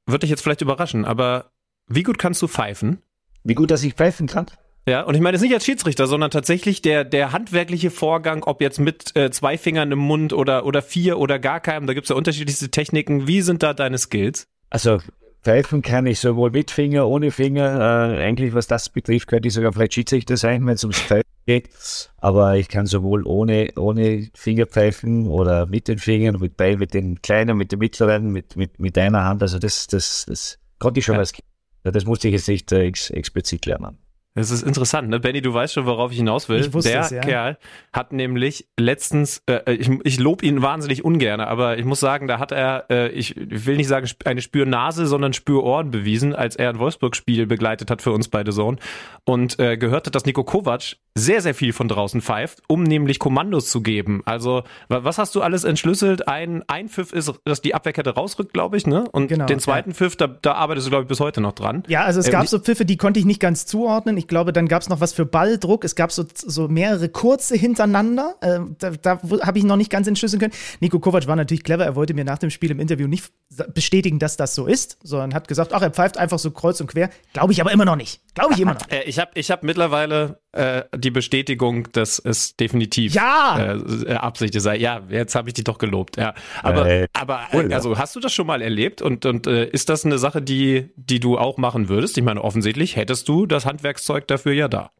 wird 0.06 0.22
dich 0.24 0.30
jetzt 0.30 0.42
vielleicht 0.42 0.62
überraschen, 0.62 1.06
aber 1.06 1.52
wie 1.88 2.04
gut 2.04 2.18
kannst 2.20 2.42
du 2.42 2.48
pfeifen? 2.48 3.00
Wie 3.44 3.56
gut, 3.56 3.72
dass 3.72 3.84
ich 3.84 3.94
pfeifen 3.94 4.28
kann? 4.28 4.48
Ja, 4.88 5.02
und 5.02 5.16
ich 5.16 5.22
meine 5.22 5.36
es 5.36 5.42
nicht 5.42 5.54
als 5.54 5.66
Schiedsrichter, 5.66 6.08
sondern 6.08 6.32
tatsächlich 6.32 6.82
der, 6.82 7.04
der 7.04 7.34
handwerkliche 7.34 7.92
Vorgang, 7.92 8.44
ob 8.44 8.62
jetzt 8.62 8.80
mit 8.80 9.16
äh, 9.18 9.32
zwei 9.32 9.58
Fingern 9.58 9.92
im 9.92 10.00
Mund 10.00 10.32
oder, 10.32 10.66
oder 10.66 10.82
vier 10.82 11.18
oder 11.20 11.40
gar 11.40 11.60
keinem, 11.60 11.88
da 11.88 11.94
gibt's 11.94 12.10
ja 12.10 12.16
unterschiedlichste 12.16 12.70
Techniken. 12.70 13.28
Wie 13.28 13.42
sind 13.42 13.64
da 13.64 13.74
deine 13.74 13.98
Skills? 13.98 14.48
Also 14.70 15.00
pfeifen 15.44 15.82
kann 15.82 16.06
ich 16.06 16.20
sowohl 16.20 16.52
mit 16.52 16.72
Finger, 16.72 17.08
ohne 17.08 17.32
Finger. 17.32 18.14
Äh, 18.14 18.24
eigentlich, 18.24 18.54
was 18.54 18.68
das 18.68 18.90
betrifft, 18.90 19.28
könnte 19.28 19.50
ich 19.50 19.54
sogar 19.54 19.74
vielleicht 19.74 19.94
Schiedsrichter 19.94 20.38
sein, 20.38 20.66
wenn 20.66 20.76
es 20.76 20.84
ums 20.84 21.00
Pfeifen 21.00 21.30
geht. 21.46 21.70
Aber 22.18 22.56
ich 22.56 22.70
kann 22.70 22.86
sowohl 22.86 23.26
ohne, 23.26 23.70
ohne 23.76 24.30
Finger 24.34 24.66
pfeifen 24.66 25.28
oder 25.28 25.66
mit 25.66 25.88
den 25.88 25.98
Fingern, 25.98 26.40
mit 26.40 26.58
beiden, 26.58 26.80
mit 26.80 26.94
den 26.94 27.22
kleinen, 27.22 27.58
mit 27.58 27.72
den 27.72 27.80
mittleren, 27.80 28.32
mit, 28.32 28.56
mit, 28.56 28.80
mit 28.80 28.98
einer 28.98 29.24
Hand. 29.24 29.42
Also 29.42 29.60
das, 29.60 29.88
das, 29.88 30.26
das 30.28 30.60
konnte 30.80 31.00
ich 31.00 31.06
schon 31.06 31.16
ja. 31.16 31.20
als 31.20 31.34
Kind. 31.34 31.47
Das 31.92 32.06
musste 32.06 32.28
ich 32.28 32.34
jetzt 32.34 32.48
nicht 32.48 32.72
äh, 32.72 32.84
ex 32.84 33.10
explizit 33.10 33.66
lernen. 33.66 33.98
Das 34.38 34.52
ist 34.52 34.62
interessant, 34.62 35.10
ne? 35.10 35.20
Benny, 35.20 35.42
du 35.42 35.52
weißt 35.52 35.74
schon, 35.74 35.88
worauf 35.88 36.12
ich 36.12 36.18
hinaus 36.18 36.48
will. 36.48 36.60
Ich 36.60 36.70
Der 36.70 37.02
es, 37.02 37.10
ja. 37.10 37.22
Kerl 37.22 37.58
hat 37.92 38.14
nämlich 38.14 38.68
letztens, 38.80 39.42
äh, 39.50 39.74
ich, 39.74 39.90
ich 40.04 40.20
lobe 40.20 40.46
ihn 40.46 40.62
wahnsinnig 40.62 41.04
ungern, 41.04 41.42
aber 41.42 41.80
ich 41.80 41.86
muss 41.86 42.00
sagen, 42.00 42.28
da 42.28 42.38
hat 42.38 42.52
er, 42.52 42.86
äh, 42.92 43.08
ich 43.10 43.34
will 43.36 43.78
nicht 43.78 43.88
sagen 43.88 44.08
eine 44.26 44.42
Spürnase, 44.42 45.08
sondern 45.08 45.34
Spürohren 45.34 45.90
bewiesen, 45.90 46.36
als 46.36 46.56
er 46.56 46.70
ein 46.70 46.78
Wolfsburg-Spiel 46.78 47.48
begleitet 47.48 47.90
hat 47.90 48.04
für 48.04 48.12
uns 48.12 48.28
beide 48.28 48.52
Sohn 48.52 48.78
und 49.26 49.58
äh, 49.58 49.76
gehört 49.76 50.06
hat, 50.06 50.14
dass 50.14 50.26
Nico 50.26 50.44
Kovac 50.44 50.98
sehr, 51.18 51.42
sehr 51.42 51.56
viel 51.56 51.74
von 51.74 51.88
draußen 51.88 52.22
pfeift, 52.22 52.62
um 52.68 52.84
nämlich 52.84 53.20
Kommandos 53.20 53.70
zu 53.70 53.82
geben. 53.82 54.22
Also, 54.26 54.64
was 54.88 55.18
hast 55.18 55.36
du 55.36 55.42
alles 55.42 55.64
entschlüsselt? 55.64 56.28
Ein, 56.28 56.64
ein 56.68 56.90
Pfiff 56.90 57.12
ist, 57.12 57.34
dass 57.46 57.62
die 57.62 57.74
Abwehrkette 57.74 58.12
rausrückt, 58.12 58.54
glaube 58.54 58.78
ich, 58.78 58.86
ne? 58.86 59.06
Und 59.12 59.28
genau, 59.28 59.46
den 59.46 59.60
zweiten 59.60 59.92
ja. 59.92 59.96
Pfiff, 59.96 60.16
da, 60.16 60.28
da 60.28 60.54
arbeitest 60.54 60.88
du, 60.88 60.92
glaube 60.92 61.04
ich, 61.04 61.08
bis 61.08 61.20
heute 61.20 61.42
noch 61.42 61.54
dran. 61.54 61.84
Ja, 61.88 62.04
also 62.04 62.20
es 62.20 62.28
äh, 62.28 62.32
gab 62.32 62.48
so 62.48 62.60
Pfiffe, 62.60 62.86
die 62.86 62.98
konnte 62.98 63.20
ich 63.20 63.26
nicht 63.26 63.40
ganz 63.40 63.66
zuordnen. 63.66 64.18
Ich 64.18 64.28
glaube, 64.28 64.54
dann 64.54 64.68
gab 64.68 64.82
es 64.82 64.90
noch 64.90 65.00
was 65.00 65.14
für 65.14 65.26
Balldruck. 65.26 65.84
Es 65.84 65.96
gab 65.96 66.12
so, 66.12 66.26
so 66.34 66.68
mehrere 66.68 67.10
kurze 67.10 67.56
hintereinander. 67.56 68.36
Äh, 68.42 68.60
da 68.78 68.92
da 68.92 69.20
habe 69.42 69.58
ich 69.58 69.64
noch 69.64 69.78
nicht 69.78 69.90
ganz 69.90 70.08
entschlüsseln 70.08 70.40
können. 70.40 70.54
Nico 70.80 71.00
Kovac 71.00 71.28
war 71.28 71.36
natürlich 71.36 71.64
clever. 71.64 71.86
Er 71.86 71.96
wollte 71.96 72.14
mir 72.14 72.26
nach 72.26 72.38
dem 72.38 72.50
Spiel 72.50 72.72
im 72.72 72.80
Interview 72.80 73.08
nicht 73.08 73.32
bestätigen, 73.74 74.20
dass 74.20 74.38
das 74.38 74.56
so 74.56 74.66
ist, 74.66 74.98
sondern 75.04 75.34
hat 75.34 75.48
gesagt, 75.48 75.74
ach, 75.74 75.82
er 75.82 75.92
pfeift 75.92 76.18
einfach 76.18 76.40
so 76.40 76.52
kreuz 76.52 76.80
und 76.82 76.88
quer. 76.88 77.10
Glaube 77.34 77.54
ich 77.54 77.62
aber 77.62 77.72
immer 77.72 77.86
noch 77.86 77.96
nicht. 77.96 78.22
Glaube 78.36 78.54
ich 78.54 78.60
immer 78.60 78.74
noch. 78.74 78.90
Äh, 78.90 79.04
ich 79.04 79.20
habe 79.20 79.32
ich 79.34 79.52
hab 79.52 79.64
mittlerweile 79.64 80.40
äh, 80.58 80.84
die 80.96 81.12
Bestätigung, 81.12 81.92
dass 81.92 82.20
es 82.20 82.56
definitiv 82.56 83.14
ja! 83.14 83.78
äh, 84.06 84.14
Absicht 84.14 84.60
sei. 84.60 84.78
Ja, 84.78 85.02
jetzt 85.10 85.36
habe 85.36 85.50
ich 85.50 85.54
dich 85.54 85.64
doch 85.64 85.78
gelobt. 85.78 86.18
Ja, 86.18 86.34
aber, 86.64 86.90
äh, 86.90 87.08
aber 87.14 87.42
cool, 87.54 87.74
also 87.74 87.98
hast 87.98 88.16
du 88.16 88.20
das 88.20 88.34
schon 88.34 88.48
mal 88.48 88.62
erlebt 88.62 89.02
und 89.02 89.26
und 89.26 89.48
äh, 89.48 89.66
ist 89.66 89.90
das 89.90 90.06
eine 90.06 90.18
Sache, 90.18 90.42
die 90.42 90.90
die 90.96 91.20
du 91.20 91.38
auch 91.38 91.58
machen 91.58 91.90
würdest? 91.90 92.18
Ich 92.18 92.24
meine, 92.24 92.44
offensichtlich 92.44 92.96
hättest 92.96 93.28
du 93.28 93.46
das 93.46 93.66
Handwerkszeug 93.66 94.28
dafür 94.28 94.54
ja 94.54 94.68
da. 94.68 94.92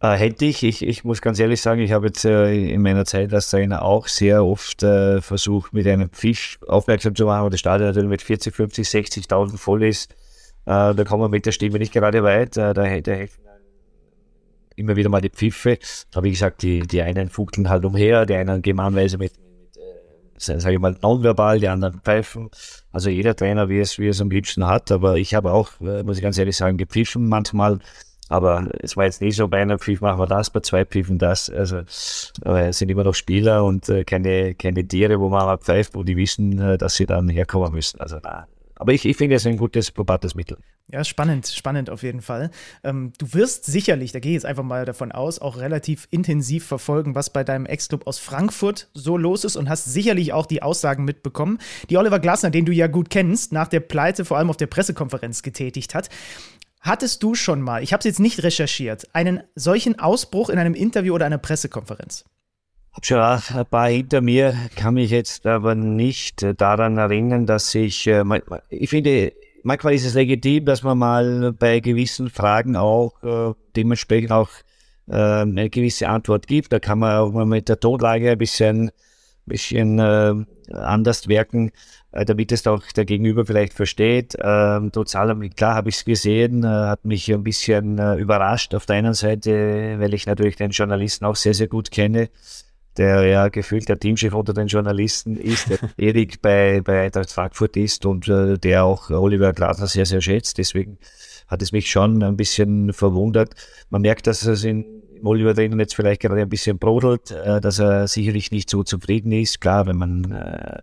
Äh, 0.00 0.16
hätte 0.16 0.44
ich. 0.44 0.62
ich. 0.62 0.82
Ich 0.82 1.04
muss 1.04 1.22
ganz 1.22 1.38
ehrlich 1.38 1.60
sagen, 1.60 1.80
ich 1.80 1.92
habe 1.92 2.06
jetzt 2.06 2.24
äh, 2.24 2.68
in 2.68 2.82
meiner 2.82 3.04
Zeit 3.04 3.32
als 3.32 3.50
Trainer 3.50 3.82
auch 3.82 4.08
sehr 4.08 4.44
oft 4.44 4.82
äh, 4.82 5.20
versucht, 5.22 5.72
mit 5.72 5.86
einem 5.86 6.10
Fisch 6.10 6.58
aufmerksam 6.66 7.14
zu 7.14 7.24
machen, 7.24 7.44
wo 7.44 7.48
das 7.48 7.60
Stadion 7.60 7.88
natürlich 7.88 8.10
mit 8.10 8.22
40, 8.22 8.54
50, 8.54 8.86
60.000 8.86 9.56
voll 9.56 9.84
ist. 9.84 10.12
Äh, 10.66 10.94
da 10.94 11.04
kommen 11.04 11.22
wir 11.22 11.28
mit 11.28 11.46
der 11.46 11.52
Stimme 11.52 11.78
nicht 11.78 11.92
gerade 11.92 12.22
weit. 12.22 12.56
Äh, 12.56 12.74
da, 12.74 13.00
da 13.00 13.14
helfen 13.14 13.45
immer 14.76 14.96
wieder 14.96 15.08
mal 15.08 15.20
die 15.20 15.30
Pfiffe. 15.30 15.78
Aber 16.14 16.24
wie 16.24 16.30
gesagt, 16.30 16.62
die, 16.62 16.80
die 16.80 17.02
einen 17.02 17.28
fuchteln 17.28 17.68
halt 17.68 17.84
umher, 17.84 18.26
die 18.26 18.34
einen 18.34 18.62
gehen 18.62 18.78
anweise 18.80 19.18
mit, 19.18 19.32
mit 19.38 20.48
äh, 20.48 20.60
sage 20.60 20.74
ich 20.74 20.80
mal, 20.80 20.96
nonverbal, 21.02 21.60
die 21.60 21.68
anderen 21.68 22.00
pfeifen. 22.00 22.50
Also 22.92 23.10
jeder 23.10 23.34
Trainer, 23.34 23.68
wie 23.68 23.80
es, 23.80 23.98
wie 23.98 24.08
es 24.08 24.20
am 24.20 24.30
liebsten 24.30 24.66
hat. 24.66 24.92
Aber 24.92 25.16
ich 25.16 25.34
habe 25.34 25.52
auch, 25.52 25.70
äh, 25.80 26.02
muss 26.02 26.18
ich 26.18 26.22
ganz 26.22 26.38
ehrlich 26.38 26.56
sagen, 26.56 26.76
gepfiffen 26.76 27.28
manchmal. 27.28 27.78
Aber 28.28 28.68
es 28.80 28.96
war 28.96 29.04
jetzt 29.04 29.20
nicht 29.20 29.36
so, 29.36 29.46
bei 29.46 29.62
einem 29.62 29.78
Pfiff 29.78 30.00
machen 30.00 30.18
wir 30.18 30.26
das, 30.26 30.50
bei 30.50 30.60
zwei 30.60 30.84
Pfiffen 30.84 31.18
das. 31.18 31.48
Also 31.48 31.82
aber 32.42 32.62
es 32.62 32.78
sind 32.78 32.90
immer 32.90 33.04
noch 33.04 33.14
Spieler 33.14 33.64
und 33.64 33.88
äh, 33.88 34.04
keine, 34.04 34.54
keine 34.54 34.86
Tiere, 34.86 35.20
wo 35.20 35.28
man 35.28 35.46
mal 35.46 35.58
pfeift, 35.58 35.94
wo 35.94 36.02
die 36.02 36.16
wissen, 36.16 36.58
äh, 36.60 36.76
dass 36.76 36.96
sie 36.96 37.06
dann 37.06 37.28
herkommen 37.28 37.72
müssen. 37.72 38.00
Also 38.00 38.18
na, 38.22 38.48
aber 38.74 38.92
ich, 38.92 39.06
ich 39.06 39.16
finde 39.16 39.36
es 39.36 39.46
ein 39.46 39.56
gutes, 39.56 39.90
probates 39.90 40.34
Mittel. 40.34 40.58
Ja, 40.88 41.02
spannend, 41.02 41.48
spannend 41.48 41.90
auf 41.90 42.04
jeden 42.04 42.20
Fall. 42.20 42.50
Ähm, 42.84 43.12
du 43.18 43.34
wirst 43.34 43.64
sicherlich, 43.64 44.12
da 44.12 44.20
gehe 44.20 44.30
ich 44.30 44.36
jetzt 44.36 44.46
einfach 44.46 44.62
mal 44.62 44.84
davon 44.84 45.10
aus, 45.10 45.40
auch 45.40 45.56
relativ 45.56 46.06
intensiv 46.10 46.64
verfolgen, 46.64 47.16
was 47.16 47.30
bei 47.30 47.42
deinem 47.42 47.66
Ex-Club 47.66 48.06
aus 48.06 48.20
Frankfurt 48.20 48.88
so 48.94 49.16
los 49.16 49.44
ist 49.44 49.56
und 49.56 49.68
hast 49.68 49.86
sicherlich 49.86 50.32
auch 50.32 50.46
die 50.46 50.62
Aussagen 50.62 51.04
mitbekommen, 51.04 51.58
die 51.90 51.96
Oliver 51.96 52.20
Glasner, 52.20 52.50
den 52.50 52.66
du 52.66 52.72
ja 52.72 52.86
gut 52.86 53.10
kennst, 53.10 53.52
nach 53.52 53.66
der 53.66 53.80
Pleite 53.80 54.24
vor 54.24 54.38
allem 54.38 54.48
auf 54.48 54.56
der 54.56 54.68
Pressekonferenz 54.68 55.42
getätigt 55.42 55.92
hat. 55.92 56.08
Hattest 56.80 57.20
du 57.24 57.34
schon 57.34 57.62
mal, 57.62 57.82
ich 57.82 57.92
habe 57.92 57.98
es 57.98 58.04
jetzt 58.04 58.20
nicht 58.20 58.44
recherchiert, 58.44 59.12
einen 59.12 59.42
solchen 59.56 59.98
Ausbruch 59.98 60.50
in 60.50 60.58
einem 60.58 60.74
Interview 60.74 61.14
oder 61.14 61.26
einer 61.26 61.38
Pressekonferenz? 61.38 62.24
schon 63.02 63.18
ein 63.18 63.66
paar 63.66 63.88
hinter 63.88 64.20
mir, 64.20 64.54
kann 64.74 64.94
mich 64.94 65.10
jetzt 65.10 65.46
aber 65.46 65.74
nicht 65.74 66.42
äh, 66.42 66.54
daran 66.54 66.96
erinnern, 66.96 67.44
dass 67.44 67.74
ich, 67.74 68.06
äh, 68.06 68.24
ich 68.70 68.88
finde, 68.88 69.32
manchmal 69.66 69.94
ist 69.94 70.06
es 70.06 70.14
legitim, 70.14 70.64
dass 70.64 70.82
man 70.82 70.96
mal 70.96 71.52
bei 71.52 71.80
gewissen 71.80 72.30
Fragen 72.30 72.76
auch 72.76 73.22
äh, 73.22 73.52
dementsprechend 73.74 74.32
auch 74.32 74.48
eine 75.08 75.70
gewisse 75.70 76.08
Antwort 76.08 76.48
gibt. 76.48 76.72
Da 76.72 76.80
kann 76.80 76.98
man 76.98 77.16
auch 77.16 77.30
mal 77.30 77.46
mit 77.46 77.68
der 77.68 77.78
Tonlage 77.78 78.32
ein 78.32 78.38
bisschen, 78.38 78.90
bisschen 79.44 80.00
anders 80.72 81.28
wirken, 81.28 81.70
damit 82.10 82.50
es 82.50 82.66
auch 82.66 82.82
der 82.90 83.04
Gegenüber 83.04 83.46
vielleicht 83.46 83.72
versteht. 83.72 84.36
Ähm, 84.42 84.90
trotz 84.92 85.14
allem, 85.14 85.48
klar 85.50 85.76
habe 85.76 85.90
ich 85.90 85.98
es 85.98 86.04
gesehen, 86.04 86.66
hat 86.66 87.04
mich 87.04 87.32
ein 87.32 87.44
bisschen 87.44 88.00
überrascht 88.18 88.74
auf 88.74 88.84
der 88.86 88.96
einen 88.96 89.14
Seite, 89.14 89.94
weil 90.00 90.12
ich 90.12 90.26
natürlich 90.26 90.56
den 90.56 90.72
Journalisten 90.72 91.24
auch 91.24 91.36
sehr, 91.36 91.54
sehr 91.54 91.68
gut 91.68 91.92
kenne 91.92 92.28
der 92.96 93.24
ja 93.24 93.48
gefühlt 93.48 93.88
der 93.88 93.98
Teamchef 93.98 94.34
unter 94.34 94.54
den 94.54 94.66
Journalisten 94.66 95.36
ist, 95.36 95.70
der 95.70 95.78
Erik 95.96 96.42
bei, 96.42 96.80
bei 96.82 97.02
Eintracht 97.04 97.30
Frankfurt 97.30 97.76
ist 97.76 98.06
und 98.06 98.28
äh, 98.28 98.58
der 98.58 98.84
auch 98.84 99.10
Oliver 99.10 99.52
Glasner 99.52 99.86
sehr, 99.86 100.06
sehr 100.06 100.20
schätzt. 100.20 100.58
Deswegen 100.58 100.98
hat 101.46 101.62
es 101.62 101.72
mich 101.72 101.90
schon 101.90 102.22
ein 102.22 102.36
bisschen 102.36 102.92
verwundert. 102.92 103.54
Man 103.90 104.02
merkt, 104.02 104.26
dass 104.26 104.44
es 104.44 104.64
in 104.64 104.84
Oliver 105.22 105.54
drinnen 105.54 105.80
jetzt 105.80 105.94
vielleicht 105.94 106.22
gerade 106.22 106.40
ein 106.40 106.48
bisschen 106.48 106.78
brodelt, 106.78 107.30
äh, 107.30 107.60
dass 107.60 107.78
er 107.78 108.08
sicherlich 108.08 108.50
nicht 108.50 108.70
so 108.70 108.82
zufrieden 108.82 109.32
ist. 109.32 109.60
Klar, 109.60 109.86
wenn 109.86 109.96
man 109.96 110.32
äh, 110.32 110.82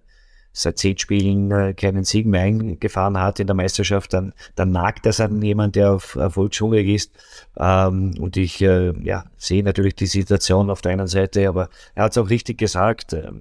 seit 0.54 0.78
zehn 0.78 0.98
Spielen 0.98 1.52
äh, 1.52 1.74
keinen 1.74 2.04
Sieg 2.04 2.28
mehr 2.28 2.42
eingefahren 2.42 3.20
hat 3.20 3.40
in 3.40 3.48
der 3.48 3.56
Meisterschaft, 3.56 4.14
dann, 4.14 4.34
dann 4.56 4.72
nagt 4.72 5.06
das 5.06 5.20
an 5.20 5.42
jemand, 5.42 5.76
der 5.76 5.94
auf 5.94 6.16
Erfolgshungrig 6.16 6.88
ist. 6.88 7.12
Ähm, 7.58 8.14
und 8.20 8.38
ich 8.38 8.62
äh, 8.62 8.94
ja, 9.04 9.26
sehe 9.38 9.64
natürlich 9.64 9.96
die 9.96 10.06
Situation 10.06 10.70
auf 10.70 10.82
der 10.82 10.94
einen 10.94 11.08
Seite, 11.08 11.50
aber 11.50 11.70
er 11.96 12.04
hat 12.04 12.12
es 12.12 12.18
auch 12.18 12.30
richtig 12.30 12.60
gesagt. 12.60 13.14
Äh, 13.14 13.32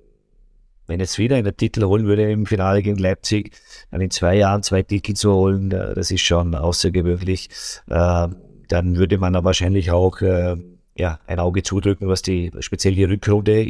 wenn 0.87 1.01
jetzt 1.01 1.19
wieder 1.19 1.37
einen 1.37 1.57
Titel 1.57 1.85
holen 1.85 2.07
würde 2.07 2.31
im 2.31 2.47
Finale 2.47 2.83
gegen 2.83 2.99
Leipzig, 2.99 3.53
dann 3.91 4.01
in 4.01 4.11
zwei 4.11 4.37
Jahren 4.37 4.63
zwei 4.63 4.83
Titel 4.83 5.13
zu 5.13 5.33
holen, 5.33 5.71
äh, 5.71 5.95
das 5.95 6.11
ist 6.11 6.23
schon 6.23 6.55
außergewöhnlich. 6.55 7.51
Äh, 7.89 8.29
dann 8.69 8.97
würde 8.97 9.19
man 9.19 9.37
aber 9.37 9.47
wahrscheinlich 9.47 9.91
auch 9.91 10.21
äh, 10.23 10.57
ja, 10.97 11.21
ein 11.27 11.39
Auge 11.39 11.63
zudrücken, 11.63 12.09
was 12.09 12.23
die 12.23 12.51
speziell 12.61 12.95
die 12.95 13.05
Rückrunde 13.05 13.63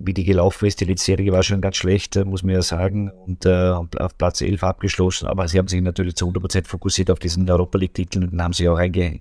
wie 0.00 0.14
die 0.14 0.24
gelaufen 0.24 0.66
ist. 0.66 0.80
Die 0.80 0.96
Serie 0.96 1.30
war 1.30 1.42
schon 1.42 1.60
ganz 1.60 1.76
schlecht, 1.76 2.16
äh, 2.16 2.24
muss 2.24 2.42
man 2.42 2.54
ja 2.54 2.62
sagen, 2.62 3.10
und 3.10 3.44
äh, 3.44 3.70
auf 3.70 4.16
Platz 4.18 4.40
11 4.40 4.64
abgeschlossen. 4.64 5.28
Aber 5.28 5.46
sie 5.46 5.58
haben 5.58 5.68
sich 5.68 5.80
natürlich 5.80 6.16
zu 6.16 6.26
100% 6.28 6.66
fokussiert 6.66 7.10
auf 7.10 7.18
diesen 7.18 7.48
Europa 7.48 7.78
League-Titel 7.78 8.24
und 8.24 8.42
haben 8.42 8.52
sie 8.52 8.68
auch 8.68 8.78
einge 8.78 9.20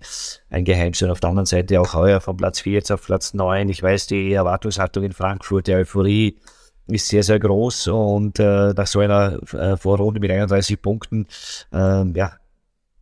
eingeheimst. 0.50 1.04
Und 1.04 1.12
auf 1.12 1.20
der 1.20 1.30
anderen 1.30 1.46
Seite 1.46 1.80
auch 1.80 1.94
heuer 1.94 2.22
von 2.22 2.38
Platz 2.38 2.62
4 2.62 2.74
jetzt 2.74 2.92
auf 2.92 3.06
Platz 3.06 3.34
9. 3.34 3.70
Ich 3.70 3.84
weiß, 3.84 4.08
die 4.08 4.34
Erwartungshaltung 4.34 5.04
in 5.04 5.12
Frankfurt, 5.12 5.68
die 5.68 5.74
Euphorie 5.74 6.38
ist 6.88 7.08
sehr, 7.08 7.24
sehr 7.24 7.40
groß 7.40 7.88
und 7.88 8.40
äh, 8.40 8.74
nach 8.74 8.88
so 8.88 9.00
einer 9.00 9.40
äh, 9.54 9.78
Vorrunde 9.78 10.20
mit 10.20 10.32
31 10.32 10.82
Punkten, 10.82 11.28
äh, 11.72 12.06
ja, 12.14 12.34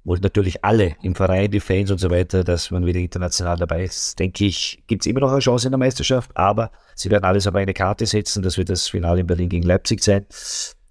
wollen 0.08 0.22
natürlich 0.22 0.64
alle 0.64 0.96
im 1.02 1.16
Verein, 1.16 1.52
die 1.52 1.60
Fans 1.60 1.92
und 1.92 2.00
so 2.00 2.10
weiter, 2.10 2.46
dass 2.46 2.72
man 2.72 2.86
wieder 2.86 3.00
international 3.00 3.58
dabei 3.58 3.84
ist. 3.84 4.18
Denke 4.18 4.46
ich, 4.46 4.82
gibt 4.88 5.04
es 5.04 5.08
immer 5.08 5.20
noch 5.20 5.32
eine 5.32 5.40
Chance 5.40 5.68
in 5.68 5.72
der 5.72 5.78
Meisterschaft, 5.78 6.32
aber 6.36 6.72
sie 6.96 7.12
werden 7.12 7.26
alles 7.26 7.46
auf 7.46 7.56
eine 7.56 7.74
Karte 7.74 8.06
setzen. 8.06 8.42
Das 8.42 8.58
wird 8.58 8.70
das 8.70 8.88
Finale 8.88 9.20
in 9.20 9.28
Berlin 9.28 9.50
gegen 9.50 9.68
Leipzig 9.68 10.02
sein. 10.02 10.26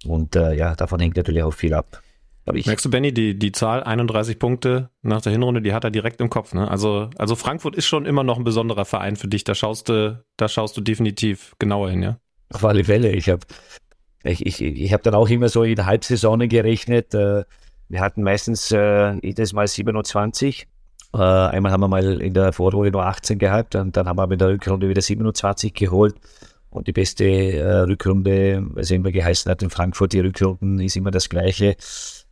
Und 0.04 0.36
äh, 0.36 0.54
ja, 0.54 0.74
davon 0.74 1.00
hängt 1.00 1.16
natürlich 1.16 1.42
auch 1.42 1.54
viel 1.54 1.72
ab. 1.72 2.02
Merkst 2.44 2.84
du, 2.84 2.90
Benny, 2.90 3.12
die, 3.12 3.36
die 3.38 3.52
Zahl 3.52 3.82
31 3.82 4.38
Punkte 4.38 4.90
nach 5.02 5.22
der 5.22 5.32
Hinrunde, 5.32 5.62
die 5.62 5.72
hat 5.72 5.82
er 5.82 5.90
direkt 5.90 6.20
im 6.20 6.30
Kopf. 6.30 6.52
Ne? 6.52 6.70
Also, 6.70 7.08
also 7.16 7.34
Frankfurt 7.34 7.74
ist 7.74 7.86
schon 7.86 8.04
immer 8.04 8.22
noch 8.22 8.36
ein 8.36 8.44
besonderer 8.44 8.84
Verein 8.84 9.16
für 9.16 9.28
dich. 9.28 9.44
Da 9.44 9.54
schaust 9.54 9.88
du, 9.88 10.22
da 10.36 10.46
schaust 10.46 10.76
du 10.76 10.82
definitiv 10.82 11.54
genauer 11.58 11.90
hin, 11.90 12.02
ja? 12.02 12.18
Auf 12.52 12.64
alle 12.64 12.84
Fälle. 12.84 13.10
Ich 13.12 13.30
habe 13.30 13.40
ich, 14.22 14.44
ich, 14.44 14.60
ich 14.60 14.92
hab 14.92 15.02
dann 15.02 15.14
auch 15.14 15.28
immer 15.28 15.48
so 15.48 15.62
in 15.62 15.86
Halbsaisonen 15.86 16.48
gerechnet. 16.48 17.14
Äh, 17.14 17.44
wir 17.88 18.00
hatten 18.00 18.22
meistens 18.22 18.72
äh, 18.72 19.14
jedes 19.22 19.52
Mal 19.52 19.66
27. 19.66 20.66
Äh, 21.14 21.18
einmal 21.18 21.72
haben 21.72 21.80
wir 21.80 21.88
mal 21.88 22.20
in 22.20 22.34
der 22.34 22.52
Vorrunde 22.52 22.90
nur 22.90 23.06
18 23.06 23.38
gehabt 23.38 23.74
und 23.74 23.96
dann 23.96 24.08
haben 24.08 24.18
wir 24.18 24.30
in 24.30 24.38
der 24.38 24.48
Rückrunde 24.48 24.88
wieder 24.88 25.02
27 25.02 25.72
geholt. 25.72 26.14
Und 26.70 26.88
die 26.88 26.92
beste 26.92 27.24
äh, 27.24 27.80
Rückrunde, 27.80 28.62
was 28.74 28.90
immer 28.90 29.10
geheißen 29.10 29.50
hat 29.50 29.62
in 29.62 29.70
Frankfurt, 29.70 30.12
die 30.12 30.20
Rückrunden 30.20 30.78
ist 30.80 30.96
immer 30.96 31.10
das 31.10 31.28
gleiche. 31.28 31.76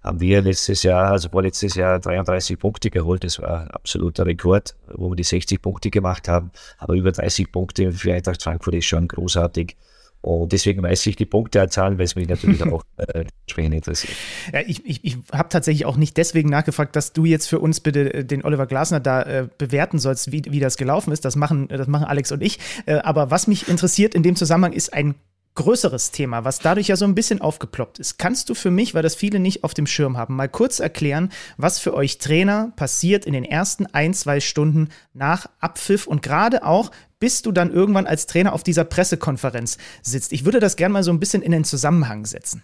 Haben 0.03 0.21
wir 0.21 0.43
letztes 0.43 0.83
Jahr, 0.83 1.13
also 1.13 1.31
vorletztes 1.31 1.77
Jahr 1.77 1.99
33 1.99 2.59
Punkte 2.59 2.91
geholt. 2.91 3.25
Das 3.25 3.41
war 3.41 3.63
ein 3.63 3.71
absoluter 3.71 4.27
Rekord, 4.27 4.77
wo 4.93 5.09
wir 5.11 5.17
die 5.17 5.23
60 5.23 5.63
Punkte 5.63 5.89
gemacht 5.89 6.29
haben. 6.29 6.51
Aber 6.77 6.93
über 6.93 7.11
30 7.11 7.51
Punkte 7.51 7.91
für 7.93 8.13
Eintracht 8.13 8.43
Frankfurt 8.43 8.75
ist 8.75 8.85
schon 8.85 9.09
großartig. 9.09 9.77
Und 10.25 10.53
deswegen 10.53 10.83
weiß 10.83 11.07
ich 11.07 11.17
die 11.17 11.27
Punkteanzahlen, 11.27 11.99
weil 11.99 12.07
es 12.07 12.17
mich 12.17 12.27
natürlich 12.27 12.63
auch 12.73 12.83
äh, 12.97 13.27
entsprechend 13.43 13.75
interessiert. 13.75 14.17
Ja, 14.55 14.61
ich 14.67 14.85
ich, 14.87 15.05
ich 15.05 15.19
habe 15.33 15.51
tatsächlich 15.51 15.85
auch 15.85 15.99
nicht 15.99 16.17
deswegen 16.17 16.49
nachgefragt, 16.49 16.97
dass 16.97 17.13
du 17.13 17.27
jetzt 17.27 17.47
für 17.47 17.59
uns 17.59 17.81
bitte 17.81 18.15
äh, 18.15 18.25
den 18.25 18.43
Oliver 18.43 18.67
Glasner 18.67 19.01
da 19.01 19.23
äh, 19.23 19.49
bewerten 19.59 19.99
sollst, 19.99 20.33
wie, 20.33 20.43
wie 20.49 20.61
das 20.61 20.79
gelaufen 20.79 21.13
ist. 21.13 21.27
Das 21.27 21.37
machen, 21.37 21.69
das 21.69 21.89
machen 21.89 22.07
Alex 22.07 22.33
und 22.33 22.43
ich. 22.43 22.59
Äh, 22.87 22.95
aber 22.95 23.31
was 23.31 23.47
mich 23.47 23.69
interessiert 23.69 24.15
in 24.15 24.23
dem 24.23 24.35
Zusammenhang 24.35 24.73
ist 24.73 24.95
ein 24.95 25.15
größeres 25.57 26.11
Thema, 26.11 26.45
was 26.45 26.59
dadurch 26.59 26.89
ja 26.89 26.97
so 26.97 27.05
ein 27.05 27.15
bisschen 27.15 27.41
aufgeploppt 27.41 27.99
ist. 27.99 28.19
Kannst 28.19 28.49
du 28.49 28.55
für 28.55 28.71
mich, 28.71 28.95
weil 28.95 29.03
das 29.03 29.15
viele 29.15 29.39
nicht 29.39 29.63
auf 29.63 29.75
dem 29.75 29.87
Schirm 29.87 30.17
haben, 30.17 30.37
mal 30.37 30.49
kurz 30.49 30.81
erklären, 30.81 31.31
was 31.59 31.79
für 31.79 31.95
euch 31.95 32.19
Trainer 32.19 32.73
passiert 32.77 33.25
in 33.25 33.35
den 33.35 33.45
ersten 33.45 33.87
ein, 33.87 34.15
zwei 34.15 34.41
Stunden 34.41 34.89
nach 35.13 35.47
Abpfiff 35.61 36.07
und 36.07 36.23
gerade 36.23 36.65
auch, 36.65 36.91
bis 37.25 37.41
du 37.41 37.53
dann 37.53 37.73
irgendwann 37.73 38.07
als 38.07 38.27
Trainer 38.27 38.53
auf 38.53 38.63
dieser 38.63 38.85
Pressekonferenz 38.85 39.79
sitzt? 40.03 40.31
Ich 40.35 40.45
würde 40.45 40.61
das 40.61 40.77
gerne 40.77 40.93
mal 40.93 41.03
so 41.03 41.11
ein 41.11 41.21
bisschen 41.21 41.41
in 41.41 41.53
den 41.53 41.65
Zusammenhang 41.65 42.27
setzen. 42.27 42.63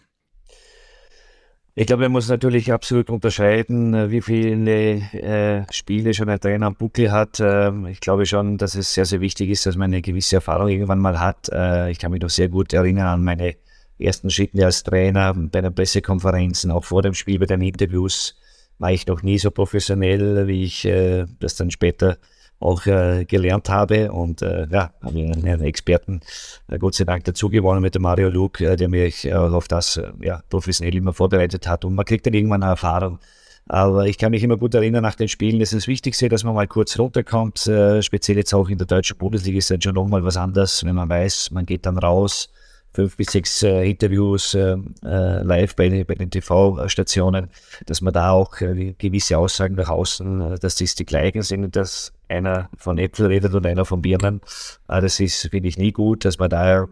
Ich 1.74 1.86
glaube, 1.86 2.02
man 2.02 2.12
muss 2.12 2.28
natürlich 2.28 2.70
absolut 2.70 3.08
unterscheiden, 3.08 3.94
äh, 3.94 4.10
wie 4.10 4.20
viele 4.20 4.96
äh, 5.14 5.64
Spiele 5.72 6.12
schon 6.12 6.28
ein 6.28 6.38
Trainer 6.38 6.66
am 6.66 6.74
Buckel 6.74 7.10
hat. 7.10 7.40
Ähm, 7.40 7.86
ich 7.86 8.00
glaube 8.00 8.26
schon, 8.26 8.58
dass 8.58 8.74
es 8.74 8.92
sehr, 8.92 9.06
sehr 9.06 9.22
wichtig 9.22 9.48
ist, 9.48 9.64
dass 9.64 9.76
man 9.76 9.90
eine 9.90 10.02
gewisse 10.02 10.36
Erfahrung 10.36 10.68
irgendwann 10.68 10.98
mal 10.98 11.18
hat. 11.18 11.48
Äh, 11.50 11.90
ich 11.90 11.98
kann 11.98 12.10
mich 12.10 12.20
noch 12.20 12.28
sehr 12.28 12.50
gut 12.50 12.74
erinnern 12.74 13.06
an 13.06 13.24
meine 13.24 13.56
ersten 13.98 14.28
Schritte 14.28 14.62
als 14.66 14.82
Trainer 14.82 15.32
bei 15.32 15.62
den 15.62 15.74
Pressekonferenzen, 15.74 16.70
auch 16.70 16.84
vor 16.84 17.00
dem 17.00 17.14
Spiel 17.14 17.38
bei 17.38 17.46
den 17.46 17.62
Interviews 17.62 18.36
war 18.76 18.92
ich 18.92 19.06
noch 19.06 19.22
nie 19.22 19.38
so 19.38 19.50
professionell, 19.50 20.46
wie 20.48 20.64
ich 20.64 20.84
äh, 20.84 21.24
das 21.38 21.56
dann 21.56 21.70
später 21.70 22.18
auch 22.60 22.84
äh, 22.86 23.24
gelernt 23.24 23.68
habe 23.68 24.12
und 24.12 24.42
äh, 24.42 24.66
ja, 24.70 24.92
habe 25.02 25.18
einen 25.18 25.62
Experten 25.62 26.20
äh, 26.68 26.78
Gott 26.78 26.94
sei 26.94 27.04
Dank 27.04 27.24
dazu 27.24 27.48
gewonnen 27.48 27.80
mit 27.80 27.94
dem 27.94 28.02
Mario 28.02 28.28
Luke, 28.28 28.64
äh, 28.64 28.76
der 28.76 28.88
mich 28.88 29.24
äh, 29.24 29.32
auf 29.32 29.66
das 29.66 29.96
äh, 29.96 30.12
ja, 30.20 30.42
professionell 30.50 30.94
immer 30.94 31.14
vorbereitet 31.14 31.66
hat 31.66 31.84
und 31.84 31.94
man 31.94 32.04
kriegt 32.04 32.26
dann 32.26 32.34
irgendwann 32.34 32.62
eine 32.62 32.72
Erfahrung. 32.72 33.18
Aber 33.66 34.06
ich 34.06 34.18
kann 34.18 34.32
mich 34.32 34.42
immer 34.42 34.56
gut 34.56 34.74
erinnern, 34.74 35.02
nach 35.02 35.14
den 35.14 35.28
Spielen 35.28 35.60
ist 35.60 35.72
das 35.72 35.86
Wichtigste, 35.86 36.28
dass 36.28 36.44
man 36.44 36.54
mal 36.54 36.66
kurz 36.66 36.98
runterkommt. 36.98 37.66
Äh, 37.66 38.02
speziell 38.02 38.36
jetzt 38.36 38.52
auch 38.52 38.68
in 38.68 38.78
der 38.78 38.86
deutschen 38.86 39.16
Bundesliga 39.16 39.58
ist 39.58 39.70
dann 39.70 39.80
schon 39.80 39.94
nochmal 39.94 40.24
was 40.24 40.36
anderes, 40.36 40.84
wenn 40.84 40.96
man 40.96 41.08
weiß, 41.08 41.52
man 41.52 41.66
geht 41.66 41.86
dann 41.86 41.96
raus, 41.96 42.50
fünf 42.92 43.16
bis 43.16 43.28
sechs 43.28 43.62
äh, 43.62 43.88
Interviews 43.88 44.54
äh, 44.54 44.76
live 45.02 45.76
bei, 45.76 46.04
bei 46.04 46.14
den 46.14 46.30
TV-Stationen, 46.30 47.48
dass 47.86 48.00
man 48.00 48.12
da 48.12 48.32
auch 48.32 48.50
gewisse 48.58 49.38
Aussagen 49.38 49.76
nach 49.76 49.88
außen, 49.88 50.56
dass 50.60 50.74
das 50.74 50.94
die 50.94 51.06
gleichen 51.06 51.42
sind 51.42 51.76
dass 51.76 52.12
einer 52.30 52.70
von 52.76 52.98
Äpfel 52.98 53.26
redet 53.26 53.54
und 53.54 53.66
einer 53.66 53.84
von 53.84 54.00
Birnen. 54.00 54.40
Äh, 54.88 55.00
das 55.00 55.20
ist, 55.20 55.48
finde 55.50 55.68
ich, 55.68 55.76
nie 55.76 55.92
gut, 55.92 56.24
dass 56.24 56.38
man 56.38 56.50
da 56.50 56.86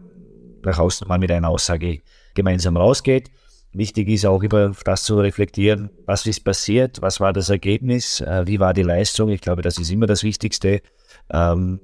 nach 0.63 0.77
außen 0.77 1.07
mal 1.07 1.19
mit 1.19 1.31
einer 1.31 1.49
Aussage 1.49 2.01
gemeinsam 2.35 2.77
rausgeht. 2.77 3.31
Wichtig 3.71 4.09
ist 4.09 4.25
auch 4.25 4.41
immer 4.41 4.71
das 4.83 5.03
zu 5.03 5.19
reflektieren, 5.19 5.91
was 6.05 6.25
ist 6.25 6.43
passiert, 6.43 7.01
was 7.01 7.19
war 7.19 7.33
das 7.33 7.49
Ergebnis, 7.49 8.19
äh, 8.21 8.45
wie 8.45 8.59
war 8.59 8.73
die 8.73 8.83
Leistung. 8.83 9.29
Ich 9.29 9.41
glaube, 9.41 9.61
das 9.61 9.77
ist 9.77 9.91
immer 9.91 10.07
das 10.07 10.23
Wichtigste. 10.23 10.81
Ähm, 11.31 11.79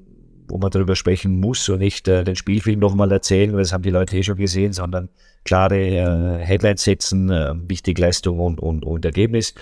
wo 0.47 0.59
man 0.59 0.69
darüber 0.69 0.95
sprechen 0.95 1.39
muss 1.39 1.67
und 1.69 1.79
nicht 1.79 2.07
äh, 2.07 2.23
den 2.23 2.35
Spielfilm 2.35 2.79
nochmal 2.79 3.11
erzählen, 3.11 3.51
weil 3.53 3.61
das 3.61 3.73
haben 3.73 3.81
die 3.81 3.89
Leute 3.89 4.15
eh 4.15 4.21
schon 4.21 4.35
gesehen, 4.35 4.73
sondern 4.73 5.09
klare 5.43 5.79
äh, 5.79 6.37
Headlines 6.37 6.83
setzen, 6.83 7.29
wichtige 7.67 7.99
Leistung 7.99 8.39
und, 8.39 8.59
und, 8.59 8.85
und 8.85 9.05
Ergebnis. 9.05 9.55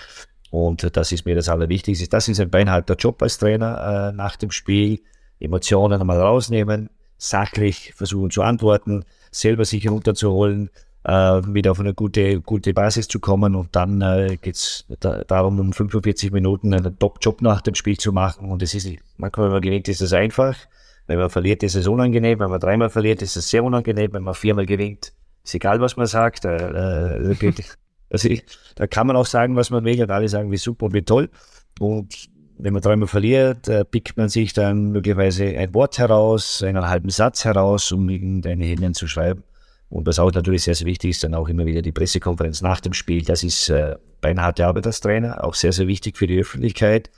Und 0.54 0.96
das 0.96 1.10
ist 1.10 1.26
mir 1.26 1.34
das 1.34 1.48
Allerwichtigste. 1.48 2.06
Das 2.06 2.28
ist 2.28 2.38
ein 2.38 2.48
beinhalter 2.48 2.94
Job 2.94 3.20
als 3.22 3.38
Trainer 3.38 4.12
äh, 4.12 4.16
nach 4.16 4.36
dem 4.36 4.52
Spiel. 4.52 5.00
Emotionen 5.40 6.00
einmal 6.00 6.20
rausnehmen, 6.20 6.90
sachlich 7.18 7.92
versuchen 7.96 8.30
zu 8.30 8.42
antworten, 8.42 9.04
selber 9.32 9.64
sich 9.64 9.90
runterzuholen, 9.90 10.70
äh, 11.02 11.10
wieder 11.10 11.72
auf 11.72 11.80
eine 11.80 11.92
gute, 11.92 12.40
gute 12.40 12.72
Basis 12.72 13.08
zu 13.08 13.18
kommen 13.18 13.56
und 13.56 13.74
dann 13.74 14.00
äh, 14.00 14.38
geht 14.40 14.54
es 14.54 14.86
da, 15.00 15.24
darum, 15.24 15.58
um 15.58 15.72
45 15.72 16.30
Minuten 16.30 16.72
einen 16.72 17.00
Top-Job 17.00 17.42
nach 17.42 17.60
dem 17.60 17.74
Spiel 17.74 17.98
zu 17.98 18.12
machen. 18.12 18.48
Und 18.48 18.62
es 18.62 18.74
ist, 18.74 18.88
manchmal, 19.16 19.46
wenn 19.46 19.54
man 19.54 19.62
gewinnt, 19.62 19.88
ist 19.88 20.02
es 20.02 20.12
einfach. 20.12 20.56
Wenn 21.08 21.18
man 21.18 21.30
verliert, 21.30 21.64
ist 21.64 21.74
es 21.74 21.88
unangenehm. 21.88 22.38
Wenn 22.38 22.50
man 22.50 22.60
dreimal 22.60 22.90
verliert, 22.90 23.22
ist 23.22 23.36
es 23.36 23.50
sehr 23.50 23.64
unangenehm. 23.64 24.12
Wenn 24.12 24.22
man 24.22 24.34
viermal 24.34 24.66
gewinnt, 24.66 25.12
ist 25.42 25.54
egal, 25.56 25.80
was 25.80 25.96
man 25.96 26.06
sagt. 26.06 26.44
Äh, 26.44 27.16
äh, 27.18 27.34
also 28.14 28.28
ich, 28.28 28.44
da 28.76 28.86
kann 28.86 29.08
man 29.08 29.16
auch 29.16 29.26
sagen, 29.26 29.56
was 29.56 29.70
man 29.70 29.84
will 29.84 30.00
und 30.00 30.10
alle 30.10 30.28
sagen, 30.28 30.50
wie 30.52 30.56
super 30.56 30.86
und 30.86 30.94
wie 30.94 31.02
toll. 31.02 31.28
Und 31.80 32.28
wenn 32.58 32.72
man 32.72 32.80
dreimal 32.80 33.08
verliert, 33.08 33.68
äh, 33.68 33.84
pickt 33.84 34.16
man 34.16 34.28
sich 34.28 34.52
dann 34.52 34.92
möglicherweise 34.92 35.44
ein 35.46 35.74
Wort 35.74 35.98
heraus, 35.98 36.62
einen 36.62 36.86
halben 36.88 37.10
Satz 37.10 37.44
heraus, 37.44 37.90
um 37.90 38.08
irgendeine 38.08 38.64
Headline 38.64 38.94
zu 38.94 39.08
schreiben. 39.08 39.42
Und 39.90 40.06
was 40.06 40.20
auch 40.20 40.30
natürlich 40.32 40.62
sehr, 40.62 40.76
sehr 40.76 40.86
wichtig 40.86 41.10
ist, 41.10 41.24
dann 41.24 41.34
auch 41.34 41.48
immer 41.48 41.66
wieder 41.66 41.82
die 41.82 41.90
Pressekonferenz 41.92 42.62
nach 42.62 42.80
dem 42.80 42.92
Spiel. 42.92 43.22
Das 43.24 43.42
ist 43.42 43.68
äh, 43.68 43.96
harte 44.22 44.66
Arbeit 44.66 44.86
als 44.86 45.00
Trainer, 45.00 45.42
auch 45.42 45.54
sehr, 45.54 45.72
sehr 45.72 45.88
wichtig 45.88 46.16
für 46.16 46.28
die 46.28 46.38
Öffentlichkeit. 46.38 47.10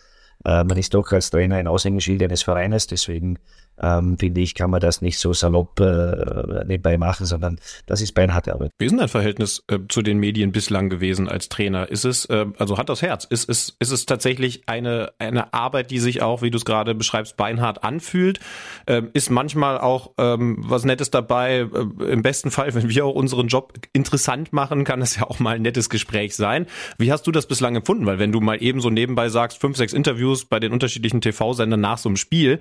Äh, 0.45 0.65
man 0.65 0.79
ist 0.79 0.95
doch 0.95 1.13
als 1.13 1.29
Trainer 1.31 1.57
ein 1.57 1.67
Aushängeschild 1.69 2.23
eines 2.23 2.43
Vereines, 2.43 2.87
deswegen 2.87 3.39
ähm, 3.81 4.19
finde 4.19 4.41
ich, 4.41 4.55
kann 4.55 4.71
man 4.71 4.81
das 4.81 5.03
nicht 5.03 5.19
so 5.19 5.33
salopp 5.33 5.79
äh, 5.81 6.65
nebenbei 6.67 6.99
machen, 6.99 7.27
sondern 7.27 7.59
das 7.87 8.01
ist 8.01 8.13
beinharte 8.13 8.53
Arbeit. 8.53 8.71
Wie 8.79 8.87
ist 8.87 8.93
denn 8.93 8.99
dein 8.99 9.09
Verhältnis 9.09 9.63
äh, 9.69 9.79
zu 9.89 10.03
den 10.03 10.19
Medien 10.19 10.53
bislang 10.53 10.89
gewesen 10.89 11.29
als 11.29 11.49
Trainer? 11.49 11.89
Ist 11.89 12.05
es, 12.05 12.25
äh, 12.27 12.47
also 12.59 12.79
hat 12.79 12.89
das 12.89 13.03
Herz? 13.03 13.25
Ist, 13.25 13.49
ist, 13.49 13.77
ist 13.79 13.91
es 13.91 14.07
tatsächlich 14.07 14.63
eine, 14.67 15.13
eine 15.19 15.53
Arbeit, 15.53 15.91
die 15.91 15.99
sich 15.99 16.23
auch, 16.23 16.43
wie 16.43 16.51
du 16.51 16.59
es 16.59 16.65
gerade 16.65 16.95
beschreibst, 16.95 17.37
beinhart 17.37 17.85
anfühlt? 17.85 18.41
Ähm, 18.87 19.11
ist 19.13 19.31
manchmal 19.31 19.79
auch 19.79 20.13
ähm, 20.19 20.57
was 20.61 20.85
Nettes 20.85 21.11
dabei? 21.11 21.67
Äh, 21.73 22.13
Im 22.13 22.23
besten 22.23 22.51
Fall, 22.51 22.75
wenn 22.75 22.89
wir 22.89 23.05
auch 23.05 23.15
unseren 23.15 23.49
Job 23.49 23.75
interessant 23.93 24.53
machen, 24.53 24.85
kann 24.85 25.03
es 25.03 25.17
ja 25.17 25.25
auch 25.25 25.39
mal 25.39 25.57
ein 25.57 25.63
nettes 25.63 25.91
Gespräch 25.91 26.35
sein. 26.35 26.67
Wie 26.99 27.13
hast 27.13 27.27
du 27.27 27.33
das 27.33 27.47
bislang 27.47 27.77
empfunden? 27.77 28.07
Weil 28.07 28.19
wenn 28.19 28.33
du 28.33 28.41
mal 28.41 28.63
eben 28.63 28.81
so 28.81 28.91
nebenbei 28.91 29.29
sagst, 29.29 29.61
fünf, 29.61 29.77
sechs 29.77 29.93
Interviews 29.93 30.45
bei 30.45 30.61
den 30.61 30.73
unterschiedlichen 30.73 31.21
TV-Sendern 31.21 31.81
nach 31.81 31.99
so 31.99 32.09
einem 32.09 32.17
Spiel, 32.17 32.61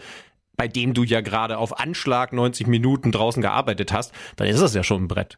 bei 0.58 0.68
dem 0.68 0.94
du 0.94 1.04
ja 1.04 1.22
gerade 1.22 1.58
auf 1.58 1.80
Anschlag 1.80 2.34
90 2.34 2.68
Minuten 2.68 3.12
draußen 3.12 3.42
gearbeitet 3.42 3.92
hast, 3.94 4.14
dann 4.36 4.48
ist 4.48 4.62
das 4.62 4.74
ja 4.74 4.84
schon 4.84 5.04
ein 5.04 5.08
Brett. 5.08 5.38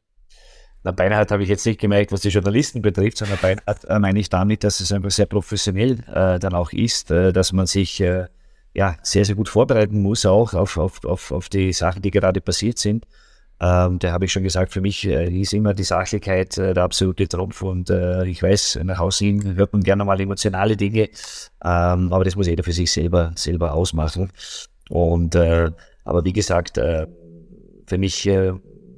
Na, 0.84 0.91
Beinhard 0.91 1.32
habe 1.32 1.43
ich 1.43 1.49
jetzt 1.49 1.65
nicht 1.65 1.80
gemerkt, 1.80 2.11
was 2.11 2.22
die 2.22 2.30
Journalisten 2.30 2.82
betrifft, 2.82 3.18
sondern 3.18 3.39
Beinhard 3.41 3.86
äh, 3.86 3.99
meine 3.99 4.20
ich 4.20 4.30
damit, 4.30 4.63
dass 4.63 4.80
es 4.80 4.91
einfach 4.91 5.11
sehr 5.11 5.26
professionell 5.26 5.99
äh, 6.13 6.39
dann 6.39 6.53
auch 6.53 6.72
ist, 6.72 7.11
äh, 7.11 7.34
dass 7.34 7.51
man 7.51 7.65
sich 7.65 7.99
äh, 7.99 8.28
ja 8.74 8.95
sehr, 9.01 9.26
sehr 9.26 9.36
gut 9.36 9.49
vorbereiten 9.49 10.01
muss, 10.01 10.26
auch 10.26 10.53
auf, 10.53 10.78
auf, 10.78 11.03
auf, 11.03 11.32
auf 11.32 11.49
die 11.49 11.74
Sachen, 11.74 12.01
die 12.01 12.11
gerade 12.11 12.41
passiert 12.41 12.78
sind. 12.78 13.05
Ähm, 13.59 13.97
da 13.97 14.11
habe 14.11 14.26
ich 14.26 14.32
schon 14.32 14.43
gesagt, 14.43 14.72
für 14.72 14.82
mich 14.82 15.05
äh, 15.07 15.30
ist 15.30 15.51
immer 15.51 15.74
die 15.74 15.84
Sachlichkeit 15.84 16.57
äh, 16.59 16.76
der 16.76 16.84
absolute 16.84 17.28
Trumpf 17.28 17.63
und 17.63 17.89
ich 17.89 18.43
weiß, 18.43 18.80
nach 18.84 18.99
Hause 18.99 19.26
hin 19.26 19.55
hört 19.55 19.74
man 19.74 19.82
gerne 19.82 20.05
mal 20.05 20.22
emotionale 20.22 20.78
Dinge, 20.78 21.09
ähm, 21.65 22.13
aber 22.13 22.24
das 22.24 22.36
muss 22.36 22.47
jeder 22.47 22.63
für 22.63 22.72
sich 22.72 22.91
selber, 22.91 23.32
selber 23.36 23.74
ausmachen. 23.74 24.32
Und 24.89 25.35
äh, 25.35 25.71
aber 26.03 26.23
wie 26.23 26.33
gesagt, 26.33 26.77
äh, 26.77 27.07
für 27.85 27.97
mich 27.97 28.27
äh, 28.27 28.53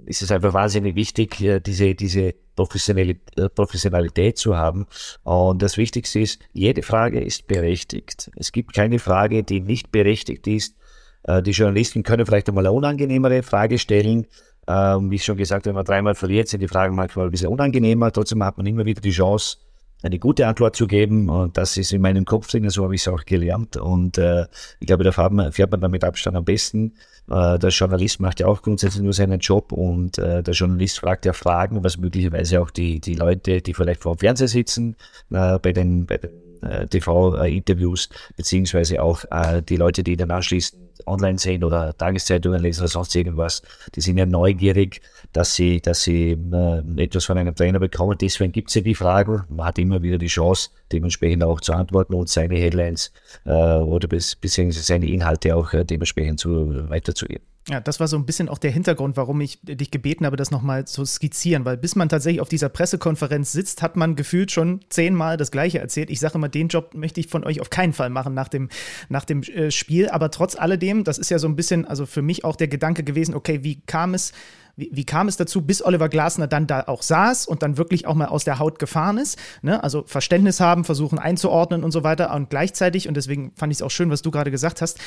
ist 0.05 0.21
es 0.21 0.31
einfach 0.31 0.53
wahnsinnig 0.53 0.95
wichtig, 0.95 1.39
äh, 1.41 1.59
diese, 1.59 1.95
diese 1.95 2.33
Professionalität, 2.55 3.37
äh, 3.37 3.49
Professionalität 3.49 4.37
zu 4.37 4.57
haben. 4.57 4.85
Und 5.23 5.61
das 5.61 5.77
Wichtigste 5.77 6.19
ist, 6.19 6.39
jede 6.51 6.81
Frage 6.81 7.21
ist 7.21 7.47
berechtigt. 7.47 8.29
Es 8.35 8.51
gibt 8.51 8.73
keine 8.73 8.99
Frage, 8.99 9.43
die 9.43 9.61
nicht 9.61 9.91
berechtigt 9.91 10.47
ist. 10.47 10.75
Äh, 11.23 11.41
die 11.41 11.51
Journalisten 11.51 12.03
können 12.03 12.25
vielleicht 12.25 12.49
einmal 12.49 12.65
eine 12.65 12.73
unangenehmere 12.73 13.43
Frage 13.43 13.77
stellen. 13.77 14.25
Ähm, 14.67 15.09
wie 15.09 15.19
schon 15.19 15.37
gesagt, 15.37 15.65
wenn 15.65 15.75
man 15.75 15.85
dreimal 15.85 16.15
verliert, 16.15 16.47
sind 16.47 16.61
die 16.61 16.67
Fragen 16.67 16.95
manchmal 16.95 17.25
ein 17.25 17.31
bisschen 17.31 17.49
unangenehmer. 17.49 18.11
Trotzdem 18.11 18.43
hat 18.43 18.57
man 18.57 18.65
immer 18.65 18.85
wieder 18.85 19.01
die 19.01 19.11
Chance, 19.11 19.57
eine 20.01 20.19
gute 20.19 20.47
Antwort 20.47 20.75
zu 20.75 20.87
geben. 20.87 21.29
Und 21.29 21.57
das 21.57 21.77
ist 21.77 21.91
in 21.91 22.01
meinem 22.01 22.25
Kopf 22.25 22.47
drin, 22.47 22.69
so 22.69 22.83
habe 22.83 22.95
ich 22.95 23.01
es 23.01 23.07
auch 23.07 23.25
gelernt. 23.25 23.77
Und 23.77 24.17
äh, 24.17 24.45
ich 24.79 24.87
glaube, 24.87 25.03
da 25.03 25.11
fährt 25.11 25.33
man, 25.33 25.51
fährt 25.51 25.71
man 25.71 25.81
dann 25.81 25.91
mit 25.91 26.03
Abstand 26.03 26.37
am 26.37 26.45
besten. 26.45 26.93
Äh, 27.29 27.59
der 27.59 27.69
Journalist 27.69 28.19
macht 28.19 28.39
ja 28.39 28.47
auch 28.47 28.61
grundsätzlich 28.61 29.03
nur 29.03 29.13
seinen 29.13 29.39
Job 29.39 29.71
und 29.71 30.17
äh, 30.17 30.41
der 30.41 30.53
Journalist 30.53 30.99
fragt 30.99 31.25
ja 31.25 31.33
Fragen, 31.33 31.83
was 31.83 31.97
möglicherweise 31.97 32.61
auch 32.61 32.71
die, 32.71 32.99
die 32.99 33.15
Leute, 33.15 33.61
die 33.61 33.73
vielleicht 33.73 34.03
vor 34.03 34.15
dem 34.15 34.19
Fernseher 34.19 34.47
sitzen, 34.47 34.95
äh, 35.31 35.59
bei 35.59 35.73
den, 35.73 36.05
bei 36.05 36.17
den 36.17 36.48
TV-Interviews, 36.89 38.09
beziehungsweise 38.35 39.01
auch 39.01 39.23
äh, 39.31 39.61
die 39.61 39.77
Leute, 39.77 40.03
die 40.03 40.17
dann 40.17 40.31
anschließend 40.31 40.89
online 41.05 41.39
sehen 41.39 41.63
oder 41.63 41.95
Tageszeitungen 41.97 42.61
lesen 42.61 42.81
oder 42.81 42.89
sonst 42.89 43.15
irgendwas, 43.15 43.61
die 43.95 44.01
sind 44.01 44.17
ja 44.17 44.25
neugierig, 44.25 45.01
dass 45.33 45.55
sie, 45.55 45.81
dass 45.81 46.03
sie 46.03 46.31
äh, 46.31 47.03
etwas 47.03 47.25
von 47.25 47.37
einem 47.37 47.55
Trainer 47.55 47.79
bekommen. 47.79 48.17
Deswegen 48.19 48.51
gibt 48.51 48.69
es 48.69 48.75
ja 48.75 48.81
die 48.81 48.95
Fragen. 48.95 49.43
Man 49.49 49.67
hat 49.67 49.79
immer 49.79 50.01
wieder 50.01 50.17
die 50.17 50.27
Chance, 50.27 50.69
dementsprechend 50.91 51.43
auch 51.43 51.61
zu 51.61 51.73
antworten 51.73 52.13
und 52.13 52.29
seine 52.29 52.55
Headlines 52.55 53.11
äh, 53.45 53.51
oder 53.51 54.07
beziehungsweise 54.07 54.83
seine 54.83 55.07
Inhalte 55.07 55.55
auch 55.55 55.73
äh, 55.73 55.85
dementsprechend 55.85 56.39
zu, 56.39 56.89
weiterzugeben. 56.89 57.43
Ja, 57.69 57.79
das 57.79 57.99
war 57.99 58.07
so 58.07 58.17
ein 58.17 58.25
bisschen 58.25 58.49
auch 58.49 58.57
der 58.57 58.71
Hintergrund, 58.71 59.15
warum 59.15 59.39
ich 59.41 59.59
dich 59.61 59.91
gebeten 59.91 60.25
habe, 60.25 60.37
das 60.37 60.49
nochmal 60.49 60.85
zu 60.85 61.05
skizzieren, 61.05 61.65
weil 61.65 61.77
bis 61.77 61.95
man 61.95 62.09
tatsächlich 62.09 62.41
auf 62.41 62.49
dieser 62.49 62.67
Pressekonferenz 62.67 63.51
sitzt, 63.51 63.83
hat 63.83 63.95
man 63.95 64.15
gefühlt 64.15 64.51
schon 64.51 64.79
zehnmal 64.89 65.37
das 65.37 65.51
Gleiche 65.51 65.77
erzählt. 65.77 66.09
Ich 66.09 66.19
sage 66.19 66.33
immer, 66.35 66.49
den 66.49 66.69
Job 66.69 66.95
möchte 66.95 67.19
ich 67.19 67.27
von 67.27 67.43
euch 67.43 67.61
auf 67.61 67.69
keinen 67.69 67.93
Fall 67.93 68.09
machen 68.09 68.33
nach 68.33 68.47
dem, 68.47 68.69
nach 69.07 69.23
dem 69.23 69.43
äh, 69.43 69.69
Spiel, 69.69 70.09
aber 70.09 70.31
trotz 70.31 70.55
alledem, 70.55 71.03
das 71.03 71.19
ist 71.19 71.29
ja 71.29 71.37
so 71.37 71.47
ein 71.47 71.55
bisschen, 71.55 71.85
also 71.85 72.07
für 72.07 72.23
mich 72.23 72.43
auch 72.43 72.55
der 72.55 72.69
Gedanke 72.69 73.03
gewesen, 73.03 73.35
okay, 73.35 73.63
wie 73.63 73.79
kam 73.81 74.15
es, 74.15 74.31
wie, 74.75 74.89
wie, 74.91 75.05
kam 75.05 75.27
es 75.27 75.37
dazu, 75.37 75.61
bis 75.61 75.85
Oliver 75.85 76.09
Glasner 76.09 76.47
dann 76.47 76.65
da 76.65 76.85
auch 76.87 77.03
saß 77.03 77.45
und 77.45 77.61
dann 77.61 77.77
wirklich 77.77 78.07
auch 78.07 78.15
mal 78.15 78.29
aus 78.29 78.45
der 78.45 78.57
Haut 78.57 78.79
gefahren 78.79 79.19
ist? 79.19 79.37
Ne? 79.61 79.83
Also 79.83 80.05
Verständnis 80.07 80.59
haben, 80.59 80.85
versuchen 80.85 81.19
einzuordnen 81.19 81.83
und 81.83 81.91
so 81.91 82.03
weiter 82.03 82.33
und 82.33 82.49
gleichzeitig, 82.49 83.07
und 83.07 83.15
deswegen 83.15 83.51
fand 83.55 83.71
ich 83.71 83.77
es 83.77 83.81
auch 83.83 83.91
schön, 83.91 84.09
was 84.09 84.23
du 84.23 84.31
gerade 84.31 84.49
gesagt 84.49 84.81
hast, 84.81 84.99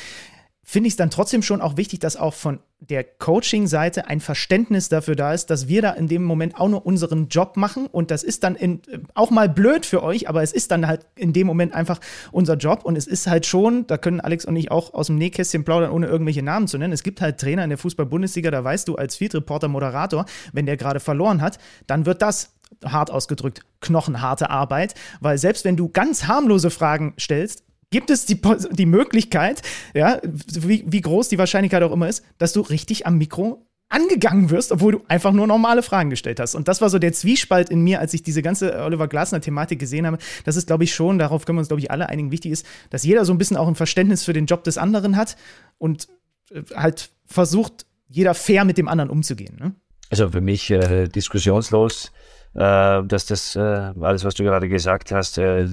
finde 0.63 0.87
ich 0.87 0.93
es 0.93 0.97
dann 0.97 1.09
trotzdem 1.09 1.41
schon 1.41 1.61
auch 1.61 1.75
wichtig, 1.75 1.99
dass 1.99 2.15
auch 2.15 2.33
von 2.33 2.59
der 2.79 3.03
Coaching-Seite 3.03 4.07
ein 4.07 4.21
Verständnis 4.21 4.89
dafür 4.89 5.15
da 5.15 5.33
ist, 5.33 5.49
dass 5.49 5.67
wir 5.67 5.81
da 5.81 5.91
in 5.91 6.07
dem 6.07 6.23
Moment 6.23 6.59
auch 6.59 6.69
nur 6.69 6.85
unseren 6.85 7.27
Job 7.27 7.57
machen. 7.57 7.87
Und 7.87 8.11
das 8.11 8.23
ist 8.23 8.43
dann 8.43 8.55
in, 8.55 8.81
auch 9.13 9.29
mal 9.29 9.49
blöd 9.49 9.85
für 9.85 10.03
euch, 10.03 10.29
aber 10.29 10.41
es 10.41 10.53
ist 10.53 10.71
dann 10.71 10.87
halt 10.87 11.05
in 11.15 11.33
dem 11.33 11.47
Moment 11.47 11.73
einfach 11.73 11.99
unser 12.31 12.55
Job. 12.55 12.85
Und 12.85 12.97
es 12.97 13.07
ist 13.07 13.27
halt 13.27 13.45
schon, 13.45 13.87
da 13.87 13.97
können 13.97 14.21
Alex 14.21 14.45
und 14.45 14.55
ich 14.55 14.71
auch 14.71 14.93
aus 14.93 15.07
dem 15.07 15.17
Nähkästchen 15.17 15.65
plaudern, 15.65 15.91
ohne 15.91 16.07
irgendwelche 16.07 16.43
Namen 16.43 16.67
zu 16.67 16.77
nennen. 16.77 16.93
Es 16.93 17.03
gibt 17.03 17.21
halt 17.21 17.39
Trainer 17.39 17.63
in 17.63 17.69
der 17.69 17.77
Fußball-Bundesliga, 17.77 18.49
da 18.49 18.63
weißt 18.63 18.87
du 18.87 18.95
als 18.95 19.17
Field-Reporter, 19.17 19.67
Moderator, 19.67 20.25
wenn 20.53 20.65
der 20.65 20.77
gerade 20.77 20.99
verloren 20.99 21.41
hat, 21.41 21.59
dann 21.87 22.05
wird 22.05 22.21
das 22.21 22.53
hart 22.85 23.11
ausgedrückt, 23.11 23.61
knochenharte 23.81 24.49
Arbeit, 24.49 24.95
weil 25.19 25.37
selbst 25.37 25.63
wenn 25.65 25.77
du 25.77 25.89
ganz 25.89 26.27
harmlose 26.27 26.69
Fragen 26.69 27.13
stellst, 27.19 27.63
gibt 27.93 28.09
es 28.09 28.25
die, 28.25 28.41
die 28.71 28.87
Möglichkeit, 28.87 29.61
ja, 29.93 30.19
wie, 30.23 30.83
wie 30.87 30.99
groß 30.99 31.29
die 31.29 31.37
Wahrscheinlichkeit 31.37 31.83
auch 31.83 31.91
immer 31.91 32.09
ist, 32.09 32.25
dass 32.39 32.51
du 32.51 32.61
richtig 32.61 33.05
am 33.05 33.19
Mikro 33.19 33.67
angegangen 33.87 34.49
wirst, 34.49 34.71
obwohl 34.71 34.93
du 34.93 35.01
einfach 35.07 35.31
nur 35.31 35.45
normale 35.45 35.83
Fragen 35.83 36.09
gestellt 36.09 36.39
hast. 36.39 36.55
Und 36.55 36.67
das 36.67 36.81
war 36.81 36.89
so 36.89 36.97
der 36.97 37.13
Zwiespalt 37.13 37.69
in 37.69 37.81
mir, 37.83 37.99
als 37.99 38.15
ich 38.15 38.23
diese 38.23 38.41
ganze 38.41 38.75
Oliver 38.81 39.07
Glasner-Thematik 39.07 39.77
gesehen 39.77 40.07
habe. 40.07 40.17
Das 40.43 40.55
ist, 40.55 40.65
glaube 40.65 40.83
ich, 40.85 40.95
schon, 40.95 41.19
darauf 41.19 41.45
können 41.45 41.57
wir 41.57 41.59
uns, 41.59 41.67
glaube 41.67 41.81
ich, 41.81 41.91
alle 41.91 42.09
einigen, 42.09 42.31
wichtig 42.31 42.51
ist, 42.51 42.65
dass 42.89 43.03
jeder 43.03 43.25
so 43.25 43.31
ein 43.31 43.37
bisschen 43.37 43.57
auch 43.57 43.67
ein 43.67 43.75
Verständnis 43.75 44.23
für 44.23 44.33
den 44.33 44.47
Job 44.47 44.63
des 44.63 44.79
anderen 44.79 45.15
hat 45.15 45.37
und 45.77 46.07
äh, 46.49 46.63
halt 46.75 47.11
versucht, 47.27 47.85
jeder 48.07 48.33
fair 48.33 48.65
mit 48.65 48.79
dem 48.79 48.87
anderen 48.87 49.11
umzugehen. 49.11 49.55
Ne? 49.59 49.75
Also 50.09 50.31
für 50.31 50.41
mich 50.41 50.71
äh, 50.71 51.07
diskussionslos, 51.07 52.11
äh, 52.55 53.03
dass 53.03 53.27
das 53.27 53.55
äh, 53.55 53.59
alles, 53.59 54.23
was 54.23 54.33
du 54.33 54.43
gerade 54.43 54.67
gesagt 54.67 55.11
hast, 55.11 55.37
äh, 55.37 55.67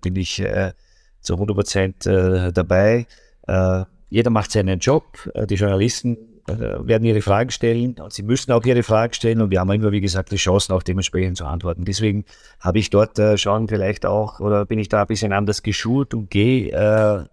bin 0.00 0.14
ich 0.14 0.38
äh, 0.38 0.72
zu 1.24 1.34
100 1.34 1.56
Prozent 1.56 2.06
äh, 2.06 2.52
dabei. 2.52 3.06
Äh, 3.46 3.84
jeder 4.10 4.30
macht 4.30 4.52
seinen 4.52 4.78
Job. 4.78 5.04
Äh, 5.34 5.46
die 5.46 5.56
Journalisten 5.56 6.16
werden 6.46 7.04
ihre 7.04 7.22
Fragen 7.22 7.48
stellen 7.48 7.94
und 7.98 8.12
sie 8.12 8.22
müssen 8.22 8.52
auch 8.52 8.62
ihre 8.66 8.82
Fragen 8.82 9.14
stellen 9.14 9.40
und 9.40 9.50
wir 9.50 9.60
haben 9.60 9.70
immer, 9.70 9.92
wie 9.92 10.02
gesagt, 10.02 10.30
die 10.30 10.36
Chancen 10.36 10.74
auch 10.74 10.82
dementsprechend 10.82 11.38
zu 11.38 11.46
antworten. 11.46 11.86
Deswegen 11.86 12.26
habe 12.60 12.78
ich 12.78 12.90
dort 12.90 13.18
schon 13.40 13.66
vielleicht 13.66 14.04
auch 14.04 14.40
oder 14.40 14.66
bin 14.66 14.78
ich 14.78 14.90
da 14.90 15.00
ein 15.00 15.06
bisschen 15.06 15.32
anders 15.32 15.62
geschult 15.62 16.12
und 16.12 16.28
gehe 16.28 17.26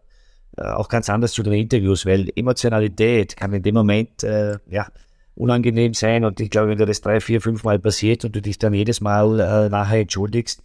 auch 0.56 0.88
ganz 0.88 1.10
anders 1.10 1.34
zu 1.34 1.44
den 1.44 1.52
Interviews, 1.52 2.06
weil 2.06 2.30
Emotionalität 2.38 3.36
kann 3.36 3.52
in 3.52 3.64
dem 3.64 3.76
Moment 3.76 4.22
ja 4.22 4.88
unangenehm 5.36 5.94
sein 5.94 6.24
und 6.24 6.40
ich 6.40 6.50
glaube, 6.50 6.70
wenn 6.70 6.78
dir 6.78 6.86
das 6.86 7.02
drei, 7.02 7.20
vier, 7.20 7.42
fünf 7.42 7.66
Mal 7.66 7.80
passiert 7.80 8.24
und 8.24 8.34
du 8.34 8.42
dich 8.42 8.60
dann 8.60 8.74
jedes 8.74 9.02
Mal 9.02 9.68
nachher 9.70 10.00
entschuldigst, 10.00 10.64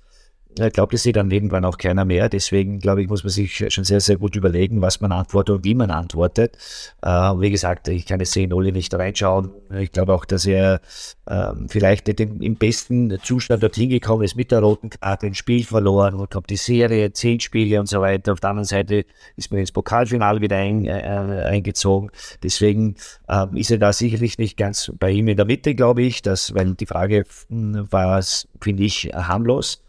glaubt 0.72 0.94
es 0.94 1.02
sich 1.02 1.12
dann 1.12 1.30
irgendwann 1.30 1.64
auch 1.64 1.78
keiner 1.78 2.04
mehr. 2.04 2.28
Deswegen, 2.28 2.78
glaube 2.78 3.02
ich, 3.02 3.08
muss 3.08 3.24
man 3.24 3.30
sich 3.30 3.64
schon 3.68 3.84
sehr, 3.84 4.00
sehr 4.00 4.16
gut 4.16 4.36
überlegen, 4.36 4.80
was 4.80 5.00
man 5.00 5.12
antwortet 5.12 5.56
und 5.56 5.64
wie 5.64 5.74
man 5.74 5.90
antwortet. 5.90 6.56
Äh, 7.02 7.08
wie 7.08 7.50
gesagt, 7.50 7.88
ich 7.88 8.06
kann 8.06 8.20
jetzt 8.20 8.32
sehen, 8.32 8.52
Oli 8.52 8.72
nicht 8.72 8.92
reinschauen. 8.94 9.50
Ich 9.78 9.92
glaube 9.92 10.14
auch, 10.14 10.24
dass 10.24 10.46
er 10.46 10.80
äh, 11.26 11.52
vielleicht 11.68 12.06
nicht 12.06 12.20
im, 12.20 12.40
im, 12.40 12.56
besten 12.56 13.18
Zustand 13.22 13.62
dorthin 13.62 13.90
gekommen 13.90 14.22
ist 14.22 14.36
mit 14.36 14.50
der 14.50 14.60
roten 14.60 14.90
Karte, 14.90 15.26
ein 15.26 15.34
Spiel 15.34 15.64
verloren 15.64 16.14
und 16.14 16.30
kommt 16.30 16.48
die 16.50 16.56
Serie, 16.56 17.12
zehn 17.12 17.40
Spiele 17.40 17.78
und 17.78 17.88
so 17.88 18.00
weiter. 18.00 18.32
Auf 18.32 18.40
der 18.40 18.50
anderen 18.50 18.64
Seite 18.64 19.04
ist 19.36 19.50
man 19.50 19.60
ins 19.60 19.72
Pokalfinale 19.72 20.40
wieder 20.40 20.56
ein, 20.56 20.86
äh, 20.86 20.90
eingezogen. 20.90 22.10
Deswegen 22.42 22.96
äh, 23.28 23.46
ist 23.54 23.70
er 23.70 23.78
da 23.78 23.92
sicherlich 23.92 24.38
nicht 24.38 24.56
ganz 24.56 24.90
bei 24.98 25.10
ihm 25.10 25.28
in 25.28 25.36
der 25.36 25.46
Mitte, 25.46 25.74
glaube 25.74 26.02
ich, 26.02 26.22
dass, 26.22 26.54
weil 26.54 26.74
die 26.74 26.86
Frage 26.86 27.24
hm, 27.48 27.86
war, 27.90 28.22
finde 28.60 28.84
ich, 28.84 29.10
harmlos 29.12 29.82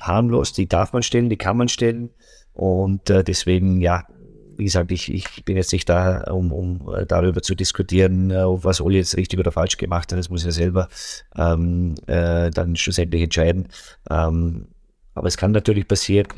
harmlos, 0.00 0.52
die 0.52 0.68
darf 0.68 0.92
man 0.92 1.02
stellen, 1.02 1.28
die 1.28 1.36
kann 1.36 1.56
man 1.56 1.68
stellen. 1.68 2.10
Und 2.52 3.10
äh, 3.10 3.22
deswegen, 3.22 3.80
ja, 3.80 4.06
wie 4.56 4.64
gesagt, 4.64 4.90
ich, 4.90 5.12
ich 5.12 5.44
bin 5.44 5.56
jetzt 5.56 5.72
nicht 5.72 5.88
da, 5.88 6.22
um, 6.32 6.52
um 6.52 6.94
äh, 6.94 7.06
darüber 7.06 7.42
zu 7.42 7.54
diskutieren, 7.54 8.30
äh, 8.30 8.44
was 8.46 8.80
Oli 8.80 8.96
jetzt 8.96 9.16
richtig 9.16 9.38
oder 9.38 9.52
falsch 9.52 9.76
gemacht 9.76 10.10
hat. 10.10 10.18
Das 10.18 10.30
muss 10.30 10.44
er 10.44 10.52
selber 10.52 10.88
ähm, 11.36 11.94
äh, 12.06 12.50
dann 12.50 12.76
schlussendlich 12.76 13.22
entscheiden. 13.22 13.68
Ähm, 14.10 14.68
aber 15.14 15.28
es 15.28 15.36
kann 15.36 15.52
natürlich 15.52 15.88
passieren, 15.88 16.28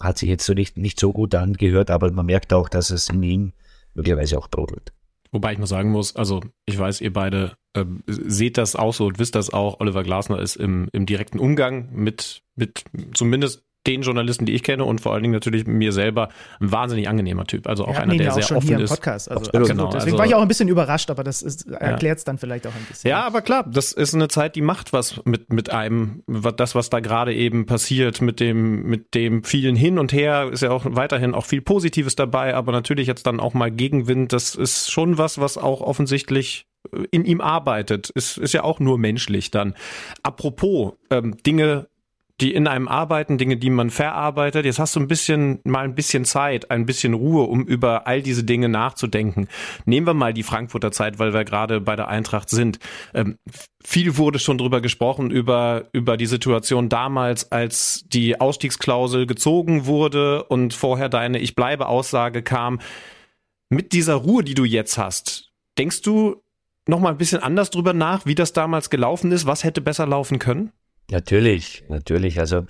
hat 0.00 0.18
sich 0.18 0.28
jetzt 0.28 0.44
so 0.44 0.54
nicht, 0.54 0.76
nicht 0.76 1.00
so 1.00 1.12
gut 1.12 1.34
angehört, 1.34 1.90
aber 1.90 2.10
man 2.10 2.26
merkt 2.26 2.52
auch, 2.52 2.68
dass 2.68 2.90
es 2.90 3.08
in 3.08 3.22
ihm 3.22 3.52
möglicherweise 3.94 4.38
auch 4.38 4.48
brodelt. 4.48 4.92
Wobei 5.30 5.52
ich 5.52 5.58
mal 5.58 5.66
sagen 5.66 5.90
muss, 5.90 6.16
also 6.16 6.42
ich 6.66 6.78
weiß, 6.78 7.00
ihr 7.00 7.12
beide 7.12 7.56
äh, 7.74 7.84
seht 8.06 8.56
das 8.56 8.76
auch 8.76 8.94
so 8.94 9.06
und 9.06 9.18
wisst 9.18 9.34
das 9.34 9.50
auch. 9.50 9.80
Oliver 9.80 10.02
Glasner 10.02 10.38
ist 10.38 10.56
im, 10.56 10.88
im 10.92 11.06
direkten 11.06 11.38
Umgang 11.38 11.90
mit, 11.92 12.42
mit 12.56 12.84
zumindest 13.14 13.67
den 13.88 14.02
Journalisten, 14.02 14.44
die 14.44 14.54
ich 14.54 14.62
kenne 14.62 14.84
und 14.84 15.00
vor 15.00 15.14
allen 15.14 15.22
Dingen 15.22 15.32
natürlich 15.32 15.66
mir 15.66 15.92
selber 15.92 16.28
ein 16.60 16.70
wahnsinnig 16.70 17.08
angenehmer 17.08 17.46
Typ. 17.46 17.66
Also 17.66 17.86
auch 17.86 17.96
einer, 17.96 18.14
der 18.14 18.26
ja 18.26 18.32
auch 18.32 18.42
sehr 18.42 18.56
offen 18.56 18.80
ist. 18.80 18.90
Podcast. 18.90 19.30
Also 19.30 19.46
absolut. 19.46 19.68
Genau. 19.68 19.84
Deswegen 19.86 20.04
also, 20.04 20.18
war 20.18 20.26
ich 20.26 20.34
auch 20.34 20.42
ein 20.42 20.48
bisschen 20.48 20.68
überrascht, 20.68 21.10
aber 21.10 21.24
das 21.24 21.42
erklärt 21.42 22.18
es 22.18 22.24
dann 22.24 22.38
vielleicht 22.38 22.66
auch 22.66 22.74
ein 22.74 22.86
bisschen. 22.88 23.08
Ja, 23.08 23.26
aber 23.26 23.40
klar, 23.40 23.64
das 23.68 23.92
ist 23.92 24.14
eine 24.14 24.28
Zeit, 24.28 24.56
die 24.56 24.60
macht 24.60 24.92
was 24.92 25.20
mit, 25.24 25.52
mit 25.52 25.70
einem, 25.70 26.22
das, 26.56 26.74
was 26.74 26.90
da 26.90 27.00
gerade 27.00 27.34
eben 27.34 27.66
passiert, 27.66 28.20
mit 28.20 28.40
dem, 28.40 28.82
mit 28.82 29.14
dem 29.14 29.42
vielen 29.42 29.76
Hin 29.76 29.98
und 29.98 30.12
Her 30.12 30.50
ist 30.52 30.62
ja 30.62 30.70
auch 30.70 30.84
weiterhin 30.86 31.34
auch 31.34 31.46
viel 31.46 31.62
Positives 31.62 32.14
dabei, 32.14 32.54
aber 32.54 32.72
natürlich 32.72 33.06
jetzt 33.06 33.26
dann 33.26 33.40
auch 33.40 33.54
mal 33.54 33.70
Gegenwind, 33.70 34.32
das 34.32 34.54
ist 34.54 34.90
schon 34.90 35.16
was, 35.18 35.40
was 35.40 35.56
auch 35.56 35.80
offensichtlich 35.80 36.66
in 37.10 37.24
ihm 37.24 37.40
arbeitet. 37.40 38.10
Ist, 38.10 38.38
ist 38.38 38.54
ja 38.54 38.64
auch 38.64 38.80
nur 38.80 38.98
menschlich 38.98 39.50
dann. 39.50 39.74
Apropos 40.22 40.94
ähm, 41.10 41.36
Dinge 41.44 41.88
die 42.40 42.54
in 42.54 42.68
einem 42.68 42.86
arbeiten, 42.86 43.36
Dinge, 43.36 43.56
die 43.56 43.70
man 43.70 43.90
verarbeitet. 43.90 44.64
Jetzt 44.64 44.78
hast 44.78 44.94
du 44.94 45.00
ein 45.00 45.08
bisschen, 45.08 45.58
mal 45.64 45.84
ein 45.84 45.96
bisschen 45.96 46.24
Zeit, 46.24 46.70
ein 46.70 46.86
bisschen 46.86 47.14
Ruhe, 47.14 47.44
um 47.44 47.64
über 47.64 48.06
all 48.06 48.22
diese 48.22 48.44
Dinge 48.44 48.68
nachzudenken. 48.68 49.48
Nehmen 49.86 50.06
wir 50.06 50.14
mal 50.14 50.32
die 50.32 50.44
Frankfurter 50.44 50.92
Zeit, 50.92 51.18
weil 51.18 51.34
wir 51.34 51.44
gerade 51.44 51.80
bei 51.80 51.96
der 51.96 52.08
Eintracht 52.08 52.48
sind. 52.48 52.78
Ähm, 53.12 53.38
viel 53.84 54.16
wurde 54.18 54.38
schon 54.38 54.56
drüber 54.56 54.80
gesprochen, 54.80 55.30
über, 55.30 55.88
über 55.92 56.16
die 56.16 56.26
Situation 56.26 56.88
damals, 56.88 57.50
als 57.50 58.04
die 58.06 58.40
Ausstiegsklausel 58.40 59.26
gezogen 59.26 59.86
wurde 59.86 60.44
und 60.44 60.74
vorher 60.74 61.08
deine 61.08 61.40
Ich 61.40 61.56
bleibe 61.56 61.86
Aussage 61.86 62.42
kam. 62.42 62.80
Mit 63.68 63.92
dieser 63.92 64.14
Ruhe, 64.14 64.44
die 64.44 64.54
du 64.54 64.64
jetzt 64.64 64.96
hast, 64.96 65.50
denkst 65.76 66.02
du 66.02 66.42
noch 66.86 67.00
mal 67.00 67.10
ein 67.10 67.18
bisschen 67.18 67.42
anders 67.42 67.70
drüber 67.70 67.92
nach, 67.92 68.26
wie 68.26 68.34
das 68.34 68.52
damals 68.52 68.90
gelaufen 68.90 69.32
ist? 69.32 69.44
Was 69.44 69.64
hätte 69.64 69.80
besser 69.80 70.06
laufen 70.06 70.38
können? 70.38 70.72
Natürlich, 71.10 71.84
natürlich. 71.88 72.38
Also 72.38 72.66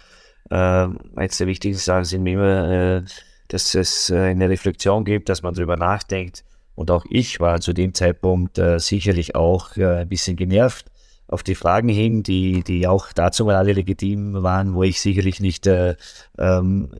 äh, 0.50 0.88
eins 1.16 1.38
der 1.38 1.46
wichtigsten 1.46 1.82
Sachen 1.82 2.04
sind 2.04 2.22
mir 2.22 2.34
immer, 2.34 2.70
äh, 2.70 3.02
dass 3.48 3.74
es 3.74 4.10
äh, 4.10 4.18
eine 4.18 4.48
Reflexion 4.48 5.04
gibt, 5.04 5.28
dass 5.28 5.42
man 5.42 5.54
darüber 5.54 5.76
nachdenkt. 5.76 6.44
Und 6.74 6.90
auch 6.90 7.04
ich 7.10 7.40
war 7.40 7.60
zu 7.60 7.72
dem 7.72 7.94
Zeitpunkt 7.94 8.58
äh, 8.58 8.78
sicherlich 8.78 9.34
auch 9.34 9.76
äh, 9.76 10.02
ein 10.02 10.08
bisschen 10.08 10.36
genervt 10.36 10.86
auf 11.26 11.42
die 11.42 11.56
Fragen 11.56 11.88
hin, 11.88 12.22
die, 12.22 12.62
die 12.62 12.86
auch 12.86 13.12
dazu 13.12 13.44
mal 13.44 13.56
alle 13.56 13.72
legitim 13.72 14.42
waren, 14.42 14.74
wo 14.74 14.82
ich 14.84 15.00
sicherlich 15.00 15.40
nicht 15.40 15.66
äh, 15.66 15.96
ähm, 16.38 16.90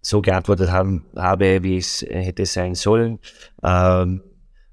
so 0.00 0.22
geantwortet 0.22 0.70
haben, 0.70 1.04
habe, 1.16 1.62
wie 1.62 1.76
es 1.76 2.02
hätte 2.08 2.46
sein 2.46 2.74
sollen. 2.74 3.18
Ähm, 3.62 4.22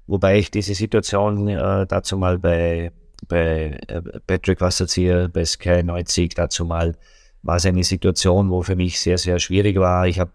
wobei 0.06 0.38
ich 0.38 0.50
diese 0.50 0.74
Situation 0.74 1.48
äh, 1.48 1.86
dazu 1.86 2.16
mal 2.16 2.38
bei 2.38 2.92
bei 3.28 3.78
äh, 3.88 4.02
Patrick 4.26 4.60
Wasserzieher 4.60 5.28
bei 5.28 5.44
Sky 5.44 5.82
90 5.82 6.34
dazu 6.34 6.64
mal 6.64 6.96
war 7.42 7.56
es 7.56 7.66
eine 7.66 7.84
Situation, 7.84 8.50
wo 8.50 8.62
für 8.62 8.76
mich 8.76 9.00
sehr, 9.00 9.18
sehr 9.18 9.38
schwierig 9.38 9.78
war. 9.78 10.06
Ich 10.06 10.18
habe 10.18 10.32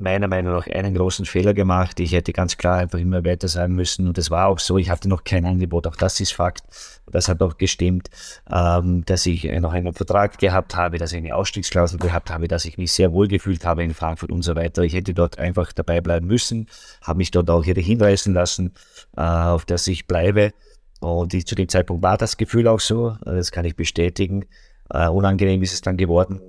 meiner 0.00 0.28
Meinung 0.28 0.54
nach 0.54 0.66
einen 0.66 0.94
großen 0.94 1.26
Fehler 1.26 1.54
gemacht. 1.54 2.00
Ich 2.00 2.12
hätte 2.12 2.32
ganz 2.32 2.56
klar 2.56 2.78
einfach 2.78 2.98
immer 2.98 3.24
weiter 3.24 3.48
sein 3.48 3.72
müssen. 3.72 4.08
Und 4.08 4.18
das 4.18 4.30
war 4.30 4.48
auch 4.48 4.58
so. 4.58 4.78
Ich 4.78 4.90
hatte 4.90 5.08
noch 5.08 5.24
kein 5.24 5.44
Angebot. 5.44 5.86
Auch 5.86 5.96
das 5.96 6.20
ist 6.20 6.32
Fakt. 6.32 6.62
Das 7.10 7.28
hat 7.28 7.42
auch 7.42 7.58
gestimmt, 7.58 8.08
ähm, 8.50 9.04
dass 9.04 9.26
ich 9.26 9.44
noch 9.44 9.72
einen 9.72 9.92
Vertrag 9.92 10.38
gehabt 10.38 10.76
habe, 10.76 10.98
dass 10.98 11.12
ich 11.12 11.18
eine 11.18 11.34
Ausstiegsklausel 11.34 11.98
gehabt 11.98 12.30
habe, 12.30 12.48
dass 12.48 12.64
ich 12.64 12.78
mich 12.78 12.92
sehr 12.92 13.12
wohl 13.12 13.28
gefühlt 13.28 13.64
habe 13.64 13.82
in 13.82 13.94
Frankfurt 13.94 14.30
und 14.30 14.42
so 14.42 14.54
weiter. 14.54 14.82
Ich 14.82 14.94
hätte 14.94 15.12
dort 15.12 15.38
einfach 15.38 15.72
dabei 15.72 16.00
bleiben 16.00 16.26
müssen, 16.26 16.68
habe 17.02 17.18
mich 17.18 17.30
dort 17.30 17.50
auch 17.50 17.64
hinreißen 17.64 18.32
lassen, 18.32 18.72
äh, 19.16 19.20
auf 19.20 19.64
dass 19.64 19.86
ich 19.86 20.06
bleibe. 20.06 20.52
Und 21.00 21.34
ich, 21.34 21.46
zu 21.46 21.54
dem 21.54 21.68
Zeitpunkt 21.68 22.02
war 22.02 22.18
das 22.18 22.36
Gefühl 22.36 22.68
auch 22.68 22.80
so, 22.80 23.16
das 23.24 23.50
kann 23.50 23.64
ich 23.64 23.74
bestätigen. 23.74 24.44
Uh, 24.92 25.10
unangenehm 25.10 25.62
ist 25.62 25.72
es 25.72 25.82
dann 25.82 25.96
geworden, 25.96 26.40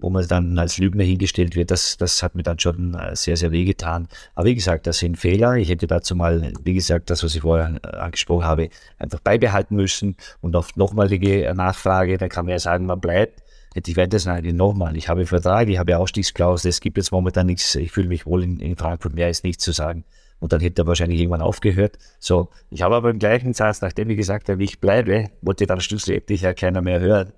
wo 0.00 0.10
man 0.10 0.26
dann 0.26 0.58
als 0.58 0.78
Lügner 0.78 1.04
hingestellt 1.04 1.54
wird. 1.54 1.70
Das, 1.70 1.96
das 1.96 2.22
hat 2.22 2.34
mir 2.34 2.42
dann 2.42 2.58
schon 2.58 2.94
äh, 2.94 3.14
sehr, 3.14 3.36
sehr 3.36 3.52
wehgetan. 3.52 4.08
Aber 4.34 4.46
wie 4.46 4.54
gesagt, 4.54 4.86
das 4.86 4.98
sind 4.98 5.16
Fehler. 5.16 5.54
Ich 5.54 5.68
hätte 5.68 5.86
dazu 5.86 6.16
mal, 6.16 6.52
wie 6.64 6.74
gesagt, 6.74 7.10
das, 7.10 7.22
was 7.22 7.34
ich 7.34 7.42
vorher 7.42 7.80
äh, 7.82 7.96
angesprochen 7.96 8.44
habe, 8.44 8.68
einfach 8.98 9.20
beibehalten 9.20 9.76
müssen. 9.76 10.16
Und 10.40 10.56
auf 10.56 10.74
nochmalige 10.76 11.52
Nachfrage, 11.54 12.18
dann 12.18 12.28
kann 12.28 12.44
man 12.44 12.52
ja 12.52 12.58
sagen, 12.58 12.86
man 12.86 13.00
bleibt. 13.00 13.42
Hätte 13.74 13.90
ich 13.90 13.96
weiter 13.96 14.18
sagen, 14.18 14.56
nochmal, 14.56 14.96
ich 14.96 15.08
habe 15.08 15.26
Vertrag, 15.26 15.68
ich 15.68 15.78
habe 15.78 15.98
Ausstiegsklausel, 15.98 16.70
es 16.70 16.80
gibt 16.80 16.96
jetzt 16.96 17.12
momentan 17.12 17.46
nichts, 17.46 17.74
ich 17.74 17.92
fühle 17.92 18.08
mich 18.08 18.24
wohl 18.24 18.42
in, 18.42 18.58
in 18.58 18.74
Frankfurt, 18.74 19.14
mehr 19.14 19.28
ist 19.28 19.44
nichts 19.44 19.62
zu 19.64 19.72
sagen. 19.72 20.04
Und 20.38 20.52
dann 20.52 20.60
hätte 20.60 20.82
er 20.82 20.86
wahrscheinlich 20.86 21.20
irgendwann 21.20 21.40
aufgehört. 21.40 21.98
So, 22.18 22.50
ich 22.70 22.82
habe 22.82 22.94
aber 22.94 23.10
im 23.10 23.18
gleichen 23.18 23.54
Satz, 23.54 23.80
nachdem 23.80 24.10
ich 24.10 24.16
gesagt 24.16 24.48
habe, 24.48 24.62
ich 24.62 24.80
bleibe, 24.80 25.30
wollte 25.40 25.66
dann 25.66 25.80
schlussendlich 25.80 26.42
ja 26.42 26.52
keiner 26.52 26.82
mehr 26.82 27.00
hören, 27.00 27.32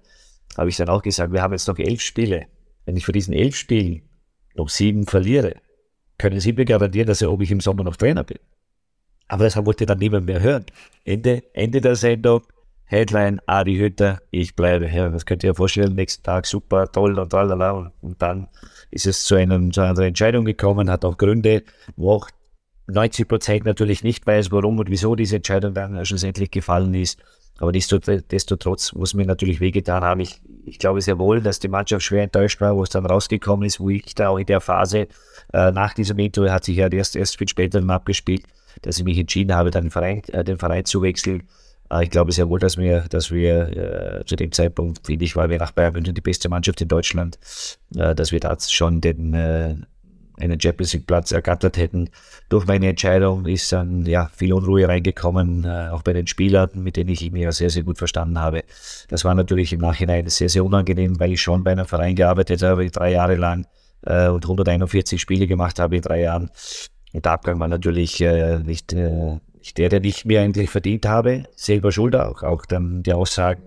habe 0.57 0.69
ich 0.69 0.77
dann 0.77 0.89
auch 0.89 1.03
gesagt, 1.03 1.33
wir 1.33 1.43
haben 1.43 1.53
jetzt 1.53 1.69
noch 1.69 1.79
elf 1.79 2.01
Spiele. 2.01 2.47
Wenn 2.85 2.97
ich 2.97 3.05
für 3.05 3.13
diesen 3.13 3.35
elf 3.35 3.55
Spielen 3.55 4.03
noch 4.55 4.69
sieben 4.69 5.07
verliere, 5.07 5.55
können 6.19 6.41
Sie 6.41 6.53
mir 6.53 6.65
garantieren, 6.65 7.07
dass 7.07 7.23
er, 7.23 7.31
ob 7.31 7.41
ich 7.43 7.51
im 7.51 7.61
Sommer 7.61 7.85
noch 7.85 7.97
Trainer 7.97 8.25
bin? 8.25 8.39
Aber 9.29 9.45
das 9.45 9.57
wollte 9.65 9.87
dann 9.87 9.99
niemand 9.99 10.27
mehr 10.27 10.41
hören. 10.41 10.65
Ende, 11.05 11.45
Ende 11.53 11.81
der 11.81 11.95
Sendung, 11.95 12.43
Headline, 12.85 13.41
Adi 13.47 13.77
Hütter, 13.77 14.21
ich 14.31 14.57
bleibe. 14.57 14.89
Ja, 14.89 15.11
das 15.11 15.27
könnt 15.27 15.45
ihr 15.45 15.51
euch 15.51 15.57
vorstellen, 15.59 15.95
nächsten 15.95 16.23
Tag 16.23 16.47
super, 16.47 16.91
toll 16.91 17.19
und 17.19 17.29
tralala. 17.29 17.93
Und, 18.01 18.21
dann 18.23 18.49
ist 18.91 19.07
es 19.07 19.25
zu, 19.25 19.35
einem, 19.35 19.71
zu 19.73 19.83
einer 19.83 19.99
Entscheidung 20.01 20.47
gekommen, 20.47 20.91
hat 20.91 21.05
auch 21.05 21.19
Gründe, 21.19 21.63
wo 21.97 22.25
90 22.89 23.29
Prozent 23.29 23.65
natürlich 23.67 24.03
nicht 24.03 24.27
weiß, 24.27 24.51
warum 24.51 24.79
und 24.79 24.91
wieso 24.91 25.15
diese 25.15 25.37
Entscheidung 25.37 25.75
dann 25.75 26.05
schlussendlich 26.05 26.51
gefallen 26.51 26.95
ist. 26.95 27.21
Aber 27.59 27.73
destotrotz 27.73 28.93
muss 28.93 29.15
mir 29.15 29.27
natürlich 29.27 29.61
wehgetan 29.61 30.03
haben. 30.03 30.21
Ich, 30.21 30.41
ich 30.65 30.79
glaube 30.79 31.01
sehr 31.01 31.19
wohl, 31.19 31.41
dass 31.41 31.59
die 31.59 31.69
Mannschaft 31.69 32.05
schwer 32.05 32.23
enttäuscht 32.23 32.61
war, 32.61 32.77
wo 32.77 32.85
es 32.85 32.91
dann 32.91 33.05
rausgekommen 33.05 33.67
ist, 33.67 33.81
wo 33.81 33.91
ich 33.91 34.15
da 34.15 34.29
auch 34.29 34.39
in 34.39 34.47
der 34.47 34.61
Phase 34.61 35.09
äh, 35.53 35.73
nach 35.73 35.93
diesem 35.93 36.19
Intro 36.19 36.49
hat 36.49 36.65
sich 36.65 36.77
ja 36.77 36.89
erst, 36.89 37.17
erst 37.17 37.37
viel 37.37 37.49
später 37.49 37.83
abgespielt, 37.89 38.45
dass 38.83 38.99
ich 38.99 39.05
mich 39.05 39.19
entschieden 39.19 39.55
habe, 39.55 39.71
dann 39.71 39.87
den 39.87 39.91
Verein, 39.91 40.23
äh, 40.29 40.45
den 40.45 40.59
Verein 40.59 40.85
zu 40.85 41.03
wechseln. 41.03 41.49
Äh, 41.91 42.05
ich 42.05 42.11
glaube 42.11 42.31
sehr 42.31 42.49
wohl, 42.49 42.61
dass 42.61 42.79
wir, 42.79 43.07
dass 43.11 43.33
wir 43.33 44.21
äh, 44.21 44.25
zu 44.25 44.37
dem 44.37 44.53
Zeitpunkt, 44.53 45.05
finde 45.05 45.25
ich, 45.25 45.35
weil 45.35 45.51
wir 45.51 45.59
nach 45.59 45.73
Bayern 45.73 45.95
München 45.95 46.15
die 46.15 46.21
beste 46.21 46.49
Mannschaft 46.49 46.81
in 46.81 46.89
Deutschland, 46.89 47.41
äh, 47.97 48.15
dass 48.15 48.31
wir 48.31 48.39
da 48.39 48.57
schon 48.61 49.01
den 49.01 49.35
äh, 49.35 49.75
einen 50.41 50.61
Champions 50.61 50.93
League 50.93 51.07
Platz 51.07 51.33
ergattert 51.33 51.77
hätten. 51.77 52.11
Durch 52.49 52.67
meine 52.67 52.89
Entscheidung 52.89 53.47
ist 53.47 53.73
dann 53.73 54.07
ja 54.07 54.31
viel 54.35 54.53
Unruhe 54.53 54.89
reingekommen, 54.89 55.65
äh, 55.65 55.89
auch 55.91 56.03
bei 56.03 56.13
den 56.13 56.27
Spielern, 56.27 56.71
mit 56.75 56.97
denen 56.97 57.11
ich 57.11 57.31
mich 57.31 57.43
ja 57.43 57.53
sehr, 57.53 57.71
sehr 57.71 57.83
gut 57.83 57.99
verstanden 57.99 58.39
habe. 58.39 58.65
Das 59.09 59.25
war 59.25 59.35
natürlich 59.35 59.73
im 59.73 59.81
Nachhinein 59.81 60.29
sehr, 60.29 60.49
sehr 60.49 60.65
unangenehm, 60.65 61.19
weil 61.21 61.33
ich 61.33 61.43
schon 61.43 61.65
bei 61.65 61.73
einem 61.73 61.87
Verein 61.87 62.15
gearbeitet 62.15 62.63
habe, 62.63 62.91
drei 62.91 63.13
Jahre 63.13 63.37
lang 63.37 63.67
äh, 64.03 64.29
und 64.29 64.45
141 64.45 65.21
Spiele 65.21 65.47
gemacht 65.47 65.79
habe 65.79 65.97
in 65.97 66.03
drei 66.03 66.23
Jahren. 66.23 66.51
Und 67.13 67.25
der 67.25 67.33
Abgang 67.33 67.59
war 67.59 67.69
natürlich 67.69 68.21
äh, 68.21 68.59
nicht, 68.59 68.93
äh, 68.93 69.39
nicht 69.59 69.79
der, 69.79 69.89
der 69.89 70.05
ich 70.05 70.25
mir 70.25 70.41
eigentlich 70.41 70.71
verdient 70.71 71.07
habe. 71.07 71.45
Selber 71.57 71.93
schuld 71.93 72.15
auch, 72.15 72.43
auch 72.43 72.67
dann 72.67 73.03
die 73.03 73.13
Aussagen 73.13 73.63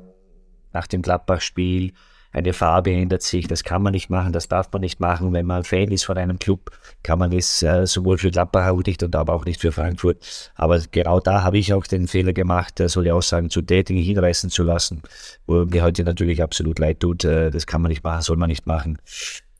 nach 0.73 0.87
dem 0.87 1.01
Gladbach-Spiel, 1.01 1.93
eine 2.31 2.53
Farbe 2.53 2.91
ändert 2.91 3.21
sich, 3.23 3.47
das 3.47 3.63
kann 3.63 3.81
man 3.81 3.91
nicht 3.91 4.09
machen, 4.09 4.31
das 4.31 4.47
darf 4.47 4.71
man 4.71 4.81
nicht 4.81 4.99
machen. 4.99 5.33
Wenn 5.33 5.45
man 5.45 5.63
Fan 5.63 5.91
ist 5.91 6.05
von 6.05 6.17
einem 6.17 6.39
Club, 6.39 6.71
kann 7.03 7.19
man 7.19 7.33
es 7.33 7.61
äh, 7.61 7.85
sowohl 7.85 8.17
für 8.17 8.31
Gladbach 8.31 8.71
nicht 8.85 9.03
und 9.03 9.15
aber 9.15 9.33
auch 9.33 9.45
nicht 9.45 9.59
für 9.59 9.71
Frankfurt. 9.71 10.51
Aber 10.55 10.79
genau 10.91 11.19
da 11.19 11.43
habe 11.43 11.57
ich 11.57 11.73
auch 11.73 11.85
den 11.85 12.07
Fehler 12.07 12.33
gemacht, 12.33 12.79
äh, 12.79 12.87
solche 12.87 13.13
Aussagen 13.13 13.49
zu 13.49 13.61
Dating 13.61 13.97
hinreißen 13.97 14.49
zu 14.49 14.63
lassen, 14.63 15.01
wo 15.45 15.65
mir 15.65 15.83
heute 15.83 16.03
natürlich 16.03 16.41
absolut 16.41 16.79
leid 16.79 17.01
tut. 17.01 17.25
Äh, 17.25 17.51
das 17.51 17.67
kann 17.67 17.81
man 17.81 17.89
nicht 17.89 18.03
machen, 18.03 18.21
soll 18.21 18.37
man 18.37 18.49
nicht 18.49 18.65
machen. 18.65 18.97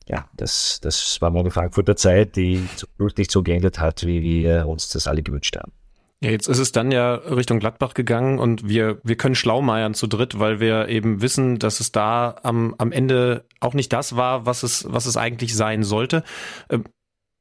Ja, 0.08 0.28
das, 0.36 0.80
das 0.82 1.20
war 1.20 1.30
meine 1.30 1.50
Frankfurter 1.50 1.96
Zeit, 1.96 2.36
die 2.36 2.66
nicht 3.16 3.30
so 3.30 3.42
geändert 3.42 3.78
hat, 3.78 4.04
wie 4.06 4.22
wir 4.22 4.66
uns 4.66 4.88
das 4.88 5.06
alle 5.06 5.22
gewünscht 5.22 5.56
haben. 5.56 5.72
Ja, 6.22 6.30
jetzt 6.30 6.46
ist 6.46 6.58
es 6.58 6.70
dann 6.70 6.92
ja 6.92 7.14
Richtung 7.14 7.58
Gladbach 7.58 7.94
gegangen 7.94 8.38
und 8.38 8.68
wir, 8.68 9.00
wir 9.02 9.16
können 9.16 9.34
schlaumeiern 9.34 9.92
zu 9.92 10.06
dritt, 10.06 10.38
weil 10.38 10.60
wir 10.60 10.88
eben 10.88 11.20
wissen, 11.20 11.58
dass 11.58 11.80
es 11.80 11.90
da 11.90 12.36
am, 12.44 12.76
am 12.78 12.92
Ende 12.92 13.44
auch 13.58 13.74
nicht 13.74 13.92
das 13.92 14.14
war, 14.14 14.46
was 14.46 14.62
es, 14.62 14.86
was 14.88 15.06
es 15.06 15.16
eigentlich 15.16 15.56
sein 15.56 15.82
sollte. 15.82 16.22
Ähm, 16.70 16.84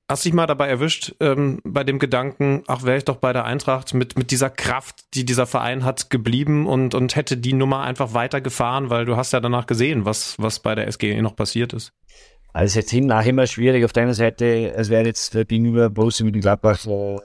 hast 0.10 0.26
dich 0.26 0.34
mal 0.34 0.48
dabei 0.48 0.68
erwischt, 0.68 1.14
ähm, 1.20 1.60
bei 1.64 1.84
dem 1.84 2.00
Gedanken, 2.00 2.64
ach, 2.66 2.82
wäre 2.82 2.98
ich 2.98 3.06
doch 3.06 3.18
bei 3.18 3.34
der 3.34 3.46
Eintracht 3.46 3.94
mit, 3.94 4.18
mit 4.18 4.32
dieser 4.32 4.50
Kraft, 4.50 5.14
die 5.14 5.26
dieser 5.26 5.46
Verein 5.46 5.86
hat, 5.86 6.10
geblieben 6.10 6.66
und, 6.66 6.96
und 6.96 7.16
hätte 7.16 7.38
die 7.38 7.54
Nummer 7.54 7.82
einfach 7.84 8.16
weitergefahren, 8.16 8.90
weil 8.90 9.06
du 9.06 9.16
hast 9.16 9.32
ja 9.32 9.40
danach 9.40 9.68
gesehen, 9.68 10.06
was, 10.06 10.40
was 10.40 10.60
bei 10.60 10.74
der 10.74 10.92
SGE 10.92 11.22
noch 11.22 11.36
passiert 11.36 11.74
ist. 11.74 11.94
Also 12.52 12.80
jetzt 12.80 12.92
im 12.94 13.12
immer 13.12 13.46
schwierig. 13.46 13.86
Auf 13.86 13.94
deiner 13.94 14.16
Seite, 14.16 14.74
es 14.74 14.90
wäre 14.90 15.06
jetzt 15.06 15.34
gegenüber 15.48 15.92
Borussia 15.92 16.26
mit 16.26 16.42
Gladbach 16.42 16.86
äh, 16.88 17.18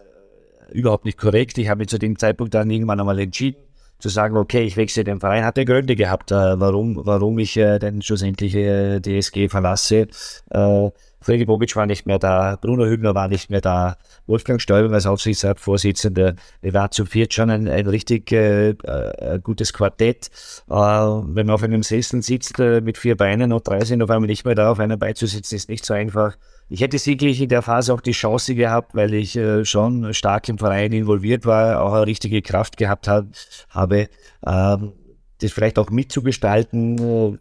überhaupt 0.70 1.04
nicht 1.04 1.18
korrekt. 1.18 1.58
Ich 1.58 1.68
habe 1.68 1.78
mich 1.78 1.88
zu 1.88 1.98
dem 1.98 2.18
Zeitpunkt 2.18 2.54
dann 2.54 2.70
irgendwann 2.70 3.00
einmal 3.00 3.18
entschieden, 3.18 3.58
zu 3.98 4.08
sagen, 4.08 4.36
okay, 4.36 4.62
ich 4.62 4.76
wechsle 4.76 5.04
den 5.04 5.20
Verein, 5.20 5.44
hatte 5.44 5.64
Gründe 5.64 5.96
gehabt, 5.96 6.30
äh, 6.30 6.60
warum, 6.60 7.00
warum 7.04 7.38
ich 7.38 7.56
äh, 7.56 7.78
denn 7.78 8.02
schlussendlich 8.02 8.54
äh, 8.54 9.00
DSG 9.00 9.48
verlasse. 9.48 10.08
Äh, 10.50 10.90
Freddy 11.26 11.44
Bobic 11.44 11.74
war 11.74 11.86
nicht 11.86 12.06
mehr 12.06 12.20
da, 12.20 12.56
Bruno 12.60 12.84
Hübner 12.84 13.14
war 13.14 13.26
nicht 13.26 13.50
mehr 13.50 13.60
da, 13.60 13.96
Wolfgang 14.26 14.60
Stäuber 14.60 14.94
als 14.94 15.06
Aufsichtsratsvorsitzender. 15.06 16.36
Wir 16.60 16.74
waren 16.74 16.92
zu 16.92 17.04
viert 17.04 17.34
schon 17.34 17.50
ein, 17.50 17.68
ein 17.68 17.86
richtig 17.88 18.30
äh, 18.30 18.70
äh, 18.70 19.40
gutes 19.42 19.72
Quartett. 19.72 20.30
Äh, 20.68 20.74
wenn 20.74 21.46
man 21.46 21.50
auf 21.50 21.62
einem 21.62 21.82
Sessel 21.82 22.22
sitzt 22.22 22.60
äh, 22.60 22.80
mit 22.80 22.96
vier 22.98 23.16
Beinen 23.16 23.52
und 23.52 23.66
drei 23.66 23.84
sind 23.84 24.02
auf 24.02 24.10
einmal 24.10 24.28
nicht 24.28 24.44
mehr 24.44 24.54
da, 24.54 24.70
auf 24.70 24.78
einer 24.78 24.96
beizusitzen, 24.96 25.56
ist 25.56 25.68
nicht 25.68 25.84
so 25.84 25.94
einfach. 25.94 26.36
Ich 26.68 26.80
hätte 26.80 26.98
sicherlich 26.98 27.40
in 27.40 27.48
der 27.48 27.62
Phase 27.62 27.94
auch 27.94 28.00
die 28.00 28.12
Chance 28.12 28.54
gehabt, 28.56 28.94
weil 28.94 29.14
ich 29.14 29.36
äh, 29.36 29.64
schon 29.64 30.12
stark 30.14 30.48
im 30.48 30.58
Verein 30.58 30.92
involviert 30.92 31.46
war, 31.46 31.80
auch 31.80 31.92
eine 31.92 32.06
richtige 32.06 32.42
Kraft 32.42 32.76
gehabt 32.76 33.06
hab, 33.06 33.26
habe, 33.70 34.08
ähm, 34.44 34.92
das 35.40 35.52
vielleicht 35.52 35.78
auch 35.78 35.90
mitzugestalten. 35.90 37.38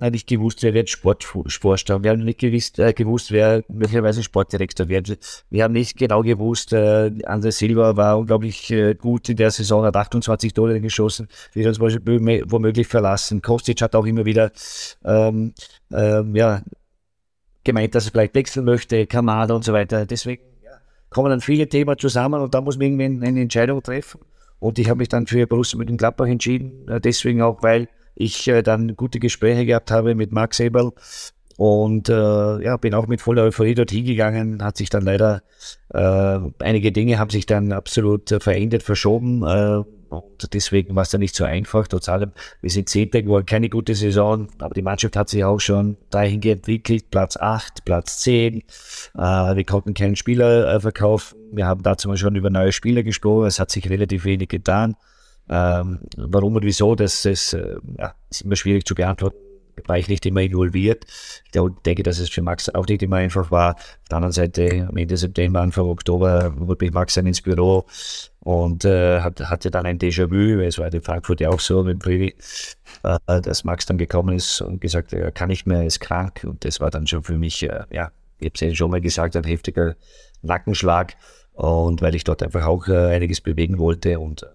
Äh, 0.00 0.10
nicht 0.10 0.28
gewusst, 0.28 0.62
wer 0.62 0.74
wird 0.74 0.90
Sportvorstand. 0.90 2.04
Wir 2.04 2.10
haben 2.10 2.24
nicht 2.24 2.40
gewusst, 2.40 2.78
äh, 2.78 2.92
gewusst, 2.92 3.30
wer 3.30 3.62
möglicherweise 3.68 4.22
Sportdirektor 4.22 4.88
wird. 4.88 5.18
Wir 5.50 5.64
haben 5.64 5.72
nicht 5.72 5.96
genau 5.96 6.22
gewusst, 6.22 6.72
äh, 6.72 7.10
André 7.24 7.52
Silva 7.52 7.96
war 7.96 8.18
unglaublich 8.18 8.70
äh, 8.70 8.94
gut 8.94 9.28
in 9.28 9.36
der 9.36 9.50
Saison, 9.50 9.84
hat 9.84 9.96
28 9.96 10.52
Tore 10.52 10.80
geschossen, 10.80 11.28
wird 11.52 11.68
uns 11.68 11.78
womöglich 11.78 12.88
verlassen. 12.88 13.40
Kostic 13.40 13.80
hat 13.82 13.94
auch 13.94 14.04
immer 14.04 14.24
wieder 14.24 14.50
ähm, 15.04 15.54
ähm, 15.92 16.34
ja, 16.34 16.60
gemeint, 17.64 17.94
dass 17.94 18.06
er 18.06 18.12
vielleicht 18.12 18.34
wechseln 18.34 18.64
möchte, 18.64 19.06
Kamada 19.06 19.54
und 19.54 19.64
so 19.64 19.72
weiter. 19.72 20.06
Deswegen 20.06 20.42
kommen 21.10 21.30
dann 21.30 21.40
viele 21.40 21.68
Themen 21.68 21.96
zusammen 21.98 22.40
und 22.40 22.54
da 22.54 22.60
muss 22.60 22.76
man 22.76 22.86
irgendwie 22.86 23.26
eine 23.26 23.40
Entscheidung 23.40 23.82
treffen. 23.82 24.20
Und 24.58 24.78
ich 24.78 24.88
habe 24.88 24.98
mich 24.98 25.08
dann 25.08 25.26
für 25.26 25.46
Borussia 25.46 25.78
mit 25.78 25.88
dem 25.88 25.96
Gladbach 25.96 26.26
entschieden, 26.26 26.88
äh, 26.88 27.00
deswegen 27.00 27.42
auch, 27.42 27.62
weil 27.62 27.88
ich 28.14 28.48
äh, 28.48 28.62
dann 28.62 28.96
gute 28.96 29.20
Gespräche 29.20 29.66
gehabt 29.66 29.90
habe 29.90 30.14
mit 30.14 30.32
Max 30.32 30.60
Ebel 30.60 30.92
und 31.56 32.08
äh, 32.08 32.62
ja, 32.62 32.76
bin 32.76 32.94
auch 32.94 33.06
mit 33.06 33.20
voller 33.20 33.42
Euphorie 33.42 33.74
dort 33.74 33.90
hingegangen, 33.90 34.62
hat 34.62 34.76
sich 34.76 34.90
dann 34.90 35.04
leider, 35.04 35.42
äh, 35.92 36.38
einige 36.60 36.92
Dinge 36.92 37.18
haben 37.18 37.30
sich 37.30 37.46
dann 37.46 37.72
absolut 37.72 38.32
äh, 38.32 38.40
verändert, 38.40 38.82
verschoben 38.82 39.42
äh, 39.42 39.82
und 40.18 40.54
deswegen 40.54 40.94
war 40.94 41.02
es 41.02 41.10
dann 41.10 41.20
nicht 41.20 41.34
so 41.34 41.44
einfach. 41.44 41.86
Trotz 41.86 42.08
allem, 42.08 42.32
wir 42.60 42.70
sind 42.70 42.88
Zehnter 42.88 43.22
geworden, 43.22 43.46
keine 43.46 43.68
gute 43.68 43.94
Saison, 43.94 44.48
aber 44.58 44.74
die 44.74 44.82
Mannschaft 44.82 45.16
hat 45.16 45.28
sich 45.28 45.44
auch 45.44 45.60
schon 45.60 45.96
dahingehend 46.10 46.60
entwickelt, 46.60 47.10
Platz 47.10 47.36
8, 47.36 47.84
Platz 47.84 48.18
10, 48.18 48.58
äh, 48.58 48.62
wir 49.18 49.64
konnten 49.64 49.94
keinen 49.94 50.16
Spieler 50.16 50.74
äh, 50.74 50.80
verkaufen, 50.80 51.38
wir 51.52 51.66
haben 51.66 51.82
dazu 51.82 52.08
mal 52.08 52.16
schon 52.16 52.36
über 52.36 52.50
neue 52.50 52.72
Spieler 52.72 53.02
gesprochen, 53.02 53.46
es 53.46 53.58
hat 53.58 53.70
sich 53.70 53.88
relativ 53.88 54.24
wenig 54.24 54.48
getan. 54.48 54.96
Ähm, 55.48 56.00
warum 56.16 56.56
und 56.56 56.64
wieso, 56.64 56.94
das 56.94 57.24
ist, 57.26 57.52
äh, 57.52 57.76
ja, 57.98 58.14
ist 58.30 58.42
immer 58.42 58.56
schwierig 58.56 58.86
zu 58.86 58.94
beantworten. 58.94 59.43
War 59.86 59.98
ich 59.98 60.08
nicht 60.08 60.24
immer 60.26 60.40
involviert. 60.40 61.04
Ich 61.52 61.60
denke, 61.84 62.02
dass 62.02 62.18
es 62.18 62.30
für 62.30 62.42
Max 62.42 62.68
auch 62.68 62.86
nicht 62.86 63.02
immer 63.02 63.16
einfach 63.16 63.50
war. 63.50 63.74
Auf 63.74 64.08
der 64.10 64.16
anderen 64.16 64.32
Seite, 64.32 64.86
am 64.88 64.96
Ende 64.96 65.16
September, 65.16 65.60
Anfang 65.60 65.86
Oktober, 65.86 66.52
wurde 66.56 66.84
mich 66.84 66.94
Max 66.94 67.14
dann 67.14 67.26
ins 67.26 67.42
Büro 67.42 67.86
und 68.40 68.84
äh, 68.84 69.20
hat, 69.20 69.40
hatte 69.40 69.70
dann 69.70 69.86
ein 69.86 69.98
Déjà-vu, 69.98 70.60
es 70.60 70.78
war 70.78 70.92
in 70.92 71.00
Frankfurt 71.00 71.40
ja 71.40 71.50
auch 71.50 71.60
so 71.60 71.82
mit 71.82 71.98
Privi, 71.98 72.34
äh, 73.02 73.40
dass 73.40 73.64
Max 73.64 73.86
dann 73.86 73.98
gekommen 73.98 74.36
ist 74.36 74.60
und 74.60 74.80
gesagt, 74.80 75.12
er 75.12 75.32
kann 75.32 75.48
nicht 75.48 75.66
mehr, 75.66 75.78
er 75.78 75.86
ist 75.86 76.00
krank. 76.00 76.44
Und 76.44 76.64
das 76.64 76.80
war 76.80 76.90
dann 76.90 77.06
schon 77.06 77.24
für 77.24 77.38
mich, 77.38 77.62
äh, 77.62 77.84
ja, 77.90 78.10
ich 78.38 78.46
habe 78.46 78.54
es 78.54 78.60
ja 78.60 78.74
schon 78.74 78.90
mal 78.90 79.00
gesagt, 79.00 79.36
ein 79.36 79.44
heftiger 79.44 79.96
Nackenschlag. 80.42 81.14
Und 81.54 82.02
weil 82.02 82.14
ich 82.16 82.24
dort 82.24 82.42
einfach 82.42 82.66
auch 82.66 82.88
äh, 82.88 83.14
einiges 83.14 83.40
bewegen 83.40 83.78
wollte 83.78 84.18
und 84.18 84.42
äh, 84.42 84.46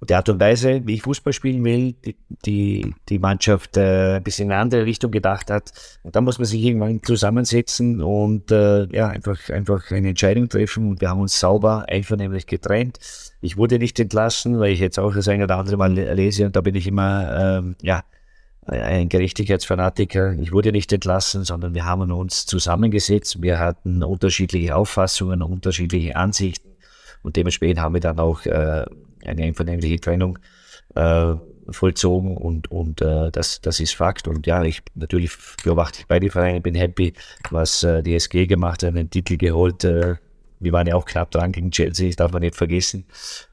und 0.00 0.08
die 0.08 0.14
Art 0.14 0.28
und 0.30 0.40
Weise, 0.40 0.80
wie 0.86 0.94
ich 0.94 1.02
Fußball 1.02 1.34
spielen 1.34 1.62
will, 1.62 1.92
die, 1.92 2.16
die, 2.46 2.94
die 3.10 3.18
Mannschaft 3.18 3.76
äh, 3.76 4.16
ein 4.16 4.22
bisschen 4.22 4.46
in 4.46 4.52
eine 4.52 4.62
andere 4.62 4.86
Richtung 4.86 5.10
gedacht 5.10 5.50
hat. 5.50 5.72
Und 6.02 6.16
da 6.16 6.22
muss 6.22 6.38
man 6.38 6.46
sich 6.46 6.62
irgendwann 6.62 7.02
zusammensetzen 7.02 8.00
und 8.00 8.50
äh, 8.50 8.86
ja, 8.96 9.08
einfach, 9.08 9.50
einfach 9.50 9.90
eine 9.90 10.08
Entscheidung 10.08 10.48
treffen. 10.48 10.88
Und 10.88 11.02
wir 11.02 11.10
haben 11.10 11.20
uns 11.20 11.38
sauber, 11.38 11.84
einvernehmlich 11.86 12.46
getrennt. 12.46 12.98
Ich 13.42 13.58
wurde 13.58 13.78
nicht 13.78 14.00
entlassen, 14.00 14.58
weil 14.58 14.72
ich 14.72 14.80
jetzt 14.80 14.98
auch 14.98 15.14
das 15.14 15.28
eine 15.28 15.44
oder 15.44 15.58
andere 15.58 15.76
Mal 15.76 15.92
lese 15.92 16.46
und 16.46 16.56
da 16.56 16.62
bin 16.62 16.74
ich 16.74 16.86
immer, 16.86 17.58
ähm, 17.58 17.76
ja, 17.82 18.02
ein 18.66 19.08
Gerechtigkeitsfanatiker. 19.08 20.34
Ich 20.34 20.52
wurde 20.52 20.72
nicht 20.72 20.92
entlassen, 20.92 21.44
sondern 21.44 21.74
wir 21.74 21.84
haben 21.84 22.10
uns 22.10 22.46
zusammengesetzt. 22.46 23.42
Wir 23.42 23.58
hatten 23.58 24.02
unterschiedliche 24.02 24.76
Auffassungen, 24.76 25.42
unterschiedliche 25.42 26.16
Ansichten 26.16 26.70
und 27.22 27.36
dementsprechend 27.36 27.80
haben 27.80 27.94
wir 27.94 28.00
dann 28.00 28.18
auch 28.18 28.46
äh, 28.46 28.86
eine 29.24 29.44
einvernehmliche 29.44 30.00
Trennung 30.00 30.38
äh, 30.94 31.34
vollzogen 31.70 32.36
und, 32.36 32.70
und 32.70 33.00
äh, 33.00 33.30
das, 33.30 33.60
das 33.60 33.80
ist 33.80 33.94
Fakt. 33.94 34.28
Und 34.28 34.46
ja, 34.46 34.62
ich 34.64 34.82
natürlich 34.94 35.32
beobachte 35.62 36.00
ich 36.00 36.06
beide 36.06 36.30
Vereine, 36.30 36.60
bin 36.60 36.74
happy, 36.74 37.12
was 37.50 37.82
äh, 37.82 38.02
die 38.02 38.14
SG 38.14 38.46
gemacht 38.46 38.82
hat, 38.82 38.90
einen 38.90 39.10
Titel 39.10 39.36
geholt. 39.36 39.84
Äh, 39.84 40.16
wir 40.58 40.72
waren 40.72 40.86
ja 40.86 40.94
auch 40.94 41.06
knapp 41.06 41.30
dran 41.30 41.52
gegen 41.52 41.70
Chelsea, 41.70 42.08
das 42.08 42.16
darf 42.16 42.32
man 42.32 42.42
nicht 42.42 42.54
vergessen, 42.54 43.06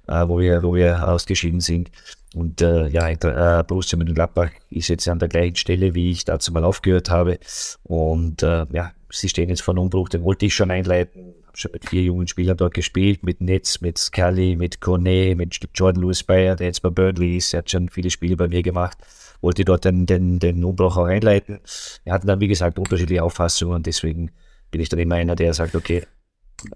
äh, 0.07 0.27
wo, 0.27 0.39
wir, 0.39 0.61
wo 0.63 0.75
wir 0.75 1.07
ausgeschieden 1.07 1.61
sind. 1.61 1.89
Und 2.35 2.61
äh, 2.61 2.87
ja, 2.89 3.07
äh, 3.09 3.63
Borussia 3.63 3.97
Mönchengladbach 3.97 4.51
ist 4.69 4.89
jetzt 4.89 5.07
an 5.07 5.19
der 5.19 5.29
gleichen 5.29 5.55
Stelle, 5.55 5.95
wie 5.95 6.11
ich 6.11 6.25
dazu 6.25 6.51
mal 6.51 6.65
aufgehört 6.65 7.09
habe. 7.09 7.39
Und 7.83 8.43
äh, 8.43 8.65
ja, 8.71 8.91
sie 9.09 9.29
stehen 9.29 9.49
jetzt 9.49 9.61
vor 9.61 9.73
einem 9.73 9.83
Umbruch, 9.83 10.09
den 10.09 10.23
wollte 10.23 10.45
ich 10.45 10.53
schon 10.53 10.69
einleiten 10.69 11.33
schon 11.59 11.71
mit 11.71 11.89
vier 11.89 12.03
jungen 12.03 12.27
Spielern 12.27 12.57
dort 12.57 12.73
gespielt, 12.73 13.23
mit 13.23 13.41
Netz, 13.41 13.81
mit 13.81 13.97
Scully, 13.97 14.55
mit 14.55 14.79
Cornet, 14.79 15.37
mit 15.37 15.59
Jordan 15.73 16.01
Lewis 16.01 16.23
Bayer, 16.23 16.55
der 16.55 16.67
jetzt 16.67 16.81
bei 16.81 16.89
Burnley 16.89 17.37
ist. 17.37 17.53
Er 17.53 17.59
hat 17.59 17.71
schon 17.71 17.89
viele 17.89 18.09
Spiele 18.09 18.37
bei 18.37 18.47
mir 18.47 18.61
gemacht, 18.61 18.97
wollte 19.41 19.65
dort 19.65 19.85
den, 19.85 20.05
den, 20.05 20.39
den 20.39 20.63
Umbruch 20.63 20.97
auch 20.97 21.05
einleiten. 21.05 21.59
Er 22.05 22.13
hatte 22.13 22.27
dann, 22.27 22.39
wie 22.39 22.47
gesagt, 22.47 22.77
unterschiedliche 22.77 23.23
Auffassungen 23.23 23.75
und 23.75 23.85
deswegen 23.85 24.31
bin 24.71 24.81
ich 24.81 24.89
dann 24.89 24.99
immer 24.99 25.15
einer, 25.15 25.35
der 25.35 25.53
sagt, 25.53 25.75
okay, 25.75 26.03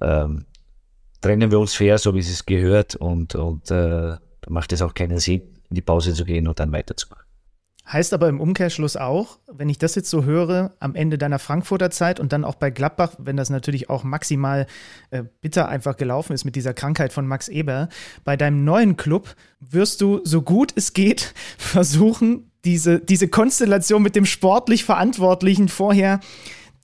ähm, 0.02 0.46
trennen 1.22 1.52
wir 1.52 1.60
uns 1.60 1.76
fair, 1.76 1.98
so 1.98 2.16
wie 2.16 2.20
es 2.20 2.46
gehört 2.46 2.96
und, 2.96 3.36
und 3.36 3.70
äh, 3.70 4.18
da 4.42 4.50
macht 4.50 4.74
es 4.74 4.82
auch 4.82 4.94
keinen 4.94 5.20
Sinn, 5.20 5.42
in 5.70 5.76
die 5.76 5.82
Pause 5.82 6.14
zu 6.14 6.26
gehen 6.26 6.48
und 6.48 6.60
dann 6.60 6.72
weiterzumachen. 6.72 7.31
Heißt 7.88 8.14
aber 8.14 8.30
im 8.30 8.40
Umkehrschluss 8.40 8.96
auch, 8.96 9.40
wenn 9.52 9.68
ich 9.68 9.78
das 9.78 9.96
jetzt 9.96 10.10
so 10.10 10.24
höre, 10.24 10.74
am 10.80 10.96
Ende 10.96 11.18
deiner 11.18 11.40
Frankfurter 11.40 11.90
Zeit 11.90 12.20
und 12.20 12.32
dann 12.32 12.46
auch 12.46 12.56
bei 12.56 12.70
Gladbach, 12.70 13.16
wenn 13.18 13.36
das 13.36 13.50
natürlich 13.50 13.90
auch 13.90 14.04
maximal 14.04 14.68
äh, 15.10 15.24
bitter 15.42 15.68
einfach 15.68 15.98
gelaufen 15.98 16.34
ist 16.34 16.46
mit 16.46 16.56
dieser 16.56 16.74
Krankheit 16.74 17.12
von 17.12 17.28
Max 17.28 17.48
Eber, 17.48 17.90
bei 18.24 18.38
deinem 18.38 18.64
neuen 18.64 18.98
Club 18.98 19.36
wirst 19.60 20.02
du 20.02 20.22
so 20.24 20.42
gut 20.42 20.74
es 20.76 20.94
geht 20.94 21.34
versuchen, 21.58 22.52
diese, 22.64 23.00
diese 23.00 23.28
Konstellation 23.28 24.04
mit 24.04 24.16
dem 24.16 24.26
sportlich 24.26 24.86
Verantwortlichen 24.86 25.68
vorher 25.68 26.20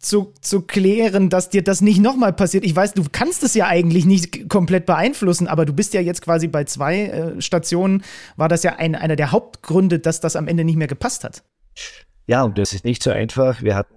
zu, 0.07 0.33
zu 0.41 0.61
klären, 0.61 1.29
dass 1.29 1.49
dir 1.49 1.63
das 1.63 1.81
nicht 1.81 1.99
nochmal 1.99 2.33
passiert. 2.33 2.63
Ich 2.63 2.75
weiß, 2.75 2.93
du 2.93 3.03
kannst 3.11 3.43
es 3.43 3.53
ja 3.53 3.67
eigentlich 3.67 4.05
nicht 4.05 4.49
komplett 4.49 4.85
beeinflussen, 4.85 5.47
aber 5.47 5.65
du 5.65 5.73
bist 5.73 5.93
ja 5.93 6.01
jetzt 6.01 6.21
quasi 6.21 6.47
bei 6.47 6.63
zwei 6.63 7.05
äh, 7.05 7.41
Stationen, 7.41 8.03
war 8.35 8.47
das 8.47 8.63
ja 8.63 8.75
ein, 8.77 8.95
einer 8.95 9.15
der 9.15 9.31
Hauptgründe, 9.31 9.99
dass 9.99 10.19
das 10.19 10.35
am 10.35 10.47
Ende 10.47 10.63
nicht 10.63 10.77
mehr 10.77 10.87
gepasst 10.87 11.23
hat. 11.23 11.43
Ja, 12.25 12.43
und 12.43 12.57
das 12.57 12.73
ist 12.73 12.85
nicht 12.85 13.03
so 13.03 13.11
einfach. 13.11 13.61
Wir 13.61 13.75
hatten 13.75 13.95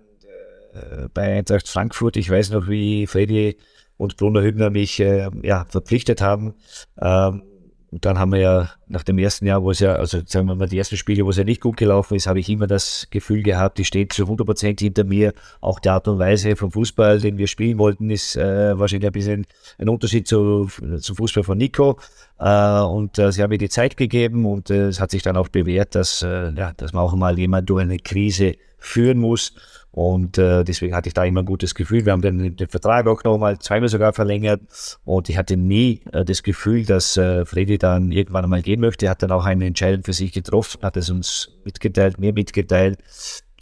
äh, 0.73 1.09
bei 1.13 1.39
Eintracht 1.39 1.69
Frankfurt, 1.69 2.17
ich 2.17 2.29
weiß 2.29 2.51
noch, 2.51 2.69
wie 2.69 3.07
Freddy 3.07 3.57
und 3.97 4.17
Bruno 4.17 4.41
Hübner 4.41 4.71
mich 4.71 4.99
äh, 5.01 5.31
ja, 5.43 5.65
verpflichtet 5.69 6.21
haben, 6.21 6.55
ähm, 7.01 7.43
und 7.93 8.05
dann 8.05 8.19
haben 8.19 8.33
wir 8.33 8.39
ja 8.39 8.71
nach 8.87 9.03
dem 9.03 9.19
ersten 9.19 9.47
Jahr, 9.47 9.65
wo 9.65 9.73
es 9.73 9.81
ja, 9.81 9.95
also 9.95 10.21
sagen 10.25 10.47
wir 10.47 10.55
mal, 10.55 10.69
die 10.69 10.79
ersten 10.79 10.97
Spiele, 10.97 11.25
wo 11.25 11.31
es 11.31 11.37
ja 11.37 11.45
nicht 11.45 11.61
gut 11.61 11.77
gelaufen 11.77 12.15
ist, 12.15 12.29
habe 12.29 12.39
ich 12.39 12.49
immer 12.49 12.69
das 12.69 13.09
Gefühl 13.11 13.43
gehabt, 13.43 13.79
die 13.79 13.85
steht 13.85 14.13
zu 14.13 14.23
100 14.23 14.47
Prozent 14.47 14.81
hinter 14.81 15.03
mir. 15.03 15.33
Auch 15.61 15.81
die 15.81 15.89
Art 15.89 16.07
und 16.07 16.21
Weise 16.21 16.55
vom 16.55 16.71
Fußball, 16.71 17.19
den 17.19 17.37
wir 17.37 17.49
spielen 17.49 17.79
wollten, 17.79 18.09
ist 18.11 18.37
äh, 18.37 18.79
wahrscheinlich 18.79 19.09
ein 19.09 19.13
bisschen 19.13 19.47
ein 19.79 19.89
Unterschied 19.89 20.29
zu, 20.29 20.69
zum 21.01 21.17
Fußball 21.17 21.43
von 21.43 21.59
Nico. 21.59 21.99
Äh, 22.39 22.81
und 22.81 23.19
äh, 23.19 23.33
sie 23.33 23.43
haben 23.43 23.51
mir 23.51 23.59
die 23.59 23.69
Zeit 23.69 23.97
gegeben 23.97 24.47
und 24.47 24.71
äh, 24.71 24.87
es 24.87 25.01
hat 25.01 25.11
sich 25.11 25.23
dann 25.23 25.37
auch 25.37 25.49
bewährt, 25.49 25.97
dass, 25.97 26.23
äh, 26.23 26.53
ja, 26.53 26.73
dass 26.77 26.93
man 26.93 27.03
auch 27.03 27.15
mal 27.15 27.39
jemand 27.41 27.69
durch 27.69 27.83
eine 27.83 27.99
Krise 27.99 28.55
führen 28.79 29.19
muss. 29.19 29.53
Und 29.93 30.39
äh, 30.39 30.63
deswegen 30.63 30.95
hatte 30.95 31.09
ich 31.09 31.15
da 31.15 31.25
immer 31.25 31.41
ein 31.43 31.47
gutes 31.47 31.75
Gefühl. 31.75 32.07
Wir 32.07 32.13
haben 32.13 32.23
den, 32.23 32.57
den 32.57 32.69
Vertrag 32.69 33.09
auch 33.09 33.25
nochmal 33.25 33.59
zweimal 33.59 33.89
sogar 33.89 34.13
verlängert. 34.13 34.61
Und 35.05 35.29
ich 35.29 35.37
hatte 35.37 35.57
nie 35.57 36.03
äh, 36.13 36.25
das 36.25 36.43
Gefühl, 36.43 36.85
dass 36.85 37.17
äh, 37.17 37.45
Freddy 37.45 37.79
dann 37.79 38.13
irgendwann 38.13 38.45
einmal 38.45 38.63
gehen 38.63 38.81
möchte. 38.81 39.07
Er 39.07 39.13
hat 39.13 39.23
dann 39.23 39.33
auch 39.33 39.45
eine 39.45 39.67
Entscheidung 39.67 40.05
für 40.05 40.13
sich 40.13 40.33
getroffen, 40.33 40.83
hat 40.83 40.97
es 40.97 41.11
uns 41.11 41.51
mitgeteilt, 41.65 42.21
mir 42.21 42.33
mitgeteilt. 42.33 42.99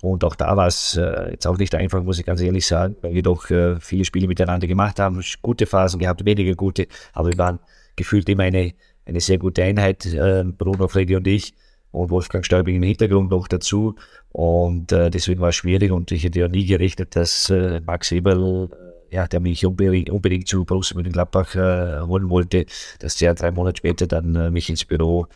Und 0.00 0.22
auch 0.22 0.36
da 0.36 0.56
war 0.56 0.66
es 0.66 0.96
äh, 0.96 1.30
jetzt 1.32 1.46
auch 1.46 1.59
nicht 1.59 1.74
einfach, 1.74 2.02
muss 2.02 2.18
ich 2.18 2.26
ganz 2.26 2.40
ehrlich 2.40 2.66
sagen, 2.66 2.96
weil 3.00 3.14
wir 3.14 3.22
doch 3.22 3.50
äh, 3.50 3.80
viele 3.80 4.05
Spiele 4.05 4.28
miteinander 4.28 4.66
gemacht 4.66 5.00
haben, 5.00 5.20
gute 5.42 5.66
Phasen 5.66 5.98
gehabt, 5.98 6.24
weniger 6.24 6.55
gute, 6.55 6.86
aber 7.12 7.30
wir 7.30 7.38
waren 7.38 7.59
gefühlt 7.96 8.28
immer 8.28 8.44
eine, 8.44 8.74
eine 9.06 9.20
sehr 9.20 9.38
gute 9.38 9.64
Einheit, 9.64 10.06
äh, 10.06 10.44
Bruno, 10.44 10.86
Freddy 10.86 11.16
und 11.16 11.26
ich 11.26 11.52
und 11.99 12.11
Wolfgang 12.11 12.45
Stäubing 12.45 12.77
im 12.77 12.83
Hintergrund 12.83 13.31
noch 13.31 13.49
dazu. 13.49 13.95
Und 14.31 14.93
äh, 14.93 15.11
deswegen 15.11 15.41
war 15.41 15.51
es 15.51 15.57
schwierig 15.57 15.91
und 15.91 16.11
ich 16.12 16.25
hätte 16.25 16.41
ja 16.41 16.49
nie 16.49 16.66
gerechnet, 16.66 17.16
dass 17.16 17.51
äh, 17.51 17.81
Max 17.81 18.12
Eberl, 18.12 18.69
äh, 19.11 19.15
ja, 19.15 19.27
der 19.27 19.41
mich 19.41 19.65
unbedingt, 19.65 20.11
unbedingt 20.11 20.49
zu 20.49 20.65
Borussia 20.65 20.97
Mönchengladbach 20.97 21.55
äh, 21.55 22.01
holen 22.01 22.31
wollte, 22.31 22.66
dass 23.01 23.16
der 23.16 23.35
drei 23.35 23.51
Monate 23.51 23.79
später 23.79 24.07
dann 24.07 24.35
äh, 24.35 24.51
mich 24.51 24.69
ins 24.69 24.85
Büro 24.85 25.27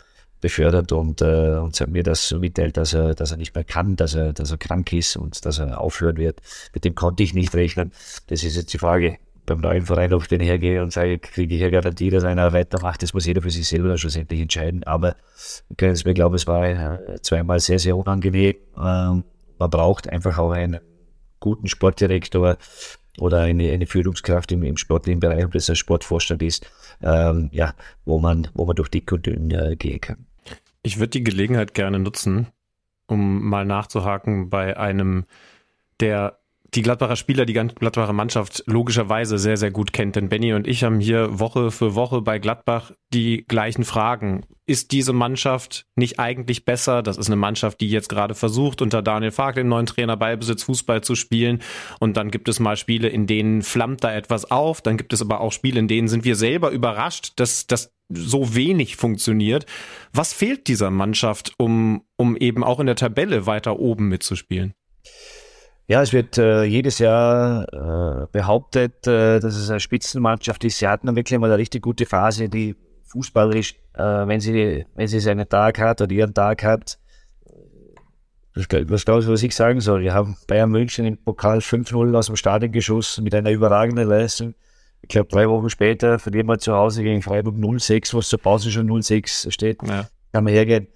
befördert 0.41 0.93
und, 0.93 1.23
äh, 1.23 1.57
und 1.57 1.89
mir 1.89 2.03
das 2.03 2.33
mitteilt, 2.33 2.77
dass 2.77 2.93
er, 2.93 3.15
dass 3.15 3.31
er 3.31 3.39
nicht 3.39 3.55
mehr 3.55 3.65
kann, 3.65 3.97
dass 3.97 4.15
er, 4.15 4.33
dass 4.33 4.51
er 4.51 4.59
krank 4.59 4.93
ist 4.93 5.17
und 5.17 5.45
dass 5.47 5.59
er 5.59 5.81
aufhören 5.81 6.17
wird. 6.17 6.41
Mit 6.75 6.85
dem 6.85 6.95
konnte 6.95 7.23
ich 7.23 7.33
nicht 7.33 7.55
rechnen. 7.55 7.93
Das 8.27 8.43
ist 8.43 8.57
jetzt 8.57 8.73
die 8.73 8.79
Frage, 8.79 9.19
beim 9.47 9.61
neuen 9.61 9.85
Verein, 9.85 10.13
ich 10.13 10.29
den 10.29 10.41
hergehe 10.41 10.83
und 10.83 10.93
sage, 10.93 11.19
kriege 11.19 11.55
ich 11.55 11.61
ja 11.61 11.71
Garantie, 11.71 12.11
dass 12.11 12.25
einer 12.25 12.53
weitermacht. 12.53 13.03
Das 13.03 13.13
muss 13.13 13.27
jeder 13.27 13.43
für 13.43 13.51
sich 13.51 13.67
selber 13.67 13.99
schlussendlich 13.99 14.41
entscheiden. 14.41 14.85
Aber 14.85 15.17
können 15.77 15.93
es 15.93 16.05
mir 16.05 16.15
glauben, 16.15 16.35
es 16.35 16.47
war 16.47 16.65
äh, 16.65 17.21
zweimal 17.23 17.61
sehr, 17.61 17.79
sehr 17.79 17.97
unangenehm. 17.97 18.55
Ähm, 18.77 19.25
man 19.59 19.71
braucht 19.71 20.09
einfach 20.09 20.39
auch 20.39 20.53
einen 20.53 20.81
guten 21.41 21.69
Sportdirektor 21.69 22.57
oder 23.19 23.41
eine, 23.41 23.71
eine 23.73 23.87
Führungskraft 23.87 24.53
im, 24.53 24.63
im 24.63 24.77
sportlichen 24.77 25.21
Bereich, 25.21 25.45
ob 25.45 25.53
das 25.53 25.69
ein 25.69 25.77
Sportvorstand 25.77 26.43
ist, 26.43 26.71
ähm, 27.03 27.49
ja, 27.53 27.75
wo 28.05 28.19
man, 28.19 28.49
wo 28.55 28.65
man 28.65 28.77
durch 28.77 28.89
dick 28.89 29.11
und 29.13 29.27
dünn 29.27 29.51
äh, 29.51 29.77
gehen 29.77 30.01
kann. 30.01 30.27
Ich 30.83 30.99
würde 30.99 31.11
die 31.11 31.25
Gelegenheit 31.25 31.75
gerne 31.75 31.99
nutzen, 31.99 32.49
um 33.07 33.45
mal 33.45 33.65
nachzuhaken 33.65 34.51
bei 34.51 34.77
einem 34.77 35.27
der 36.01 36.39
die 36.75 36.83
Gladbacher 36.83 37.17
Spieler, 37.17 37.45
die 37.45 37.53
Gladbacher 37.53 38.15
Mannschaft 38.15 38.65
logischerweise 38.67 39.37
sehr, 39.37 39.59
sehr 39.59 39.71
gut 39.71 39.93
kennt. 39.93 40.17
Denn 40.17 40.31
Benny 40.31 40.55
und 40.55 40.67
ich 40.67 40.85
haben 40.85 41.01
hier 41.01 41.39
Woche 41.39 41.71
für 41.71 41.95
Woche 41.95 42.23
bei 42.23 42.39
Gladbach 42.39 42.93
die 43.13 43.45
gleichen 43.47 43.85
Fragen. 43.85 44.47
Ist 44.65 44.93
diese 44.93 45.13
Mannschaft 45.13 45.85
nicht 45.97 46.19
eigentlich 46.19 46.65
besser? 46.65 47.03
Das 47.03 47.19
ist 47.19 47.27
eine 47.27 47.37
Mannschaft, 47.37 47.81
die 47.83 47.91
jetzt 47.91 48.09
gerade 48.09 48.35
versucht, 48.35 48.81
unter 48.81 49.03
Daniel 49.03 49.33
Fark, 49.33 49.57
dem 49.57 49.69
neuen 49.69 49.85
Trainer, 49.85 50.17
Ballbesitz 50.17 50.63
Fußball 50.63 51.03
zu 51.03 51.15
spielen. 51.15 51.61
Und 52.01 52.17
dann 52.17 52.31
gibt 52.31 52.49
es 52.49 52.59
mal 52.59 52.77
Spiele, 52.77 53.09
in 53.09 53.27
denen 53.27 53.61
flammt 53.61 54.03
da 54.03 54.15
etwas 54.15 54.51
auf. 54.51 54.81
Dann 54.81 54.97
gibt 54.97 55.13
es 55.13 55.21
aber 55.21 55.41
auch 55.41 55.53
Spiele, 55.53 55.79
in 55.79 55.89
denen 55.89 56.09
sind 56.09 56.25
wir 56.25 56.37
selber 56.37 56.71
überrascht, 56.71 57.35
dass 57.37 57.67
das 57.67 57.93
so 58.09 58.55
wenig 58.55 58.97
funktioniert. 58.97 59.67
Was 60.13 60.33
fehlt 60.33 60.69
dieser 60.69 60.91
Mannschaft, 60.91 61.53
um, 61.59 62.05
um 62.17 62.37
eben 62.37 62.65
auch 62.65 62.81
in 62.81 62.87
der 62.87 62.97
Tabelle 62.97 63.47
weiter 63.47 63.79
oben 63.79 64.09
mitzuspielen? 64.09 64.75
Ja, 65.93 66.01
es 66.01 66.15
wird 66.15 66.39
äh, 66.39 66.65
jedes 66.65 67.01
Jahr 67.01 67.67
äh, 67.71 68.27
behauptet, 68.33 69.07
äh, 69.07 69.41
dass 69.41 69.55
es 69.55 69.69
eine 69.69 69.79
Spitzenmannschaft 69.79 70.65
ist. 70.65 70.79
Sie 70.79 70.89
hatten 70.89 71.07
dann 71.07 71.17
wirklich 71.17 71.39
mal 71.39 71.49
eine 71.51 71.59
richtig 71.59 71.83
gute 71.83 72.07
Phase, 72.07 72.49
die 72.49 72.77
fußballerisch, 73.05 73.75
äh, 73.93 74.03
wenn 74.03 74.41
sie 74.41 74.87
wenn 74.95 75.07
sie 75.07 75.21
seinen 75.21 75.47
Tag 75.47 75.79
hat 75.79 76.01
oder 76.01 76.11
ihren 76.11 76.33
Tag 76.33 76.65
hat, 76.65 76.99
was, 78.55 78.67
was 78.71 79.05
glaubst 79.05 79.29
du, 79.29 79.33
was 79.33 79.43
ich 79.43 79.55
sagen 79.55 79.83
soll? 79.83 80.01
Wir 80.01 80.15
haben 80.15 80.39
Bayern 80.47 80.71
München 80.71 81.05
im 81.05 81.19
Pokal 81.19 81.59
5-0 81.59 82.17
aus 82.17 82.29
dem 82.29 82.37
Stadion 82.37 82.73
geschossen 82.73 83.23
mit 83.23 83.35
einer 83.35 83.51
überragenden 83.51 84.09
Leistung. 84.09 84.55
Ich 85.03 85.11
glaube, 85.11 85.29
drei 85.29 85.47
Wochen 85.47 85.69
später 85.69 86.19
verlieren 86.19 86.47
wir 86.47 86.59
zu 86.59 86.73
Hause 86.73 87.03
gegen 87.03 87.21
Freiburg 87.21 87.57
0-6, 87.57 88.17
was 88.17 88.31
zur 88.31 88.41
Pause 88.41 88.71
schon 88.71 88.91
0-6 88.91 89.51
steht. 89.51 89.83
Ja. 89.87 90.09
Kann 90.33 90.45
man 90.45 90.55
hergehen 90.55 90.89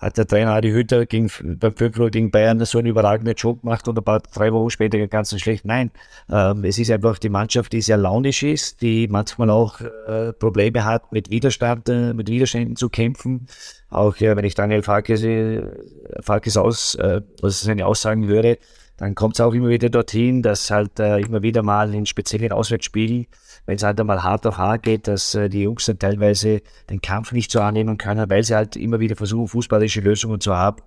hat 0.00 0.16
der 0.16 0.26
Trainer 0.26 0.52
Adi 0.52 0.70
Hütter 0.70 1.04
gegen, 1.04 1.30
beim 1.58 1.76
5 1.76 2.10
gegen 2.10 2.30
Bayern 2.30 2.64
so 2.64 2.78
einen 2.78 2.88
überragenden 2.88 3.34
Job 3.34 3.60
gemacht 3.60 3.86
und 3.86 3.98
ein 3.98 4.04
paar, 4.04 4.20
drei 4.20 4.52
Wochen 4.52 4.70
später 4.70 5.06
ganz 5.08 5.38
schlecht. 5.38 5.66
Nein, 5.66 5.90
ähm, 6.30 6.64
es 6.64 6.78
ist 6.78 6.90
einfach 6.90 7.18
die 7.18 7.28
Mannschaft, 7.28 7.72
die 7.72 7.82
sehr 7.82 7.98
launisch 7.98 8.42
ist, 8.42 8.80
die 8.80 9.08
manchmal 9.08 9.50
auch 9.50 9.80
äh, 9.80 10.32
Probleme 10.32 10.84
hat, 10.84 11.12
mit 11.12 11.30
Widerstand, 11.30 11.88
äh, 11.90 12.14
mit 12.14 12.30
Widerständen 12.30 12.76
zu 12.76 12.88
kämpfen. 12.88 13.46
Auch 13.90 14.16
äh, 14.20 14.34
wenn 14.34 14.44
ich 14.44 14.54
Daniel 14.54 14.82
Farkes, 14.82 15.22
äh, 15.22 15.62
Farkes 16.20 16.56
aus, 16.56 16.94
äh, 16.94 17.20
was 17.42 17.60
seine 17.60 17.84
Aussagen 17.84 18.26
höre, 18.26 18.56
dann 18.96 19.14
kommt 19.14 19.36
es 19.36 19.40
auch 19.40 19.52
immer 19.52 19.68
wieder 19.68 19.90
dorthin, 19.90 20.42
dass 20.42 20.70
halt 20.70 20.98
äh, 20.98 21.20
immer 21.20 21.42
wieder 21.42 21.62
mal 21.62 21.94
in 21.94 22.06
speziellen 22.06 22.52
Auswärtsspielen 22.52 23.26
wenn 23.70 23.76
es 23.76 23.84
halt 23.84 24.00
einmal 24.00 24.24
hart 24.24 24.48
auf 24.48 24.58
hart 24.58 24.82
geht, 24.82 25.06
dass 25.06 25.36
äh, 25.36 25.48
die 25.48 25.62
Jungs 25.62 25.86
dann 25.86 25.96
teilweise 25.96 26.60
den 26.90 27.00
Kampf 27.00 27.30
nicht 27.30 27.52
so 27.52 27.60
annehmen 27.60 27.98
können, 27.98 28.28
weil 28.28 28.42
sie 28.42 28.56
halt 28.56 28.74
immer 28.74 28.98
wieder 28.98 29.14
versuchen, 29.14 29.46
fußballische 29.46 30.00
Lösungen 30.00 30.40
zu 30.40 30.56
haben. 30.56 30.82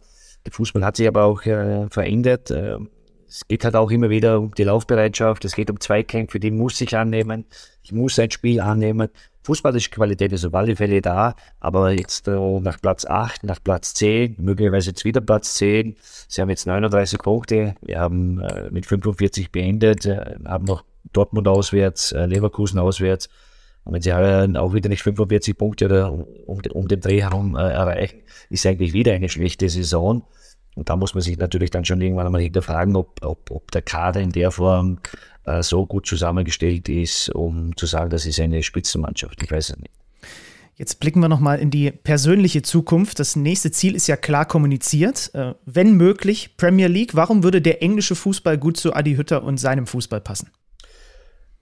Der 0.46 0.52
Fußball 0.52 0.84
hat 0.84 0.98
sich 0.98 1.08
aber 1.08 1.24
auch 1.24 1.46
äh, 1.46 1.88
verändert. 1.90 2.52
Äh, 2.52 2.80
es 3.26 3.48
geht 3.48 3.64
halt 3.64 3.78
auch 3.78 3.90
immer 3.90 4.10
wieder 4.10 4.38
um 4.38 4.54
die 4.54 4.66
Laufbereitschaft, 4.66 5.46
es 5.46 5.56
geht 5.56 5.70
um 5.70 5.80
Zweikämpfe, 5.80 6.42
die 6.42 6.52
muss 6.52 6.82
ich 6.82 6.98
annehmen, 6.98 7.46
ich 7.84 7.94
muss 7.94 8.20
ein 8.20 8.30
Spiel 8.32 8.60
annehmen. 8.60 9.08
Fußballische 9.44 9.90
Qualität 9.90 10.34
ist 10.34 10.44
auf 10.44 10.54
alle 10.54 10.76
Fälle 10.76 11.02
da, 11.02 11.36
aber 11.62 11.92
jetzt 11.92 12.28
äh, 12.28 12.60
nach 12.60 12.82
Platz 12.82 13.06
8, 13.06 13.46
nach 13.46 13.64
Platz 13.64 13.94
10, 13.94 14.36
möglicherweise 14.40 14.90
jetzt 14.90 15.06
wieder 15.06 15.22
Platz 15.22 15.54
10. 15.54 15.96
Sie 16.28 16.42
haben 16.42 16.50
jetzt 16.50 16.68
39 16.68 17.20
Punkte, 17.20 17.76
wir 17.82 18.02
haben 18.02 18.42
äh, 18.42 18.70
mit 18.72 18.86
45 18.86 19.54
beendet, 19.54 20.06
äh, 20.06 20.36
haben 20.44 20.66
noch 20.66 20.84
Dortmund 21.12 21.48
auswärts, 21.48 22.12
äh, 22.12 22.26
Leverkusen 22.26 22.80
auswärts. 22.80 23.30
Und 23.84 23.94
wenn 23.94 24.02
sie 24.02 24.14
halt 24.14 24.56
auch 24.58 24.74
wieder 24.74 24.90
nicht 24.90 25.04
45 25.04 25.58
Punkte 25.58 25.86
oder 25.86 26.12
um, 26.12 26.62
um 26.72 26.88
den 26.88 27.02
Dreh 27.02 27.22
herum 27.22 27.56
äh, 27.56 27.70
erreichen, 27.70 28.22
ist 28.50 28.66
eigentlich 28.66 28.94
wieder 28.94 29.14
eine 29.14 29.30
schlechte 29.30 29.68
Saison. 29.70 30.24
Und 30.76 30.90
da 30.90 30.96
muss 30.96 31.14
man 31.14 31.22
sich 31.22 31.38
natürlich 31.38 31.70
dann 31.70 31.86
schon 31.86 32.02
irgendwann 32.02 32.26
einmal 32.26 32.42
hinterfragen, 32.42 32.96
ob, 32.96 33.24
ob, 33.24 33.52
ob 33.52 33.72
der 33.72 33.82
Kader 33.82 34.22
in 34.22 34.32
der 34.32 34.52
Form 34.52 35.00
äh, 35.46 35.62
so 35.62 35.86
gut 35.86 36.08
zusammengestellt 36.08 36.90
ist, 36.90 37.30
um 37.30 37.76
zu 37.76 37.86
sagen, 37.86 38.10
das 38.10 38.26
ist 38.26 38.40
eine 38.40 38.64
Spitzenmannschaft. 38.64 39.42
Ich 39.44 39.52
weiß 39.52 39.72
es 39.72 39.78
nicht. 39.78 39.92
Jetzt 40.76 41.00
blicken 41.00 41.20
wir 41.20 41.30
nochmal 41.30 41.60
in 41.60 41.70
die 41.70 41.92
persönliche 41.92 42.64
Zukunft. 42.64 43.20
Das 43.20 43.36
nächste 43.36 43.70
Ziel 43.70 43.96
ist 43.96 44.08
ja 44.08 44.18
klar 44.18 44.46
kommuniziert. 44.46 45.30
Äh, 45.36 45.54
wenn 45.66 45.96
möglich, 45.98 46.58
Premier 46.58 46.88
League. 46.88 47.14
Warum 47.16 47.44
würde 47.44 47.62
der 47.62 47.84
englische 47.84 48.16
Fußball 48.16 48.58
gut 48.58 48.78
zu 48.78 48.96
Adi 48.96 49.16
Hütter 49.16 49.44
und 49.44 49.58
seinem 49.58 49.86
Fußball 49.86 50.22
passen? 50.22 50.50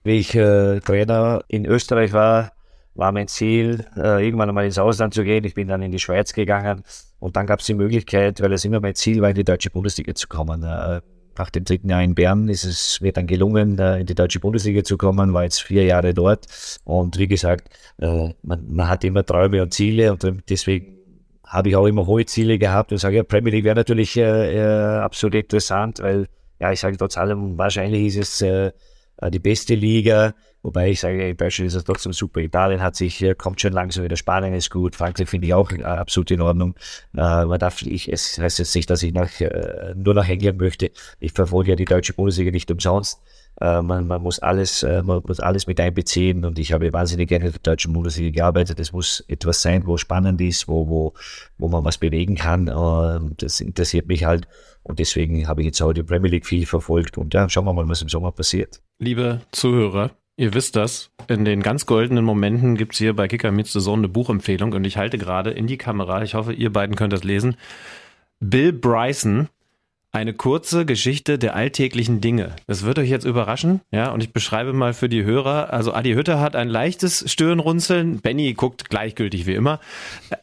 Wie 0.04 0.18
ich 0.18 0.34
äh, 0.34 0.80
Trainer 0.80 1.44
in 1.48 1.64
Österreich 1.64 2.12
war, 2.12 2.52
war 2.94 3.12
mein 3.12 3.28
Ziel, 3.28 3.86
äh, 3.96 4.24
irgendwann 4.24 4.48
einmal 4.48 4.64
ins 4.64 4.78
Ausland 4.78 5.14
zu 5.14 5.24
gehen. 5.24 5.44
Ich 5.44 5.54
bin 5.54 5.68
dann 5.68 5.82
in 5.82 5.92
die 5.92 5.98
Schweiz 5.98 6.32
gegangen 6.32 6.82
und 7.20 7.36
dann 7.36 7.46
gab 7.46 7.60
es 7.60 7.66
die 7.66 7.74
Möglichkeit, 7.74 8.40
weil 8.40 8.52
es 8.52 8.64
immer 8.64 8.80
mein 8.80 8.94
Ziel 8.94 9.22
war, 9.22 9.30
in 9.30 9.36
die 9.36 9.44
deutsche 9.44 9.70
Bundesliga 9.70 10.14
zu 10.14 10.28
kommen. 10.28 10.62
Äh, 10.62 11.00
nach 11.38 11.50
dem 11.50 11.64
dritten 11.64 11.88
Jahr 11.88 12.02
in 12.02 12.14
Bern 12.14 12.48
ist 12.48 12.64
es 12.64 13.00
mir 13.00 13.12
dann 13.12 13.26
gelungen, 13.26 13.78
in 13.78 14.06
die 14.06 14.14
deutsche 14.14 14.38
Bundesliga 14.38 14.84
zu 14.84 14.98
kommen, 14.98 15.32
war 15.32 15.44
jetzt 15.44 15.62
vier 15.62 15.84
Jahre 15.84 16.12
dort. 16.12 16.46
Und 16.84 17.18
wie 17.18 17.26
gesagt, 17.28 17.68
äh, 17.98 18.34
man, 18.42 18.66
man 18.68 18.88
hat 18.88 19.04
immer 19.04 19.24
Träume 19.24 19.62
und 19.62 19.72
Ziele 19.72 20.12
und 20.12 20.26
deswegen 20.50 20.98
habe 21.46 21.68
ich 21.68 21.76
auch 21.76 21.86
immer 21.86 22.06
hohe 22.06 22.26
Ziele 22.26 22.58
gehabt 22.58 22.92
und 22.92 22.98
sage, 22.98 23.16
ja, 23.16 23.22
Premier 23.22 23.52
League 23.52 23.64
wäre 23.64 23.76
natürlich 23.76 24.16
äh, 24.16 24.56
äh, 24.56 24.98
absolut 24.98 25.34
interessant, 25.34 26.00
weil, 26.00 26.26
ja, 26.60 26.72
ich 26.72 26.80
sage 26.80 26.96
trotz 26.96 27.16
allem, 27.16 27.56
wahrscheinlich 27.56 28.16
ist 28.16 28.42
es 28.42 28.72
die 29.30 29.38
beste 29.38 29.74
Liga, 29.74 30.34
wobei 30.62 30.90
ich 30.90 31.00
sage, 31.00 31.30
in 31.30 31.36
Deutschland 31.36 31.68
ist 31.68 31.74
es 31.74 31.84
trotzdem 31.84 32.12
super. 32.12 32.40
Italien 32.40 32.82
hat 32.82 32.96
sich, 32.96 33.24
kommt 33.38 33.60
schon 33.60 33.72
langsam 33.72 34.04
wieder, 34.04 34.16
Spanien 34.16 34.54
ist 34.54 34.70
gut, 34.70 34.96
Frankreich 34.96 35.28
finde 35.28 35.46
ich 35.46 35.54
auch 35.54 35.70
äh, 35.72 35.82
absolut 35.82 36.30
in 36.30 36.40
Ordnung. 36.40 36.74
Äh, 37.14 37.44
man 37.44 37.58
darf, 37.58 37.82
ich, 37.82 38.12
es 38.12 38.38
heißt 38.38 38.58
jetzt 38.58 38.74
nicht, 38.74 38.90
dass 38.90 39.02
ich 39.02 39.12
nach, 39.12 39.40
äh, 39.40 39.94
nur 39.96 40.14
nach 40.14 40.28
England 40.28 40.58
möchte. 40.60 40.90
Ich 41.20 41.32
verfolge 41.32 41.70
ja 41.70 41.76
die 41.76 41.84
deutsche 41.84 42.14
Bundesliga 42.14 42.50
nicht 42.50 42.70
umsonst. 42.70 43.20
Äh, 43.60 43.82
man, 43.82 44.06
man, 44.06 44.22
muss 44.22 44.38
alles, 44.38 44.82
äh, 44.82 45.02
man 45.02 45.22
muss 45.26 45.38
alles 45.38 45.66
mit 45.66 45.78
einbeziehen 45.78 46.44
und 46.44 46.58
ich 46.58 46.72
habe 46.72 46.92
wahnsinnig 46.92 47.28
gerne 47.28 47.46
in 47.46 47.52
der 47.52 47.60
deutschen 47.60 47.92
Bundesliga 47.92 48.30
gearbeitet. 48.30 48.80
Es 48.80 48.92
muss 48.92 49.22
etwas 49.28 49.60
sein, 49.60 49.86
wo 49.86 49.96
spannend 49.98 50.40
ist, 50.40 50.68
wo, 50.68 50.88
wo, 50.88 51.12
wo 51.58 51.68
man 51.68 51.84
was 51.84 51.98
bewegen 51.98 52.36
kann. 52.36 52.68
Äh, 52.68 53.34
das 53.36 53.60
interessiert 53.60 54.06
mich 54.08 54.24
halt 54.24 54.48
und 54.82 54.98
deswegen 54.98 55.48
habe 55.48 55.62
ich 55.62 55.66
jetzt 55.66 55.82
auch 55.82 55.92
die 55.92 56.02
Premier 56.02 56.30
League 56.30 56.46
viel 56.46 56.66
verfolgt 56.66 57.18
und 57.18 57.34
ja, 57.34 57.48
schauen 57.48 57.64
wir 57.64 57.72
mal, 57.72 57.88
was 57.88 58.02
im 58.02 58.08
Sommer 58.08 58.32
passiert. 58.32 58.82
Liebe 58.98 59.40
Zuhörer, 59.52 60.10
Ihr 60.36 60.54
wisst 60.54 60.76
das, 60.76 61.10
in 61.28 61.44
den 61.44 61.62
ganz 61.62 61.84
goldenen 61.84 62.24
Momenten 62.24 62.76
gibt's 62.76 62.96
hier 62.96 63.14
bei 63.14 63.28
Kicker 63.28 63.52
Meets 63.52 63.74
the 63.74 63.80
Zone 63.80 64.00
eine 64.00 64.08
Buchempfehlung 64.08 64.72
und 64.72 64.84
ich 64.84 64.96
halte 64.96 65.18
gerade 65.18 65.50
in 65.50 65.66
die 65.66 65.76
Kamera, 65.76 66.22
ich 66.22 66.34
hoffe, 66.34 66.54
ihr 66.54 66.72
beiden 66.72 66.96
könnt 66.96 67.12
das 67.12 67.22
lesen, 67.22 67.56
Bill 68.40 68.72
Bryson 68.72 69.48
eine 70.10 70.32
kurze 70.34 70.86
Geschichte 70.86 71.38
der 71.38 71.54
alltäglichen 71.54 72.20
Dinge. 72.20 72.56
Das 72.66 72.82
wird 72.82 72.98
euch 72.98 73.08
jetzt 73.08 73.24
überraschen, 73.24 73.82
ja, 73.90 74.10
und 74.10 74.22
ich 74.22 74.32
beschreibe 74.32 74.72
mal 74.72 74.94
für 74.94 75.08
die 75.08 75.24
Hörer. 75.24 75.72
Also 75.72 75.92
Adi 75.94 76.14
Hütter 76.14 76.40
hat 76.40 76.56
ein 76.56 76.68
leichtes 76.68 77.30
Stirnrunzeln, 77.30 78.20
Benny 78.20 78.54
guckt 78.54 78.90
gleichgültig 78.90 79.46
wie 79.46 79.54
immer. 79.54 79.80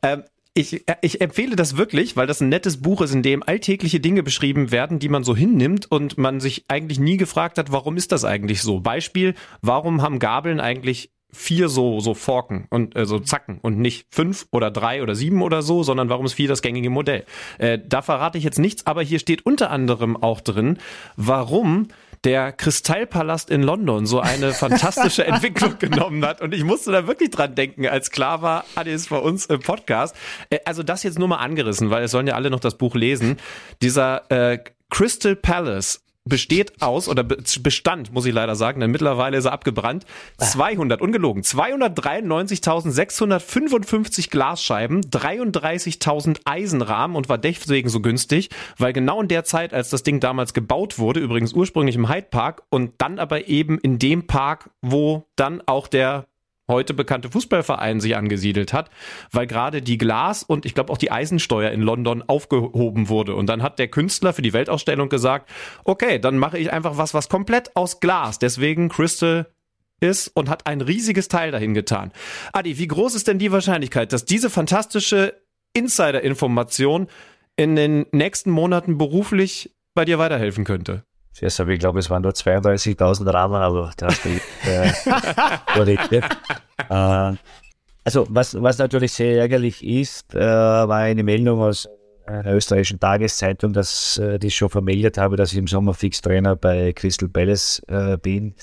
Ähm, 0.01 0.23
ich, 0.59 0.83
ich 1.01 1.21
empfehle 1.21 1.55
das 1.55 1.77
wirklich, 1.77 2.17
weil 2.17 2.27
das 2.27 2.41
ein 2.41 2.49
nettes 2.49 2.81
Buch 2.81 3.01
ist, 3.01 3.13
in 3.13 3.23
dem 3.23 3.43
alltägliche 3.43 4.01
Dinge 4.01 4.23
beschrieben 4.23 4.71
werden, 4.71 4.99
die 4.99 5.07
man 5.07 5.23
so 5.23 5.33
hinnimmt 5.35 5.89
und 5.89 6.17
man 6.17 6.41
sich 6.41 6.65
eigentlich 6.67 6.99
nie 6.99 7.15
gefragt 7.15 7.57
hat, 7.57 7.71
warum 7.71 7.95
ist 7.95 8.11
das 8.11 8.25
eigentlich 8.25 8.61
so? 8.61 8.81
Beispiel, 8.81 9.35
warum 9.61 10.01
haben 10.01 10.19
Gabeln 10.19 10.59
eigentlich 10.59 11.11
vier 11.31 11.69
so, 11.69 11.99
so 12.01 12.13
Forken 12.13 12.67
und 12.69 12.95
äh, 12.97 13.05
so 13.05 13.19
Zacken 13.19 13.59
und 13.61 13.77
nicht 13.79 14.07
fünf 14.09 14.47
oder 14.51 14.69
drei 14.69 15.01
oder 15.01 15.15
sieben 15.15 15.41
oder 15.43 15.61
so, 15.61 15.83
sondern 15.83 16.09
warum 16.09 16.25
ist 16.25 16.33
vier 16.33 16.49
das 16.49 16.61
gängige 16.61 16.89
Modell? 16.89 17.23
Äh, 17.57 17.79
da 17.85 18.01
verrate 18.01 18.37
ich 18.37 18.43
jetzt 18.43 18.59
nichts, 18.59 18.85
aber 18.85 19.01
hier 19.01 19.19
steht 19.19 19.45
unter 19.45 19.69
anderem 19.69 20.17
auch 20.17 20.41
drin, 20.41 20.77
warum 21.15 21.87
der 22.23 22.51
Kristallpalast 22.51 23.49
in 23.49 23.63
London 23.63 24.05
so 24.05 24.19
eine 24.19 24.53
fantastische 24.53 25.25
Entwicklung 25.25 25.79
genommen 25.79 26.25
hat. 26.25 26.41
Und 26.41 26.53
ich 26.53 26.63
musste 26.63 26.91
da 26.91 27.07
wirklich 27.07 27.29
dran 27.31 27.55
denken, 27.55 27.87
als 27.87 28.11
klar 28.11 28.41
war, 28.41 28.65
Adi 28.75 28.91
ist 28.91 29.09
bei 29.09 29.17
uns 29.17 29.45
im 29.45 29.59
Podcast. 29.61 30.15
Äh, 30.49 30.59
also 30.65 30.83
das 30.83 31.03
jetzt 31.03 31.19
nur 31.19 31.27
mal 31.27 31.37
angerissen, 31.37 31.89
weil 31.89 32.03
es 32.03 32.11
sollen 32.11 32.27
ja 32.27 32.35
alle 32.35 32.49
noch 32.49 32.59
das 32.59 32.77
Buch 32.77 32.95
lesen. 32.95 33.37
Dieser 33.81 34.29
äh, 34.31 34.59
Crystal 34.89 35.35
Palace 35.35 36.01
besteht 36.29 36.81
aus, 36.81 37.09
oder 37.09 37.23
bestand, 37.23 38.13
muss 38.13 38.25
ich 38.25 38.33
leider 38.33 38.55
sagen, 38.55 38.79
denn 38.79 38.91
mittlerweile 38.91 39.37
ist 39.37 39.43
er 39.45 39.51
abgebrannt, 39.51 40.05
200, 40.37 41.01
ungelogen, 41.01 41.43
293.655 41.43 44.29
Glasscheiben, 44.29 45.01
33.000 45.01 46.39
Eisenrahmen 46.45 47.17
und 47.17 47.27
war 47.27 47.37
deswegen 47.37 47.89
so 47.89 47.99
günstig, 47.99 48.49
weil 48.77 48.93
genau 48.93 49.21
in 49.21 49.27
der 49.27 49.43
Zeit, 49.43 49.73
als 49.73 49.89
das 49.89 50.03
Ding 50.03 50.21
damals 50.21 50.53
gebaut 50.53 50.99
wurde, 50.99 51.19
übrigens 51.19 51.53
ursprünglich 51.53 51.95
im 51.95 52.07
Hyde 52.07 52.27
Park 52.29 52.61
und 52.69 52.93
dann 52.99 53.17
aber 53.19 53.47
eben 53.47 53.79
in 53.79 53.97
dem 53.99 54.27
Park, 54.27 54.69
wo 54.81 55.27
dann 55.35 55.61
auch 55.65 55.87
der 55.87 56.28
heute 56.69 56.93
bekannte 56.93 57.29
Fußballverein 57.29 57.99
sich 57.99 58.15
angesiedelt 58.15 58.71
hat, 58.71 58.89
weil 59.31 59.45
gerade 59.45 59.81
die 59.81 59.97
Glas- 59.97 60.43
und 60.43 60.65
ich 60.65 60.73
glaube 60.73 60.93
auch 60.93 60.97
die 60.97 61.11
Eisensteuer 61.11 61.71
in 61.71 61.81
London 61.81 62.23
aufgehoben 62.25 63.09
wurde. 63.09 63.35
Und 63.35 63.47
dann 63.47 63.61
hat 63.61 63.79
der 63.79 63.89
Künstler 63.89 64.31
für 64.31 64.41
die 64.41 64.53
Weltausstellung 64.53 65.09
gesagt, 65.09 65.49
okay, 65.83 66.19
dann 66.19 66.37
mache 66.37 66.57
ich 66.57 66.71
einfach 66.71 66.97
was, 66.97 67.13
was 67.13 67.27
komplett 67.27 67.75
aus 67.75 67.99
Glas, 67.99 68.39
deswegen 68.39 68.87
Crystal 68.87 69.47
ist 69.99 70.29
und 70.29 70.49
hat 70.49 70.65
ein 70.65 70.79
riesiges 70.79 71.27
Teil 71.27 71.51
dahin 71.51 71.73
getan. 71.73 72.13
Adi, 72.53 72.77
wie 72.77 72.87
groß 72.87 73.15
ist 73.15 73.27
denn 73.27 73.39
die 73.39 73.51
Wahrscheinlichkeit, 73.51 74.13
dass 74.13 74.23
diese 74.23 74.49
fantastische 74.49 75.33
Insider-Information 75.73 77.07
in 77.57 77.75
den 77.75 78.05
nächsten 78.11 78.51
Monaten 78.51 78.97
beruflich 78.97 79.75
bei 79.93 80.05
dir 80.05 80.17
weiterhelfen 80.17 80.63
könnte? 80.63 81.03
Zuerst 81.39 81.59
habe 81.59 81.73
ich, 81.73 81.79
glaube 81.79 81.99
es 81.99 82.09
waren 82.09 82.21
nur 82.21 82.33
32.000 82.33 83.33
Rahmen, 83.33 83.55
aber 83.55 83.91
da 83.95 84.07
hast 84.07 84.25
du 84.25 84.29
äh, 84.69 84.89
äh, 86.89 87.37
Also, 88.03 88.27
was, 88.29 88.61
was 88.61 88.77
natürlich 88.77 89.13
sehr 89.13 89.37
ärgerlich 89.39 89.81
ist, 89.81 90.35
äh, 90.35 90.39
war 90.39 90.97
eine 90.97 91.23
Meldung 91.23 91.61
aus 91.61 91.87
einer 92.25 92.53
österreichischen 92.53 92.99
Tageszeitung, 92.99 93.71
dass 93.71 94.17
äh, 94.17 94.37
die 94.37 94.51
schon 94.51 94.69
vermeldet 94.69 95.17
habe, 95.17 95.37
dass 95.37 95.53
ich 95.53 95.57
im 95.57 95.67
Sommer 95.67 95.93
Fixtrainer 95.93 96.57
bei 96.57 96.91
Crystal 96.91 97.29
Palace 97.29 97.81
äh, 97.87 98.17
bin. 98.17 98.53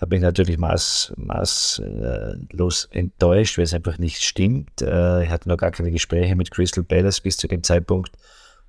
Habe 0.00 0.16
mich 0.16 0.22
natürlich 0.22 0.58
maß, 0.58 1.14
maßlos 1.16 2.88
enttäuscht, 2.90 3.58
weil 3.58 3.64
es 3.64 3.74
einfach 3.74 3.98
nicht 3.98 4.24
stimmt. 4.24 4.82
Äh, 4.82 5.22
ich 5.22 5.30
hatte 5.30 5.48
noch 5.48 5.56
gar 5.56 5.70
keine 5.70 5.92
Gespräche 5.92 6.34
mit 6.34 6.50
Crystal 6.50 6.82
Palace 6.82 7.20
bis 7.20 7.36
zu 7.36 7.46
dem 7.46 7.62
Zeitpunkt. 7.62 8.10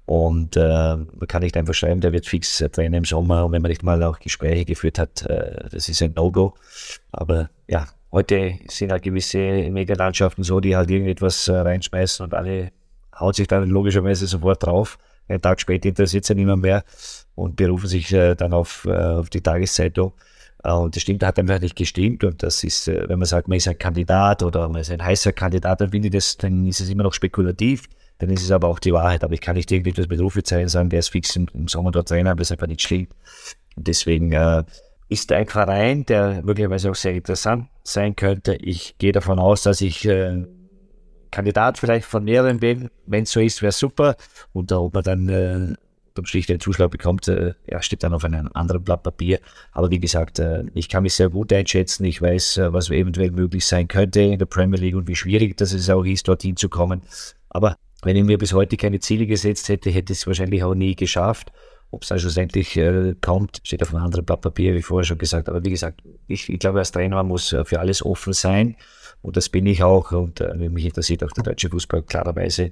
Und 0.05 0.55
äh, 0.55 0.61
man 0.95 1.27
kann 1.27 1.41
nicht 1.41 1.57
einfach 1.57 1.73
schreiben, 1.73 1.99
der 1.99 2.13
wird 2.13 2.27
fix 2.27 2.61
äh, 2.61 2.69
Trainer 2.69 2.97
im 2.97 3.05
Sommer. 3.05 3.45
Und 3.45 3.51
wenn 3.51 3.61
man 3.61 3.69
nicht 3.69 3.83
mal 3.83 4.01
auch 4.03 4.19
Gespräche 4.19 4.65
geführt 4.65 4.99
hat, 4.99 5.23
äh, 5.23 5.67
das 5.71 5.89
ist 5.89 6.01
ein 6.01 6.13
No-Go. 6.15 6.53
Aber 7.11 7.49
ja, 7.67 7.87
heute 8.11 8.53
sind 8.67 8.91
halt 8.91 9.03
gewisse 9.03 9.37
Medienlandschaften 9.37 10.43
so, 10.43 10.59
die 10.59 10.75
halt 10.75 10.91
irgendetwas 10.91 11.47
äh, 11.47 11.55
reinschmeißen 11.55 12.23
und 12.23 12.33
alle 12.35 12.71
hauen 13.19 13.33
sich 13.33 13.47
dann 13.47 13.67
logischerweise 13.67 14.27
sofort 14.27 14.63
drauf. 14.63 14.99
Einen 15.27 15.41
Tag 15.41 15.59
später 15.59 15.89
interessiert 15.89 16.23
es 16.23 16.29
ja 16.29 16.35
niemand 16.35 16.61
mehr 16.61 16.83
und 17.33 17.55
berufen 17.55 17.87
sich 17.87 18.13
äh, 18.13 18.35
dann 18.35 18.53
auf, 18.53 18.85
äh, 18.85 18.95
auf 18.95 19.31
die 19.31 19.41
Tageszeitung. 19.41 20.13
Äh, 20.63 20.71
und 20.71 20.95
das 20.95 21.01
stimmt, 21.01 21.23
hat 21.23 21.39
einfach 21.39 21.59
nicht 21.59 21.75
gestimmt. 21.75 22.23
Und 22.23 22.43
das 22.43 22.63
ist, 22.63 22.87
äh, 22.87 23.09
wenn 23.09 23.17
man 23.17 23.25
sagt, 23.25 23.47
man 23.47 23.57
ist 23.57 23.67
ein 23.67 23.77
Kandidat 23.79 24.43
oder 24.43 24.69
man 24.69 24.81
ist 24.81 24.91
ein 24.91 25.03
heißer 25.03 25.33
Kandidat, 25.33 25.81
dann 25.81 25.89
finde 25.89 26.09
ich 26.09 26.13
das, 26.13 26.37
dann 26.37 26.67
ist 26.67 26.79
es 26.79 26.89
immer 26.89 27.01
noch 27.01 27.13
spekulativ 27.13 27.89
dann 28.17 28.29
ist 28.29 28.43
es 28.43 28.51
aber 28.51 28.67
auch 28.67 28.79
die 28.79 28.93
Wahrheit. 28.93 29.23
Aber 29.23 29.33
ich 29.33 29.41
kann 29.41 29.55
nicht 29.55 29.71
irgendetwas 29.71 30.07
mit 30.07 30.19
Rufezeichen 30.19 30.69
sagen, 30.69 30.89
der 30.89 30.99
ist 30.99 31.09
fix 31.09 31.35
im, 31.35 31.47
im 31.53 31.67
Sommer 31.67 31.91
dort 31.91 32.07
Trainer, 32.07 32.31
aber 32.31 32.39
das 32.39 32.51
einfach 32.51 32.67
nicht. 32.67 32.89
Und 32.91 33.87
deswegen 33.87 34.31
äh, 34.31 34.63
ist 35.09 35.31
ein 35.31 35.47
Verein, 35.47 36.05
der 36.05 36.41
möglicherweise 36.43 36.91
auch 36.91 36.95
sehr 36.95 37.13
interessant 37.13 37.67
sein 37.83 38.15
könnte. 38.15 38.55
Ich 38.55 38.97
gehe 38.97 39.11
davon 39.11 39.39
aus, 39.39 39.63
dass 39.63 39.81
ich 39.81 40.05
äh, 40.07 40.45
Kandidat 41.31 41.77
vielleicht 41.77 42.05
von 42.05 42.23
mehreren 42.23 42.59
bin. 42.59 42.89
Wenn 43.05 43.23
es 43.23 43.31
so 43.31 43.39
ist, 43.39 43.61
wäre 43.61 43.71
super. 43.71 44.15
Und 44.53 44.71
ob 44.71 44.93
man 44.93 45.03
dann 45.03 45.29
äh, 45.29 45.75
unterm 46.07 46.25
Strich 46.25 46.47
den 46.47 46.61
Zuschlag 46.61 46.91
bekommt, 46.91 47.27
äh, 47.27 47.53
ja, 47.69 47.81
steht 47.81 48.03
dann 48.03 48.13
auf 48.13 48.23
einem 48.23 48.49
anderen 48.53 48.83
Blatt 48.83 49.03
Papier. 49.03 49.39
Aber 49.73 49.91
wie 49.91 49.99
gesagt, 49.99 50.39
äh, 50.39 50.63
ich 50.73 50.87
kann 50.87 51.03
mich 51.03 51.13
sehr 51.13 51.29
gut 51.29 51.51
einschätzen. 51.51 52.05
Ich 52.05 52.21
weiß, 52.21 52.57
äh, 52.57 52.73
was 52.73 52.89
eventuell 52.89 53.31
möglich 53.31 53.65
sein 53.65 53.89
könnte 53.89 54.21
in 54.21 54.39
der 54.39 54.45
Premier 54.45 54.79
League 54.79 54.95
und 54.95 55.07
wie 55.09 55.15
schwierig 55.15 55.57
das 55.57 55.73
es 55.73 55.89
auch 55.89 56.05
ist, 56.05 56.27
dorthin 56.29 56.55
zu 56.55 56.69
kommen. 56.69 57.01
Aber 57.49 57.75
wenn 58.03 58.15
ich 58.15 58.23
mir 58.23 58.37
bis 58.37 58.53
heute 58.53 58.77
keine 58.77 58.99
Ziele 58.99 59.25
gesetzt 59.25 59.69
hätte, 59.69 59.89
hätte 59.89 60.13
ich 60.13 60.19
es 60.19 60.27
wahrscheinlich 60.27 60.63
auch 60.63 60.75
nie 60.75 60.95
geschafft. 60.95 61.51
Ob 61.91 62.03
es 62.03 62.09
dann 62.09 62.19
schlussendlich 62.19 62.75
äh, 62.77 63.15
kommt, 63.21 63.61
steht 63.63 63.81
auf 63.81 63.93
einem 63.93 64.03
anderen 64.03 64.25
Blatt 64.25 64.41
Papier, 64.41 64.73
wie 64.75 64.81
vorher 64.81 65.05
schon 65.05 65.17
gesagt. 65.17 65.47
Aber 65.47 65.63
wie 65.63 65.69
gesagt, 65.69 66.01
ich, 66.27 66.49
ich 66.49 66.59
glaube, 66.59 66.79
als 66.79 66.91
Trainer 66.91 67.23
muss 67.23 67.53
äh, 67.53 67.63
für 67.63 67.79
alles 67.79 68.03
offen 68.03 68.33
sein. 68.33 68.75
Und 69.21 69.37
das 69.37 69.49
bin 69.49 69.65
ich 69.65 69.83
auch. 69.83 70.11
Und 70.11 70.41
äh, 70.41 70.53
mich 70.69 70.85
interessiert 70.85 71.23
auch 71.23 71.31
der 71.31 71.43
deutsche 71.43 71.69
Fußball 71.69 72.03
klarerweise. 72.03 72.71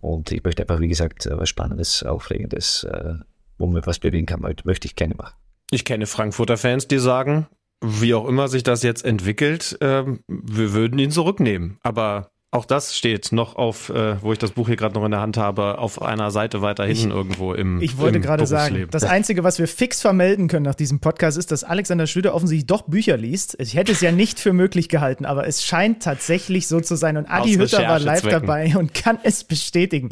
Und 0.00 0.30
ich 0.32 0.42
möchte 0.44 0.62
einfach, 0.62 0.80
wie 0.80 0.88
gesagt, 0.88 1.26
äh, 1.26 1.38
was 1.38 1.48
Spannendes, 1.48 2.02
Aufregendes, 2.02 2.84
äh, 2.84 3.14
wo 3.58 3.66
man 3.66 3.84
was 3.86 3.98
bewegen 3.98 4.26
kann, 4.26 4.40
möchte 4.40 4.86
ich 4.86 4.96
gerne 4.96 5.14
machen. 5.14 5.34
Ich 5.70 5.84
kenne 5.84 6.06
Frankfurter 6.06 6.56
Fans, 6.56 6.88
die 6.88 6.98
sagen, 6.98 7.46
wie 7.80 8.14
auch 8.14 8.26
immer 8.26 8.48
sich 8.48 8.62
das 8.62 8.82
jetzt 8.82 9.04
entwickelt, 9.04 9.78
äh, 9.80 10.04
wir 10.28 10.72
würden 10.72 10.98
ihn 10.98 11.10
zurücknehmen. 11.10 11.78
Aber 11.82 12.30
auch 12.52 12.64
das 12.64 12.96
steht 12.96 13.30
noch 13.30 13.54
auf, 13.54 13.90
äh, 13.90 14.20
wo 14.22 14.32
ich 14.32 14.38
das 14.38 14.50
Buch 14.50 14.66
hier 14.66 14.74
gerade 14.74 14.96
noch 14.96 15.04
in 15.04 15.12
der 15.12 15.20
Hand 15.20 15.36
habe, 15.36 15.78
auf 15.78 16.02
einer 16.02 16.32
Seite 16.32 16.62
weiter 16.62 16.84
hinten 16.84 17.10
ich, 17.10 17.14
irgendwo 17.14 17.54
im 17.54 17.80
Ich 17.80 17.96
wollte 17.96 18.18
gerade 18.18 18.44
sagen, 18.44 18.88
das 18.90 19.04
Einzige, 19.04 19.44
was 19.44 19.60
wir 19.60 19.68
fix 19.68 20.00
vermelden 20.00 20.48
können 20.48 20.64
nach 20.64 20.74
diesem 20.74 20.98
Podcast, 20.98 21.38
ist, 21.38 21.52
dass 21.52 21.62
Alexander 21.62 22.08
Schlüter 22.08 22.34
offensichtlich 22.34 22.66
doch 22.66 22.82
Bücher 22.82 23.16
liest. 23.16 23.56
Ich 23.60 23.76
hätte 23.76 23.92
es 23.92 24.00
ja 24.00 24.10
nicht 24.10 24.40
für 24.40 24.52
möglich 24.52 24.88
gehalten, 24.88 25.26
aber 25.26 25.46
es 25.46 25.64
scheint 25.64 26.02
tatsächlich 26.02 26.66
so 26.66 26.80
zu 26.80 26.96
sein. 26.96 27.16
Und 27.16 27.26
Adi 27.26 27.54
Hütter 27.54 27.86
war 27.86 28.00
live 28.00 28.22
dabei 28.22 28.76
und 28.76 28.94
kann 28.94 29.20
es 29.22 29.44
bestätigen. 29.44 30.10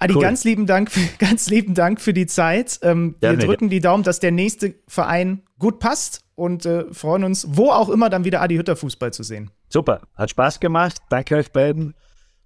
Adi, 0.00 0.14
cool. 0.14 0.22
ganz 0.22 0.42
lieben 0.42 0.66
Dank, 0.66 0.90
ganz 1.20 1.48
lieben 1.48 1.74
Dank 1.74 2.00
für 2.00 2.12
die 2.12 2.26
Zeit. 2.26 2.80
Ähm, 2.82 3.14
wir 3.20 3.36
drücken 3.36 3.70
die 3.70 3.80
Daumen, 3.80 4.02
dass 4.02 4.18
der 4.18 4.32
nächste 4.32 4.74
Verein 4.88 5.42
gut 5.60 5.78
passt 5.78 6.22
und 6.34 6.66
äh, 6.66 6.92
freuen 6.92 7.22
uns, 7.22 7.46
wo 7.50 7.70
auch 7.70 7.88
immer 7.88 8.10
dann 8.10 8.24
wieder 8.24 8.40
Adi 8.42 8.56
Hütter 8.56 8.74
Fußball 8.74 9.12
zu 9.12 9.22
sehen. 9.22 9.52
Super, 9.68 10.02
hat 10.16 10.30
Spaß 10.30 10.60
gemacht. 10.60 10.96
Danke 11.10 11.36
euch 11.36 11.52
beiden. 11.52 11.94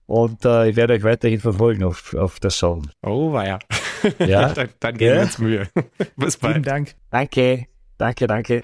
Und 0.06 0.44
äh, 0.44 0.68
ich 0.68 0.76
werde 0.76 0.94
euch 0.94 1.04
weiterhin 1.04 1.40
verfolgen 1.40 1.84
auf, 1.84 2.14
auf 2.14 2.40
der 2.40 2.50
Song. 2.50 2.90
Oh, 3.02 3.32
war 3.32 3.46
ja. 3.46 3.58
Ja? 4.18 4.52
dann, 4.52 4.68
dann 4.80 4.96
geben 4.96 5.10
wir 5.12 5.16
Ja? 5.16 5.22
uns 5.22 5.38
Mühe. 5.38 5.68
Bis 6.16 6.36
Vielen 6.36 6.52
bald. 6.54 6.66
Dank. 6.66 6.94
Danke, 7.10 7.66
danke, 7.98 8.26
danke. 8.26 8.62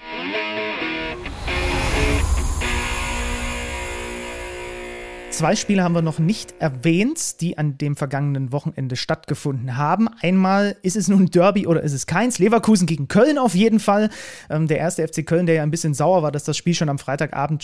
Zwei 5.31 5.55
Spiele 5.55 5.83
haben 5.83 5.95
wir 5.95 6.01
noch 6.01 6.19
nicht 6.19 6.55
erwähnt, 6.59 7.39
die 7.39 7.57
an 7.57 7.77
dem 7.77 7.95
vergangenen 7.95 8.51
Wochenende 8.51 8.97
stattgefunden 8.97 9.77
haben. 9.77 10.09
Einmal 10.21 10.75
ist 10.81 10.97
es 10.97 11.07
nun 11.07 11.27
Derby 11.27 11.65
oder 11.65 11.81
ist 11.81 11.93
es 11.93 12.07
keins? 12.07 12.39
Leverkusen 12.39 12.87
gegen 12.87 13.07
Köln 13.07 13.37
auf 13.37 13.55
jeden 13.55 13.79
Fall. 13.79 14.09
Ähm, 14.49 14.67
der 14.67 14.79
erste 14.79 15.07
FC 15.07 15.25
Köln, 15.25 15.45
der 15.45 15.55
ja 15.55 15.63
ein 15.63 15.71
bisschen 15.71 15.93
sauer 15.93 16.23
war, 16.23 16.33
dass 16.33 16.43
das 16.43 16.57
Spiel 16.57 16.73
schon 16.73 16.89
am 16.89 16.99
Freitagabend 16.99 17.63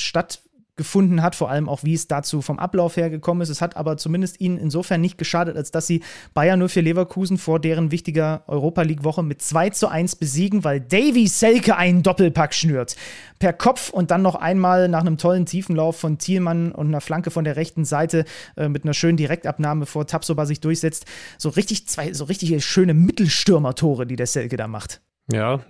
stattgefunden 0.76 1.22
hat, 1.22 1.35
vor 1.35 1.49
allem 1.49 1.69
auch 1.69 1.84
wie 1.84 1.93
es 1.93 2.07
dazu 2.07 2.41
vom 2.41 2.60
Ablauf 2.60 2.97
her 2.97 3.10
gekommen 3.10 3.41
ist. 3.41 3.49
Es 3.49 3.61
hat 3.61 3.77
aber 3.77 3.97
zumindest 3.97 4.41
ihnen 4.41 4.57
insofern 4.57 4.99
nicht 4.99 5.18
geschadet, 5.18 5.56
als 5.56 5.72
dass 5.72 5.88
sie 5.88 6.03
Bayern 6.34 6.68
04 6.68 6.84
Leverkusen 6.84 7.38
vor 7.38 7.60
deren 7.60 7.91
wichtiger 7.91 8.43
Europa 8.47 8.81
League 8.81 9.03
Woche 9.03 9.23
mit 9.23 9.41
2 9.41 9.69
zu 9.69 9.88
1 9.88 10.18
besiegen, 10.18 10.64
weil 10.64 10.81
Davy 10.81 11.27
Selke 11.27 11.77
einen 11.77 12.03
Doppelpack 12.03 12.53
schnürt. 12.53 12.95
Per 13.39 13.53
Kopf 13.53 13.89
und 13.89 14.11
dann 14.11 14.22
noch 14.22 14.35
einmal 14.35 14.89
nach 14.89 15.02
einem 15.02 15.18
tollen 15.18 15.45
Tiefenlauf 15.45 15.97
von 15.97 16.18
Thielmann 16.18 16.72
und 16.72 16.88
einer 16.88 17.02
Flanke 17.02 17.31
von 17.31 17.45
der 17.45 17.56
rechten 17.56 17.85
Seite 17.85 18.26
äh, 18.57 18.68
mit 18.68 18.84
einer 18.84 18.93
schönen 18.93 19.18
Direktabnahme 19.18 19.85
vor 19.85 20.07
Tapsoba 20.07 20.45
sich 20.45 20.60
durchsetzt. 20.60 21.06
So 21.38 21.49
richtig 21.49 21.88
zwei, 21.88 22.14
so 22.14 22.26
richtig 22.26 22.64
schöne 22.65 22.93
Mittelstürmer-Tore, 22.93 24.06
die 24.06 24.15
der 24.15 24.27
Selke 24.27 24.57
da 24.57 24.68
macht. 24.68 25.02
Ja, 25.31 25.61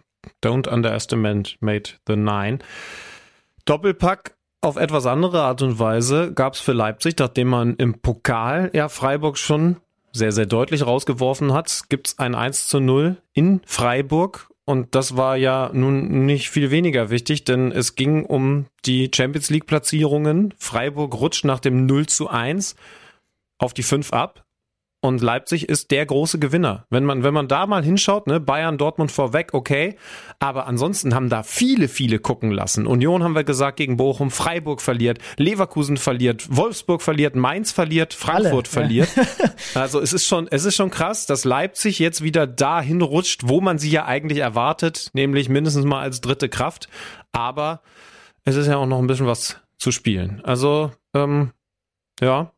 don't 0.43 0.67
underestimate 0.67 1.93
the 2.07 2.15
nine. 2.15 2.59
Doppelpack 3.65 4.34
auf 4.65 4.77
etwas 4.77 5.05
andere 5.05 5.43
Art 5.43 5.61
und 5.61 5.79
Weise 5.79 6.33
gab 6.33 6.55
es 6.55 6.59
für 6.59 6.73
Leipzig, 6.73 7.15
nachdem 7.19 7.49
man 7.49 7.75
im 7.75 7.99
Pokal 8.01 8.71
ja 8.73 8.89
Freiburg 8.89 9.37
schon 9.37 9.77
sehr, 10.11 10.31
sehr 10.31 10.47
deutlich 10.47 10.85
rausgeworfen 10.85 11.53
hat, 11.53 11.83
gibt 11.89 12.07
es 12.07 12.19
ein 12.19 12.35
1 12.35 12.67
zu 12.67 12.79
0 12.79 13.17
in 13.33 13.61
Freiburg. 13.65 14.49
Und 14.65 14.95
das 14.95 15.15
war 15.15 15.37
ja 15.37 15.69
nun 15.71 16.25
nicht 16.25 16.49
viel 16.49 16.71
weniger 16.71 17.11
wichtig, 17.11 17.43
denn 17.43 17.71
es 17.71 17.93
ging 17.93 18.25
um 18.25 18.65
die 18.85 19.11
Champions 19.13 19.51
League 19.51 19.67
Platzierungen. 19.67 20.53
Freiburg 20.57 21.13
rutscht 21.13 21.45
nach 21.45 21.59
dem 21.59 21.85
0 21.85 22.07
zu 22.07 22.27
1 22.27 22.75
auf 23.59 23.75
die 23.75 23.83
5 23.83 24.13
ab. 24.13 24.44
Und 25.05 25.21
Leipzig 25.21 25.69
ist 25.69 25.91
der 25.91 26.03
große 26.05 26.39
Gewinner. 26.39 26.87
Wenn 26.89 27.05
man, 27.05 27.23
wenn 27.23 27.33
man 27.33 27.47
da 27.47 27.67
mal 27.67 27.83
hinschaut, 27.83 28.25
ne, 28.25 28.39
Bayern, 28.39 28.79
Dortmund 28.79 29.11
vorweg, 29.11 29.53
okay. 29.53 29.97
Aber 30.39 30.65
ansonsten 30.65 31.13
haben 31.13 31.29
da 31.29 31.43
viele, 31.43 31.87
viele 31.87 32.17
gucken 32.17 32.49
lassen. 32.49 32.87
Union 32.87 33.23
haben 33.23 33.35
wir 33.35 33.43
gesagt 33.43 33.77
gegen 33.77 33.97
Bochum, 33.97 34.31
Freiburg 34.31 34.81
verliert, 34.81 35.19
Leverkusen 35.37 35.97
verliert, 35.97 36.47
Wolfsburg 36.49 37.03
verliert, 37.03 37.35
Mainz 37.35 37.71
verliert, 37.71 38.15
Frankfurt 38.15 38.75
Alle, 38.75 38.95
ja. 38.97 39.05
verliert. 39.05 39.09
Also 39.75 39.99
es 39.99 40.13
ist 40.13 40.25
schon, 40.25 40.47
es 40.49 40.65
ist 40.65 40.75
schon 40.75 40.89
krass, 40.89 41.25
dass 41.25 41.43
Leipzig 41.43 41.99
jetzt 41.99 42.23
wieder 42.23 42.47
dahin 42.47 43.01
rutscht, 43.01 43.41
wo 43.45 43.61
man 43.61 43.77
sie 43.77 43.91
ja 43.91 44.05
eigentlich 44.05 44.39
erwartet, 44.39 45.11
nämlich 45.13 45.49
mindestens 45.49 45.85
mal 45.85 46.01
als 46.01 46.21
dritte 46.21 46.49
Kraft. 46.49 46.87
Aber 47.31 47.81
es 48.43 48.55
ist 48.55 48.67
ja 48.67 48.77
auch 48.77 48.85
noch 48.85 48.99
ein 48.99 49.07
bisschen 49.07 49.27
was 49.27 49.61
zu 49.77 49.91
spielen. 49.91 50.41
Also, 50.43 50.91
ähm, 51.13 51.51
ja, 52.21 52.54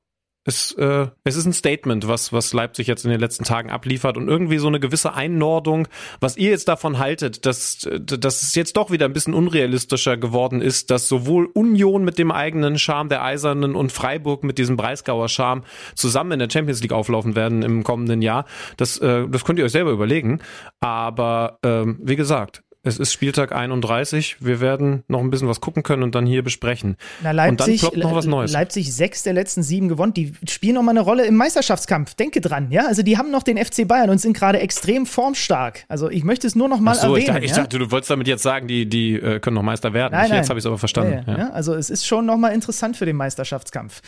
es, 0.48 0.72
äh, 0.74 1.08
es 1.26 1.36
ist 1.36 1.46
ein 1.46 1.52
Statement, 1.52 2.08
was, 2.08 2.32
was 2.32 2.54
Leipzig 2.54 2.88
jetzt 2.88 3.04
in 3.04 3.12
den 3.12 3.20
letzten 3.20 3.44
Tagen 3.44 3.70
abliefert 3.70 4.16
und 4.16 4.30
irgendwie 4.30 4.58
so 4.60 4.68
eine 4.68 4.80
gewisse 4.80 5.14
Einordnung, 5.14 5.90
was 6.22 6.38
ihr 6.38 6.52
jetzt 6.52 6.70
davon 6.70 7.00
haltet, 7.00 7.46
dass, 7.46 7.88
dass 8.00 8.44
es 8.44 8.56
jetzt 8.56 8.78
doch 8.78 8.90
wieder 8.90 9.06
ein 9.06 9.14
bisschen 9.14 9.34
unrealistischer 9.34 10.16
geworden 10.16 10.62
ist, 10.62 10.90
dass 10.90 11.10
sowohl 11.10 11.48
Union 11.54 12.06
mit 12.06 12.18
dem 12.18 12.32
eigenen 12.32 12.80
Charme 12.80 13.10
der 13.10 13.24
Eisernen 13.24 13.76
und 13.76 13.92
Freiburg 13.92 14.46
mit 14.46 14.58
diesem 14.58 14.78
Breisgauer 14.78 15.28
Charme 15.28 15.64
zusammen 15.96 16.32
in 16.32 16.40
der 16.40 16.50
Champions 16.50 16.82
League 16.82 16.94
auflaufen 16.94 17.36
werden 17.36 17.62
im 17.62 17.84
kommenden 17.84 18.22
Jahr. 18.22 18.46
Das, 18.78 18.98
äh, 19.00 19.28
das 19.28 19.44
könnt 19.44 19.60
ihr 19.60 19.66
euch 19.66 19.74
selber 19.74 19.92
überlegen. 19.92 20.40
Aber 20.80 21.60
ähm, 21.64 22.00
wie 22.02 22.16
gesagt, 22.16 22.64
es 22.88 22.98
ist 23.00 23.14
Spieltag 23.14 23.52
31. 23.52 24.38
Wir 24.40 24.60
werden 24.62 25.04
noch 25.08 25.20
ein 25.20 25.30
bisschen 25.30 25.48
was 25.48 25.62
gucken 25.62 25.84
können 25.84 26.04
und 26.04 26.16
dann 26.16 26.26
hier 26.26 26.44
besprechen. 26.44 26.98
Na, 27.22 27.32
Leipzig, 27.32 27.84
und 27.84 27.84
dann 27.84 27.92
ploppt 27.92 27.98
noch 27.98 28.16
was 28.16 28.26
Neues. 28.26 28.52
Leipzig 28.52 28.94
sechs 28.94 29.24
der 29.24 29.34
letzten 29.34 29.62
sieben 29.64 29.88
gewonnen. 29.90 30.14
Die 30.14 30.34
spielen 30.48 30.76
noch 30.76 30.84
mal 30.84 30.92
eine 30.92 31.02
Rolle 31.02 31.26
im 31.26 31.36
Meisterschaftskampf. 31.36 32.16
Denke 32.16 32.42
dran, 32.42 32.72
ja. 32.72 32.88
Also 32.88 33.04
die 33.04 33.18
haben 33.18 33.32
noch 33.32 33.44
den 33.44 33.58
FC 33.64 33.88
Bayern 33.88 34.10
und 34.10 34.20
sind 34.20 34.34
gerade 34.34 34.60
extrem 34.60 35.06
formstark. 35.06 35.86
Also 35.88 36.10
ich 36.10 36.24
möchte 36.24 36.48
es 36.48 36.56
nur 36.56 36.68
noch 36.68 36.80
mal 36.80 36.92
Ach 36.92 36.96
so, 36.96 37.16
ich 37.16 37.24
erwähnen. 37.24 37.28
dachte, 37.36 37.46
ich 37.46 37.52
ja? 37.52 37.58
dachte, 37.58 37.80
du 37.80 37.92
wolltest 37.92 38.10
damit 38.10 38.28
jetzt 38.28 38.44
sagen, 38.44 38.68
die, 38.68 38.88
die 38.88 39.16
äh, 39.16 39.40
können 39.40 39.56
noch 39.56 39.64
Meister 39.64 39.94
werden. 39.94 40.14
Nein, 40.14 40.26
Ich- 40.26 40.30
nein. 40.32 40.38
Jetzt 40.40 40.50
habe 40.50 40.60
ich 40.60 40.64
es 40.64 40.68
aber 40.68 40.78
verstanden. 40.78 41.24
Ja, 41.28 41.34
ja, 41.34 41.38
Ja. 41.40 41.46
ja. 41.46 41.50
Also 41.52 41.74
es 41.76 41.90
ist 41.90 42.06
schon 42.08 42.26
noch 42.26 42.38
mal 42.38 42.50
interessant 42.50 42.98
für 42.98 43.06
den 43.06 43.16
Meisterschaftskampf. 43.16 44.02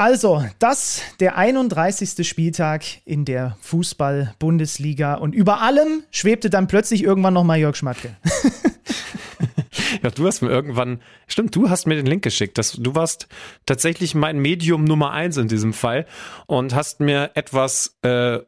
Also, 0.00 0.42
das 0.58 1.02
der 1.20 1.36
31. 1.36 2.26
Spieltag 2.26 2.84
in 3.04 3.26
der 3.26 3.58
Fußball-Bundesliga 3.60 5.16
und 5.16 5.34
über 5.34 5.60
allem 5.60 6.04
schwebte 6.10 6.48
dann 6.48 6.68
plötzlich 6.68 7.02
irgendwann 7.02 7.34
noch 7.34 7.44
mal 7.44 7.58
Jörg 7.58 7.76
Schmatke. 7.76 8.16
Ja, 10.02 10.08
du 10.08 10.26
hast 10.26 10.40
mir 10.40 10.48
irgendwann, 10.48 11.02
stimmt, 11.26 11.54
du 11.54 11.68
hast 11.68 11.86
mir 11.86 11.94
den 11.94 12.06
Link 12.06 12.22
geschickt. 12.22 12.56
Das, 12.56 12.72
du 12.72 12.94
warst 12.94 13.28
tatsächlich 13.66 14.14
mein 14.14 14.38
Medium 14.38 14.84
Nummer 14.84 15.10
eins 15.10 15.36
in 15.36 15.48
diesem 15.48 15.74
Fall 15.74 16.06
und 16.46 16.74
hast 16.74 17.00
mir 17.00 17.32
etwas 17.34 17.98
äh, 18.02 18.38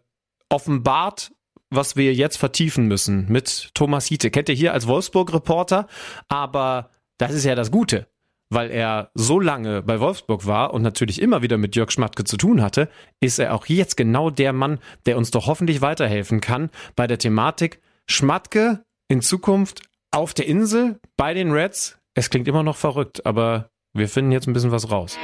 offenbart, 0.49 1.33
was 1.69 1.97
wir 1.97 2.15
jetzt 2.15 2.39
vertiefen 2.39 2.87
müssen 2.87 3.27
mit 3.29 3.71
Thomas 3.75 4.07
Hiete. 4.07 4.31
Kennt 4.31 4.49
ihr 4.49 4.55
hier 4.55 4.73
als 4.73 4.87
Wolfsburg-Reporter, 4.87 5.89
aber 6.29 6.91
das 7.19 7.33
ist 7.33 7.45
ja 7.45 7.55
das 7.55 7.71
Gute. 7.71 8.07
Weil 8.55 8.71
er 8.71 9.11
so 9.15 9.41
lange 9.41 9.81
bei 9.81 9.99
Wolfsburg 9.99 10.47
war 10.47 10.75
und 10.75 10.83
natürlich 10.83 11.23
immer 11.23 11.41
wieder 11.41 11.57
mit 11.57 11.75
Jörg 11.75 11.91
Schmatke 11.91 12.25
zu 12.25 12.37
tun 12.37 12.61
hatte, 12.61 12.91
ist 13.19 13.39
er 13.39 13.55
auch 13.55 13.65
jetzt 13.65 13.97
genau 13.97 14.29
der 14.29 14.53
Mann, 14.53 14.79
der 15.07 15.17
uns 15.17 15.31
doch 15.31 15.47
hoffentlich 15.47 15.81
weiterhelfen 15.81 16.43
kann 16.43 16.69
bei 16.95 17.07
der 17.07 17.17
Thematik 17.17 17.81
Schmatke 18.07 18.85
in 19.09 19.23
Zukunft 19.23 19.81
auf 20.11 20.35
der 20.35 20.47
Insel 20.47 21.01
bei 21.17 21.33
den 21.33 21.51
Reds. 21.51 21.97
Es 22.15 22.29
klingt 22.29 22.47
immer 22.47 22.63
noch 22.63 22.77
verrückt, 22.77 23.25
aber 23.25 23.71
wir 23.95 24.07
finden 24.07 24.33
jetzt 24.33 24.47
ein 24.47 24.53
bisschen 24.53 24.71
was 24.71 24.91
raus. 24.91 25.17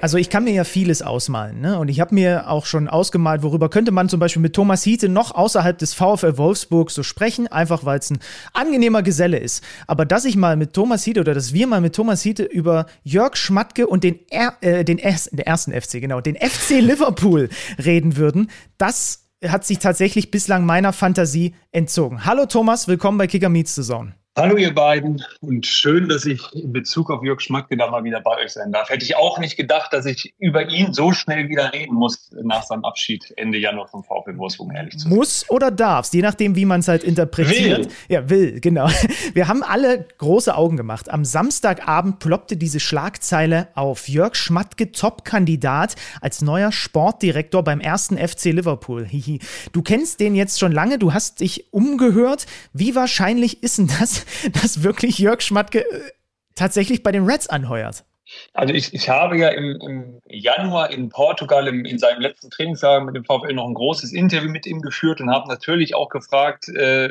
Also 0.00 0.16
ich 0.16 0.30
kann 0.30 0.44
mir 0.44 0.52
ja 0.52 0.62
vieles 0.62 1.02
ausmalen, 1.02 1.60
ne? 1.60 1.76
Und 1.76 1.88
ich 1.88 1.98
habe 1.98 2.14
mir 2.14 2.48
auch 2.48 2.66
schon 2.66 2.86
ausgemalt, 2.86 3.42
worüber 3.42 3.68
könnte 3.68 3.90
man 3.90 4.08
zum 4.08 4.20
Beispiel 4.20 4.40
mit 4.40 4.54
Thomas 4.54 4.84
Hiete 4.84 5.08
noch 5.08 5.34
außerhalb 5.34 5.76
des 5.76 5.92
VfL 5.92 6.38
Wolfsburg 6.38 6.92
so 6.92 7.02
sprechen, 7.02 7.48
einfach 7.48 7.84
weil 7.84 7.98
es 7.98 8.10
ein 8.10 8.20
angenehmer 8.52 9.02
Geselle 9.02 9.38
ist. 9.38 9.64
Aber 9.88 10.06
dass 10.06 10.24
ich 10.24 10.36
mal 10.36 10.56
mit 10.56 10.72
Thomas 10.72 11.02
Hiete 11.02 11.20
oder 11.20 11.34
dass 11.34 11.52
wir 11.52 11.66
mal 11.66 11.80
mit 11.80 11.96
Thomas 11.96 12.22
Hiete 12.22 12.44
über 12.44 12.86
Jörg 13.02 13.36
Schmatke 13.36 13.88
und 13.88 14.04
den, 14.04 14.20
er, 14.30 14.54
äh, 14.60 14.84
den, 14.84 15.00
ersten, 15.00 15.36
den 15.36 15.46
ersten 15.46 15.72
FC, 15.72 16.00
genau, 16.00 16.20
den 16.20 16.36
FC 16.36 16.70
Liverpool 16.80 17.48
reden 17.84 18.16
würden, 18.16 18.50
das 18.76 19.24
hat 19.44 19.66
sich 19.66 19.80
tatsächlich 19.80 20.30
bislang 20.30 20.64
meiner 20.64 20.92
Fantasie 20.92 21.56
entzogen. 21.72 22.24
Hallo 22.24 22.46
Thomas, 22.46 22.86
willkommen 22.86 23.18
bei 23.18 23.26
Kicker 23.26 23.48
Meets 23.48 23.74
the 23.74 23.82
Zone. 23.82 24.14
Hallo 24.38 24.56
ihr 24.56 24.72
beiden 24.72 25.24
und 25.40 25.66
schön, 25.66 26.08
dass 26.08 26.24
ich 26.24 26.54
in 26.54 26.72
Bezug 26.72 27.10
auf 27.10 27.24
Jörg 27.24 27.40
Schmatke 27.40 27.76
da 27.76 27.90
mal 27.90 28.04
wieder 28.04 28.20
bei 28.20 28.36
euch 28.36 28.52
sein 28.52 28.70
darf. 28.70 28.88
Hätte 28.88 29.04
ich 29.04 29.16
auch 29.16 29.40
nicht 29.40 29.56
gedacht, 29.56 29.92
dass 29.92 30.06
ich 30.06 30.32
über 30.38 30.68
ihn 30.68 30.92
so 30.92 31.10
schnell 31.10 31.48
wieder 31.48 31.72
reden 31.72 31.96
muss 31.96 32.30
nach 32.44 32.62
seinem 32.62 32.84
Abschied 32.84 33.34
Ende 33.36 33.58
Januar 33.58 33.88
vom 33.88 34.04
VfL 34.04 34.38
Wolfsburg, 34.38 34.72
ehrlich 34.76 34.92
zu 34.92 35.08
sein. 35.08 35.12
Muss 35.12 35.50
oder 35.50 35.72
darfst, 35.72 36.14
je 36.14 36.22
nachdem, 36.22 36.54
wie 36.54 36.66
man 36.66 36.78
es 36.78 36.86
halt 36.86 37.02
interpretiert. 37.02 37.86
Will. 37.86 37.92
Ja, 38.08 38.30
will, 38.30 38.60
genau. 38.60 38.88
Wir 39.34 39.48
haben 39.48 39.64
alle 39.64 40.06
große 40.18 40.54
Augen 40.54 40.76
gemacht. 40.76 41.10
Am 41.10 41.24
Samstagabend 41.24 42.20
ploppte 42.20 42.56
diese 42.56 42.78
Schlagzeile 42.78 43.66
auf. 43.74 44.08
Jörg 44.08 44.36
Schmatke, 44.36 44.92
Top-Kandidat 44.92 45.96
als 46.20 46.42
neuer 46.42 46.70
Sportdirektor 46.70 47.64
beim 47.64 47.80
ersten 47.80 48.16
FC 48.16 48.44
Liverpool. 48.52 49.04
Hihi. 49.04 49.40
Du 49.72 49.82
kennst 49.82 50.20
den 50.20 50.34
jetzt 50.34 50.58
schon 50.58 50.72
lange, 50.72 50.98
du 50.98 51.12
hast 51.12 51.40
dich 51.40 51.72
umgehört. 51.72 52.46
Wie 52.72 52.94
wahrscheinlich 52.94 53.62
ist 53.62 53.78
denn 53.78 53.90
das, 53.98 54.24
dass 54.52 54.82
wirklich 54.82 55.18
Jörg 55.18 55.40
Schmatke 55.40 55.80
äh, 55.80 56.10
tatsächlich 56.54 57.02
bei 57.02 57.12
den 57.12 57.24
Reds 57.24 57.48
anheuert? 57.48 58.04
Also 58.52 58.74
ich, 58.74 58.92
ich 58.92 59.08
habe 59.08 59.38
ja 59.38 59.48
im, 59.48 59.80
im 59.80 60.20
Januar 60.26 60.90
in 60.90 61.08
Portugal 61.08 61.66
im, 61.66 61.84
in 61.84 61.98
seinem 61.98 62.20
letzten 62.20 62.50
Trainingslager 62.50 63.04
mit 63.04 63.16
dem 63.16 63.24
VfL 63.24 63.54
noch 63.54 63.66
ein 63.66 63.74
großes 63.74 64.12
Interview 64.12 64.50
mit 64.50 64.66
ihm 64.66 64.82
geführt 64.82 65.20
und 65.20 65.30
habe 65.30 65.48
natürlich 65.48 65.94
auch 65.94 66.10
gefragt, 66.10 66.68
äh, 66.68 67.08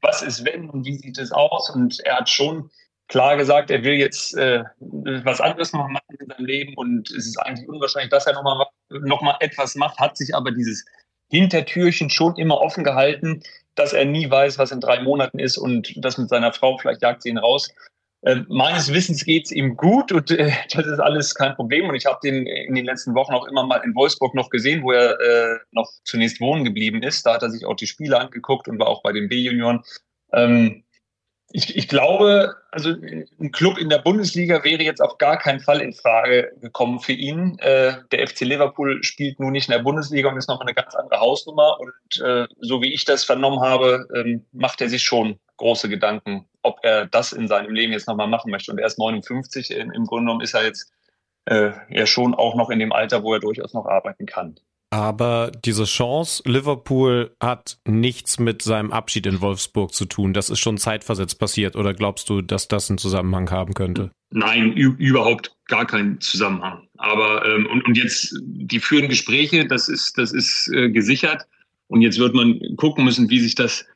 was 0.00 0.22
ist 0.22 0.44
wenn 0.44 0.70
und 0.70 0.86
wie 0.86 0.96
sieht 0.96 1.18
es 1.18 1.32
aus? 1.32 1.70
Und 1.70 2.00
er 2.00 2.18
hat 2.18 2.30
schon 2.30 2.70
klar 3.08 3.36
gesagt, 3.36 3.70
er 3.70 3.84
will 3.84 3.94
jetzt 3.94 4.34
äh, 4.36 4.64
was 4.80 5.40
anderes 5.40 5.72
noch 5.74 5.88
machen 5.88 6.16
in 6.18 6.26
seinem 6.26 6.46
Leben 6.46 6.74
und 6.76 7.10
es 7.10 7.26
ist 7.26 7.36
eigentlich 7.38 7.68
unwahrscheinlich, 7.68 8.10
dass 8.10 8.26
er 8.26 8.32
nochmal 8.32 8.66
noch 8.88 9.20
mal 9.20 9.36
etwas 9.40 9.74
macht, 9.74 9.98
hat 9.98 10.16
sich 10.16 10.34
aber 10.34 10.50
dieses 10.50 10.84
Hintertürchen 11.30 12.10
schon 12.10 12.36
immer 12.36 12.60
offen 12.60 12.84
gehalten, 12.84 13.42
dass 13.74 13.92
er 13.92 14.04
nie 14.04 14.30
weiß, 14.30 14.58
was 14.58 14.72
in 14.72 14.80
drei 14.80 15.00
Monaten 15.02 15.38
ist 15.38 15.58
und 15.58 15.92
das 15.96 16.18
mit 16.18 16.28
seiner 16.28 16.52
Frau, 16.52 16.78
vielleicht 16.78 17.02
jagt 17.02 17.22
sie 17.22 17.30
ihn 17.30 17.38
raus. 17.38 17.72
Äh, 18.24 18.42
meines 18.48 18.92
Wissens 18.92 19.24
geht 19.24 19.46
es 19.46 19.52
ihm 19.52 19.76
gut 19.76 20.12
und 20.12 20.30
äh, 20.30 20.52
das 20.72 20.86
ist 20.86 21.00
alles 21.00 21.34
kein 21.34 21.54
Problem. 21.54 21.88
Und 21.88 21.94
ich 21.94 22.06
habe 22.06 22.18
den 22.22 22.46
in 22.46 22.74
den 22.74 22.84
letzten 22.84 23.14
Wochen 23.14 23.32
auch 23.32 23.46
immer 23.46 23.66
mal 23.66 23.82
in 23.84 23.94
Wolfsburg 23.94 24.34
noch 24.34 24.50
gesehen, 24.50 24.82
wo 24.82 24.92
er 24.92 25.18
äh, 25.20 25.58
noch 25.72 25.90
zunächst 26.04 26.40
wohnen 26.40 26.64
geblieben 26.64 27.02
ist. 27.02 27.26
Da 27.26 27.34
hat 27.34 27.42
er 27.42 27.50
sich 27.50 27.64
auch 27.64 27.76
die 27.76 27.86
Spiele 27.86 28.18
angeguckt 28.18 28.68
und 28.68 28.78
war 28.78 28.88
auch 28.88 29.02
bei 29.02 29.12
den 29.12 29.28
B-Junioren. 29.28 29.82
Ähm, 30.32 30.81
ich, 31.52 31.76
ich 31.76 31.88
glaube, 31.88 32.56
also 32.70 32.90
ein 32.90 33.52
Club 33.52 33.78
in 33.78 33.90
der 33.90 33.98
Bundesliga 33.98 34.64
wäre 34.64 34.82
jetzt 34.82 35.02
auf 35.02 35.18
gar 35.18 35.38
keinen 35.38 35.60
Fall 35.60 35.80
in 35.82 35.92
Frage 35.92 36.52
gekommen 36.60 37.00
für 37.00 37.12
ihn. 37.12 37.58
Äh, 37.58 37.96
der 38.10 38.26
FC 38.26 38.40
Liverpool 38.40 39.02
spielt 39.04 39.38
nun 39.38 39.52
nicht 39.52 39.68
in 39.68 39.72
der 39.72 39.82
Bundesliga 39.82 40.30
und 40.30 40.38
ist 40.38 40.48
nochmal 40.48 40.66
eine 40.66 40.74
ganz 40.74 40.94
andere 40.94 41.20
Hausnummer. 41.20 41.78
Und 41.78 42.20
äh, 42.24 42.46
so 42.60 42.80
wie 42.80 42.92
ich 42.92 43.04
das 43.04 43.24
vernommen 43.24 43.60
habe, 43.60 44.08
ähm, 44.14 44.46
macht 44.52 44.80
er 44.80 44.88
sich 44.88 45.02
schon 45.02 45.38
große 45.58 45.90
Gedanken, 45.90 46.46
ob 46.62 46.78
er 46.82 47.06
das 47.06 47.32
in 47.32 47.48
seinem 47.48 47.74
Leben 47.74 47.92
jetzt 47.92 48.08
nochmal 48.08 48.28
machen 48.28 48.50
möchte. 48.50 48.72
Und 48.72 48.78
er 48.78 48.86
ist 48.86 48.98
59. 48.98 49.70
Im, 49.72 50.06
Grunde 50.06 50.24
genommen 50.24 50.40
ist 50.40 50.54
er 50.54 50.64
jetzt 50.64 50.90
äh, 51.44 51.72
ja 51.90 52.06
schon 52.06 52.34
auch 52.34 52.54
noch 52.54 52.70
in 52.70 52.78
dem 52.78 52.92
Alter, 52.92 53.22
wo 53.22 53.34
er 53.34 53.40
durchaus 53.40 53.74
noch 53.74 53.86
arbeiten 53.86 54.24
kann. 54.24 54.58
Aber 54.92 55.50
diese 55.64 55.84
Chance, 55.84 56.42
Liverpool 56.44 57.34
hat 57.40 57.78
nichts 57.88 58.38
mit 58.38 58.60
seinem 58.60 58.92
Abschied 58.92 59.24
in 59.24 59.40
Wolfsburg 59.40 59.94
zu 59.94 60.04
tun. 60.04 60.34
Das 60.34 60.50
ist 60.50 60.58
schon 60.58 60.76
zeitversetzt 60.76 61.38
passiert. 61.38 61.76
Oder 61.76 61.94
glaubst 61.94 62.28
du, 62.28 62.42
dass 62.42 62.68
das 62.68 62.90
einen 62.90 62.98
Zusammenhang 62.98 63.50
haben 63.50 63.72
könnte? 63.72 64.10
Nein, 64.32 64.74
überhaupt 64.74 65.56
gar 65.66 65.86
keinen 65.86 66.20
Zusammenhang. 66.20 66.88
Aber 66.98 67.42
ähm, 67.46 67.66
und, 67.72 67.86
und 67.86 67.96
jetzt 67.96 68.36
die 68.42 68.80
führen 68.80 69.08
Gespräche, 69.08 69.66
das 69.66 69.88
ist 69.88 70.18
das 70.18 70.30
ist 70.30 70.70
äh, 70.74 70.90
gesichert. 70.90 71.46
Und 71.86 72.02
jetzt 72.02 72.18
wird 72.18 72.34
man 72.34 72.60
gucken 72.76 73.06
müssen, 73.06 73.30
wie 73.30 73.40
sich 73.40 73.54
das 73.54 73.86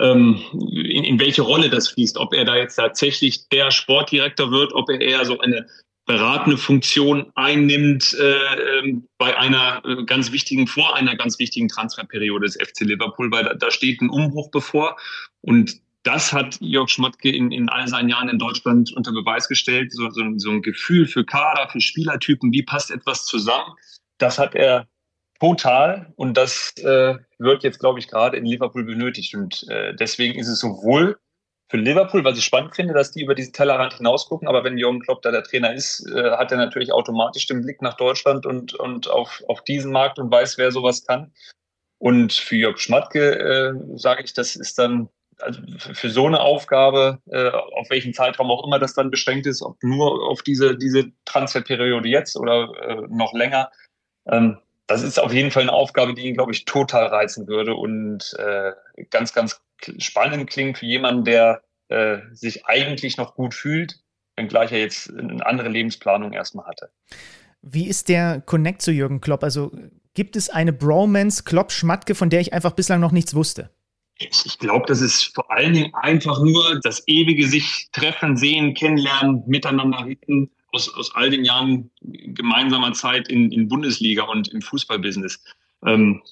ähm, 0.00 0.38
in, 0.52 1.04
in 1.04 1.18
welche 1.18 1.40
Rolle 1.40 1.70
das 1.70 1.88
fließt, 1.88 2.18
ob 2.18 2.34
er 2.34 2.44
da 2.44 2.56
jetzt 2.56 2.76
tatsächlich 2.76 3.48
der 3.48 3.70
Sportdirektor 3.70 4.50
wird, 4.50 4.74
ob 4.74 4.90
er 4.90 5.00
eher 5.00 5.24
so 5.24 5.38
eine 5.38 5.66
beratende 6.12 6.58
Funktion 6.58 7.32
einnimmt 7.36 8.14
äh, 8.20 8.78
ähm, 8.78 9.08
bei 9.16 9.34
einer 9.38 9.82
äh, 9.86 10.04
ganz 10.04 10.30
wichtigen, 10.30 10.66
vor 10.66 10.94
einer 10.94 11.16
ganz 11.16 11.38
wichtigen 11.38 11.68
Transferperiode 11.68 12.44
des 12.44 12.56
FC 12.56 12.80
Liverpool, 12.80 13.32
weil 13.32 13.44
da, 13.44 13.54
da 13.54 13.70
steht 13.70 14.02
ein 14.02 14.10
Umbruch 14.10 14.50
bevor. 14.50 14.98
Und 15.40 15.80
das 16.02 16.34
hat 16.34 16.58
Jörg 16.60 16.90
Schmatke 16.90 17.30
in, 17.30 17.50
in 17.50 17.70
all 17.70 17.88
seinen 17.88 18.10
Jahren 18.10 18.28
in 18.28 18.38
Deutschland 18.38 18.92
unter 18.92 19.10
Beweis 19.10 19.48
gestellt. 19.48 19.90
So, 19.92 20.10
so, 20.10 20.22
so 20.36 20.50
ein 20.50 20.60
Gefühl 20.60 21.06
für 21.06 21.24
Kader, 21.24 21.70
für 21.70 21.80
Spielertypen, 21.80 22.52
wie 22.52 22.62
passt 22.62 22.90
etwas 22.90 23.24
zusammen. 23.24 23.72
Das 24.18 24.38
hat 24.38 24.54
er 24.54 24.86
total 25.40 26.12
und 26.16 26.36
das 26.36 26.76
äh, 26.76 27.14
wird 27.38 27.62
jetzt, 27.62 27.80
glaube 27.80 28.00
ich, 28.00 28.08
gerade 28.08 28.36
in 28.36 28.44
Liverpool 28.44 28.84
benötigt. 28.84 29.34
Und 29.34 29.66
äh, 29.70 29.94
deswegen 29.94 30.38
ist 30.38 30.48
es 30.48 30.60
sowohl 30.60 31.16
für 31.72 31.78
Liverpool, 31.78 32.22
was 32.22 32.36
ich 32.36 32.44
spannend 32.44 32.76
finde, 32.76 32.92
dass 32.92 33.12
die 33.12 33.22
über 33.22 33.34
diesen 33.34 33.54
Tellerrand 33.54 33.94
hinausgucken. 33.94 34.46
Aber 34.46 34.62
wenn 34.62 34.76
Jürgen 34.76 35.00
Klopp 35.00 35.22
da 35.22 35.30
der 35.30 35.42
Trainer 35.42 35.72
ist, 35.72 36.06
äh, 36.06 36.32
hat 36.32 36.52
er 36.52 36.58
natürlich 36.58 36.92
automatisch 36.92 37.46
den 37.46 37.62
Blick 37.62 37.80
nach 37.80 37.94
Deutschland 37.94 38.44
und, 38.44 38.74
und 38.74 39.08
auf, 39.08 39.42
auf 39.48 39.64
diesen 39.64 39.90
Markt 39.90 40.18
und 40.18 40.30
weiß, 40.30 40.58
wer 40.58 40.70
sowas 40.70 41.06
kann. 41.06 41.32
Und 41.96 42.34
für 42.34 42.56
Jörg 42.56 42.78
Schmatke 42.78 43.38
äh, 43.38 43.72
sage 43.96 44.22
ich, 44.22 44.34
das 44.34 44.54
ist 44.54 44.78
dann 44.78 45.08
also 45.38 45.62
für 45.78 46.10
so 46.10 46.26
eine 46.26 46.40
Aufgabe, 46.42 47.20
äh, 47.30 47.48
auf 47.48 47.88
welchen 47.88 48.12
Zeitraum 48.12 48.50
auch 48.50 48.66
immer 48.66 48.78
das 48.78 48.92
dann 48.92 49.10
beschränkt 49.10 49.46
ist, 49.46 49.62
ob 49.62 49.82
nur 49.82 50.28
auf 50.28 50.42
diese, 50.42 50.76
diese 50.76 51.10
Transferperiode 51.24 52.06
jetzt 52.06 52.36
oder 52.36 52.70
äh, 52.82 53.06
noch 53.08 53.32
länger, 53.32 53.70
ähm, 54.26 54.58
das 54.88 55.02
ist 55.02 55.18
auf 55.18 55.32
jeden 55.32 55.50
Fall 55.50 55.62
eine 55.62 55.72
Aufgabe, 55.72 56.12
die 56.12 56.26
ihn, 56.26 56.34
glaube 56.34 56.52
ich, 56.52 56.66
total 56.66 57.06
reizen 57.06 57.48
würde 57.48 57.74
und 57.74 58.36
äh, 58.38 58.72
ganz, 59.08 59.32
ganz 59.32 59.62
spannend 59.98 60.48
klingt 60.48 60.78
für 60.78 60.86
jemanden, 60.86 61.24
der 61.24 61.62
äh, 61.88 62.18
sich 62.32 62.66
eigentlich 62.66 63.16
noch 63.16 63.34
gut 63.34 63.54
fühlt, 63.54 64.00
wenngleich 64.36 64.72
er 64.72 64.80
jetzt 64.80 65.10
eine 65.10 65.44
andere 65.44 65.68
Lebensplanung 65.68 66.32
erstmal 66.32 66.66
hatte. 66.66 66.90
Wie 67.62 67.86
ist 67.86 68.08
der 68.08 68.40
Connect 68.40 68.82
zu 68.82 68.90
Jürgen 68.90 69.20
Klopp? 69.20 69.44
Also 69.44 69.72
gibt 70.14 70.36
es 70.36 70.50
eine 70.50 70.72
Bromance 70.72 71.44
Klopp-Schmatke, 71.44 72.14
von 72.14 72.30
der 72.30 72.40
ich 72.40 72.52
einfach 72.52 72.72
bislang 72.72 73.00
noch 73.00 73.12
nichts 73.12 73.34
wusste? 73.34 73.70
Ich 74.18 74.58
glaube, 74.58 74.86
das 74.86 75.00
ist 75.00 75.34
vor 75.34 75.50
allen 75.50 75.72
Dingen 75.72 75.94
einfach 75.94 76.38
nur 76.40 76.80
das 76.82 77.02
ewige 77.06 77.46
sich 77.46 77.88
treffen, 77.92 78.36
sehen, 78.36 78.74
kennenlernen, 78.74 79.42
miteinander 79.46 80.04
reden 80.04 80.50
aus, 80.72 80.92
aus 80.94 81.14
all 81.14 81.30
den 81.30 81.44
Jahren 81.44 81.90
gemeinsamer 82.02 82.92
Zeit 82.92 83.28
in, 83.28 83.50
in 83.52 83.68
Bundesliga 83.68 84.24
und 84.24 84.48
im 84.48 84.62
Fußballbusiness. 84.62 85.42
Ähm, 85.84 86.22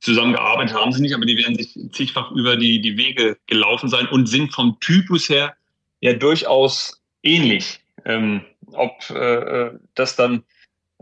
zusammengearbeitet 0.00 0.74
haben 0.74 0.92
sie 0.92 1.02
nicht, 1.02 1.14
aber 1.14 1.26
die 1.26 1.36
werden 1.36 1.56
sich 1.56 1.78
zigfach 1.92 2.30
über 2.32 2.56
die, 2.56 2.80
die 2.80 2.96
Wege 2.96 3.36
gelaufen 3.46 3.88
sein 3.88 4.06
und 4.08 4.26
sind 4.26 4.52
vom 4.52 4.78
Typus 4.80 5.28
her 5.28 5.54
ja 6.00 6.14
durchaus 6.14 7.00
ähnlich. 7.22 7.80
Ähm, 8.04 8.42
ob 8.72 9.10
äh, 9.10 9.14
äh 9.14 9.78
das 9.94 10.16
dann 10.16 10.42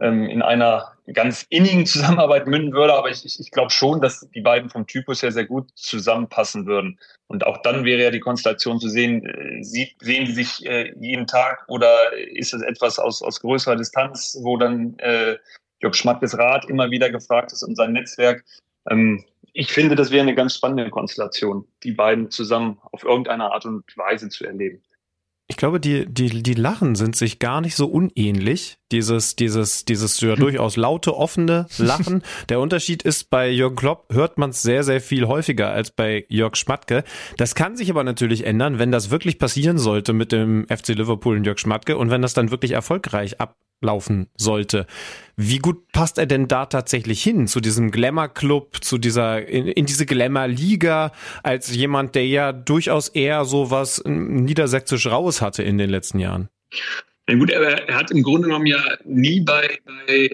ähm, 0.01 0.29
in 0.29 0.43
einer 0.43 0.93
ganz 1.13 1.47
innigen 1.49 1.87
Zusammenarbeit 1.87 2.47
münden 2.47 2.73
würde, 2.73 2.95
aber 2.95 3.11
ich, 3.11 3.25
ich, 3.25 3.41
ich 3.41 3.51
glaube 3.51 3.71
schon, 3.71 4.01
dass 4.01 4.29
die 4.35 4.41
beiden 4.41 4.71
vom 4.71 4.87
Typus 4.87 5.23
her 5.23 5.33
sehr 5.33 5.47
gut 5.47 5.69
zusammenpassen 5.75 6.67
würden. 6.67 6.99
Und 7.29 7.47
auch 7.47 7.63
dann 7.63 7.85
wäre 7.85 8.03
ja 8.03 8.11
die 8.11 8.21
Konstellation 8.21 8.81
zu 8.81 8.89
sehen, 8.89 9.25
äh, 9.27 9.63
sieht, 9.63 9.97
sehen 10.01 10.27
sie 10.27 10.33
sich 10.33 10.67
äh, 10.67 10.93
jeden 11.01 11.27
Tag 11.27 11.65
oder 11.69 12.13
ist 12.33 12.53
es 12.55 12.63
etwas 12.63 12.99
aus, 12.99 13.23
aus 13.23 13.41
größerer 13.41 13.77
Distanz, 13.77 14.39
wo 14.43 14.57
dann 14.57 14.99
äh, 14.99 15.37
Jörg 15.81 15.95
Schmattges 15.95 16.37
Rat 16.37 16.69
immer 16.69 16.91
wieder 16.91 17.11
gefragt 17.11 17.53
ist 17.53 17.63
und 17.63 17.77
sein 17.77 17.93
Netzwerk. 17.93 18.45
Ähm, 18.89 19.25
ich 19.53 19.73
finde, 19.73 19.95
das 19.97 20.11
wäre 20.11 20.23
eine 20.23 20.35
ganz 20.35 20.55
spannende 20.55 20.91
Konstellation, 20.91 21.67
die 21.83 21.93
beiden 21.93 22.31
zusammen 22.31 22.79
auf 22.93 23.05
irgendeine 23.05 23.53
Art 23.53 23.67
und 23.67 23.85
Weise 23.97 24.29
zu 24.29 24.45
erleben. 24.45 24.83
Ich 25.51 25.57
glaube, 25.57 25.81
die, 25.81 26.05
die, 26.05 26.43
die 26.43 26.53
Lachen 26.53 26.95
sind 26.95 27.17
sich 27.17 27.39
gar 27.39 27.63
nicht 27.63 27.75
so 27.75 27.87
unähnlich. 27.87 28.77
Dieses, 28.93 29.35
dieses, 29.35 29.87
dieses 29.87 30.21
ja 30.21 30.37
durchaus 30.37 30.77
laute, 30.77 31.17
offene 31.17 31.67
Lachen. 31.79 32.23
Der 32.51 32.61
Unterschied 32.61 33.03
ist, 33.03 33.31
bei 33.31 33.49
Jürgen 33.49 33.77
Klopp 33.77 34.13
hört 34.13 34.37
man 34.37 34.51
es 34.51 34.61
sehr, 34.61 34.85
sehr 34.85 35.01
viel 35.01 35.27
häufiger 35.27 35.71
als 35.71 35.91
bei 35.91 36.27
Jörg 36.29 36.55
Schmatke. 36.55 37.03
Das 37.39 37.55
kann 37.55 37.79
sich 37.79 37.91
aber 37.91 38.05
natürlich 38.05 38.45
ändern, 38.45 38.79
wenn 38.79 38.93
das 38.93 39.11
wirklich 39.11 39.39
passieren 39.39 39.79
sollte 39.79 40.13
mit 40.13 40.33
dem 40.33 40.67
FC 40.69 40.89
Liverpool 40.89 41.39
und 41.39 41.45
Jörg 41.45 41.59
Schmatke 41.59 41.97
und 41.97 42.11
wenn 42.11 42.21
das 42.21 42.35
dann 42.35 42.51
wirklich 42.51 42.73
erfolgreich 42.73 43.41
ab, 43.41 43.57
laufen 43.81 44.29
sollte. 44.37 44.87
Wie 45.37 45.59
gut 45.59 45.93
passt 45.93 46.19
er 46.19 46.27
denn 46.27 46.49
da 46.49 46.67
tatsächlich 46.67 47.23
hin 47.23 47.47
zu 47.47 47.61
diesem 47.61 47.91
Glamour-Club, 47.91 48.79
zu 48.83 48.99
dieser, 48.99 49.47
in, 49.47 49.69
in 49.69 49.87
diese 49.87 50.07
Glamour-Liga, 50.07 51.13
als 51.43 51.75
jemand, 51.75 52.15
der 52.15 52.27
ja 52.27 52.53
durchaus 52.53 53.09
eher 53.09 53.45
so 53.45 53.71
was 53.71 54.03
niedersächsisch 54.05 55.07
Raues 55.07 55.41
hatte 55.41 55.63
in 55.63 55.79
den 55.79 55.91
letzten 55.91 56.19
Jahren? 56.19 56.49
Ja 57.29 57.37
gut, 57.37 57.51
er, 57.51 57.95
hat 57.95 58.11
im 58.11 58.23
Grunde 58.23 58.49
genommen 58.49 58.67
ja 58.67 58.83
nie 59.05 59.41
bei, 59.41 59.79
bei 60.07 60.31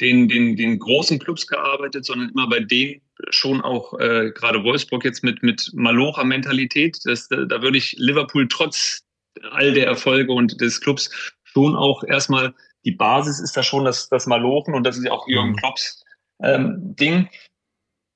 den, 0.00 0.28
den, 0.28 0.56
den 0.56 0.78
großen 0.78 1.18
Clubs 1.18 1.46
gearbeitet, 1.46 2.04
sondern 2.04 2.30
immer 2.30 2.48
bei 2.48 2.60
denen 2.60 3.02
schon 3.28 3.60
auch 3.60 3.98
äh, 3.98 4.30
gerade 4.34 4.64
Wolfsburg 4.64 5.04
jetzt 5.04 5.22
mit, 5.22 5.42
mit 5.42 5.70
Malocher-Mentalität. 5.74 6.98
da 7.04 7.62
würde 7.62 7.76
ich 7.76 7.94
Liverpool 7.98 8.48
trotz 8.48 9.02
all 9.50 9.72
der 9.72 9.86
Erfolge 9.86 10.32
und 10.32 10.60
des 10.60 10.80
Clubs 10.80 11.10
schon 11.44 11.76
auch 11.76 12.04
erstmal 12.04 12.54
die 12.84 12.92
Basis 12.92 13.40
ist 13.40 13.56
da 13.56 13.62
schon 13.62 13.84
das, 13.84 14.08
das 14.08 14.26
Malochen 14.26 14.74
und 14.74 14.84
das 14.84 14.96
ist 14.96 15.04
ja 15.04 15.12
auch 15.12 15.28
Jürgen 15.28 15.50
mhm. 15.50 15.56
Klopps 15.56 16.04
ähm, 16.42 16.96
Ding. 16.96 17.28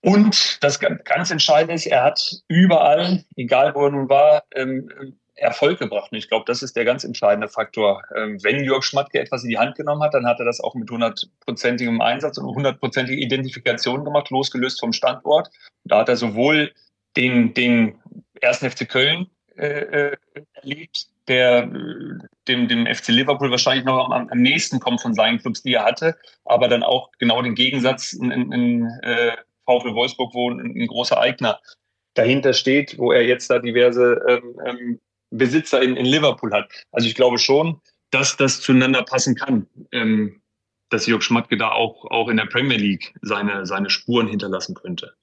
Und 0.02 0.62
das 0.62 0.80
ganz 0.80 1.30
Entscheidende 1.30 1.74
ist, 1.74 1.86
er 1.86 2.04
hat 2.04 2.42
überall, 2.48 3.24
egal 3.36 3.74
wo 3.74 3.86
er 3.86 3.90
nun 3.90 4.08
war, 4.08 4.44
ähm, 4.54 4.90
Erfolg 5.36 5.78
gebracht. 5.78 6.12
Und 6.12 6.18
ich 6.18 6.28
glaube, 6.28 6.44
das 6.46 6.62
ist 6.62 6.76
der 6.76 6.84
ganz 6.84 7.04
entscheidende 7.04 7.48
Faktor. 7.48 8.02
Ähm, 8.16 8.42
wenn 8.42 8.62
Jörg 8.62 8.84
Schmatke 8.84 9.18
etwas 9.18 9.42
in 9.42 9.50
die 9.50 9.58
Hand 9.58 9.76
genommen 9.76 10.02
hat, 10.02 10.14
dann 10.14 10.26
hat 10.26 10.38
er 10.38 10.44
das 10.44 10.60
auch 10.60 10.74
mit 10.74 10.90
hundertprozentigem 10.90 12.00
Einsatz 12.00 12.38
und 12.38 12.54
hundertprozentiger 12.54 13.20
Identifikation 13.20 14.04
gemacht, 14.04 14.30
losgelöst 14.30 14.78
vom 14.78 14.92
Standort. 14.92 15.50
Da 15.84 16.00
hat 16.00 16.08
er 16.08 16.16
sowohl 16.16 16.72
den, 17.16 17.54
den 17.54 18.00
ersten 18.40 18.70
FC 18.70 18.88
Köln 18.88 19.26
äh, 19.56 19.66
äh 19.66 20.16
erlebt, 20.52 21.08
der 21.28 21.70
dem, 22.48 22.68
dem 22.68 22.86
FC 22.86 23.08
Liverpool 23.08 23.50
wahrscheinlich 23.50 23.84
noch 23.84 24.10
am, 24.10 24.28
am 24.28 24.38
nächsten 24.38 24.80
kommt 24.80 25.00
von 25.00 25.14
seinen 25.14 25.38
Clubs, 25.38 25.62
die 25.62 25.74
er 25.74 25.84
hatte, 25.84 26.16
aber 26.44 26.68
dann 26.68 26.82
auch 26.82 27.10
genau 27.18 27.40
den 27.42 27.54
Gegensatz 27.54 28.12
in, 28.12 28.30
in, 28.30 28.52
in 28.52 28.86
äh, 29.02 29.36
VfL 29.64 29.94
Wolfsburg, 29.94 30.34
wo 30.34 30.50
ein, 30.50 30.60
ein, 30.60 30.86
großer 30.86 31.18
Eigner 31.18 31.60
dahinter 32.14 32.52
steht, 32.52 32.98
wo 32.98 33.12
er 33.12 33.26
jetzt 33.26 33.48
da 33.50 33.58
diverse 33.58 34.20
ähm, 34.28 34.60
ähm, 34.66 35.00
Besitzer 35.30 35.82
in, 35.82 35.96
in 35.96 36.06
Liverpool 36.06 36.52
hat. 36.52 36.70
Also 36.92 37.08
ich 37.08 37.14
glaube 37.14 37.38
schon, 37.38 37.80
dass 38.10 38.36
das 38.36 38.60
zueinander 38.60 39.02
passen 39.02 39.34
kann, 39.34 39.66
ähm, 39.90 40.42
dass 40.90 41.06
Jörg 41.06 41.22
Schmatke 41.22 41.56
da 41.56 41.72
auch, 41.72 42.04
auch 42.10 42.28
in 42.28 42.36
der 42.36 42.46
Premier 42.46 42.76
League 42.76 43.14
seine, 43.22 43.66
seine 43.66 43.90
Spuren 43.90 44.28
hinterlassen 44.28 44.74
könnte. 44.74 45.14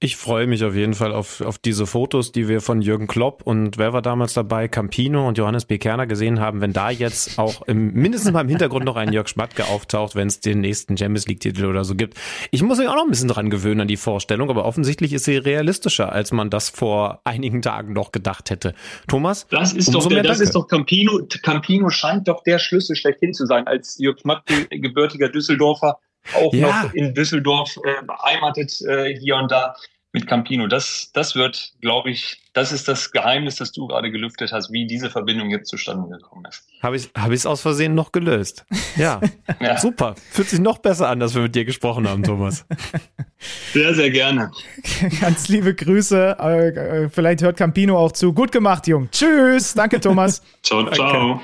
Ich 0.00 0.16
freue 0.16 0.46
mich 0.46 0.64
auf 0.64 0.74
jeden 0.74 0.94
Fall 0.94 1.12
auf, 1.12 1.42
auf 1.42 1.58
diese 1.58 1.86
Fotos, 1.86 2.32
die 2.32 2.48
wir 2.48 2.62
von 2.62 2.80
Jürgen 2.80 3.06
Klopp 3.06 3.42
und 3.42 3.76
wer 3.76 3.92
war 3.92 4.00
damals 4.00 4.32
dabei, 4.32 4.66
Campino 4.66 5.28
und 5.28 5.36
Johannes 5.36 5.66
B. 5.66 5.76
Kerner 5.76 6.06
gesehen 6.06 6.40
haben, 6.40 6.62
wenn 6.62 6.72
da 6.72 6.88
jetzt 6.88 7.38
auch 7.38 7.60
im, 7.66 7.92
mindestens 7.92 8.32
mal 8.32 8.40
im 8.40 8.48
Hintergrund 8.48 8.86
noch 8.86 8.96
ein 8.96 9.12
Jörg 9.12 9.28
Schmatke 9.28 9.66
auftaucht, 9.66 10.14
wenn 10.14 10.28
es 10.28 10.40
den 10.40 10.62
nächsten 10.62 10.96
Champions 10.96 11.26
League 11.26 11.40
Titel 11.40 11.66
oder 11.66 11.84
so 11.84 11.96
gibt. 11.96 12.16
Ich 12.50 12.62
muss 12.62 12.78
mich 12.78 12.88
auch 12.88 12.94
noch 12.94 13.02
ein 13.02 13.10
bisschen 13.10 13.28
dran 13.28 13.50
gewöhnen 13.50 13.82
an 13.82 13.88
die 13.88 13.98
Vorstellung, 13.98 14.48
aber 14.48 14.64
offensichtlich 14.64 15.12
ist 15.12 15.26
sie 15.26 15.36
realistischer, 15.36 16.12
als 16.12 16.32
man 16.32 16.48
das 16.48 16.70
vor 16.70 17.20
einigen 17.24 17.60
Tagen 17.60 17.92
noch 17.92 18.10
gedacht 18.10 18.48
hätte. 18.48 18.74
Thomas? 19.06 19.48
Das 19.50 19.74
ist 19.74 19.92
doch, 19.92 20.08
der, 20.08 20.22
das 20.22 20.40
ist 20.40 20.54
doch 20.54 20.66
Campino, 20.66 21.20
Campino 21.42 21.90
scheint 21.90 22.28
doch 22.28 22.42
der 22.42 22.58
Schlüssel 22.58 22.96
schlechthin 22.96 23.34
zu 23.34 23.44
sein, 23.44 23.66
als 23.66 23.98
Jörg 23.98 24.18
Schmatke, 24.20 24.66
gebürtiger 24.70 25.28
Düsseldorfer, 25.28 25.98
auch 26.34 26.52
ja. 26.52 26.84
noch 26.84 26.94
in 26.94 27.14
Düsseldorf 27.14 27.76
äh, 27.84 28.02
beheimatet 28.04 28.80
äh, 28.82 29.14
hier 29.18 29.36
und 29.36 29.50
da 29.50 29.74
mit 30.12 30.26
Campino. 30.26 30.66
Das, 30.66 31.10
das 31.12 31.34
wird, 31.34 31.72
glaube 31.80 32.10
ich, 32.10 32.40
das 32.54 32.72
ist 32.72 32.88
das 32.88 33.10
Geheimnis, 33.12 33.56
das 33.56 33.72
du 33.72 33.86
gerade 33.86 34.10
gelüftet 34.10 34.52
hast, 34.52 34.72
wie 34.72 34.86
diese 34.86 35.10
Verbindung 35.10 35.50
jetzt 35.50 35.68
zustande 35.68 36.08
gekommen 36.08 36.44
ist. 36.48 36.66
Habe 36.82 36.96
ich 36.96 37.04
es 37.04 37.44
hab 37.44 37.52
aus 37.52 37.60
Versehen 37.60 37.94
noch 37.94 38.10
gelöst. 38.10 38.64
Ja. 38.96 39.20
ja, 39.60 39.78
super. 39.78 40.14
Fühlt 40.30 40.48
sich 40.48 40.60
noch 40.60 40.78
besser 40.78 41.08
an, 41.08 41.20
dass 41.20 41.34
wir 41.34 41.42
mit 41.42 41.54
dir 41.54 41.64
gesprochen 41.64 42.08
haben, 42.08 42.22
Thomas. 42.22 42.66
Sehr, 43.72 43.94
sehr 43.94 44.10
gerne. 44.10 44.50
Ganz 45.20 45.46
liebe 45.46 45.72
Grüße. 45.72 46.36
Äh, 46.40 46.68
äh, 46.70 47.08
vielleicht 47.08 47.40
hört 47.40 47.56
Campino 47.56 47.96
auch 47.96 48.10
zu. 48.10 48.32
Gut 48.32 48.50
gemacht, 48.50 48.88
Jung. 48.88 49.08
Tschüss. 49.12 49.74
Danke, 49.74 50.00
Thomas. 50.00 50.42
ciao, 50.60 50.90
ciao. 50.90 51.40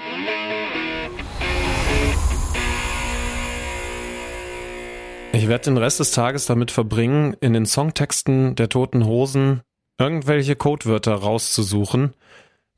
Ich 5.34 5.48
werde 5.48 5.64
den 5.64 5.78
Rest 5.78 5.98
des 5.98 6.12
Tages 6.12 6.46
damit 6.46 6.70
verbringen, 6.70 7.34
in 7.40 7.54
den 7.54 7.66
Songtexten 7.66 8.54
der 8.54 8.68
Toten 8.68 9.04
Hosen 9.04 9.62
irgendwelche 9.98 10.54
Codewörter 10.54 11.12
rauszusuchen, 11.12 12.14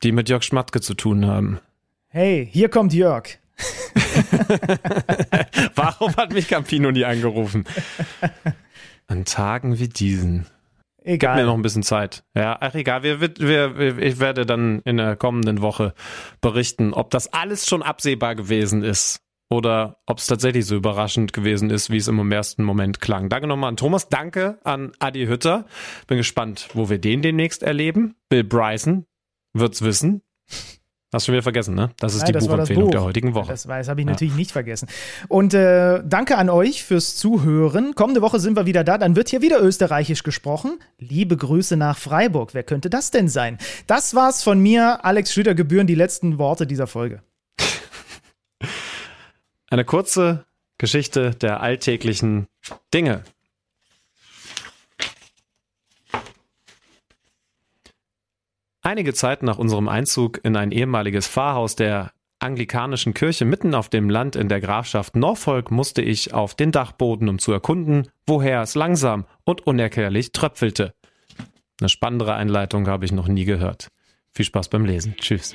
die 0.02 0.10
mit 0.10 0.30
Jörg 0.30 0.42
Schmatke 0.42 0.80
zu 0.80 0.94
tun 0.94 1.26
haben. 1.26 1.60
Hey, 2.08 2.48
hier 2.50 2.70
kommt 2.70 2.94
Jörg. 2.94 3.28
Warum 5.74 6.16
hat 6.16 6.32
mich 6.32 6.48
Campino 6.48 6.90
nie 6.90 7.04
angerufen? 7.04 7.64
An 9.06 9.26
Tagen 9.26 9.78
wie 9.78 9.88
diesen. 9.88 10.46
Egal. 11.04 11.36
Gib 11.36 11.42
mir 11.42 11.46
noch 11.46 11.58
ein 11.58 11.62
bisschen 11.62 11.82
Zeit. 11.82 12.24
Ja, 12.34 12.56
ach 12.58 12.74
egal. 12.74 13.02
Wir, 13.02 13.20
wir, 13.20 13.78
wir, 13.78 13.98
ich 13.98 14.18
werde 14.18 14.46
dann 14.46 14.80
in 14.86 14.96
der 14.96 15.16
kommenden 15.16 15.60
Woche 15.60 15.92
berichten, 16.40 16.94
ob 16.94 17.10
das 17.10 17.30
alles 17.34 17.66
schon 17.66 17.82
absehbar 17.82 18.34
gewesen 18.34 18.82
ist 18.82 19.20
oder 19.48 19.98
ob 20.06 20.18
es 20.18 20.26
tatsächlich 20.26 20.66
so 20.66 20.76
überraschend 20.76 21.32
gewesen 21.32 21.70
ist, 21.70 21.90
wie 21.90 21.98
es 21.98 22.08
im 22.08 22.32
ersten 22.32 22.64
Moment 22.64 23.00
klang. 23.00 23.28
Danke 23.28 23.46
nochmal 23.46 23.70
an 23.70 23.76
Thomas, 23.76 24.08
danke 24.08 24.58
an 24.64 24.92
Adi 24.98 25.26
Hütter. 25.26 25.66
Bin 26.06 26.16
gespannt, 26.18 26.68
wo 26.74 26.88
wir 26.88 26.98
den 26.98 27.22
demnächst 27.22 27.62
erleben. 27.62 28.16
Bill 28.28 28.44
Bryson 28.44 29.06
wird's 29.52 29.82
wissen. 29.82 30.22
Hast 31.12 31.24
du 31.24 31.30
schon 31.30 31.34
wieder 31.34 31.44
vergessen, 31.44 31.76
ne? 31.76 31.90
Das 32.00 32.14
ist 32.14 32.22
Nein, 32.22 32.26
die 32.26 32.32
das 32.32 32.48
Buchempfehlung 32.48 32.84
Buch. 32.84 32.90
der 32.90 33.02
heutigen 33.02 33.34
Woche. 33.34 33.52
Das, 33.52 33.62
das 33.62 33.88
habe 33.88 34.00
ich 34.00 34.06
ja. 34.06 34.12
natürlich 34.12 34.34
nicht 34.34 34.50
vergessen. 34.50 34.88
Und 35.28 35.54
äh, 35.54 36.02
danke 36.04 36.36
an 36.36 36.50
euch 36.50 36.82
fürs 36.82 37.16
Zuhören. 37.16 37.94
Kommende 37.94 38.22
Woche 38.22 38.40
sind 38.40 38.56
wir 38.56 38.66
wieder 38.66 38.82
da. 38.82 38.98
Dann 38.98 39.14
wird 39.14 39.28
hier 39.28 39.40
wieder 39.40 39.62
österreichisch 39.62 40.24
gesprochen. 40.24 40.78
Liebe 40.98 41.36
Grüße 41.36 41.76
nach 41.76 41.96
Freiburg. 41.96 42.54
Wer 42.54 42.64
könnte 42.64 42.90
das 42.90 43.12
denn 43.12 43.28
sein? 43.28 43.58
Das 43.86 44.16
war's 44.16 44.42
von 44.42 44.58
mir. 44.58 45.04
Alex 45.04 45.32
Schlüter 45.32 45.54
gebühren 45.54 45.86
die 45.86 45.94
letzten 45.94 46.38
Worte 46.38 46.66
dieser 46.66 46.88
Folge. 46.88 47.22
Eine 49.68 49.84
kurze 49.84 50.46
Geschichte 50.78 51.30
der 51.30 51.60
alltäglichen 51.60 52.46
Dinge. 52.94 53.24
Einige 58.82 59.14
Zeit 59.14 59.42
nach 59.42 59.58
unserem 59.58 59.88
Einzug 59.88 60.38
in 60.44 60.56
ein 60.56 60.70
ehemaliges 60.70 61.26
Pfarrhaus 61.26 61.74
der 61.74 62.12
anglikanischen 62.38 63.14
Kirche 63.14 63.44
mitten 63.44 63.74
auf 63.74 63.88
dem 63.88 64.08
Land 64.08 64.36
in 64.36 64.48
der 64.48 64.60
Grafschaft 64.60 65.16
Norfolk 65.16 65.72
musste 65.72 66.02
ich 66.02 66.32
auf 66.32 66.54
den 66.54 66.70
Dachboden, 66.70 67.28
um 67.28 67.40
zu 67.40 67.50
erkunden, 67.50 68.08
woher 68.26 68.62
es 68.62 68.76
langsam 68.76 69.24
und 69.44 69.66
unerklärlich 69.66 70.30
tröpfelte. 70.30 70.94
Eine 71.80 71.88
spannendere 71.88 72.34
Einleitung 72.34 72.86
habe 72.86 73.04
ich 73.04 73.12
noch 73.12 73.26
nie 73.26 73.44
gehört. 73.44 73.88
Viel 74.32 74.44
Spaß 74.44 74.68
beim 74.68 74.84
Lesen. 74.84 75.16
Tschüss. 75.16 75.54